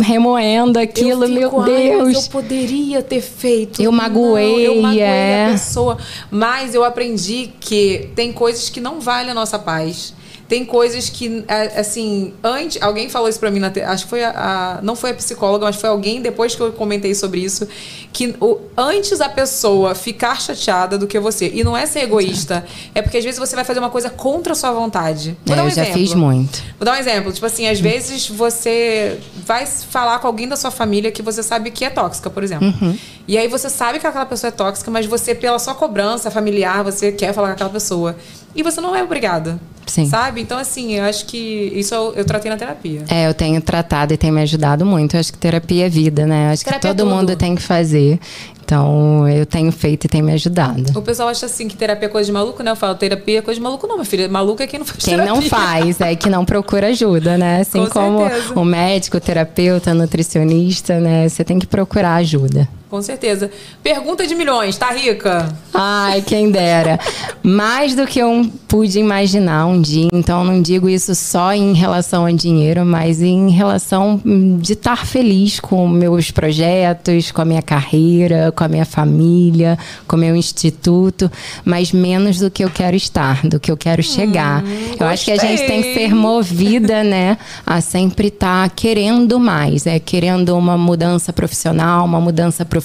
remoendo 0.00 0.78
aquilo, 0.78 1.24
Eu 1.24 1.28
fico, 1.28 1.62
meu 1.62 1.74
"Ai, 1.74 1.96
mas 1.96 2.12
Deus. 2.12 2.24
eu 2.26 2.30
poderia 2.30 3.02
ter 3.02 3.20
feito. 3.20 3.82
Eu 3.82 3.90
Não, 3.90 3.98
magoei, 3.98 4.66
eu 4.68 4.80
magoei 4.80 5.00
é. 5.00 5.46
a 5.48 5.50
pessoa. 5.52 5.98
Mas 6.30 6.72
eu 6.72 6.84
aprendi 6.84 7.50
que 7.58 8.10
tem 8.14 8.32
coisas 8.32 8.68
que 8.70 8.80
não 8.80 9.00
valem 9.00 9.32
a 9.32 9.34
nossa 9.34 9.58
paz. 9.58 10.14
Tem 10.46 10.64
coisas 10.64 11.08
que, 11.08 11.42
é, 11.48 11.80
assim, 11.80 12.34
antes. 12.44 12.80
Alguém 12.82 13.08
falou 13.08 13.28
isso 13.28 13.40
pra 13.40 13.50
mim 13.50 13.58
na. 13.60 13.72
Acho 13.86 14.04
que 14.04 14.10
foi 14.10 14.22
a, 14.22 14.30
a- 14.78 14.82
Não 14.82 14.94
foi 14.94 15.10
a 15.10 15.14
psicóloga, 15.14 15.64
mas 15.64 15.76
foi 15.76 15.88
alguém, 15.88 16.20
depois 16.20 16.54
que 16.54 16.60
eu 16.60 16.70
comentei 16.72 17.14
sobre 17.14 17.40
isso, 17.40 17.66
que 18.12 18.34
o, 18.40 18.58
antes 18.76 19.20
a 19.22 19.28
pessoa 19.28 19.94
ficar 19.94 20.38
chateada 20.40 20.98
do 20.98 21.06
que 21.06 21.18
você. 21.18 21.50
E 21.54 21.64
não 21.64 21.74
é 21.76 21.86
ser 21.86 22.00
egoísta. 22.00 22.64
É 22.94 23.00
porque 23.00 23.16
às 23.16 23.24
vezes 23.24 23.40
você 23.40 23.56
vai 23.56 23.64
fazer 23.64 23.78
uma 23.80 23.88
coisa 23.90 24.10
contra 24.10 24.52
a 24.52 24.56
sua 24.56 24.70
vontade. 24.72 25.36
Vou 25.46 25.54
É, 25.54 25.56
dar 25.56 25.62
um 25.64 25.66
eu 25.68 25.74
já 25.74 25.82
exemplo. 25.82 25.98
fiz 26.00 26.14
muito. 26.14 26.62
Vou 26.78 26.84
dar 26.84 26.92
um 26.92 26.96
exemplo. 27.00 27.32
Tipo 27.32 27.46
assim, 27.46 27.66
às 27.66 27.80
vezes 27.80 28.28
você 28.28 29.18
vai 29.46 29.64
falar 29.66 30.18
com 30.18 30.26
alguém 30.26 30.46
da 30.46 30.56
sua 30.56 30.70
família 30.70 31.10
que 31.10 31.22
você 31.22 31.42
sabe 31.42 31.70
que 31.70 31.84
é 31.86 31.90
tóxica, 31.90 32.28
por 32.28 32.42
exemplo. 32.44 32.66
Uhum. 32.82 32.96
E 33.26 33.38
aí 33.38 33.48
você 33.48 33.70
sabe 33.70 33.98
que 33.98 34.06
aquela 34.06 34.26
pessoa 34.26 34.48
é 34.48 34.50
tóxica, 34.50 34.90
mas 34.90 35.06
você, 35.06 35.34
pela 35.34 35.58
sua 35.58 35.74
cobrança 35.74 36.30
familiar, 36.30 36.84
você 36.84 37.10
quer 37.10 37.32
falar 37.32 37.48
com 37.48 37.54
aquela 37.54 37.70
pessoa. 37.70 38.16
E 38.54 38.62
você 38.62 38.80
não 38.80 38.94
é 38.94 39.02
obrigada. 39.02 39.58
Sim. 39.86 40.06
Sabe? 40.06 40.40
Então, 40.40 40.58
assim, 40.58 40.94
eu 40.94 41.04
acho 41.04 41.26
que 41.26 41.72
isso 41.74 41.94
eu, 41.94 42.14
eu 42.16 42.24
tratei 42.24 42.50
na 42.50 42.56
terapia. 42.56 43.02
É, 43.08 43.26
eu 43.28 43.34
tenho 43.34 43.60
tratado 43.60 44.14
e 44.14 44.16
tem 44.16 44.30
me 44.30 44.40
ajudado 44.42 44.84
muito. 44.84 45.14
Eu 45.14 45.20
acho 45.20 45.32
que 45.32 45.38
terapia 45.38 45.86
é 45.86 45.88
vida, 45.88 46.26
né? 46.26 46.48
Eu 46.48 46.52
acho 46.52 46.64
Terapia 46.64 46.90
que 46.90 46.96
todo 46.96 47.08
é 47.10 47.14
mundo 47.14 47.36
tem 47.36 47.54
que 47.54 47.62
fazer. 47.62 48.18
Então, 48.64 49.28
eu 49.28 49.44
tenho 49.44 49.70
feito 49.70 50.04
e 50.06 50.08
tem 50.08 50.22
me 50.22 50.32
ajudado. 50.32 50.98
O 50.98 51.02
pessoal 51.02 51.28
acha 51.28 51.44
assim 51.44 51.68
que 51.68 51.76
terapia 51.76 52.06
é 52.06 52.08
coisa 52.10 52.26
de 52.26 52.32
maluco, 52.32 52.62
né? 52.62 52.70
Eu 52.70 52.76
falo, 52.76 52.94
terapia 52.94 53.40
é 53.40 53.42
coisa 53.42 53.58
de 53.58 53.62
maluco, 53.62 53.86
não, 53.86 53.96
minha 53.96 54.06
filha. 54.06 54.26
Maluco 54.26 54.62
é 54.62 54.66
quem 54.66 54.78
não 54.78 54.86
faz 54.86 55.04
Quem 55.04 55.16
terapia. 55.16 55.34
não 55.34 55.42
faz 55.42 56.00
é 56.00 56.14
que 56.16 56.30
não 56.30 56.44
procura 56.46 56.86
ajuda, 56.88 57.36
né? 57.36 57.60
Assim 57.62 57.84
Com 57.84 57.90
como 57.90 58.20
certeza. 58.28 58.58
o 58.58 58.64
médico, 58.64 59.16
o 59.18 59.20
terapeuta, 59.20 59.90
o 59.90 59.94
nutricionista, 59.94 60.98
né? 60.98 61.28
Você 61.28 61.44
tem 61.44 61.58
que 61.58 61.66
procurar 61.66 62.14
ajuda. 62.16 62.66
Com 62.94 63.02
certeza. 63.02 63.50
Pergunta 63.82 64.24
de 64.24 64.36
milhões, 64.36 64.76
tá 64.76 64.92
rica? 64.92 65.52
Ai, 65.74 66.22
quem 66.22 66.48
dera. 66.48 66.96
Mais 67.42 67.96
do 67.96 68.06
que 68.06 68.20
eu 68.20 68.48
pude 68.68 69.00
imaginar 69.00 69.66
um 69.66 69.80
dia. 69.80 70.08
Então, 70.12 70.44
não 70.44 70.62
digo 70.62 70.88
isso 70.88 71.12
só 71.12 71.52
em 71.52 71.74
relação 71.74 72.24
a 72.24 72.30
dinheiro, 72.30 72.86
mas 72.86 73.20
em 73.20 73.50
relação 73.50 74.20
hum, 74.24 74.58
de 74.58 74.74
estar 74.74 75.04
feliz 75.04 75.58
com 75.58 75.88
meus 75.88 76.30
projetos, 76.30 77.32
com 77.32 77.42
a 77.42 77.44
minha 77.44 77.62
carreira, 77.62 78.52
com 78.54 78.62
a 78.62 78.68
minha 78.68 78.84
família, 78.84 79.76
com 80.06 80.14
o 80.14 80.18
meu 80.18 80.36
instituto, 80.36 81.28
mas 81.64 81.90
menos 81.90 82.38
do 82.38 82.48
que 82.48 82.64
eu 82.64 82.70
quero 82.70 82.96
estar, 82.96 83.44
do 83.44 83.58
que 83.58 83.72
eu 83.72 83.76
quero 83.76 84.04
chegar. 84.04 84.62
eu 85.00 85.06
acho 85.08 85.24
que 85.24 85.32
a 85.32 85.36
gente 85.36 85.66
tem 85.66 85.82
que 85.82 85.94
ser 85.94 86.14
movida, 86.14 87.02
né, 87.02 87.38
a 87.66 87.80
sempre 87.80 88.28
estar 88.28 88.70
querendo 88.70 89.40
mais, 89.40 89.84
é 89.84 89.98
querendo 89.98 90.56
uma 90.56 90.78
mudança 90.78 91.32
profissional, 91.32 92.04
uma 92.04 92.20
mudança 92.20 92.64
profissional, 92.64 92.83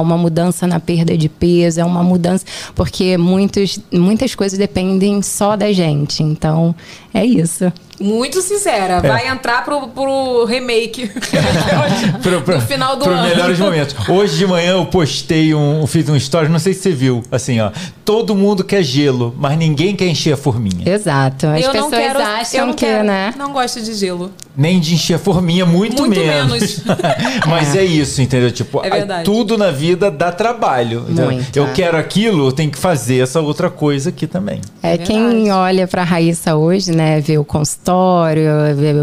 uma 0.00 0.16
mudança 0.16 0.66
na 0.66 0.78
perda 0.80 1.16
de 1.16 1.28
peso, 1.28 1.80
é 1.80 1.84
uma 1.84 2.02
mudança 2.02 2.44
porque 2.74 3.16
muitos, 3.16 3.78
muitas 3.92 4.34
coisas 4.34 4.58
dependem 4.58 5.22
só 5.22 5.56
da 5.56 5.72
gente. 5.72 6.22
Então, 6.22 6.74
é 7.12 7.24
isso. 7.24 7.72
Muito 8.02 8.42
sincera. 8.42 8.94
É. 8.94 9.00
Vai 9.00 9.28
entrar 9.28 9.64
pro, 9.64 9.88
pro 9.88 10.44
remake. 10.44 11.10
Pro, 12.22 12.40
pro, 12.42 12.54
no 12.56 12.60
final 12.62 12.96
do 12.96 13.04
pro 13.04 13.12
ano. 13.12 13.28
melhores 13.28 13.58
momentos. 13.58 13.94
Hoje 14.08 14.36
de 14.38 14.46
manhã 14.46 14.72
eu 14.72 14.86
postei 14.86 15.54
um, 15.54 15.86
fiz 15.86 16.08
um 16.08 16.16
story, 16.16 16.48
não 16.48 16.58
sei 16.58 16.72
se 16.74 16.82
você 16.82 16.90
viu, 16.92 17.22
assim, 17.30 17.60
ó. 17.60 17.70
Todo 18.04 18.34
mundo 18.34 18.62
quer 18.64 18.82
gelo, 18.82 19.34
mas 19.38 19.56
ninguém 19.56 19.94
quer 19.96 20.06
encher 20.06 20.34
a 20.34 20.36
forminha. 20.36 20.88
Exato. 20.88 21.46
As 21.46 21.64
eu 21.64 21.72
pessoas 21.72 21.90
não 21.90 21.98
quero, 21.98 22.18
acham 22.20 22.60
eu 22.60 22.66
não 22.66 22.74
que, 22.74 22.84
quero, 22.84 23.04
né? 23.04 23.34
Não 23.36 23.52
gosto 23.52 23.80
de 23.80 23.94
gelo. 23.94 24.30
Nem 24.56 24.78
de 24.80 24.94
encher 24.94 25.14
a 25.14 25.18
forminha, 25.18 25.64
muito, 25.64 26.02
Muito 26.02 26.18
menos. 26.20 26.50
menos. 26.50 26.82
mas 27.48 27.74
é. 27.74 27.84
isso, 27.84 28.20
entendeu? 28.20 28.50
Tipo, 28.50 28.82
É 28.84 29.22
tudo 29.22 29.56
na 29.56 29.70
vida 29.70 30.10
dá 30.10 30.30
trabalho. 30.30 31.06
Muito, 31.08 31.56
eu 31.56 31.66
é. 31.66 31.72
quero 31.72 31.96
aquilo, 31.96 32.48
eu 32.48 32.52
tenho 32.52 32.70
que 32.70 32.78
fazer 32.78 33.22
essa 33.22 33.40
outra 33.40 33.70
coisa 33.70 34.10
aqui 34.10 34.26
também. 34.26 34.60
É, 34.82 34.94
É 34.94 34.98
quem 34.98 35.50
olha 35.50 35.86
para 35.88 36.04
Raíssa 36.04 36.54
hoje, 36.54 36.92
né, 36.92 37.20
vê 37.20 37.38
o 37.38 37.44
consultório, 37.44 37.91
vê 38.76 38.94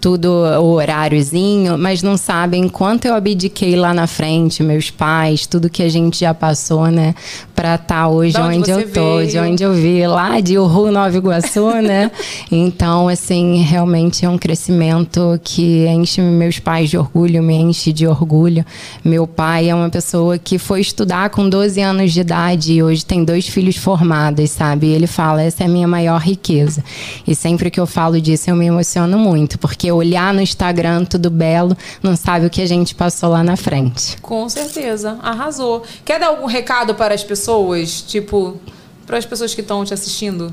tudo 0.00 0.28
o 0.32 0.74
horáriozinho, 0.74 1.78
mas 1.78 2.02
não 2.02 2.16
sabem 2.16 2.68
quanto 2.68 3.06
eu 3.06 3.14
abdiquei 3.14 3.76
lá 3.76 3.92
na 3.94 4.06
frente, 4.06 4.62
meus 4.62 4.90
pais, 4.90 5.46
tudo 5.46 5.70
que 5.70 5.82
a 5.82 5.88
gente 5.88 6.20
já 6.20 6.34
passou, 6.34 6.86
né, 6.88 7.14
para 7.54 7.76
estar 7.76 8.08
hoje 8.08 8.32
Da 8.34 8.46
onde 8.46 8.58
onde, 8.58 8.70
eu 8.70 8.90
tô, 8.90 9.16
veio. 9.18 9.30
de 9.30 9.38
onde 9.38 9.62
eu 9.62 9.72
vi, 9.74 10.06
lá 10.06 10.40
de 10.40 10.58
Uhu, 10.58 10.90
Nova 10.90 11.16
Iguaçu, 11.16 11.70
né? 11.82 12.10
Então, 12.50 13.08
assim, 13.08 13.62
realmente 13.62 14.24
é 14.24 14.28
um 14.28 14.38
crescimento 14.38 15.38
que 15.42 15.86
enche 15.86 16.20
meus 16.20 16.58
pais 16.58 16.90
de 16.90 16.98
orgulho, 16.98 17.42
me 17.42 17.54
enche 17.54 17.92
de 17.92 18.06
orgulho. 18.06 18.64
Meu 19.04 19.26
pai 19.26 19.68
é 19.68 19.74
uma 19.74 19.90
pessoa 19.90 20.38
que 20.38 20.58
foi 20.58 20.80
estudar 20.80 21.30
com 21.30 21.48
12 21.48 21.80
anos 21.80 22.12
de 22.12 22.20
idade 22.20 22.72
e 22.74 22.82
hoje 22.82 23.04
tem 23.04 23.24
dois 23.24 23.46
filhos 23.48 23.76
formados, 23.76 24.50
sabe? 24.50 24.88
E 24.88 24.90
ele 24.92 25.06
fala: 25.06 25.42
essa 25.42 25.62
é 25.64 25.66
a 25.66 25.68
minha 25.68 25.88
maior 25.88 26.20
riqueza. 26.20 26.82
E 27.26 27.34
sempre 27.34 27.70
que 27.70 27.80
eu 27.80 27.86
falo 27.86 28.20
disso, 28.22 28.48
eu 28.48 28.56
me 28.56 28.66
emociono 28.66 29.18
muito, 29.18 29.58
porque 29.58 29.90
olhar 29.90 30.32
no 30.32 30.40
Instagram 30.40 31.04
tudo 31.04 31.30
belo, 31.30 31.76
não 32.02 32.16
sabe 32.16 32.46
o 32.46 32.50
que 32.50 32.62
a 32.62 32.66
gente 32.66 32.94
passou 32.94 33.30
lá 33.30 33.42
na 33.42 33.56
frente. 33.56 34.16
Com 34.22 34.48
certeza. 34.48 35.18
Arrasou. 35.22 35.82
Quer 36.04 36.20
dar 36.20 36.28
algum 36.28 36.46
recado 36.46 36.94
para 36.94 37.14
as 37.14 37.24
pessoas? 37.24 38.00
Tipo, 38.00 38.60
para 39.06 39.18
as 39.18 39.26
pessoas 39.26 39.54
que 39.54 39.60
estão 39.60 39.84
te 39.84 39.92
assistindo? 39.92 40.52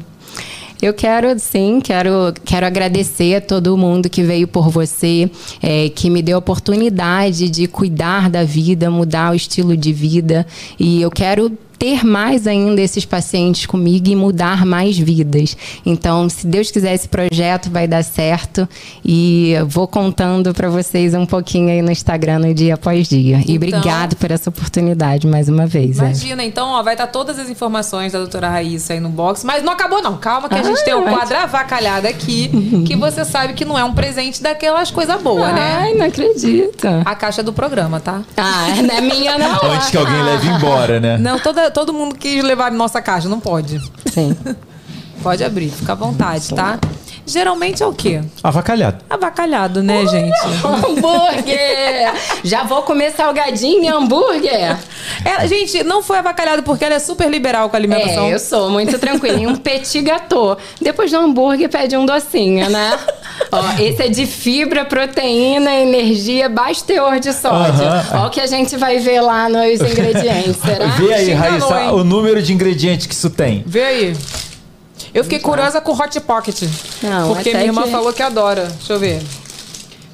Eu 0.82 0.94
quero, 0.94 1.38
sim, 1.38 1.82
quero, 1.82 2.34
quero 2.46 2.66
agradecer 2.66 3.36
a 3.36 3.42
todo 3.42 3.78
mundo 3.78 4.10
que 4.10 4.24
veio 4.24 4.48
por 4.48 4.70
você, 4.70 5.30
é, 5.62 5.90
que 5.90 6.10
me 6.10 6.22
deu 6.22 6.38
a 6.38 6.40
oportunidade 6.40 7.50
de 7.50 7.68
cuidar 7.68 8.30
da 8.30 8.46
vida, 8.46 8.90
mudar 8.90 9.34
o 9.34 9.36
estilo 9.36 9.76
de 9.76 9.92
vida. 9.92 10.48
E 10.80 11.02
eu 11.02 11.12
quero 11.12 11.52
ter 11.80 12.04
mais 12.06 12.46
ainda 12.46 12.82
esses 12.82 13.06
pacientes 13.06 13.66
comigo 13.66 14.10
e 14.10 14.16
mudar 14.16 14.66
mais 14.66 14.98
vidas. 14.98 15.56
Então, 15.86 16.28
se 16.30 16.46
Deus 16.46 16.70
quiser, 16.70 16.94
esse 16.94 17.08
projeto 17.08 17.70
vai 17.72 17.88
dar 17.88 18.04
certo 18.04 18.68
e 19.04 19.54
vou 19.68 19.88
contando 19.88 20.54
para 20.54 20.70
vocês 20.70 21.14
um 21.14 21.26
pouquinho 21.26 21.70
aí 21.70 21.82
no 21.82 21.90
Instagram 21.92 22.40
no 22.40 22.54
dia 22.54 22.74
após 22.74 23.08
dia. 23.08 23.38
E 23.38 23.54
Então- 23.54 23.56
obrigado 23.56 24.16
por 24.18 24.30
essa 24.30 24.50
oportunidade 24.50 25.26
mais 25.26 25.48
uma 25.48 25.66
vez. 25.66 25.98
Eve. 25.98 26.06
Imagina, 26.08 26.44
então, 26.44 26.68
ó, 26.70 26.84
vai 26.84 26.96
estar 26.96 27.08
todas 27.08 27.40
as 27.40 27.50
informações 27.50 28.12
da 28.12 28.20
doutora 28.20 28.50
Raíssa 28.50 28.94
aí 28.94 29.00
no 29.00 29.10
box. 29.10 29.46
Mas 29.46 29.64
não 29.64 29.72
acabou, 29.72 30.02
não. 30.02 30.18
Calma 30.18 30.50
que 30.50 30.56
a 30.56 30.64
gente 30.64 30.82
Ah, 30.82 30.84
tem 30.84 30.94
um 30.94 31.04
vai. 31.06 31.14
quadro 31.14 31.38
avacalhado 31.38 32.08
aqui, 32.08 32.84
que 32.86 32.96
você 32.98 33.24
sabe 33.24 33.54
que 33.54 33.64
não 33.64 33.80
é 33.80 33.84
um 33.86 33.94
presente 33.94 34.44
daquelas 34.44 34.92
coisas 34.92 35.22
boas, 35.22 35.54
né? 35.54 35.78
Ai, 35.82 35.94
não 35.94 36.06
acredito. 36.06 36.88
A 37.06 37.16
caixa 37.16 37.42
do 37.42 37.54
programa, 37.54 38.00
tá? 38.02 38.22
Ah, 38.36 38.68
não 38.84 38.96
é 38.96 39.02
minha 39.02 39.38
não. 39.38 39.72
Antes 39.72 39.90
que 39.90 39.98
alguém 39.98 40.22
leve 40.22 40.48
embora, 40.50 41.00
né? 41.00 41.18
Não, 41.18 41.40
toda, 41.40 41.69
todo 41.72 41.94
mundo 41.94 42.16
quis 42.16 42.44
levar 42.44 42.72
nossa 42.72 43.02
caixa, 43.02 43.28
não 43.30 43.40
pode. 43.40 43.80
Sim. 44.12 44.36
Pode 45.22 45.44
abrir, 45.44 45.70
fica 45.70 45.92
à 45.92 45.96
vontade, 45.96 46.48
tá? 46.54 46.80
Geralmente 47.30 47.84
é 47.84 47.86
o 47.86 47.94
quê? 47.94 48.22
Avacalhado. 48.44 49.04
Avacalhado, 49.10 49.84
né, 49.84 50.06
gente? 50.08 50.40
hambúrguer! 50.66 52.14
Já 52.44 52.64
vou 52.64 52.82
comer 52.82 53.12
salgadinho 53.12 53.84
e 53.84 53.88
hambúrguer. 53.88 54.78
Ela, 55.24 55.46
gente, 55.46 55.84
não 55.84 56.02
foi 56.02 56.18
avacalhado 56.18 56.64
porque 56.64 56.84
ela 56.86 56.96
é 56.96 57.00
super 57.00 57.30
liberal 57.30 57.70
com 57.70 57.76
a 57.76 57.80
alimentação. 57.80 58.26
É, 58.26 58.34
eu 58.34 58.40
sou 58.40 58.70
muito 58.70 58.98
tranquila. 58.98 59.40
E 59.40 59.46
um 59.46 59.56
petit 59.56 60.02
gâteau. 60.02 60.58
Depois 60.82 61.12
do 61.12 61.18
hambúrguer, 61.18 61.70
pede 61.70 61.96
um 61.96 62.06
docinho, 62.06 62.70
né? 62.70 62.98
Ó, 63.52 63.64
esse 63.80 64.04
é 64.04 64.08
de 64.10 64.26
fibra, 64.26 64.86
proteína, 64.86 65.74
energia, 65.76 66.50
baixo 66.50 66.84
teor 66.84 67.20
de 67.20 67.34
sódio. 67.34 67.86
Aham. 67.86 68.24
Ó 68.24 68.30
o 68.30 68.32
que 68.32 68.40
a 68.40 68.48
gente 68.48 68.78
vai 68.78 69.00
ver 69.00 69.22
lá 69.22 69.50
nos 69.50 69.82
ingredientes, 69.82 70.58
será? 70.58 70.86
Vê 70.88 71.14
aí, 71.14 71.34
Raíssa, 71.34 71.92
o 71.94 72.04
número 72.04 72.42
de 72.42 72.54
ingredientes 72.54 73.08
que 73.08 73.14
isso 73.14 73.30
tem. 73.30 73.64
Vê 73.66 73.84
aí. 73.84 74.18
Eu 75.14 75.24
fiquei 75.24 75.40
curiosa 75.40 75.82
com 75.82 75.92
Hot 75.94 76.20
Pocket. 76.22 76.64
Não, 77.02 77.34
porque 77.34 77.52
minha 77.52 77.66
irmã 77.66 77.84
que- 77.84 77.92
falou 77.92 78.14
que 78.14 78.22
adora. 78.24 78.66
Deixa 78.78 78.94
eu 78.94 79.00
ver. 79.00 79.22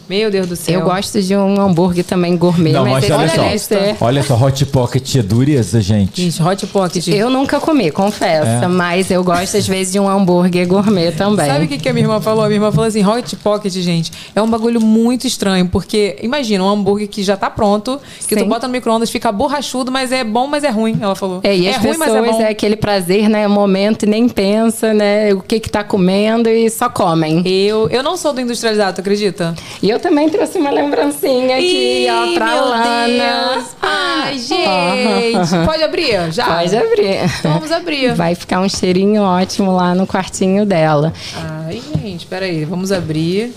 Meu 0.07 0.29
Deus 0.29 0.47
do 0.47 0.55
céu. 0.55 0.79
Eu 0.79 0.85
gosto 0.85 1.21
de 1.21 1.35
um 1.35 1.59
hambúrguer 1.59 2.03
também 2.03 2.37
gourmet, 2.37 2.71
Não, 2.73 2.85
mas 2.85 3.09
olha 3.09 3.27
deve 3.27 3.59
só. 3.59 3.75
Olha 4.01 4.23
só, 4.23 4.35
Hot 4.35 4.65
Pocket 4.67 5.15
é 5.15 5.21
dureza, 5.21 5.81
gente. 5.81 6.21
Gente, 6.21 6.41
Hot 6.41 6.67
Pocket. 6.67 7.07
Eu 7.07 7.29
nunca 7.29 7.59
comi, 7.59 7.89
confesso, 7.91 8.63
É. 8.63 8.67
mas 8.67 9.09
eu 9.09 9.23
gosto 9.23 9.57
às 9.57 9.67
vezes 9.67 9.93
de 9.93 9.99
um 9.99 10.07
hambúrguer 10.07 10.67
gourmet 10.67 11.11
também. 11.11 11.47
Sabe 11.47 11.65
o 11.65 11.67
que, 11.67 11.77
que 11.77 11.89
a 11.89 11.93
minha 11.93 12.05
irmã 12.05 12.21
falou? 12.21 12.43
A 12.43 12.47
minha 12.47 12.57
irmã 12.57 12.71
falou 12.71 12.87
assim: 12.87 13.05
Hot 13.05 13.35
Pocket, 13.37 13.73
gente, 13.73 14.11
é 14.35 14.41
um 14.41 14.47
bagulho 14.49 14.79
muito 14.79 15.25
estranho. 15.25 15.67
Porque, 15.67 16.17
imagina, 16.21 16.63
um 16.63 16.69
hambúrguer 16.69 17.07
que 17.07 17.23
já 17.23 17.35
tá 17.35 17.49
pronto, 17.49 17.99
que 18.27 18.35
tu 18.35 18.41
Sim. 18.41 18.47
bota 18.47 18.67
no 18.67 18.73
micro-ondas, 18.73 19.09
fica 19.09 19.31
borrachudo, 19.31 19.91
mas 19.91 20.11
é 20.11 20.23
bom, 20.23 20.47
mas 20.47 20.63
é 20.63 20.69
ruim. 20.69 20.97
Ela 21.01 21.15
falou. 21.15 21.39
É, 21.43 21.55
e 21.55 21.67
as 21.67 21.77
ruim, 21.77 21.97
mas 21.97 22.09
é 22.09 22.13
pessoas 22.19 22.35
bom. 22.37 22.41
é, 22.41 22.49
aquele 22.49 22.75
prazer, 22.75 23.27
né? 23.29 23.47
Momento 23.47 24.03
e 24.03 24.05
nem 24.07 24.29
pensa, 24.29 24.93
né? 24.93 25.33
O 25.33 25.41
que 25.41 25.59
que 25.59 25.69
tá 25.69 25.83
comendo 25.83 26.49
e 26.49 26.69
só 26.69 26.89
comem. 26.89 27.41
Eu, 27.47 27.89
eu 27.89 28.03
não 28.03 28.15
sou 28.17 28.33
do 28.33 28.41
industrializado, 28.41 28.95
tu 28.95 29.01
acredita? 29.01 29.55
E 29.81 29.89
eu 29.89 29.94
também 29.99 30.29
trouxe 30.29 30.57
uma 30.57 30.69
lembrancinha 30.71 31.57
aqui, 31.57 32.07
ó, 32.09 32.33
pra 32.33 32.45
meu 32.47 32.65
Lana. 32.65 33.07
Deus. 33.55 33.65
Ai, 33.81 34.33
Ah. 34.33 34.37
gente. 34.37 35.65
Pode 35.65 35.83
abrir? 35.83 36.31
Já? 36.31 36.45
Pode 36.45 36.75
abrir. 36.75 37.17
Então 37.39 37.53
vamos 37.53 37.71
abrir. 37.71 38.13
Vai 38.15 38.35
ficar 38.35 38.59
um 38.61 38.69
cheirinho 38.69 39.21
ótimo 39.23 39.75
lá 39.75 39.93
no 39.95 40.05
quartinho 40.07 40.65
dela. 40.65 41.13
Ai, 41.65 41.81
gente, 42.01 42.25
peraí. 42.25 42.65
Vamos 42.65 42.91
abrir. 42.91 43.53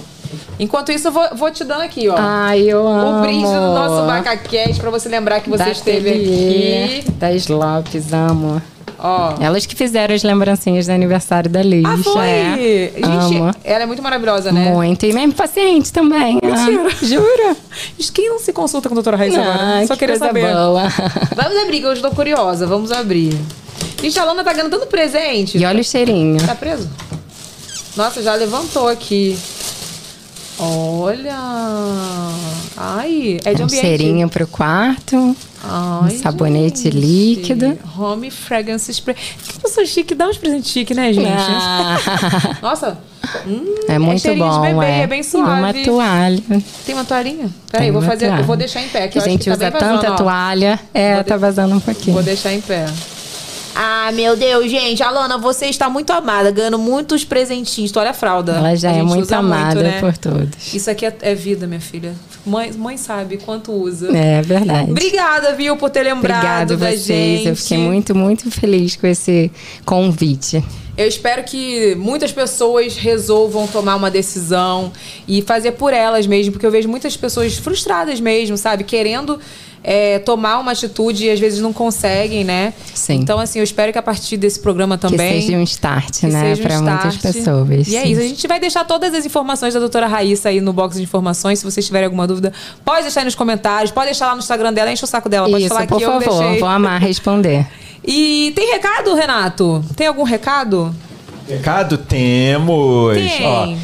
Enquanto 0.61 0.93
isso, 0.93 1.09
eu 1.09 1.13
vou, 1.13 1.25
vou 1.35 1.51
te 1.51 1.65
dando 1.65 1.83
aqui, 1.83 2.09
ó. 2.09 2.15
Ai, 2.19 2.61
eu 2.63 2.87
amo. 2.87 3.19
o 3.19 3.23
brinde 3.23 3.45
do 3.45 3.51
nosso 3.51 4.07
BacaCast 4.07 4.79
pra 4.81 4.91
você 4.91 5.09
lembrar 5.09 5.41
que 5.41 5.49
você 5.49 5.65
Da 5.65 5.71
esteve 5.71 6.11
Ateliê, 6.11 6.85
aqui. 6.99 7.11
Das 7.13 7.47
Lopes, 7.49 8.13
amo. 8.13 8.61
Ó. 8.99 9.35
Elas 9.41 9.65
que 9.65 9.77
fizeram 9.77 10.15
as 10.15 10.23
lembrancinhas 10.25 10.87
do 10.87 10.91
aniversário 10.93 11.49
da 11.49 11.63
Liz. 11.63 11.85
Ah, 11.87 11.97
foi? 12.03 12.27
é. 12.29 12.93
Gente, 12.95 13.37
Amo. 13.37 13.55
ela 13.63 13.83
é 13.85 13.87
muito 13.87 14.03
maravilhosa, 14.03 14.51
né? 14.51 14.71
Muito. 14.73 15.07
E 15.07 15.13
mesmo 15.13 15.35
paciente 15.35 15.93
também. 15.93 16.41
Mentira. 16.43 16.89
Ah, 16.91 17.05
juro. 17.05 17.57
Gente, 17.97 18.13
Quem 18.13 18.29
não 18.29 18.39
se 18.41 18.53
consulta 18.53 18.89
com 18.89 18.95
a 18.95 18.97
doutora 18.97 19.17
Raíssa 19.17 19.41
agora? 19.41 19.59
Ah, 19.83 19.87
Só 19.87 19.95
que 19.95 20.01
queria 20.01 20.17
saber. 20.19 20.43
boa. 20.53 20.83
Vamos 21.37 21.57
abrir, 21.63 21.81
que 21.81 21.87
eu 21.87 22.03
tô 22.03 22.11
curiosa. 22.11 22.67
Vamos 22.67 22.91
abrir. 22.91 23.39
Gente, 24.03 24.19
a 24.19 24.25
Lana 24.25 24.43
tá 24.43 24.53
ganhando 24.53 24.71
tanto 24.71 24.87
presente. 24.87 25.57
E 25.59 25.65
olha 25.65 25.81
o 25.81 25.85
cheirinho. 25.85 26.45
Tá 26.45 26.55
preso? 26.55 26.89
Nossa, 27.97 28.23
já 28.23 28.35
levantou 28.35 28.89
aqui. 28.89 29.39
Olha. 30.59 31.37
Ai, 32.77 33.39
é 33.45 33.55
de 33.55 33.63
um 33.63 33.65
ambiente. 33.67 33.81
cheirinho 33.81 34.29
pro 34.29 34.47
quarto. 34.47 35.37
Ai, 35.63 36.15
um 36.15 36.19
sabonete 36.23 36.85
gente. 36.85 36.91
líquido. 36.97 37.79
Home 37.99 38.31
Fragrance 38.31 38.91
Spray. 38.93 39.15
Que 39.15 39.59
pessoa 39.61 39.85
chique, 39.87 40.15
dá 40.15 40.29
uns 40.29 40.37
presentes 40.39 40.71
chiques, 40.71 40.97
né, 40.97 41.13
gente? 41.13 41.27
Ah. 41.29 41.99
Nossa. 42.63 42.99
Hum, 43.47 43.75
É 43.89 43.99
muito 43.99 44.23
cheirinho 44.23 44.49
de 44.49 44.57
bom, 44.57 44.61
bebê, 44.63 44.87
é. 44.87 45.01
é 45.03 45.07
bem 45.07 45.23
suave. 45.23 45.61
uma 45.61 45.75
toalha. 45.85 46.43
Tem 46.87 46.95
uma 46.95 47.05
toalhinha? 47.05 47.51
Peraí, 47.71 47.91
vou 47.91 48.01
fazer, 48.01 48.33
eu 48.39 48.45
vou 48.45 48.57
deixar 48.57 48.81
em 48.83 48.89
pé. 48.89 49.09
Que 49.09 49.19
a 49.19 49.23
gente 49.23 49.45
tá 49.45 49.53
usa 49.57 49.71
vazando, 49.71 50.01
tanta 50.01 50.13
ó. 50.13 50.17
toalha. 50.17 50.81
É, 50.95 51.17
Vou 51.17 51.25
tá 51.25 51.35
de- 51.35 51.41
vazando 51.41 51.75
um 51.75 51.81
pouquinho. 51.81 52.15
Vou 52.15 52.23
deixar 52.23 52.53
em 52.55 52.61
pé. 52.61 52.87
Ah, 53.81 54.11
meu 54.11 54.35
Deus, 54.35 54.69
gente. 54.69 55.05
Alana, 55.05 55.39
você 55.39 55.67
está 55.67 55.89
muito 55.89 56.13
amada, 56.13 56.51
ganhando 56.51 56.81
muitos 56.81 57.25
presentinhos. 57.25 57.93
Tu 57.93 58.01
olha 58.01 58.11
a 58.11 58.13
fralda. 58.13 58.57
Ela 58.57 58.75
já 58.75 58.91
é 58.91 59.05
muito 59.05 59.33
amada 59.33 59.81
né? 59.81 60.01
por 60.01 60.19
todos. 60.19 60.75
Isso 60.75 60.91
aqui 60.91 61.07
é, 61.07 61.17
é 61.21 61.33
vida, 61.33 61.65
minha 61.65 61.81
filha. 61.81 62.13
Mãe, 62.45 62.73
mãe 62.73 62.97
sabe 62.97 63.37
quanto 63.37 63.71
usa. 63.71 64.11
É 64.17 64.43
verdade. 64.43 64.91
Obrigada, 64.91 65.55
viu, 65.55 65.77
por 65.77 65.91
ter 65.91 66.03
lembrado 66.03 66.73
Obrigada 66.73 66.77
da 66.77 66.91
vocês. 66.91 67.05
gente. 67.05 67.49
Eu 67.51 67.55
fiquei 67.55 67.79
muito, 67.79 68.17
muito 68.17 68.51
feliz 68.51 68.97
com 68.97 69.07
esse 69.07 69.49
convite. 69.85 70.61
Eu 70.97 71.07
espero 71.07 71.45
que 71.45 71.95
muitas 71.95 72.33
pessoas 72.33 72.97
resolvam 72.97 73.69
tomar 73.69 73.95
uma 73.95 74.11
decisão 74.11 74.91
e 75.29 75.41
fazer 75.41 75.73
por 75.73 75.93
elas 75.93 76.27
mesmo, 76.27 76.51
porque 76.51 76.67
eu 76.67 76.71
vejo 76.73 76.89
muitas 76.89 77.17
pessoas 77.17 77.57
frustradas 77.57 78.19
mesmo, 78.19 78.57
sabe? 78.57 78.83
Querendo 78.83 79.39
é, 79.83 80.19
tomar 80.19 80.59
uma 80.59 80.73
atitude 80.73 81.27
e 81.27 81.31
às 81.31 81.41
vezes 81.41 81.61
não 81.61 81.73
conseguem, 81.73 82.45
né? 82.45 82.75
Sim. 82.95 83.15
Então, 83.15 83.39
assim, 83.39 83.59
eu 83.59 83.65
espero 83.65 83.93
que 83.93 83.99
a 83.99 84.03
partir 84.03 84.37
desse 84.37 84.61
programa 84.61 84.99
também. 84.99 85.41
Que 85.41 85.47
seja 85.47 85.59
um 85.59 85.63
start, 85.63 86.21
que 86.21 86.27
né? 86.27 86.55
um 86.55 86.57
Para 86.57 86.81
muitas 86.81 87.17
pessoas. 87.17 87.89
E 87.89 87.97
é 87.97 88.03
sim. 88.03 88.13
isso. 88.13 88.21
A 88.21 88.25
gente 88.25 88.49
vai 88.49 88.61
deixar 88.61 88.85
todas 88.85 89.15
as 89.15 89.25
informações 89.25 89.75
da 89.75 89.81
doutora 89.81 90.07
Raíssa 90.07 90.49
aí 90.49 90.61
no 90.61 90.73
box 90.73 90.97
de 90.97 91.03
informações. 91.03 91.59
Se 91.59 91.65
vocês 91.65 91.85
tiverem 91.87 92.07
alguma 92.07 92.27
dúvida, 92.27 92.53
pode 92.85 93.03
deixar 93.03 93.21
aí 93.21 93.25
nos 93.25 93.35
comentários, 93.35 93.91
pode 93.91 94.07
deixar 94.07 94.27
lá 94.27 94.35
no 94.35 94.41
Instagram 94.41 94.73
dela, 94.73 94.93
enche 94.93 95.05
o 95.05 95.07
saco 95.07 95.29
dela. 95.29 95.49
Pode 95.49 95.65
Isso, 95.65 95.75
falar 95.75 95.87
por 95.87 95.99
que 95.99 96.05
eu 96.05 96.13
favor, 96.21 96.39
deixei. 96.39 96.61
vou 96.61 96.69
amar 96.69 97.01
responder. 97.01 97.67
E 98.05 98.53
tem 98.55 98.73
recado, 98.73 99.15
Renato? 99.15 99.85
Tem 99.97 100.07
algum 100.07 100.23
recado? 100.23 100.95
Recado 101.49 101.97
temos. 101.99 103.15
Tem. 103.15 103.47
Ó, 103.47 103.75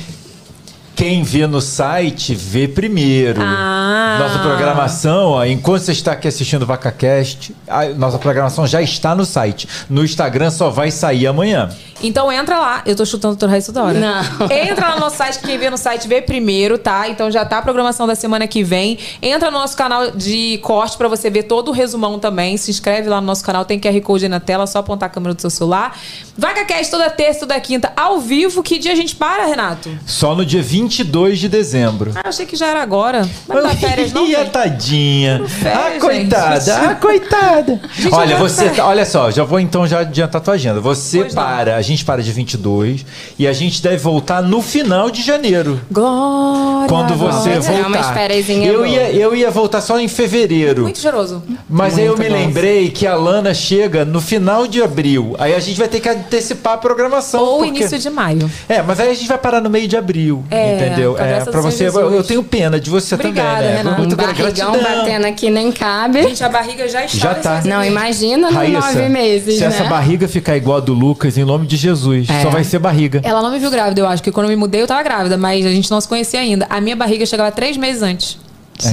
quem 0.94 1.22
vê 1.22 1.46
no 1.46 1.60
site, 1.60 2.34
vê 2.34 2.68
primeiro. 2.68 3.42
Ah. 3.42 4.16
Nossa 4.18 4.38
programação, 4.38 5.30
ó, 5.30 5.44
enquanto 5.44 5.82
você 5.82 5.92
está 5.92 6.12
aqui 6.12 6.28
assistindo 6.28 6.62
o 6.62 6.66
VacaCast, 6.66 7.54
a 7.66 7.86
nossa 7.86 8.18
programação 8.18 8.66
já 8.66 8.80
está 8.80 9.14
no 9.14 9.24
site. 9.24 9.68
No 9.90 10.04
Instagram 10.04 10.50
só 10.50 10.70
vai 10.70 10.90
sair 10.90 11.26
amanhã. 11.26 11.68
Então 12.02 12.30
entra 12.30 12.58
lá. 12.58 12.82
Eu 12.84 12.94
tô 12.94 13.04
chutando 13.04 13.42
o 13.44 13.48
Raíssa 13.48 13.72
toda 13.72 13.86
hora. 13.86 13.98
Não. 13.98 14.46
Entra 14.50 14.88
lá 14.88 14.94
no 14.96 15.00
nosso 15.00 15.16
site, 15.16 15.38
quem 15.40 15.56
vê 15.56 15.70
no 15.70 15.78
site 15.78 16.06
vê 16.06 16.20
primeiro, 16.20 16.76
tá? 16.76 17.08
Então 17.08 17.30
já 17.30 17.44
tá 17.44 17.58
a 17.58 17.62
programação 17.62 18.06
da 18.06 18.14
semana 18.14 18.46
que 18.46 18.62
vem. 18.62 18.98
Entra 19.22 19.50
no 19.50 19.58
nosso 19.58 19.76
canal 19.76 20.10
de 20.10 20.58
corte 20.58 20.98
pra 20.98 21.08
você 21.08 21.30
ver 21.30 21.44
todo 21.44 21.68
o 21.68 21.72
resumão 21.72 22.18
também. 22.18 22.56
Se 22.56 22.70
inscreve 22.70 23.08
lá 23.08 23.20
no 23.20 23.26
nosso 23.26 23.42
canal, 23.44 23.64
tem 23.64 23.80
QR 23.80 23.98
Code 24.02 24.24
aí 24.24 24.28
na 24.28 24.40
tela, 24.40 24.66
só 24.66 24.80
apontar 24.80 25.08
a 25.08 25.12
câmera 25.12 25.34
do 25.34 25.40
seu 25.40 25.50
celular. 25.50 25.98
VacaCast 26.36 26.90
toda 26.90 27.08
terça, 27.08 27.40
toda 27.40 27.58
quinta, 27.60 27.92
ao 27.96 28.20
vivo. 28.20 28.62
Que 28.62 28.78
dia 28.78 28.92
a 28.92 28.96
gente 28.96 29.16
para, 29.16 29.46
Renato? 29.46 29.90
Só 30.04 30.34
no 30.34 30.44
dia 30.44 30.62
22 30.88 31.38
de 31.38 31.48
dezembro. 31.48 32.12
Ah, 32.14 32.20
eu 32.24 32.28
achei 32.28 32.44
que 32.44 32.56
já 32.56 32.66
era 32.66 32.82
agora. 32.82 33.26
Mas 33.48 33.56
não 33.56 33.62
dá 33.70 33.74
férias, 33.76 34.12
não? 34.12 34.26
Ih, 34.26 34.36
a 34.36 34.40
gente? 34.40 34.50
tadinha. 34.50 35.42
férias, 35.48 35.78
ah, 35.82 35.90
gente. 35.90 36.00
coitada. 36.00 36.76
Ah, 36.76 36.94
coitada. 36.94 37.80
Gente, 37.96 38.12
olha, 38.14 38.36
você, 38.36 38.64
férias. 38.66 38.78
olha 38.86 39.06
só, 39.06 39.30
já 39.30 39.44
vou 39.44 39.58
então 39.58 39.86
já 39.86 40.00
adiantar 40.00 40.40
a 40.40 40.44
tua 40.44 40.54
agenda. 40.54 40.80
Você 40.80 41.20
Pois 41.20 41.34
não. 41.34 41.42
para, 41.42 41.76
a 41.76 41.82
gente 41.82 42.04
para 42.04 42.22
de 42.22 42.30
22 42.32 43.04
e 43.38 43.46
a 43.46 43.52
gente 43.52 43.82
deve 43.82 43.96
voltar 43.96 44.42
no 44.42 44.60
final 44.60 45.10
de 45.10 45.22
janeiro. 45.22 45.80
Glória. 45.90 46.88
Quando 46.88 47.14
você 47.14 47.50
tirar 47.60 47.60
voltar. 47.82 47.88
umas 47.88 48.10
fériasinha 48.10 48.66
eu 48.66 48.74
boa. 48.80 48.88
ia, 48.88 49.10
eu 49.12 49.34
ia 49.34 49.50
voltar 49.50 49.80
só 49.80 49.98
em 49.98 50.08
fevereiro. 50.08 50.82
Muito 50.82 50.98
cheiroso. 50.98 51.42
Mas 51.68 51.96
aí 51.98 52.04
eu 52.04 52.16
Muito 52.16 52.30
me 52.30 52.36
lembrei 52.36 52.90
que 52.90 53.06
a 53.06 53.14
Lana 53.14 53.54
chega 53.54 54.04
no 54.04 54.20
final 54.20 54.66
de 54.66 54.82
abril. 54.82 55.34
Aí 55.38 55.54
a 55.54 55.60
gente 55.60 55.78
vai 55.78 55.88
ter 55.88 56.00
que 56.00 56.08
antecipar 56.08 56.74
a 56.74 56.78
programação. 56.78 57.40
Ou 57.42 57.58
porque- 57.58 57.78
início 57.80 57.98
de 57.98 58.10
maio. 58.10 58.50
É, 58.68 58.82
mas 58.82 59.00
aí 59.00 59.10
a 59.10 59.14
gente 59.14 59.26
vai 59.28 59.38
parar 59.38 59.60
no 59.60 59.70
meio 59.70 59.88
de 59.88 59.96
abril, 59.96 60.44
É, 60.50 60.73
entendeu? 60.74 61.14
com 61.14 61.22
a 61.22 61.26
É, 61.26 61.40
pra 61.44 61.60
você, 61.60 61.88
eu, 61.88 62.14
eu 62.14 62.22
tenho 62.24 62.42
pena 62.42 62.78
de 62.80 62.90
você 62.90 63.14
Obrigada, 63.14 63.56
também, 63.56 63.70
né? 63.70 63.76
Renato. 63.78 63.98
Muito 63.98 64.12
Um 64.12 64.16
barrigão 64.16 64.72
gratidão. 64.72 64.82
batendo 64.82 65.26
aqui 65.26 65.50
nem 65.50 65.72
cabe. 65.72 66.22
Gente, 66.22 66.44
a 66.44 66.48
barriga 66.48 66.88
já 66.88 67.04
está. 67.04 67.18
Já 67.18 67.34
tá. 67.34 67.62
Não, 67.64 67.84
imagina 67.84 68.46
nos 68.48 68.54
Raíssa, 68.56 68.80
nove 68.80 69.08
meses, 69.08 69.54
se 69.54 69.60
né? 69.60 69.66
essa 69.66 69.84
barriga 69.84 70.28
ficar 70.28 70.56
igual 70.56 70.78
a 70.78 70.80
do 70.80 70.92
Lucas, 70.92 71.36
em 71.38 71.44
nome 71.44 71.66
de 71.66 71.76
Jesus, 71.76 72.28
É. 72.28 72.42
só 72.42 72.50
vai 72.50 72.64
ser 72.64 72.78
barriga. 72.78 73.20
Ela 73.24 73.42
não 73.42 73.50
me 73.50 73.58
viu 73.58 73.70
grávida, 73.70 74.00
eu 74.00 74.06
acho, 74.06 74.22
que 74.22 74.30
quando 74.30 74.46
eu 74.46 74.50
me 74.50 74.56
mudei 74.56 74.82
eu 74.82 74.86
tava 74.86 75.02
grávida, 75.02 75.36
mas 75.36 75.64
a 75.64 75.70
gente 75.70 75.90
não 75.90 76.00
se 76.00 76.08
conhecia 76.08 76.40
ainda. 76.40 76.66
A 76.70 76.80
minha 76.80 76.96
barriga 76.96 77.24
chegava 77.26 77.50
três 77.50 77.76
meses 77.76 78.02
antes. 78.02 78.38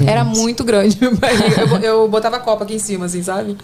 Era 0.05 0.23
muito 0.23 0.63
grande. 0.63 0.97
Eu, 1.01 1.77
eu 1.79 2.07
botava 2.07 2.37
a 2.37 2.39
copa 2.39 2.63
aqui 2.63 2.75
em 2.75 2.79
cima, 2.79 3.05
assim, 3.05 3.21
sabe? 3.23 3.57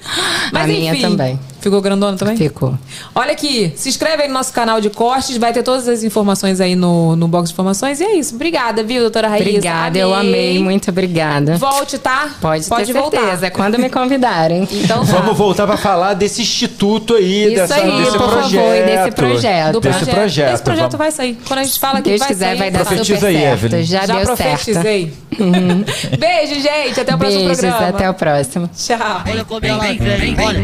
Mas 0.52 0.64
a 0.64 0.68
minha 0.68 0.92
enfim. 0.94 1.02
também. 1.02 1.40
Ficou 1.62 1.82
grandona 1.82 2.18
também? 2.18 2.36
Ficou. 2.38 2.78
Olha 3.16 3.32
aqui, 3.32 3.72
se 3.76 3.90
inscreve 3.90 4.24
aí 4.24 4.28
no 4.28 4.34
nosso 4.34 4.52
canal 4.54 4.80
de 4.82 4.90
cortes, 4.90 5.38
vai 5.38 5.54
ter 5.54 5.64
todas 5.64 5.88
as 5.88 6.04
informações 6.04 6.60
aí 6.62 6.76
no, 6.76 7.16
no 7.16 7.28
box 7.28 7.50
de 7.50 7.54
informações. 7.54 8.00
E 8.00 8.04
é 8.04 8.16
isso. 8.16 8.36
Obrigada, 8.36 8.84
viu, 8.84 9.02
doutora 9.02 9.28
Raíssa? 9.28 9.50
Obrigada, 9.50 9.98
eu 9.98 10.14
amei, 10.14 10.60
muito 10.60 10.90
obrigada. 10.90 11.58
Volte, 11.58 11.98
tá? 11.98 12.30
Pode, 12.42 12.66
Pode 12.68 12.86
ter 12.94 13.00
voltar. 13.00 13.22
certeza, 13.22 13.48
é 13.48 13.50
quando 13.50 13.78
me 13.78 13.90
convidarem. 13.90 14.68
Então 14.72 15.06
tá. 15.06 15.12
Vamos 15.18 15.38
voltar 15.38 15.66
para 15.68 15.78
falar 15.78 16.14
desse 16.14 16.42
instituto 16.42 17.16
aí, 17.16 17.48
Isso 17.48 17.56
dessa, 17.56 17.76
aí, 17.76 17.92
desse 18.04 18.18
por 18.18 18.30
favor, 18.30 18.32
projeto. 18.42 18.86
desse 18.86 19.12
projeto. 19.12 19.72
Do 19.74 19.80
Desse 19.82 20.06
projeto. 20.06 20.54
Esse 20.54 20.64
projeto 20.64 20.92
Vamos- 20.92 20.98
vai 20.98 21.12
sair. 21.12 21.38
Quando 21.48 21.60
a 21.60 21.64
gente 21.64 21.80
fala 21.80 22.02
que 22.02 22.10
Deus 22.10 22.20
vai 22.20 22.28
quiser, 22.30 22.46
sair, 22.48 22.58
vai 22.58 22.72
dar. 22.72 22.80
Profetiza 22.86 23.16
super 23.16 23.28
aí, 23.28 23.38
certo. 23.38 23.66
Evelyn. 23.66 23.84
Já, 23.84 24.06
Já 24.06 24.16
deu 24.16 24.36
certo. 24.36 24.38
profetizei. 24.66 25.14
Beijo, 26.18 26.56
gente. 26.62 27.00
Até 27.00 27.16
o 27.16 27.18
próximo 27.18 27.44
Beijos, 27.44 27.60
programa. 27.60 27.90
até 27.90 28.10
o 28.10 28.14
próximo. 28.14 28.70
Tchau. 28.76 29.24
Olha 29.30 29.46
como 29.46 29.66
ela 29.66 29.84
vem, 29.84 30.36
olha. 30.40 30.60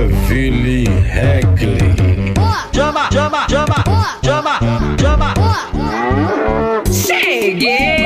Evelyn 0.00 1.04
Heckley. 1.04 2.34
Chama, 2.72 3.08
chama, 3.10 3.46
chama, 3.48 3.84
chama, 4.22 4.60
chama. 5.00 5.34
Cheguei! 6.92 7.97